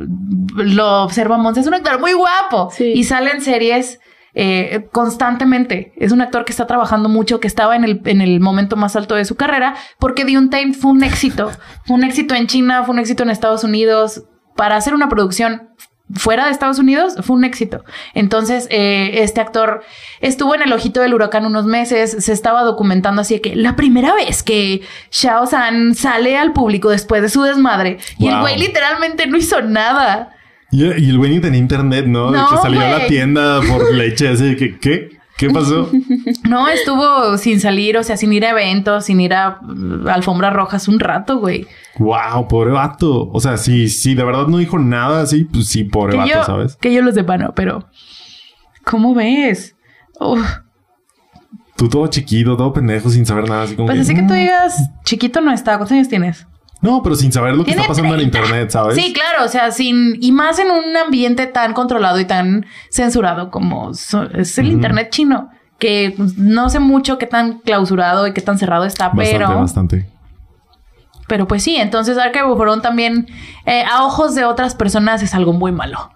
lo 0.56 1.02
observamos, 1.02 1.58
es 1.58 1.66
un 1.66 1.74
actor 1.74 1.98
muy 2.00 2.12
guapo 2.12 2.70
Sí. 2.70 2.92
y 2.94 3.02
sale 3.04 3.32
en 3.32 3.40
series 3.42 3.98
eh, 4.34 4.88
constantemente. 4.92 5.92
Es 5.96 6.12
un 6.12 6.20
actor 6.20 6.44
que 6.44 6.52
está 6.52 6.66
trabajando 6.66 7.08
mucho, 7.08 7.40
que 7.40 7.46
estaba 7.46 7.76
en 7.76 7.84
el, 7.84 8.00
en 8.04 8.20
el 8.20 8.40
momento 8.40 8.76
más 8.76 8.96
alto 8.96 9.14
de 9.14 9.24
su 9.24 9.36
carrera, 9.36 9.74
porque 9.98 10.24
The 10.24 10.38
Untamed 10.38 10.74
fue 10.74 10.92
un 10.92 11.02
éxito. 11.02 11.50
Fue 11.86 11.96
un 11.96 12.04
éxito 12.04 12.34
en 12.34 12.46
China, 12.46 12.84
fue 12.84 12.94
un 12.94 13.00
éxito 13.00 13.22
en 13.22 13.30
Estados 13.30 13.64
Unidos. 13.64 14.24
Para 14.56 14.76
hacer 14.76 14.94
una 14.94 15.08
producción 15.08 15.70
fuera 16.14 16.46
de 16.46 16.50
Estados 16.50 16.78
Unidos 16.78 17.14
fue 17.22 17.36
un 17.36 17.44
éxito. 17.44 17.84
Entonces, 18.14 18.66
eh, 18.70 19.22
este 19.22 19.40
actor 19.40 19.82
estuvo 20.20 20.54
en 20.54 20.62
el 20.62 20.72
ojito 20.72 21.00
del 21.00 21.14
huracán 21.14 21.46
unos 21.46 21.66
meses, 21.66 22.16
se 22.24 22.32
estaba 22.32 22.62
documentando 22.62 23.20
así 23.20 23.34
de 23.34 23.40
que 23.40 23.56
la 23.56 23.76
primera 23.76 24.14
vez 24.14 24.42
que 24.42 24.82
Shao 25.10 25.46
San 25.46 25.94
sale 25.94 26.36
al 26.36 26.52
público 26.52 26.90
después 26.90 27.22
de 27.22 27.28
su 27.28 27.42
desmadre 27.42 27.98
y 28.18 28.28
el 28.28 28.40
güey 28.40 28.58
literalmente 28.58 29.26
no 29.26 29.36
hizo 29.36 29.60
nada. 29.62 30.36
Y, 30.72 30.84
el 30.84 31.18
güey 31.18 31.30
ni 31.32 31.40
tenía 31.40 31.58
internet, 31.58 32.06
¿no? 32.06 32.30
De 32.30 32.38
No, 32.38 32.48
que 32.48 32.56
salió 32.58 32.80
a 32.80 32.88
la 32.88 33.06
tienda 33.06 33.60
por 33.68 33.92
leche, 33.94 34.28
así 34.28 34.54
que, 34.56 34.78
¿qué? 34.78 35.18
¿Qué 35.36 35.50
pasó? 35.50 35.90
No, 36.48 36.68
estuvo 36.68 37.38
sin 37.38 37.60
salir, 37.60 37.96
o 37.96 38.02
sea, 38.02 38.16
sin 38.16 38.32
ir 38.32 38.44
a 38.44 38.50
eventos, 38.50 39.04
sin 39.06 39.20
ir 39.20 39.32
a 39.34 39.60
uh, 39.62 40.08
alfombras 40.08 40.52
rojas 40.52 40.86
un 40.88 40.98
rato, 41.00 41.38
güey. 41.38 41.66
wow, 41.98 42.46
pobre 42.48 42.72
vato. 42.72 43.28
O 43.32 43.40
sea, 43.40 43.56
si, 43.56 43.88
si 43.88 44.14
de 44.14 44.24
verdad 44.24 44.46
no 44.48 44.58
dijo 44.58 44.78
nada 44.78 45.22
así, 45.22 45.44
pues 45.44 45.68
sí, 45.68 45.84
pobre 45.84 46.12
Que 46.12 46.18
vato, 46.18 46.30
yo, 46.30 46.44
¿sabes? 46.44 46.76
que 46.76 46.92
yo 46.92 47.02
lo 47.02 47.12
sepa, 47.12 47.38
no, 47.38 47.54
pero 47.54 47.86
¿cómo 48.84 49.14
ves? 49.14 49.76
Uf, 50.18 50.44
Tú 51.76 51.88
todo 51.88 52.06
chiquito, 52.08 52.56
todo 52.58 52.72
pendejo, 52.74 53.08
sin 53.08 53.24
saber 53.24 53.48
nada, 53.48 53.62
así 53.62 53.74
como 53.74 53.86
pues 53.86 53.96
que, 53.96 54.02
así 54.02 54.14
que 54.14 54.22
tú 54.22 54.34
"Mm". 54.34 54.36
digas, 54.36 54.90
chiquito 55.04 55.40
no 55.40 55.50
está, 55.52 55.76
¿cuántos 55.78 55.92
años 55.92 56.08
tienes? 56.08 56.46
No, 56.82 57.02
pero 57.02 57.14
sin 57.14 57.30
saber 57.30 57.54
lo 57.54 57.64
que 57.64 57.72
está 57.72 57.86
pasando 57.86 58.14
30. 58.14 58.38
en 58.38 58.44
internet, 58.44 58.70
¿sabes? 58.70 58.96
Sí, 58.96 59.12
claro, 59.12 59.44
o 59.44 59.48
sea, 59.48 59.70
sin 59.70 60.16
y 60.22 60.32
más 60.32 60.58
en 60.58 60.70
un 60.70 60.96
ambiente 60.96 61.46
tan 61.46 61.74
controlado 61.74 62.18
y 62.18 62.24
tan 62.24 62.64
censurado 62.90 63.50
como 63.50 63.92
so- 63.94 64.30
es 64.32 64.56
el 64.58 64.68
internet 64.72 65.08
chino, 65.10 65.50
que 65.78 66.14
no 66.36 66.70
sé 66.70 66.78
mucho 66.78 67.18
qué 67.18 67.26
tan 67.26 67.58
clausurado 67.60 68.26
y 68.26 68.32
qué 68.32 68.40
tan 68.40 68.58
cerrado 68.58 68.84
está, 68.86 69.08
Bastante, 69.08 69.30
pero 69.32 69.60
bastante. 69.60 70.06
pero 71.28 71.46
pues 71.46 71.62
sí, 71.62 71.76
entonces 71.76 72.16
Our 72.16 72.68
Own 72.68 72.82
también 72.82 73.26
eh, 73.66 73.84
a 73.90 74.04
ojos 74.04 74.34
de 74.34 74.44
otras 74.44 74.74
personas 74.74 75.22
es 75.22 75.34
algo 75.34 75.52
muy 75.52 75.72
malo. 75.72 76.10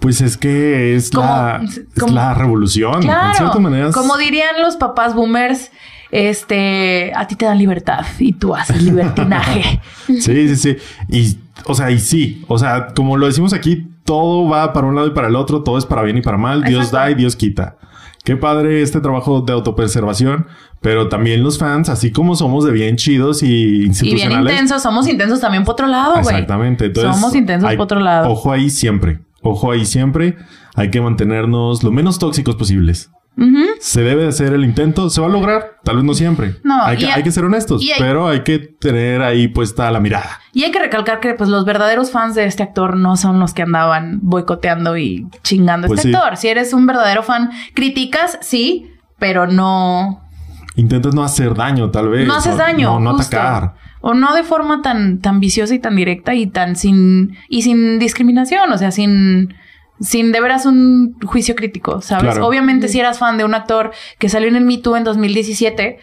Pues 0.00 0.20
es 0.20 0.36
que 0.36 0.94
es, 0.94 1.10
Como- 1.10 1.26
la, 1.26 1.60
es 1.64 1.80
como- 1.98 2.12
la 2.12 2.34
revolución. 2.34 2.96
En 2.96 3.02
Claro, 3.02 3.34
ciertas 3.34 3.60
maneras. 3.60 3.94
como 3.94 4.16
dirían 4.16 4.60
los 4.60 4.76
papás 4.76 5.14
boomers, 5.14 5.70
este, 6.10 7.12
a 7.14 7.26
ti 7.26 7.34
te 7.36 7.44
dan 7.46 7.58
libertad 7.58 8.04
y 8.18 8.32
tú 8.32 8.54
haces 8.54 8.82
libertinaje. 8.82 9.80
Sí, 10.06 10.48
sí, 10.48 10.56
sí. 10.56 10.76
Y, 11.08 11.38
o 11.66 11.74
sea, 11.74 11.90
y 11.90 11.98
sí. 11.98 12.42
O 12.48 12.58
sea, 12.58 12.88
como 12.94 13.16
lo 13.18 13.26
decimos 13.26 13.52
aquí, 13.52 13.86
todo 14.04 14.48
va 14.48 14.72
para 14.72 14.86
un 14.86 14.94
lado 14.94 15.06
y 15.06 15.10
para 15.10 15.28
el 15.28 15.36
otro, 15.36 15.62
todo 15.62 15.76
es 15.76 15.84
para 15.84 16.02
bien 16.02 16.16
y 16.16 16.22
para 16.22 16.38
mal. 16.38 16.62
Dios 16.64 16.86
Exacto. 16.86 16.96
da 16.96 17.10
y 17.10 17.14
Dios 17.14 17.36
quita. 17.36 17.76
Qué 18.24 18.36
padre 18.36 18.82
este 18.82 19.00
trabajo 19.00 19.42
de 19.42 19.52
autopreservación, 19.52 20.46
pero 20.80 21.08
también 21.08 21.42
los 21.42 21.58
fans, 21.58 21.88
así 21.88 22.10
como 22.10 22.36
somos 22.36 22.64
de 22.64 22.72
bien 22.72 22.96
chidos 22.96 23.42
y 23.42 23.90
y 24.02 24.14
bien 24.14 24.32
intensos, 24.32 24.82
somos 24.82 25.06
intensos 25.08 25.40
también 25.40 25.64
por 25.64 25.72
otro 25.74 25.86
lado, 25.86 26.12
güey. 26.22 26.34
Exactamente. 26.34 26.86
Entonces, 26.86 27.14
somos 27.14 27.34
intensos 27.34 27.68
hay- 27.68 27.76
por 27.76 27.84
otro 27.84 28.00
lado. 28.00 28.30
Ojo 28.30 28.50
ahí 28.52 28.70
siempre. 28.70 29.20
Ojo 29.42 29.72
ahí 29.72 29.84
siempre. 29.84 30.36
Hay 30.74 30.90
que 30.90 31.00
mantenernos 31.00 31.82
lo 31.82 31.90
menos 31.90 32.18
tóxicos 32.18 32.56
posibles. 32.56 33.10
Se 33.80 34.02
debe 34.02 34.22
de 34.22 34.28
hacer 34.28 34.52
el 34.52 34.64
intento. 34.64 35.08
Se 35.10 35.20
va 35.20 35.28
a 35.28 35.30
lograr. 35.30 35.78
Tal 35.84 35.96
vez 35.96 36.04
no 36.04 36.14
siempre. 36.14 36.56
No, 36.64 36.82
hay, 36.82 36.96
que, 36.96 37.06
hay 37.06 37.22
que 37.22 37.30
ser 37.30 37.44
honestos, 37.44 37.80
hay- 37.82 37.90
pero 37.98 38.28
hay 38.28 38.40
que 38.42 38.58
tener 38.58 39.22
ahí 39.22 39.48
puesta 39.48 39.90
la 39.90 40.00
mirada. 40.00 40.40
Y 40.52 40.64
hay 40.64 40.70
que 40.72 40.78
recalcar 40.80 41.20
que 41.20 41.34
pues 41.34 41.48
los 41.48 41.64
verdaderos 41.64 42.10
fans 42.10 42.34
de 42.34 42.44
este 42.46 42.62
actor 42.62 42.96
no 42.96 43.16
son 43.16 43.38
los 43.40 43.54
que 43.54 43.62
andaban 43.62 44.18
boicoteando 44.22 44.96
y 44.96 45.26
chingando 45.42 45.86
a 45.86 45.88
Pues 45.88 46.00
este 46.00 46.10
sí. 46.10 46.14
actor. 46.16 46.36
Si 46.36 46.48
eres 46.48 46.72
un 46.72 46.86
verdadero 46.86 47.22
fan, 47.22 47.50
criticas, 47.74 48.38
sí, 48.42 48.90
pero 49.18 49.46
no, 49.46 50.24
Intentas 50.76 51.14
no 51.14 51.24
hacer 51.24 51.54
daño, 51.54 51.90
tal 51.90 52.08
vez. 52.08 52.26
no 52.26 52.34
haces 52.36 52.54
o 52.54 52.56
daño. 52.56 52.90
No, 52.94 53.00
no 53.00 53.16
justo. 53.16 53.36
atacar. 53.36 53.74
O 54.00 54.14
no 54.14 54.32
de 54.34 54.44
forma 54.44 54.80
tan, 54.80 55.18
tan 55.20 55.40
viciosa 55.40 55.74
y 55.74 55.80
tan 55.80 55.96
directa 55.96 56.34
y 56.34 56.46
tan 56.46 56.76
sin, 56.76 57.36
y 57.48 57.62
sin 57.62 57.98
discriminación, 57.98 58.70
o 58.72 58.78
sea, 58.78 58.92
sin, 58.92 59.54
sin 60.00 60.32
de 60.32 60.40
veras 60.40 60.64
un 60.66 61.16
juicio 61.24 61.54
crítico, 61.54 62.00
¿sabes? 62.00 62.24
Claro. 62.34 62.46
Obviamente 62.46 62.88
si 62.88 63.00
eras 63.00 63.18
fan 63.18 63.38
de 63.38 63.44
un 63.44 63.54
actor 63.54 63.90
que 64.18 64.28
salió 64.28 64.48
en 64.48 64.56
el 64.56 64.64
Me 64.64 64.78
Too 64.78 64.96
en 64.96 65.04
2017, 65.04 65.98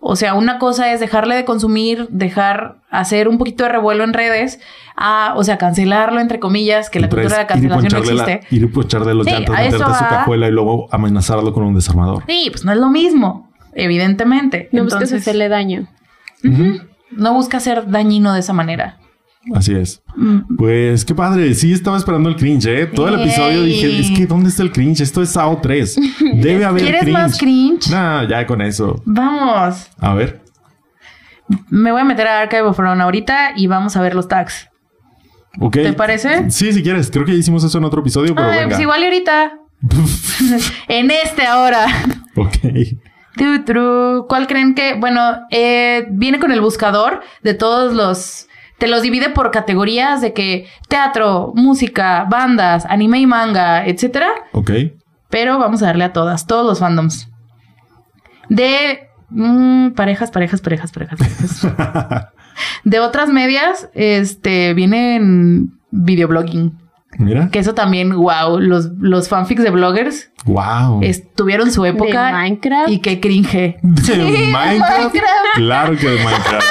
o 0.00 0.14
sea, 0.14 0.34
una 0.34 0.58
cosa 0.58 0.92
es 0.92 1.00
dejarle 1.00 1.34
de 1.34 1.44
consumir, 1.44 2.06
dejar 2.10 2.82
hacer 2.90 3.28
un 3.28 3.38
poquito 3.38 3.64
de 3.64 3.70
revuelo 3.70 4.04
en 4.04 4.12
redes, 4.12 4.60
a, 4.96 5.32
o 5.36 5.42
sea, 5.42 5.58
cancelarlo 5.58 6.20
entre 6.20 6.38
comillas, 6.38 6.90
que 6.90 7.00
la 7.00 7.06
Y 7.06 7.10
cultura 7.10 7.38
de 7.38 7.46
cancelación 7.46 7.84
no 7.84 7.90
poncharle 7.98 8.14
la- 8.14 8.32
existe. 8.32 8.54
ir 8.54 8.62
y 8.62 8.66
poncharle 8.66 9.14
los 9.14 9.26
Sí, 9.26 9.32
llantos, 9.32 9.56
meterte 9.56 9.82
a 9.84 9.94
su 9.98 10.04
cajuela 10.04 10.48
y 10.48 10.52
luego 10.52 10.86
amenazarlo 10.92 11.52
con 11.52 11.64
un 11.64 11.74
desarmador. 11.74 12.22
Sí, 12.28 12.48
pues 12.50 12.64
no 12.64 12.72
es 12.72 12.78
lo 12.78 12.88
mismo, 12.90 13.50
evidentemente. 13.74 14.68
No 14.72 14.84
busques 14.84 15.02
Entonces, 15.10 15.22
hacerle 15.22 15.48
daño. 15.48 15.88
no 17.10 17.32
busca 17.34 17.60
ser 17.60 17.88
dañino 17.90 18.32
de 18.32 18.40
esa 18.40 18.52
manera. 18.52 18.98
Así 19.54 19.74
es. 19.74 20.02
Mm. 20.16 20.56
Pues 20.56 21.04
qué 21.04 21.14
padre. 21.14 21.54
Sí, 21.54 21.72
estaba 21.72 21.96
esperando 21.96 22.28
el 22.28 22.36
cringe, 22.36 22.66
¿eh? 22.66 22.86
Todo 22.86 23.08
el 23.08 23.20
episodio 23.20 23.62
Ey. 23.62 23.66
dije, 23.66 24.00
es 24.00 24.10
que 24.10 24.26
¿dónde 24.26 24.48
está 24.48 24.62
el 24.62 24.72
cringe? 24.72 25.00
Esto 25.00 25.22
es 25.22 25.30
SAO 25.30 25.60
3. 25.60 25.96
Debe 26.34 26.64
haber 26.64 26.82
¿Quieres 26.82 27.02
cringe. 27.02 27.12
más 27.18 27.38
cringe? 27.38 27.90
Nah, 27.90 28.26
ya 28.28 28.46
con 28.46 28.60
eso. 28.60 29.00
Vamos. 29.04 29.88
A 29.98 30.14
ver. 30.14 30.42
Me 31.68 31.92
voy 31.92 32.00
a 32.00 32.04
meter 32.04 32.26
a 32.26 32.40
Archive 32.40 32.62
of 32.62 32.78
Ron 32.78 33.00
ahorita 33.00 33.52
y 33.56 33.68
vamos 33.68 33.96
a 33.96 34.02
ver 34.02 34.14
los 34.14 34.26
tags. 34.26 34.68
Ok. 35.60 35.74
¿Te 35.74 35.92
parece? 35.92 36.50
Sí, 36.50 36.72
si 36.72 36.82
quieres. 36.82 37.10
Creo 37.10 37.24
que 37.24 37.32
ya 37.32 37.38
hicimos 37.38 37.62
eso 37.62 37.78
en 37.78 37.84
otro 37.84 38.00
episodio, 38.00 38.34
pero 38.34 38.48
Ay, 38.48 38.56
venga. 38.58 38.68
pues 38.70 38.80
igual 38.80 39.00
y 39.02 39.04
ahorita. 39.04 39.58
en 40.88 41.10
este 41.10 41.46
ahora. 41.46 41.86
ok. 42.34 42.56
¿Cuál 44.28 44.46
creen 44.46 44.74
que? 44.74 44.94
Bueno, 44.98 45.20
eh, 45.50 46.06
viene 46.10 46.38
con 46.38 46.52
el 46.52 46.60
buscador 46.60 47.20
de 47.42 47.54
todos 47.54 47.94
los. 47.94 48.45
Te 48.78 48.88
los 48.88 49.02
divide 49.02 49.30
por 49.30 49.50
categorías 49.50 50.20
de 50.20 50.32
que 50.32 50.68
teatro, 50.88 51.52
música, 51.54 52.26
bandas, 52.28 52.84
anime 52.86 53.20
y 53.20 53.26
manga, 53.26 53.86
etcétera. 53.86 54.28
Ok. 54.52 54.70
Pero 55.30 55.58
vamos 55.58 55.82
a 55.82 55.86
darle 55.86 56.04
a 56.04 56.12
todas, 56.12 56.46
todos 56.46 56.66
los 56.66 56.78
fandoms. 56.78 57.28
De 58.48 59.08
mm, 59.30 59.90
parejas, 59.90 60.30
parejas, 60.30 60.60
parejas, 60.60 60.92
parejas, 60.92 61.18
parejas. 61.18 62.28
de 62.84 63.00
otras 63.00 63.30
medias, 63.30 63.88
este, 63.94 64.74
vienen 64.74 65.80
videoblogging. 65.90 66.85
Mira. 67.18 67.48
Que 67.50 67.58
eso 67.58 67.74
también, 67.74 68.14
wow, 68.14 68.58
los, 68.60 68.90
los 68.98 69.28
fanfics 69.28 69.62
de 69.62 69.70
bloggers 69.70 70.30
Wow. 70.44 71.00
tuvieron 71.34 71.70
su 71.72 71.84
época. 71.84 72.26
De 72.26 72.32
Minecraft. 72.32 72.88
Y 72.90 72.98
que 73.00 73.20
cringe. 73.20 73.76
¿De 73.82 74.16
Minecraft? 74.52 74.52
Minecraft. 74.52 75.16
Claro 75.56 75.96
que 75.96 76.08
de 76.08 76.24
Minecraft. 76.24 76.64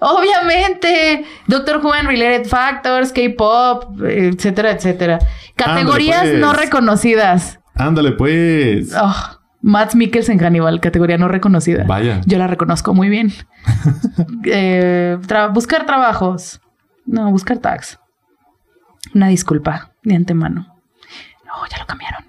Obviamente, 0.00 1.24
Doctor 1.46 1.80
Who 1.82 1.92
and 1.92 2.08
Related 2.08 2.46
Factors, 2.46 3.12
K-pop, 3.12 4.00
etcétera, 4.04 4.72
etcétera. 4.72 5.18
Categorías 5.56 6.18
Ándale, 6.20 6.30
pues. 6.32 6.40
no 6.40 6.52
reconocidas. 6.52 7.60
Ándale, 7.74 8.12
pues. 8.12 8.92
Oh, 9.00 9.14
Matt 9.62 9.94
Mikkelsen 9.94 10.38
Hannibal, 10.38 10.80
categoría 10.80 11.16
no 11.16 11.28
reconocida. 11.28 11.84
Vaya. 11.84 12.20
Yo 12.26 12.36
la 12.38 12.46
reconozco 12.46 12.94
muy 12.94 13.08
bien. 13.08 13.32
Eh, 14.46 15.16
tra- 15.26 15.52
buscar 15.52 15.86
trabajos. 15.86 16.60
No, 17.06 17.30
buscar 17.30 17.58
tags. 17.58 17.98
Una 19.12 19.28
disculpa 19.28 19.92
de 20.02 20.14
antemano. 20.14 20.80
No, 21.44 21.66
ya 21.70 21.78
lo 21.78 21.86
cambiaron. 21.86 22.24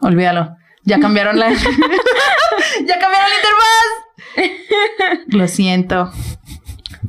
Olvídalo. 0.00 0.56
Ya 0.84 1.00
cambiaron 1.00 1.38
la. 1.38 1.52
ya 2.86 2.98
cambiaron 2.98 3.28
la 3.30 3.36
interfaz. 3.36 4.06
Lo 5.28 5.48
siento. 5.48 6.12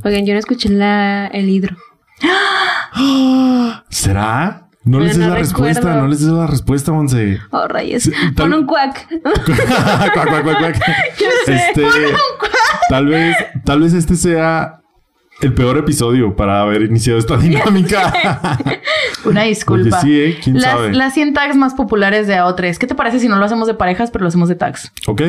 Oigan, 0.03 0.25
yo 0.25 0.33
no 0.33 0.39
escuché 0.39 0.69
la, 0.69 1.27
el 1.27 1.49
hidro. 1.49 1.75
¿Será? 3.89 4.67
No 4.83 4.99
les 4.99 5.17
des 5.17 5.27
la 5.27 5.27
no 5.27 5.35
respuesta, 5.35 5.95
no 5.95 6.07
les 6.07 6.21
des 6.21 6.29
la 6.29 6.47
respuesta, 6.47 6.93
Monse. 6.93 7.39
Oh, 7.51 7.67
rayos. 7.67 8.09
Pon 8.37 8.53
un 8.53 8.65
cuac. 8.65 9.05
cuac, 9.21 10.13
cuac, 10.13 10.43
cuac, 10.43 10.59
cuac. 10.59 10.75
Este, 11.45 11.83
tal 12.87 13.07
vez, 13.07 13.35
tal 13.65 13.81
vez 13.81 13.93
este 13.93 14.15
sea 14.15 14.79
el 15.41 15.53
peor 15.53 15.77
episodio 15.77 16.35
para 16.35 16.61
haber 16.61 16.83
iniciado 16.83 17.19
esta 17.19 17.37
dinámica. 17.37 18.13
Una 19.25 19.43
disculpa. 19.43 20.01
sí, 20.01 20.19
¿eh? 20.19 20.39
¿Quién 20.43 20.59
las, 20.59 20.71
sabe? 20.71 20.93
las 20.93 21.13
100 21.13 21.33
tags 21.33 21.55
más 21.55 21.73
populares 21.73 22.27
de 22.27 22.35
AO3. 22.35 22.77
¿Qué 22.77 22.87
te 22.87 22.95
parece 22.95 23.19
si 23.19 23.27
no 23.27 23.37
lo 23.37 23.45
hacemos 23.45 23.67
de 23.67 23.73
parejas, 23.73 24.11
pero 24.11 24.23
lo 24.23 24.29
hacemos 24.29 24.49
de 24.49 24.55
tags? 24.55 24.91
ok. 25.07 25.21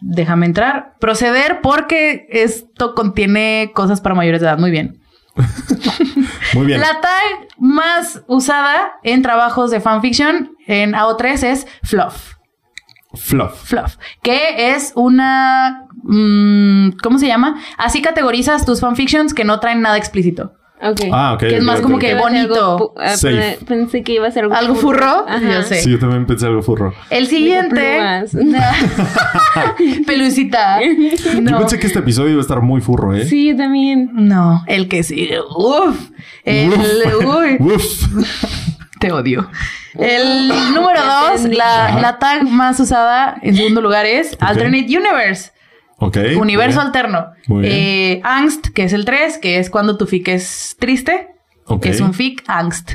Déjame 0.00 0.46
entrar. 0.46 0.94
Proceder 1.00 1.60
porque 1.60 2.26
esto 2.30 2.94
contiene 2.94 3.72
cosas 3.74 4.00
para 4.00 4.14
mayores 4.14 4.40
de 4.40 4.46
edad. 4.46 4.58
Muy 4.58 4.70
bien. 4.70 5.00
Muy 6.54 6.66
bien. 6.66 6.80
La 6.80 7.00
tag 7.00 7.48
más 7.58 8.22
usada 8.26 8.92
en 9.02 9.20
trabajos 9.20 9.70
de 9.70 9.80
fanfiction 9.80 10.56
en 10.66 10.92
AO3 10.94 11.42
es 11.42 11.66
fluff. 11.82 12.36
Fluff. 13.14 13.64
Fluff. 13.64 13.96
Que 14.22 14.70
es 14.74 14.92
una... 14.94 15.85
mm, 16.06 16.96
¿Cómo 17.02 17.18
se 17.18 17.26
llama? 17.26 17.60
Así 17.78 18.02
categorizas 18.02 18.64
tus 18.64 18.80
fanfictions 18.80 19.34
que 19.34 19.44
no 19.44 19.60
traen 19.60 19.80
nada 19.82 19.96
explícito. 19.96 20.52
Ok. 20.82 21.00
Ah, 21.10 21.32
ok. 21.34 21.40
Que 21.40 21.56
es 21.56 21.62
más 21.62 21.80
como 21.80 21.98
que 21.98 22.14
bonito. 22.16 22.92
ah, 22.98 23.16
Safe. 23.16 23.58
Pensé 23.66 24.02
que 24.02 24.12
iba 24.12 24.28
a 24.28 24.30
ser 24.30 24.44
algo, 24.44 24.54
¿Algo 24.56 24.74
furro? 24.74 25.24
Yo 25.40 25.62
sé. 25.62 25.76
Sí, 25.80 25.90
yo 25.92 25.98
también 25.98 26.26
pensé 26.26 26.44
algo 26.46 26.60
furro. 26.62 26.92
El 27.08 27.26
siguiente... 27.28 27.98
Pelucita. 30.06 30.78
Yo 31.34 31.40
No. 31.40 31.58
pensé 31.60 31.78
que 31.78 31.86
este 31.86 32.00
episodio 32.00 32.32
iba 32.32 32.40
a 32.40 32.42
estar 32.42 32.60
muy 32.60 32.80
furro, 32.80 33.14
¿eh? 33.14 33.24
Sí, 33.24 33.48
yo 33.48 33.56
también. 33.56 34.10
No, 34.12 34.64
el 34.66 34.88
que 34.88 35.02
sigue. 35.02 35.38
Uf. 35.40 36.10
El, 36.44 36.70
uy, 37.24 37.56
Uf. 37.58 38.06
te 39.00 39.12
odio. 39.12 39.48
El 39.98 40.48
número 40.74 41.00
dos, 41.02 41.44
la 41.44 42.18
tag 42.20 42.44
más 42.48 42.78
usada 42.80 43.36
en 43.42 43.56
segundo 43.56 43.80
lugar 43.80 44.04
es 44.04 44.36
Alternate 44.40 44.86
Universe. 44.98 45.52
Ok. 45.98 46.18
Universo 46.38 46.78
bien. 46.78 46.86
alterno. 46.86 47.26
Muy 47.46 47.62
bien. 47.62 47.74
Eh, 47.74 48.20
angst, 48.24 48.68
que 48.68 48.84
es 48.84 48.92
el 48.92 49.04
3, 49.04 49.38
que 49.38 49.58
es 49.58 49.70
cuando 49.70 49.96
tu 49.96 50.06
fic 50.06 50.28
es 50.28 50.76
triste. 50.78 51.28
Que 51.80 51.90
es 51.90 52.00
un 52.00 52.14
fic, 52.14 52.44
angst. 52.46 52.92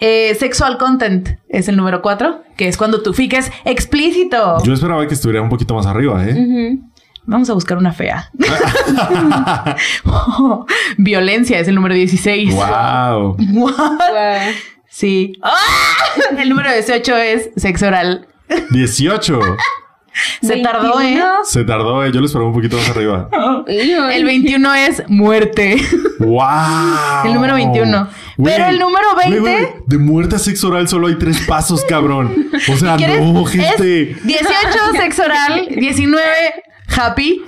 Eh, 0.00 0.34
sexual 0.34 0.78
content 0.78 1.28
es 1.48 1.68
el 1.68 1.76
número 1.76 2.02
4, 2.02 2.42
que 2.56 2.66
es 2.66 2.76
cuando 2.76 3.02
tu 3.02 3.12
fic 3.12 3.34
es 3.34 3.52
explícito. 3.64 4.62
Yo 4.64 4.72
esperaba 4.72 5.06
que 5.06 5.14
estuviera 5.14 5.42
un 5.42 5.50
poquito 5.50 5.74
más 5.74 5.86
arriba, 5.86 6.24
¿eh? 6.26 6.78
Vamos 7.26 7.50
a 7.50 7.52
buscar 7.52 7.78
una 7.78 7.92
fea. 7.92 8.30
Violencia 10.96 11.60
es 11.60 11.68
el 11.68 11.74
número 11.74 11.94
16. 11.94 12.54
wow. 12.54 13.36
Sí. 14.88 15.32
¡Ah! 15.42 15.56
El 16.36 16.48
número 16.48 16.72
18 16.72 17.16
es 17.16 17.50
sexo 17.56 17.86
oral. 17.86 18.26
18. 18.70 19.40
Se 20.42 20.56
tardó, 20.58 21.00
¿eh? 21.00 21.04
21. 21.06 21.26
Se 21.44 21.64
tardó, 21.64 22.04
¿eh? 22.04 22.10
Yo 22.12 22.20
lo 22.20 22.26
esperaba 22.26 22.48
un 22.48 22.54
poquito 22.54 22.76
más 22.76 22.88
arriba. 22.90 23.28
El 23.68 24.24
21 24.24 24.74
es 24.74 25.02
muerte. 25.08 25.76
¡Wow! 26.18 26.44
El 27.24 27.34
número 27.34 27.54
21. 27.54 28.08
Pero 28.42 28.66
el 28.66 28.78
número 28.78 29.06
20 29.16 29.38
güey, 29.40 29.52
güey, 29.64 29.68
de 29.86 29.98
muerte 29.98 30.36
a 30.36 30.38
sexo 30.38 30.68
oral 30.68 30.88
solo 30.88 31.08
hay 31.08 31.16
tres 31.16 31.40
pasos, 31.46 31.84
cabrón. 31.86 32.50
O 32.72 32.76
sea, 32.76 32.96
no, 32.96 33.44
gente. 33.44 34.12
Es 34.12 34.24
18 34.24 34.48
sexo 34.96 35.22
oral, 35.24 35.68
19 35.70 36.22
happy. 36.96 37.42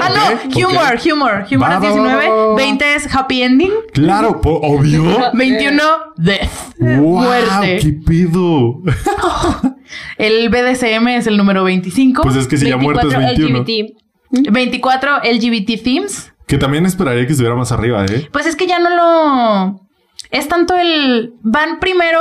ah, 0.00 0.08
no, 0.08 0.48
Ok, 0.48 0.56
humor, 0.68 0.98
humor. 1.12 1.44
Humor 1.44 1.44
es 1.44 1.58
va, 1.60 1.68
va, 1.68 1.80
19, 1.80 2.28
va, 2.28 2.46
va. 2.48 2.54
20 2.56 2.94
es 2.94 3.14
happy 3.14 3.42
ending, 3.42 3.72
Claro, 3.92 4.40
po- 4.40 4.60
obvio. 4.62 5.02
21 5.34 5.82
death, 6.16 6.50
¡Wow! 6.78 6.96
muerte. 7.22 7.78
¡Qué 7.82 7.92
pedo! 8.06 8.82
El 10.16 10.48
BDSM 10.48 11.08
es 11.08 11.26
el 11.26 11.36
número 11.36 11.64
25. 11.64 12.22
Pues 12.22 12.36
es 12.36 12.46
que 12.46 12.56
si 12.56 12.68
ya 12.68 12.76
muerto 12.76 13.08
es 13.08 13.16
21. 13.16 13.58
LGBT. 13.60 13.98
24 14.52 15.18
LGBT 15.24 15.82
themes. 15.82 16.32
Que 16.46 16.58
también 16.58 16.86
esperaría 16.86 17.26
que 17.26 17.32
estuviera 17.32 17.56
más 17.56 17.72
arriba, 17.72 18.04
¿eh? 18.06 18.28
Pues 18.32 18.46
es 18.46 18.56
que 18.56 18.66
ya 18.66 18.78
no 18.78 18.90
lo. 18.90 19.80
Es 20.30 20.48
tanto 20.48 20.76
el. 20.76 21.34
Van 21.42 21.78
primero. 21.80 22.20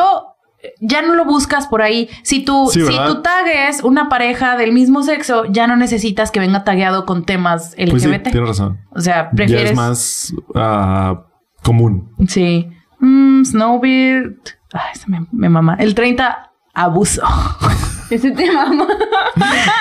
Ya 0.82 1.02
no 1.02 1.14
lo 1.14 1.24
buscas 1.24 1.68
por 1.68 1.82
ahí. 1.82 2.10
Si 2.24 2.44
Sí, 2.44 2.46
si 2.72 2.82
¿verdad? 2.82 3.08
tu 3.08 3.22
tag 3.22 3.46
es 3.48 3.84
una 3.84 4.10
pareja 4.10 4.58
del 4.58 4.74
mismo 4.74 5.04
sexo, 5.04 5.46
ya 5.46 5.68
no 5.68 5.76
necesitas 5.78 6.32
que 6.32 6.40
venga 6.40 6.64
tagueado 6.64 7.06
con 7.06 7.26
temas 7.26 7.74
LGBT. 7.78 7.90
Pues 7.92 8.04
sí, 8.04 8.10
tienes 8.32 8.50
razón. 8.50 8.80
O 8.90 9.00
sea, 9.00 9.16
Ya 9.26 9.32
prefieres. 9.32 9.70
es 9.72 9.76
más 9.76 10.34
ah, 10.56 11.26
común. 11.64 12.12
Sí. 12.28 12.68
Mm, 13.00 13.46
Snowbeard. 13.46 14.34
Ay, 14.74 14.96
se 15.00 15.10
me, 15.10 15.26
me 15.32 15.48
mama. 15.48 15.78
El 15.80 15.94
30, 15.96 16.47
abuso. 16.78 17.22
Ese 18.10 18.32
te 18.32 18.50
mama. 18.50 18.88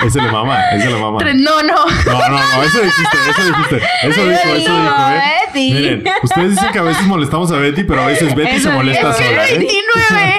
Ese 0.05 0.21
le 0.21 0.29
mama, 0.29 0.59
ese 0.71 0.89
le 0.89 0.99
mama. 0.99 1.17
No, 1.33 1.63
no. 1.63 1.73
No, 2.05 2.29
no, 2.29 2.29
no, 2.29 2.63
eso 2.63 2.81
dijiste, 2.81 3.17
eso 3.29 3.43
dijiste. 3.45 3.81
Eso 4.03 4.21
dijo, 4.25 4.31
eso 4.31 4.47
no, 4.49 4.55
dijo, 4.83 5.09
¿eh? 5.11 5.21
Betty. 5.53 5.73
Miren, 5.73 6.03
ustedes 6.23 6.49
dicen 6.51 6.69
que 6.73 6.79
a 6.79 6.81
veces 6.81 7.03
molestamos 7.07 7.53
a 7.53 7.55
Betty, 7.55 7.85
pero 7.85 8.01
a 8.03 8.07
veces 8.07 8.35
Betty 8.35 8.57
Eso 8.57 8.69
se 8.69 8.75
molesta 8.75 9.11
Es 9.11 9.15
sola, 9.15 9.45
el 9.45 9.63
¿eh? 9.63 9.67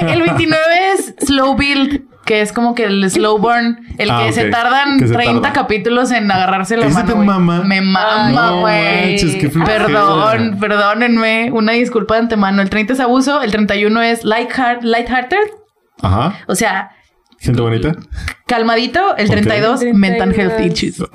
29, 0.00 0.12
el 0.12 0.20
29 0.22 0.62
es 0.92 1.14
slow 1.26 1.56
build, 1.56 2.02
que 2.26 2.42
es 2.42 2.52
como 2.52 2.74
que 2.74 2.84
el 2.84 3.10
slow 3.10 3.38
burn, 3.38 3.78
el 3.96 4.10
Ah, 4.10 4.20
que 4.24 4.28
ok. 4.28 4.34
se 4.34 4.44
tardan 4.50 4.98
Que 4.98 5.08
se 5.08 5.14
30 5.14 5.40
tarda. 5.40 5.52
capítulos 5.54 6.10
en 6.10 6.30
agarrarse 6.30 6.76
la 6.76 6.84
¿Ese 6.88 6.94
mano. 6.94 7.08
te 7.08 7.14
mama? 7.14 7.62
Me 7.64 7.80
mama, 7.80 8.30
No 8.32 8.60
güey. 8.60 9.18
flojera. 9.18 9.64
Perdón, 9.64 10.58
perdónenme. 10.60 11.50
Una 11.52 11.72
disculpa 11.72 12.16
de 12.16 12.20
antemano. 12.20 12.60
El 12.60 12.68
30 12.68 12.92
es 12.92 13.00
abuso, 13.00 13.40
el 13.40 13.50
31 13.50 14.02
es 14.02 14.24
light 14.24 14.50
heart, 14.52 14.82
lighthearted, 14.82 15.38
Ajá. 16.02 16.38
o 16.46 16.54
sea, 16.54 16.90
Gente 17.40 17.60
bonita. 17.60 17.92
calmadito. 18.46 19.16
El 19.16 19.26
Ok. 19.26 19.32
32, 19.32 19.80
32. 19.80 19.94
mental 19.98 20.34
health 20.34 20.60
issues. 20.60 21.08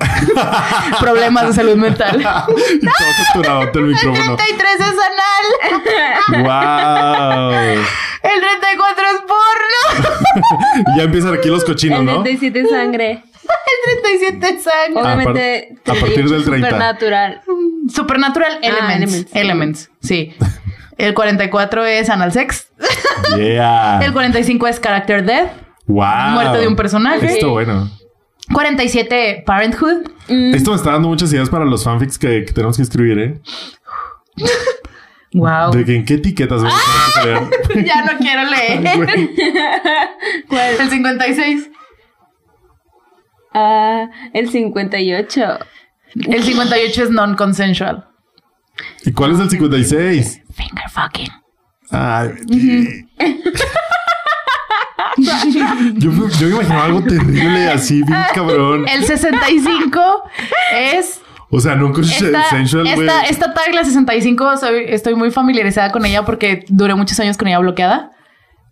Problemas 1.00 1.48
de 1.48 1.52
salud 1.52 1.76
mental. 1.76 2.22
Todo 2.22 3.24
saturado 3.26 3.62
el 3.62 3.68
El 3.68 3.84
micrófono. 3.88 4.36
33 4.36 4.74
es 4.80 4.96
anal. 6.32 6.44
¡Wow! 6.44 7.84
El 8.22 8.40
34 8.40 9.04
es 9.04 9.20
porno. 9.28 9.82
Y 10.94 10.96
ya 10.98 11.02
empiezan 11.04 11.34
aquí 11.34 11.48
los 11.48 11.62
cochinos, 11.64 12.00
El 12.00 12.06
¿no? 12.06 12.22
37 12.22 12.68
sangre. 12.70 13.22
37 14.02 14.60
sangre. 14.60 15.02
Obviamente. 15.02 15.76
a 15.84 15.94
partir 15.94 16.28
del 16.30 16.44
30. 16.44 16.68
Supernatural. 16.68 17.42
Supernatural 17.94 18.58
Elements. 18.62 19.12
Elements. 19.12 19.36
Elements. 19.36 19.90
sí. 20.00 20.34
El 20.96 21.14
44 21.14 21.84
es 21.84 22.08
Anal 22.08 22.32
Sex. 22.32 22.68
Yeah. 23.36 24.00
El 24.04 24.12
45 24.12 24.66
es 24.66 24.80
Character 24.80 25.24
Death. 25.24 25.50
wow. 25.86 26.30
muerte 26.32 26.58
de 26.58 26.68
un 26.68 26.76
personaje. 26.76 27.26
Esto 27.26 27.50
bueno. 27.50 27.90
47 28.52 29.42
Parenthood. 29.46 30.08
Esto 30.28 30.70
me 30.70 30.76
está 30.76 30.92
dando 30.92 31.08
muchas 31.08 31.32
ideas 31.32 31.48
para 31.48 31.64
los 31.64 31.84
fanfics 31.84 32.18
que, 32.18 32.44
que 32.44 32.52
tenemos 32.52 32.76
que 32.76 32.82
escribir, 32.82 33.18
¿eh? 33.18 33.40
Wow. 35.32 35.72
De 35.72 35.84
que 35.84 35.96
en 35.96 36.04
qué 36.04 36.14
etiquetas 36.14 36.62
vamos 36.62 36.80
a 37.16 37.24
leer. 37.24 37.42
ya 37.84 38.04
no 38.04 38.18
quiero 38.18 38.42
leer. 38.44 39.28
¿Cuál? 40.48 40.74
El 40.80 40.90
56. 40.90 41.70
Ah, 43.52 44.08
el 44.32 44.50
58. 44.50 45.58
El 46.28 46.42
58 46.42 47.02
es 47.02 47.10
non-consensual. 47.10 48.06
¿Y 49.04 49.12
cuál 49.12 49.32
es 49.32 49.40
el 49.40 49.50
56? 49.50 50.43
Finger 50.54 50.88
fucking. 50.90 51.30
Ay, 51.90 52.30
yo, 55.98 56.10
me- 56.12 56.30
yo 56.30 56.46
me 56.48 56.54
imaginaba 56.54 56.84
algo 56.84 57.02
terrible 57.02 57.68
así, 57.68 58.02
bien 58.02 58.18
cabrón. 58.34 58.86
El 58.88 59.04
65 59.04 60.00
es 60.74 61.20
O 61.50 61.60
sea, 61.60 61.74
no 61.76 61.92
con 61.92 62.02
esta, 62.04 62.50
sensual, 62.50 62.84
güey. 62.94 63.06
esta, 63.06 63.22
esta 63.22 63.54
tag, 63.54 63.72
la 63.74 63.84
65, 63.84 64.56
soy- 64.56 64.84
estoy 64.88 65.14
muy 65.14 65.30
familiarizada 65.30 65.92
con 65.92 66.04
ella 66.04 66.24
porque 66.24 66.64
duré 66.68 66.94
muchos 66.94 67.18
años 67.20 67.36
con 67.36 67.46
ella 67.48 67.58
bloqueada. 67.60 68.10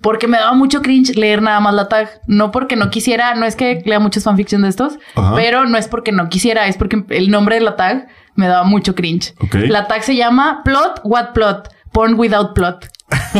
Porque 0.03 0.27
me 0.29 0.37
daba 0.37 0.53
mucho 0.53 0.83
cringe 0.83 1.15
leer 1.17 1.41
nada 1.43 1.61
más 1.61 1.75
la 1.75 1.89
tag. 1.89 2.21
No 2.27 2.51
porque 2.51 2.77
no 2.77 2.91
quisiera, 2.91 3.35
no 3.35 3.47
es 3.47 3.57
que 3.57 3.83
lea 3.87 4.01
muchos 4.01 4.25
fanfiction 4.25 4.63
de 4.63 4.69
estos, 4.69 4.99
Ajá. 5.15 5.35
pero 5.35 5.65
no 5.65 5.79
es 5.79 5.89
porque 5.89 6.13
no 6.13 6.29
quisiera, 6.29 6.67
es 6.67 6.77
porque 6.77 7.05
el 7.11 7.31
nombre 7.31 7.55
de 7.55 7.61
la 7.63 7.77
tag 7.77 8.09
me 8.35 8.47
daba 8.49 8.65
mucho 8.65 8.95
cringe. 8.95 9.33
Ok. 9.41 9.55
La 9.69 9.87
tag 9.87 10.03
se 10.03 10.17
llama 10.17 10.63
Plot 10.65 11.01
What 11.05 11.33
Plot, 11.33 11.69
Porn 11.93 12.15
Without 12.19 12.55
Plot. 12.55 12.89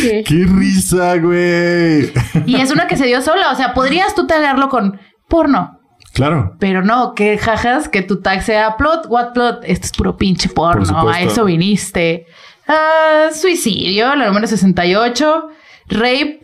¿Qué? 0.00 0.24
¡Qué 0.26 0.46
risa, 0.46 1.16
güey! 1.16 2.12
Y 2.46 2.56
es 2.60 2.70
una 2.70 2.86
que 2.86 2.96
se 2.96 3.06
dio 3.06 3.20
sola, 3.22 3.50
o 3.52 3.56
sea, 3.56 3.74
podrías 3.74 4.14
tú 4.14 4.26
tagarlo 4.26 4.68
con 4.68 5.00
porno. 5.28 5.78
claro. 6.12 6.56
Pero 6.58 6.82
no, 6.82 7.14
que 7.14 7.38
jajas 7.38 7.88
que 7.88 8.02
tu 8.02 8.20
tag 8.20 8.42
sea 8.42 8.76
plot, 8.76 9.06
what 9.08 9.32
plot. 9.32 9.62
Esto 9.64 9.86
es 9.86 9.92
puro 9.92 10.16
pinche 10.16 10.48
porno. 10.48 10.84
supuesto. 10.84 11.08
A 11.10 11.20
eso 11.20 11.44
viniste. 11.44 12.26
Ah, 12.72 13.30
suicidio, 13.32 14.14
la 14.14 14.28
número 14.28 14.46
68. 14.46 15.48
Rape, 15.88 16.40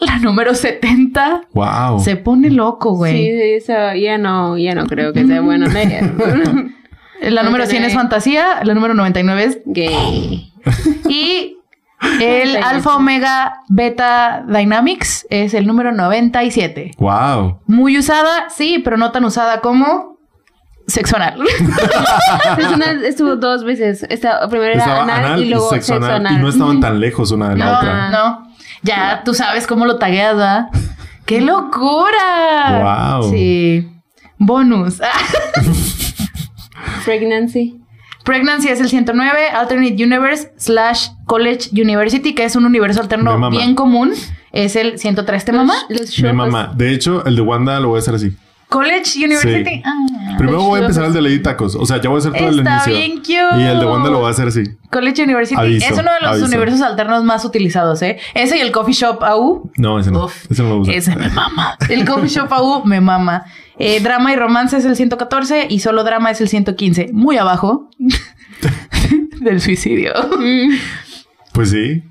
la 0.00 0.18
número 0.18 0.54
70. 0.54 1.44
Wow. 1.54 1.98
Se 2.00 2.16
pone 2.16 2.50
loco, 2.50 2.94
güey. 2.94 3.14
sí, 3.14 3.30
eso 3.56 3.72
ya 3.94 4.18
no, 4.18 4.58
ya 4.58 4.74
no 4.74 4.86
creo 4.86 5.14
que 5.14 5.26
sea 5.26 5.40
bueno 5.40 5.66
leer. 5.68 6.12
La 7.22 7.44
número 7.44 7.66
100 7.66 7.84
es 7.84 7.94
fantasía, 7.94 8.64
la 8.64 8.74
número 8.74 8.94
99 8.94 9.44
es 9.44 9.58
Gay. 9.64 10.52
y 11.08 11.56
el 12.20 12.56
alfa 12.56 12.96
omega 12.96 13.60
beta 13.68 14.44
dynamics 14.48 15.24
es 15.30 15.54
el 15.54 15.68
número 15.68 15.92
97. 15.92 16.90
Wow. 16.98 17.60
Muy 17.68 17.96
usada, 17.96 18.50
sí, 18.50 18.80
pero 18.82 18.96
no 18.96 19.12
tan 19.12 19.24
usada 19.24 19.60
como 19.60 20.18
sexo 20.86 21.16
anal. 21.16 21.40
Una- 22.74 22.92
estuvo 23.06 23.36
dos 23.36 23.64
veces. 23.64 24.04
Esta, 24.08 24.48
primero 24.48 24.72
era 24.72 24.78
Estaba 24.80 25.02
anal, 25.02 25.42
y 25.42 25.48
luego 25.50 25.70
sexo 25.70 25.94
sexo 25.94 26.06
anal, 26.06 26.26
anal. 26.26 26.34
Y 26.38 26.42
no 26.42 26.48
estaban 26.48 26.80
tan 26.80 27.00
lejos 27.00 27.30
una 27.30 27.50
de 27.50 27.56
la 27.56 27.64
No, 27.64 27.78
otra. 27.78 28.10
no. 28.10 28.52
Ya 28.82 29.22
tú 29.24 29.32
sabes 29.34 29.66
cómo 29.66 29.86
lo 29.86 29.96
tagueas, 29.98 30.36
¿verdad? 30.36 30.66
¡Qué 31.24 31.40
locura! 31.40 33.18
Wow. 33.20 33.30
Sí. 33.30 33.88
Bonus. 34.38 35.00
Pregnancy. 37.04 37.78
Pregnancy 38.24 38.68
es 38.68 38.80
el 38.80 38.88
109, 38.88 39.48
Alternate 39.52 39.94
Universe 40.04 40.52
slash 40.56 41.08
College 41.26 41.70
University, 41.72 42.34
que 42.34 42.44
es 42.44 42.54
un 42.54 42.64
universo 42.64 43.00
alterno 43.00 43.50
bien 43.50 43.74
común. 43.74 44.12
Es 44.52 44.76
el 44.76 44.98
103, 44.98 45.44
¿te 45.44 45.52
mamá? 45.52 45.74
Los 45.88 46.02
Mi 46.02 46.06
shorts. 46.08 46.34
mamá. 46.36 46.72
De 46.74 46.92
hecho, 46.92 47.24
el 47.24 47.36
de 47.36 47.42
Wanda 47.42 47.80
lo 47.80 47.88
voy 47.88 47.96
a 47.96 48.00
hacer 48.00 48.14
así. 48.14 48.36
College 48.68 49.18
University. 49.24 49.64
Sí. 49.64 49.82
Ah. 49.84 50.11
Primero 50.46 50.62
voy 50.64 50.78
a 50.78 50.82
empezar 50.82 51.04
el 51.04 51.12
de 51.12 51.22
Lady 51.22 51.40
Tacos. 51.40 51.74
O 51.76 51.86
sea, 51.86 52.00
ya 52.00 52.08
voy 52.08 52.16
a 52.16 52.18
hacer 52.20 52.32
todo 52.32 52.48
el 52.48 52.58
Está 52.58 52.74
inicio. 52.74 52.94
bien 52.94 53.16
cute. 53.18 53.60
Y 53.60 53.64
el 53.64 53.78
de 53.80 53.86
Wanda 53.86 54.10
lo 54.10 54.18
voy 54.18 54.28
a 54.28 54.30
hacer 54.30 54.48
así. 54.48 54.62
College 54.90 55.22
University 55.22 55.54
Aviso, 55.58 55.86
es 55.86 55.92
uno 55.92 56.10
de 56.12 56.20
los 56.20 56.30
aviso. 56.32 56.46
universos 56.46 56.80
alternos 56.82 57.24
más 57.24 57.44
utilizados, 57.44 58.02
¿eh? 58.02 58.18
Ese 58.34 58.58
y 58.58 58.60
el 58.60 58.72
Coffee 58.72 58.94
Shop 58.94 59.22
AU. 59.22 59.70
No, 59.76 59.98
ese 59.98 60.10
no. 60.10 60.24
Uf, 60.24 60.50
ese 60.50 60.62
no 60.62 60.68
lo 60.70 60.76
uso. 60.78 60.90
Ese 60.90 61.14
me 61.16 61.28
mama. 61.30 61.76
El 61.88 62.04
Coffee 62.04 62.28
Shop 62.28 62.52
AU 62.52 62.84
me 62.84 63.00
mama. 63.00 63.44
Eh, 63.78 64.00
drama 64.00 64.32
y 64.32 64.36
romance 64.36 64.76
es 64.76 64.84
el 64.84 64.96
114 64.96 65.66
y 65.70 65.78
solo 65.80 66.04
drama 66.04 66.30
es 66.30 66.40
el 66.40 66.48
115. 66.48 67.10
Muy 67.12 67.36
abajo 67.38 67.88
del 69.40 69.60
suicidio. 69.60 70.12
Pues 71.52 71.70
sí. 71.70 72.02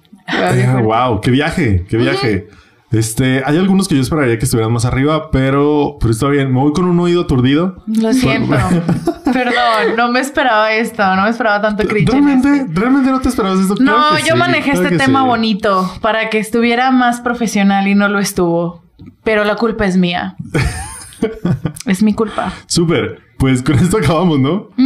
wow, 0.83 1.19
qué 1.21 1.31
viaje, 1.31 1.85
qué 1.89 1.97
viaje. 1.97 2.47
Este, 2.91 3.41
hay 3.45 3.57
algunos 3.57 3.87
que 3.87 3.95
yo 3.95 4.01
esperaría 4.01 4.37
que 4.37 4.43
estuvieran 4.43 4.73
más 4.73 4.83
arriba, 4.83 5.31
pero, 5.31 5.95
pero 5.99 6.11
está 6.11 6.27
bien. 6.27 6.53
Me 6.53 6.59
voy 6.59 6.73
con 6.73 6.85
un 6.85 6.99
oído 6.99 7.21
aturdido. 7.21 7.81
Lo 7.87 8.11
siento. 8.13 8.51
Perdón, 9.31 9.95
no 9.95 10.11
me 10.11 10.19
esperaba 10.19 10.73
esto. 10.73 11.03
No 11.15 11.23
me 11.23 11.29
esperaba 11.29 11.61
tanto 11.61 11.83
en 11.83 11.89
¿Realmente, 11.89 12.53
este. 12.53 12.79
realmente 12.79 13.09
no 13.09 13.21
te 13.21 13.29
esperabas 13.29 13.59
esto? 13.59 13.75
No, 13.79 13.93
Claro 13.93 14.17
yo 14.19 14.33
sí, 14.33 14.39
manejé 14.39 14.71
claro 14.71 14.87
este 14.89 14.97
tema 14.97 15.21
sí. 15.21 15.27
bonito 15.27 15.93
para 16.01 16.29
que 16.29 16.39
estuviera 16.39 16.91
más 16.91 17.21
profesional 17.21 17.87
y 17.87 17.95
no 17.95 18.09
lo 18.09 18.19
estuvo. 18.19 18.83
Pero 19.23 19.45
la 19.45 19.55
culpa 19.55 19.85
es 19.85 19.95
mía. 19.95 20.35
es 21.85 22.03
mi 22.03 22.13
culpa. 22.13 22.53
Súper. 22.65 23.19
Pues 23.37 23.63
con 23.63 23.79
esto 23.79 23.97
acabamos, 23.97 24.37
¿no? 24.39 24.69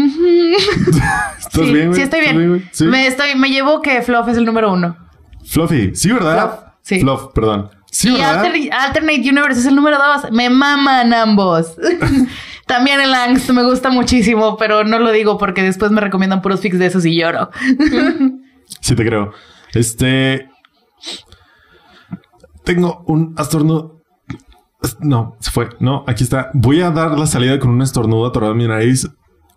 ¿Estás 1.39 1.53
sí, 1.53 1.73
bien, 1.73 1.93
sí 1.95 2.01
estoy 2.01 2.19
¿Estás 2.19 2.37
bien. 2.37 2.69
Sí. 2.71 2.85
Me 2.85 3.07
estoy, 3.07 3.35
me 3.35 3.49
llevo 3.49 3.81
que 3.81 4.01
Fluff 4.03 4.27
es 4.29 4.37
el 4.37 4.45
número 4.45 4.71
uno. 4.71 4.95
Fluffy. 5.43 5.95
Sí, 5.95 6.11
¿verdad? 6.11 6.37
Fluff, 6.37 6.59
sí. 6.83 6.99
Fluff, 7.01 7.33
perdón. 7.33 7.69
Sí, 7.97 8.09
y 8.09 8.17
¿verdad? 8.17 8.43
Alter- 8.45 8.73
Alternate 8.73 9.19
Universe 9.21 9.59
es 9.61 9.65
el 9.65 9.75
número 9.75 9.97
dos. 9.97 10.29
Me 10.31 10.49
maman 10.49 11.13
ambos. 11.13 11.75
También 12.67 12.99
el 12.99 13.13
Angst 13.13 13.49
me 13.51 13.63
gusta 13.63 13.89
muchísimo, 13.89 14.57
pero 14.57 14.83
no 14.83 14.99
lo 14.99 15.11
digo 15.11 15.37
porque 15.37 15.61
después 15.63 15.91
me 15.91 16.01
recomiendan 16.01 16.41
puros 16.41 16.59
fix 16.59 16.77
de 16.77 16.87
esos 16.87 17.05
y 17.05 17.15
lloro. 17.17 17.49
Sí, 18.81 18.95
te 18.95 19.05
creo. 19.05 19.31
Este. 19.73 20.49
Tengo 22.63 23.03
un 23.07 23.35
estornudo. 23.37 24.01
No, 24.99 25.35
se 25.39 25.51
fue. 25.51 25.69
No, 25.79 26.03
aquí 26.07 26.23
está. 26.23 26.49
Voy 26.53 26.81
a 26.81 26.89
dar 26.91 27.17
la 27.17 27.27
salida 27.27 27.59
con 27.59 27.69
un 27.69 27.81
estornudo 27.83 28.25
atorado 28.25 28.53
en 28.53 28.57
mi 28.57 28.67
nariz. 28.67 29.07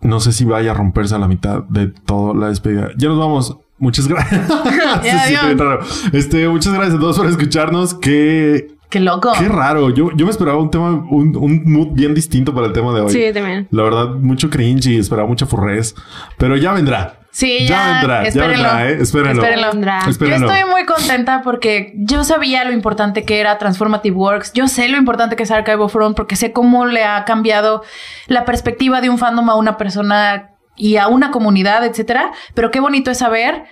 No 0.01 0.19
sé 0.19 0.31
si 0.31 0.45
vaya 0.45 0.71
a 0.71 0.73
romperse 0.75 1.15
a 1.15 1.19
la 1.19 1.27
mitad 1.27 1.63
de 1.69 1.87
toda 1.87 2.33
la 2.35 2.49
despedida. 2.49 2.89
Ya 2.97 3.09
nos 3.09 3.17
vamos. 3.19 3.57
Muchas 3.79 4.07
gracias. 4.07 4.47
Ya, 5.31 5.45
bien 5.45 5.57
raro. 5.57 5.79
Este, 6.13 6.47
muchas 6.47 6.73
gracias 6.73 6.95
a 6.95 6.99
todos 6.99 7.17
por 7.17 7.27
escucharnos. 7.27 7.93
Qué, 7.95 8.75
Qué 8.89 8.99
loco. 8.99 9.31
qué 9.37 9.47
raro. 9.47 9.89
Yo, 9.91 10.09
yo 10.15 10.25
me 10.25 10.31
esperaba 10.31 10.57
un 10.59 10.69
tema, 10.71 10.89
un, 11.09 11.35
un 11.37 11.63
mood 11.65 11.89
bien 11.93 12.13
distinto 12.13 12.53
para 12.53 12.67
el 12.67 12.73
tema 12.73 12.93
de 12.93 13.01
hoy. 13.01 13.11
Sí, 13.11 13.23
también. 13.33 13.67
La 13.71 13.83
verdad, 13.83 14.09
mucho 14.15 14.49
cringe 14.49 14.87
y 14.87 14.97
esperaba 14.97 15.27
mucha 15.27 15.45
furrez. 15.45 15.95
Pero 16.37 16.57
ya 16.57 16.73
vendrá. 16.73 17.15
Sí, 17.31 17.59
Ya 17.61 17.67
ya. 17.67 17.93
vendrá, 17.99 18.21
ya 18.23 18.27
espérenlo. 18.29 18.53
vendrá, 18.63 18.89
¿eh? 18.89 18.97
Espérenlo. 19.01 19.43
Espérenlo. 19.43 19.71
Vendrá. 19.71 19.99
Yo 20.03 20.09
Espérenlo. 20.09 20.51
estoy 20.51 20.69
muy 20.71 20.85
contenta 20.85 21.41
porque 21.43 21.93
yo 21.95 22.23
sabía 22.23 22.65
lo 22.65 22.71
importante 22.73 23.23
que 23.23 23.39
era 23.39 23.59
Transformative 23.59 24.15
Works. 24.15 24.51
Yo 24.53 24.67
sé 24.67 24.89
lo 24.89 24.97
importante 24.97 25.35
que 25.35 25.43
es 25.43 25.51
Archive 25.51 25.77
of 25.77 25.93
Rome 25.93 26.15
porque 26.15 26.35
sé 26.35 26.51
cómo 26.51 26.87
le 26.87 27.03
ha 27.05 27.23
cambiado 27.25 27.83
la 28.27 28.45
perspectiva 28.45 28.99
de 28.99 29.09
un 29.11 29.19
fandom 29.19 29.47
a 29.51 29.55
una 29.55 29.77
persona 29.77 30.48
y 30.79 30.97
a 30.97 31.07
una 31.07 31.29
comunidad, 31.29 31.85
etcétera. 31.85 32.31
Pero 32.55 32.71
qué 32.71 32.79
bonito 32.79 33.11
es 33.11 33.19
saber 33.19 33.65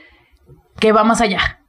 que 0.79 0.91
va 0.91 1.03
más 1.03 1.21
allá. 1.21 1.59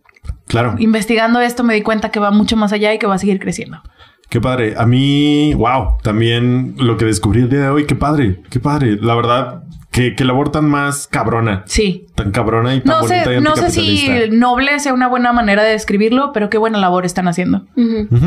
Claro. 0.46 0.74
Investigando 0.78 1.40
esto 1.40 1.64
me 1.64 1.74
di 1.74 1.82
cuenta 1.82 2.10
que 2.10 2.20
va 2.20 2.30
mucho 2.30 2.56
más 2.56 2.72
allá 2.72 2.92
y 2.92 2.98
que 2.98 3.06
va 3.06 3.14
a 3.14 3.18
seguir 3.18 3.38
creciendo. 3.38 3.80
Qué 4.28 4.40
padre. 4.42 4.74
A 4.76 4.84
mí, 4.84 5.54
wow, 5.54 5.96
también 6.02 6.74
lo 6.76 6.98
que 6.98 7.06
descubrí 7.06 7.40
el 7.40 7.48
día 7.48 7.60
de 7.60 7.68
hoy, 7.70 7.86
qué 7.86 7.94
padre, 7.94 8.42
qué 8.50 8.60
padre. 8.60 8.98
La 9.00 9.14
verdad, 9.14 9.62
que, 9.90 10.14
que 10.14 10.24
labor 10.24 10.50
tan 10.52 10.68
más 10.68 11.06
cabrona, 11.06 11.62
Sí. 11.66 12.06
tan 12.14 12.30
cabrona 12.30 12.74
y 12.74 12.80
tan 12.80 12.88
No 12.94 13.00
bonita 13.00 13.32
y 13.32 13.36
sé, 13.36 13.40
no 13.40 13.56
sé 13.56 13.70
si 13.70 14.10
noble 14.30 14.78
sea 14.80 14.92
una 14.92 15.08
buena 15.08 15.32
manera 15.32 15.62
de 15.62 15.70
describirlo, 15.70 16.32
pero 16.34 16.50
qué 16.50 16.58
buena 16.58 16.78
labor 16.78 17.06
están 17.06 17.26
haciendo. 17.26 17.66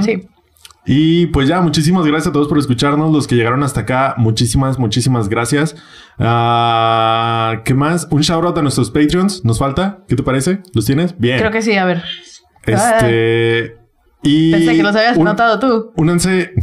Sí. 0.03 0.27
Y 0.85 1.27
pues 1.27 1.47
ya, 1.47 1.61
muchísimas 1.61 2.05
gracias 2.05 2.27
a 2.29 2.31
todos 2.31 2.47
por 2.47 2.57
escucharnos. 2.57 3.11
Los 3.13 3.27
que 3.27 3.35
llegaron 3.35 3.61
hasta 3.63 3.81
acá, 3.81 4.15
muchísimas, 4.17 4.79
muchísimas 4.79 5.29
gracias. 5.29 5.75
Ah, 6.17 7.61
¿Qué 7.65 7.73
más? 7.73 8.07
Un 8.09 8.21
shout 8.21 8.43
out 8.45 8.57
a 8.57 8.61
nuestros 8.61 8.89
Patreons. 8.89 9.45
¿Nos 9.45 9.59
falta? 9.59 9.99
¿Qué 10.07 10.15
te 10.15 10.23
parece? 10.23 10.61
¿Los 10.73 10.85
tienes? 10.85 11.17
Bien. 11.19 11.37
Creo 11.39 11.51
que 11.51 11.61
sí, 11.61 11.75
a 11.75 11.85
ver. 11.85 12.03
Este. 12.65 13.77
Y 14.23 14.51
Pensé 14.51 14.75
que 14.75 14.83
los 14.83 14.95
habías 14.95 15.17
un- 15.17 15.25
notado 15.25 15.59
tú. 15.59 15.91
Únanse, 15.97 16.53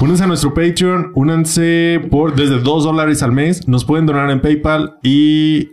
únanse 0.00 0.24
a 0.24 0.26
nuestro 0.26 0.54
Patreon, 0.54 1.12
únanse 1.14 2.00
por 2.10 2.34
desde 2.34 2.58
dos 2.60 2.84
dólares 2.84 3.22
al 3.22 3.32
mes. 3.32 3.68
Nos 3.68 3.84
pueden 3.84 4.06
donar 4.06 4.30
en 4.30 4.40
PayPal 4.40 4.96
y 5.02 5.70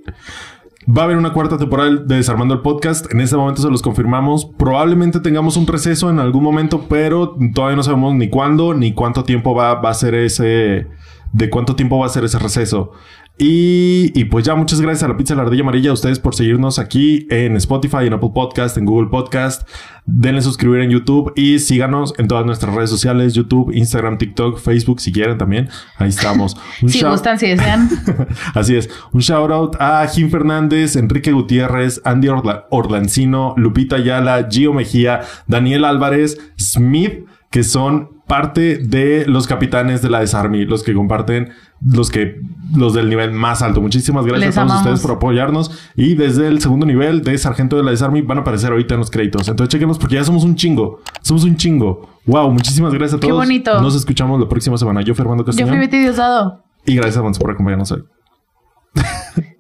Va 0.88 1.02
a 1.02 1.06
haber 1.06 1.18
una 1.18 1.34
cuarta 1.34 1.58
temporada 1.58 1.90
de 1.90 2.16
Desarmando 2.16 2.54
el 2.54 2.62
Podcast. 2.62 3.12
En 3.12 3.20
este 3.20 3.36
momento 3.36 3.60
se 3.60 3.72
los 3.72 3.82
confirmamos. 3.82 4.46
Probablemente 4.46 5.20
tengamos 5.20 5.58
un 5.58 5.66
receso 5.66 6.12
en 6.12 6.20
algún 6.20 6.44
momento, 6.44 6.86
pero 6.88 7.36
todavía 7.56 7.76
no 7.76 7.82
sabemos 7.82 8.14
ni 8.14 8.30
cuándo 8.30 8.76
ni 8.76 8.94
cuánto 8.94 9.24
tiempo 9.24 9.56
va, 9.56 9.74
va 9.82 9.90
a 9.90 9.94
ser 9.96 10.14
ese. 10.14 10.88
De 11.34 11.50
cuánto 11.50 11.76
tiempo 11.76 11.98
va 11.98 12.06
a 12.06 12.10
ser 12.10 12.24
ese 12.24 12.38
receso. 12.38 12.92
Y, 13.38 14.14
y 14.16 14.26
pues 14.26 14.46
ya, 14.46 14.56
muchas 14.56 14.80
gracias 14.80 15.04
a 15.04 15.10
la 15.10 15.18
Pizza 15.18 15.34
de 15.34 15.38
la 15.38 15.44
Ardilla 15.44 15.64
Amarilla, 15.64 15.90
a 15.90 15.94
ustedes 15.94 16.20
por 16.20 16.36
seguirnos 16.36 16.80
aquí 16.80 17.28
en 17.30 17.58
Spotify, 17.58 18.06
en 18.08 18.14
Apple 18.14 18.30
Podcast, 18.34 18.78
en 18.78 18.86
Google 18.86 19.10
Podcast. 19.10 19.68
Denle 20.06 20.42
suscribir 20.42 20.80
en 20.82 20.90
YouTube 20.92 21.34
y 21.36 21.60
síganos 21.60 22.14
en 22.18 22.30
todas 22.30 22.46
nuestras 22.46 22.74
redes 22.74 22.90
sociales, 22.90 23.34
YouTube, 23.34 23.72
Instagram, 23.74 24.18
TikTok, 24.20 24.58
Facebook, 24.60 25.02
si 25.02 25.12
quieren 25.12 25.38
también. 25.38 25.68
Ahí 25.98 26.10
estamos. 26.10 26.56
Un 26.82 26.88
Si 26.96 27.04
gustan, 27.04 27.38
si 27.38 27.48
desean. 27.48 27.90
Así 28.54 28.78
es. 28.78 28.90
Un 29.12 29.20
shout 29.20 29.52
out 29.52 29.76
a 29.82 30.08
Jim 30.08 30.30
Fernández, 30.30 30.96
Enrique 30.96 31.34
Gutiérrez, 31.34 32.02
Andy 32.06 32.30
Orla- 32.30 32.68
Orlancino, 32.70 33.54
Lupita 33.58 33.98
Ayala, 33.98 34.48
Gio 34.50 34.74
Mejía, 34.74 35.22
Daniel 35.48 35.84
Álvarez, 35.84 36.38
Smith, 36.58 37.26
que 37.50 37.64
son 37.64 38.12
parte 38.28 38.78
de 38.78 39.26
los 39.28 39.46
capitanes 39.46 40.02
de 40.02 40.10
la 40.10 40.20
Desarmy, 40.20 40.66
los 40.66 40.82
que 40.84 40.94
comparten, 40.96 41.50
los 41.84 42.10
que, 42.10 42.40
los 42.76 42.94
del 42.94 43.10
nivel 43.10 43.32
más 43.32 43.62
alto. 43.62 43.82
Muchísimas 43.82 44.26
gracias 44.26 44.48
Les 44.48 44.58
a 44.58 44.62
todos 44.62 44.72
amamos. 44.72 44.86
ustedes 44.88 45.02
por 45.08 45.18
apoyarnos. 45.18 45.72
Y 45.96 46.16
desde 46.16 46.48
el 46.48 46.60
segundo 46.62 46.86
nivel 46.86 47.24
de 47.24 47.38
sargento 47.38 47.76
de 47.78 47.84
la 47.84 47.92
Desarmy 47.92 48.22
van 48.22 48.38
a 48.40 48.42
aparecer 48.42 48.72
ahorita 48.72 48.94
en 48.96 49.00
los 49.02 49.12
créditos. 49.12 49.48
Entonces 49.48 49.72
chequenos 49.72 49.98
porque 50.00 50.16
ya 50.16 50.24
somos 50.24 50.44
un 50.44 50.56
chingo. 50.56 51.02
Somos 51.22 51.44
un 51.44 51.56
chingo. 51.58 52.10
Wow, 52.26 52.52
muchísimas 52.52 52.94
gracias 52.94 53.18
a 53.18 53.20
Qué 53.22 53.28
todos. 53.28 53.42
bonito. 53.44 53.82
Nos 53.82 53.96
escuchamos 53.96 54.40
la 54.40 54.48
próxima 54.50 54.78
semana. 54.78 55.02
Yo, 55.02 55.14
Fernando 55.16 55.44
Yo 55.44 55.48
Castañón. 55.48 55.70
fui 55.70 55.80
Betty 55.80 55.98
Diosdado. 56.00 56.64
Y 56.86 56.96
gracias 56.96 57.18
a 57.18 57.22
Monse 57.24 57.40
por 57.40 57.52
acompañarnos 57.52 57.92
hoy. 57.92 58.04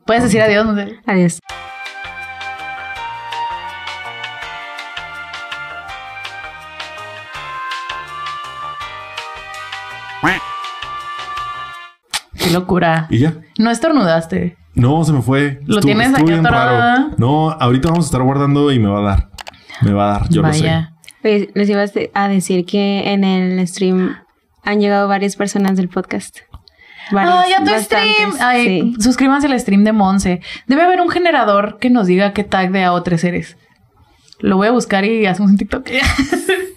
Puedes 0.05 0.23
decir 0.23 0.41
adiós. 0.41 0.65
Adiós. 1.05 1.39
Locura. 12.59 13.07
Y 13.09 13.19
ya. 13.19 13.35
No 13.59 13.69
estornudaste. 13.71 14.57
No, 14.73 15.03
se 15.05 15.13
me 15.13 15.21
fue. 15.21 15.59
Lo 15.65 15.79
tienes 15.79 16.13
aquí 16.13 16.23
bien 16.23 16.45
atorado, 16.45 16.77
raro. 16.77 17.09
No, 17.17 17.51
ahorita 17.51 17.89
vamos 17.89 18.05
a 18.05 18.07
estar 18.07 18.21
guardando 18.23 18.71
y 18.71 18.79
me 18.79 18.89
va 18.89 18.99
a 18.99 19.03
dar. 19.03 19.29
Me 19.81 19.91
va 19.93 20.09
a 20.09 20.19
dar, 20.19 20.29
yo 20.29 20.41
lo 20.41 20.51
sé. 20.53 20.61
Vaya. 20.63 20.91
Pues, 21.21 21.47
les 21.53 21.69
iba 21.69 21.81
a 21.81 21.85
de- 21.87 22.11
a 22.13 22.27
decir 22.27 22.65
que 22.65 23.11
en 23.13 23.23
el 23.23 23.65
stream 23.67 24.15
han 24.63 24.79
llegado 24.79 25.07
varias 25.07 25.35
personas 25.35 25.77
del 25.77 25.89
podcast. 25.89 26.39
Varias, 27.11 27.35
Ay, 27.45 27.53
a 27.53 27.57
tu 27.63 27.71
bastantes, 27.71 28.11
stream. 28.15 28.31
Ay, 28.39 28.65
sí. 28.95 29.01
suscríbanse 29.01 29.47
al 29.47 29.59
stream 29.59 29.83
de 29.83 29.91
Monse. 29.93 30.41
Debe 30.67 30.81
haber 30.83 30.99
un 31.01 31.09
generador 31.09 31.77
que 31.79 31.89
nos 31.89 32.07
diga 32.07 32.33
qué 32.33 32.43
tag 32.43 32.71
de 32.71 32.83
AO3 32.85 33.23
eres. 33.25 33.57
Lo 34.39 34.57
voy 34.57 34.67
a 34.67 34.71
buscar 34.71 35.05
y 35.05 35.25
hacemos 35.25 35.51
un 35.51 35.57
TikTok. 35.57 35.87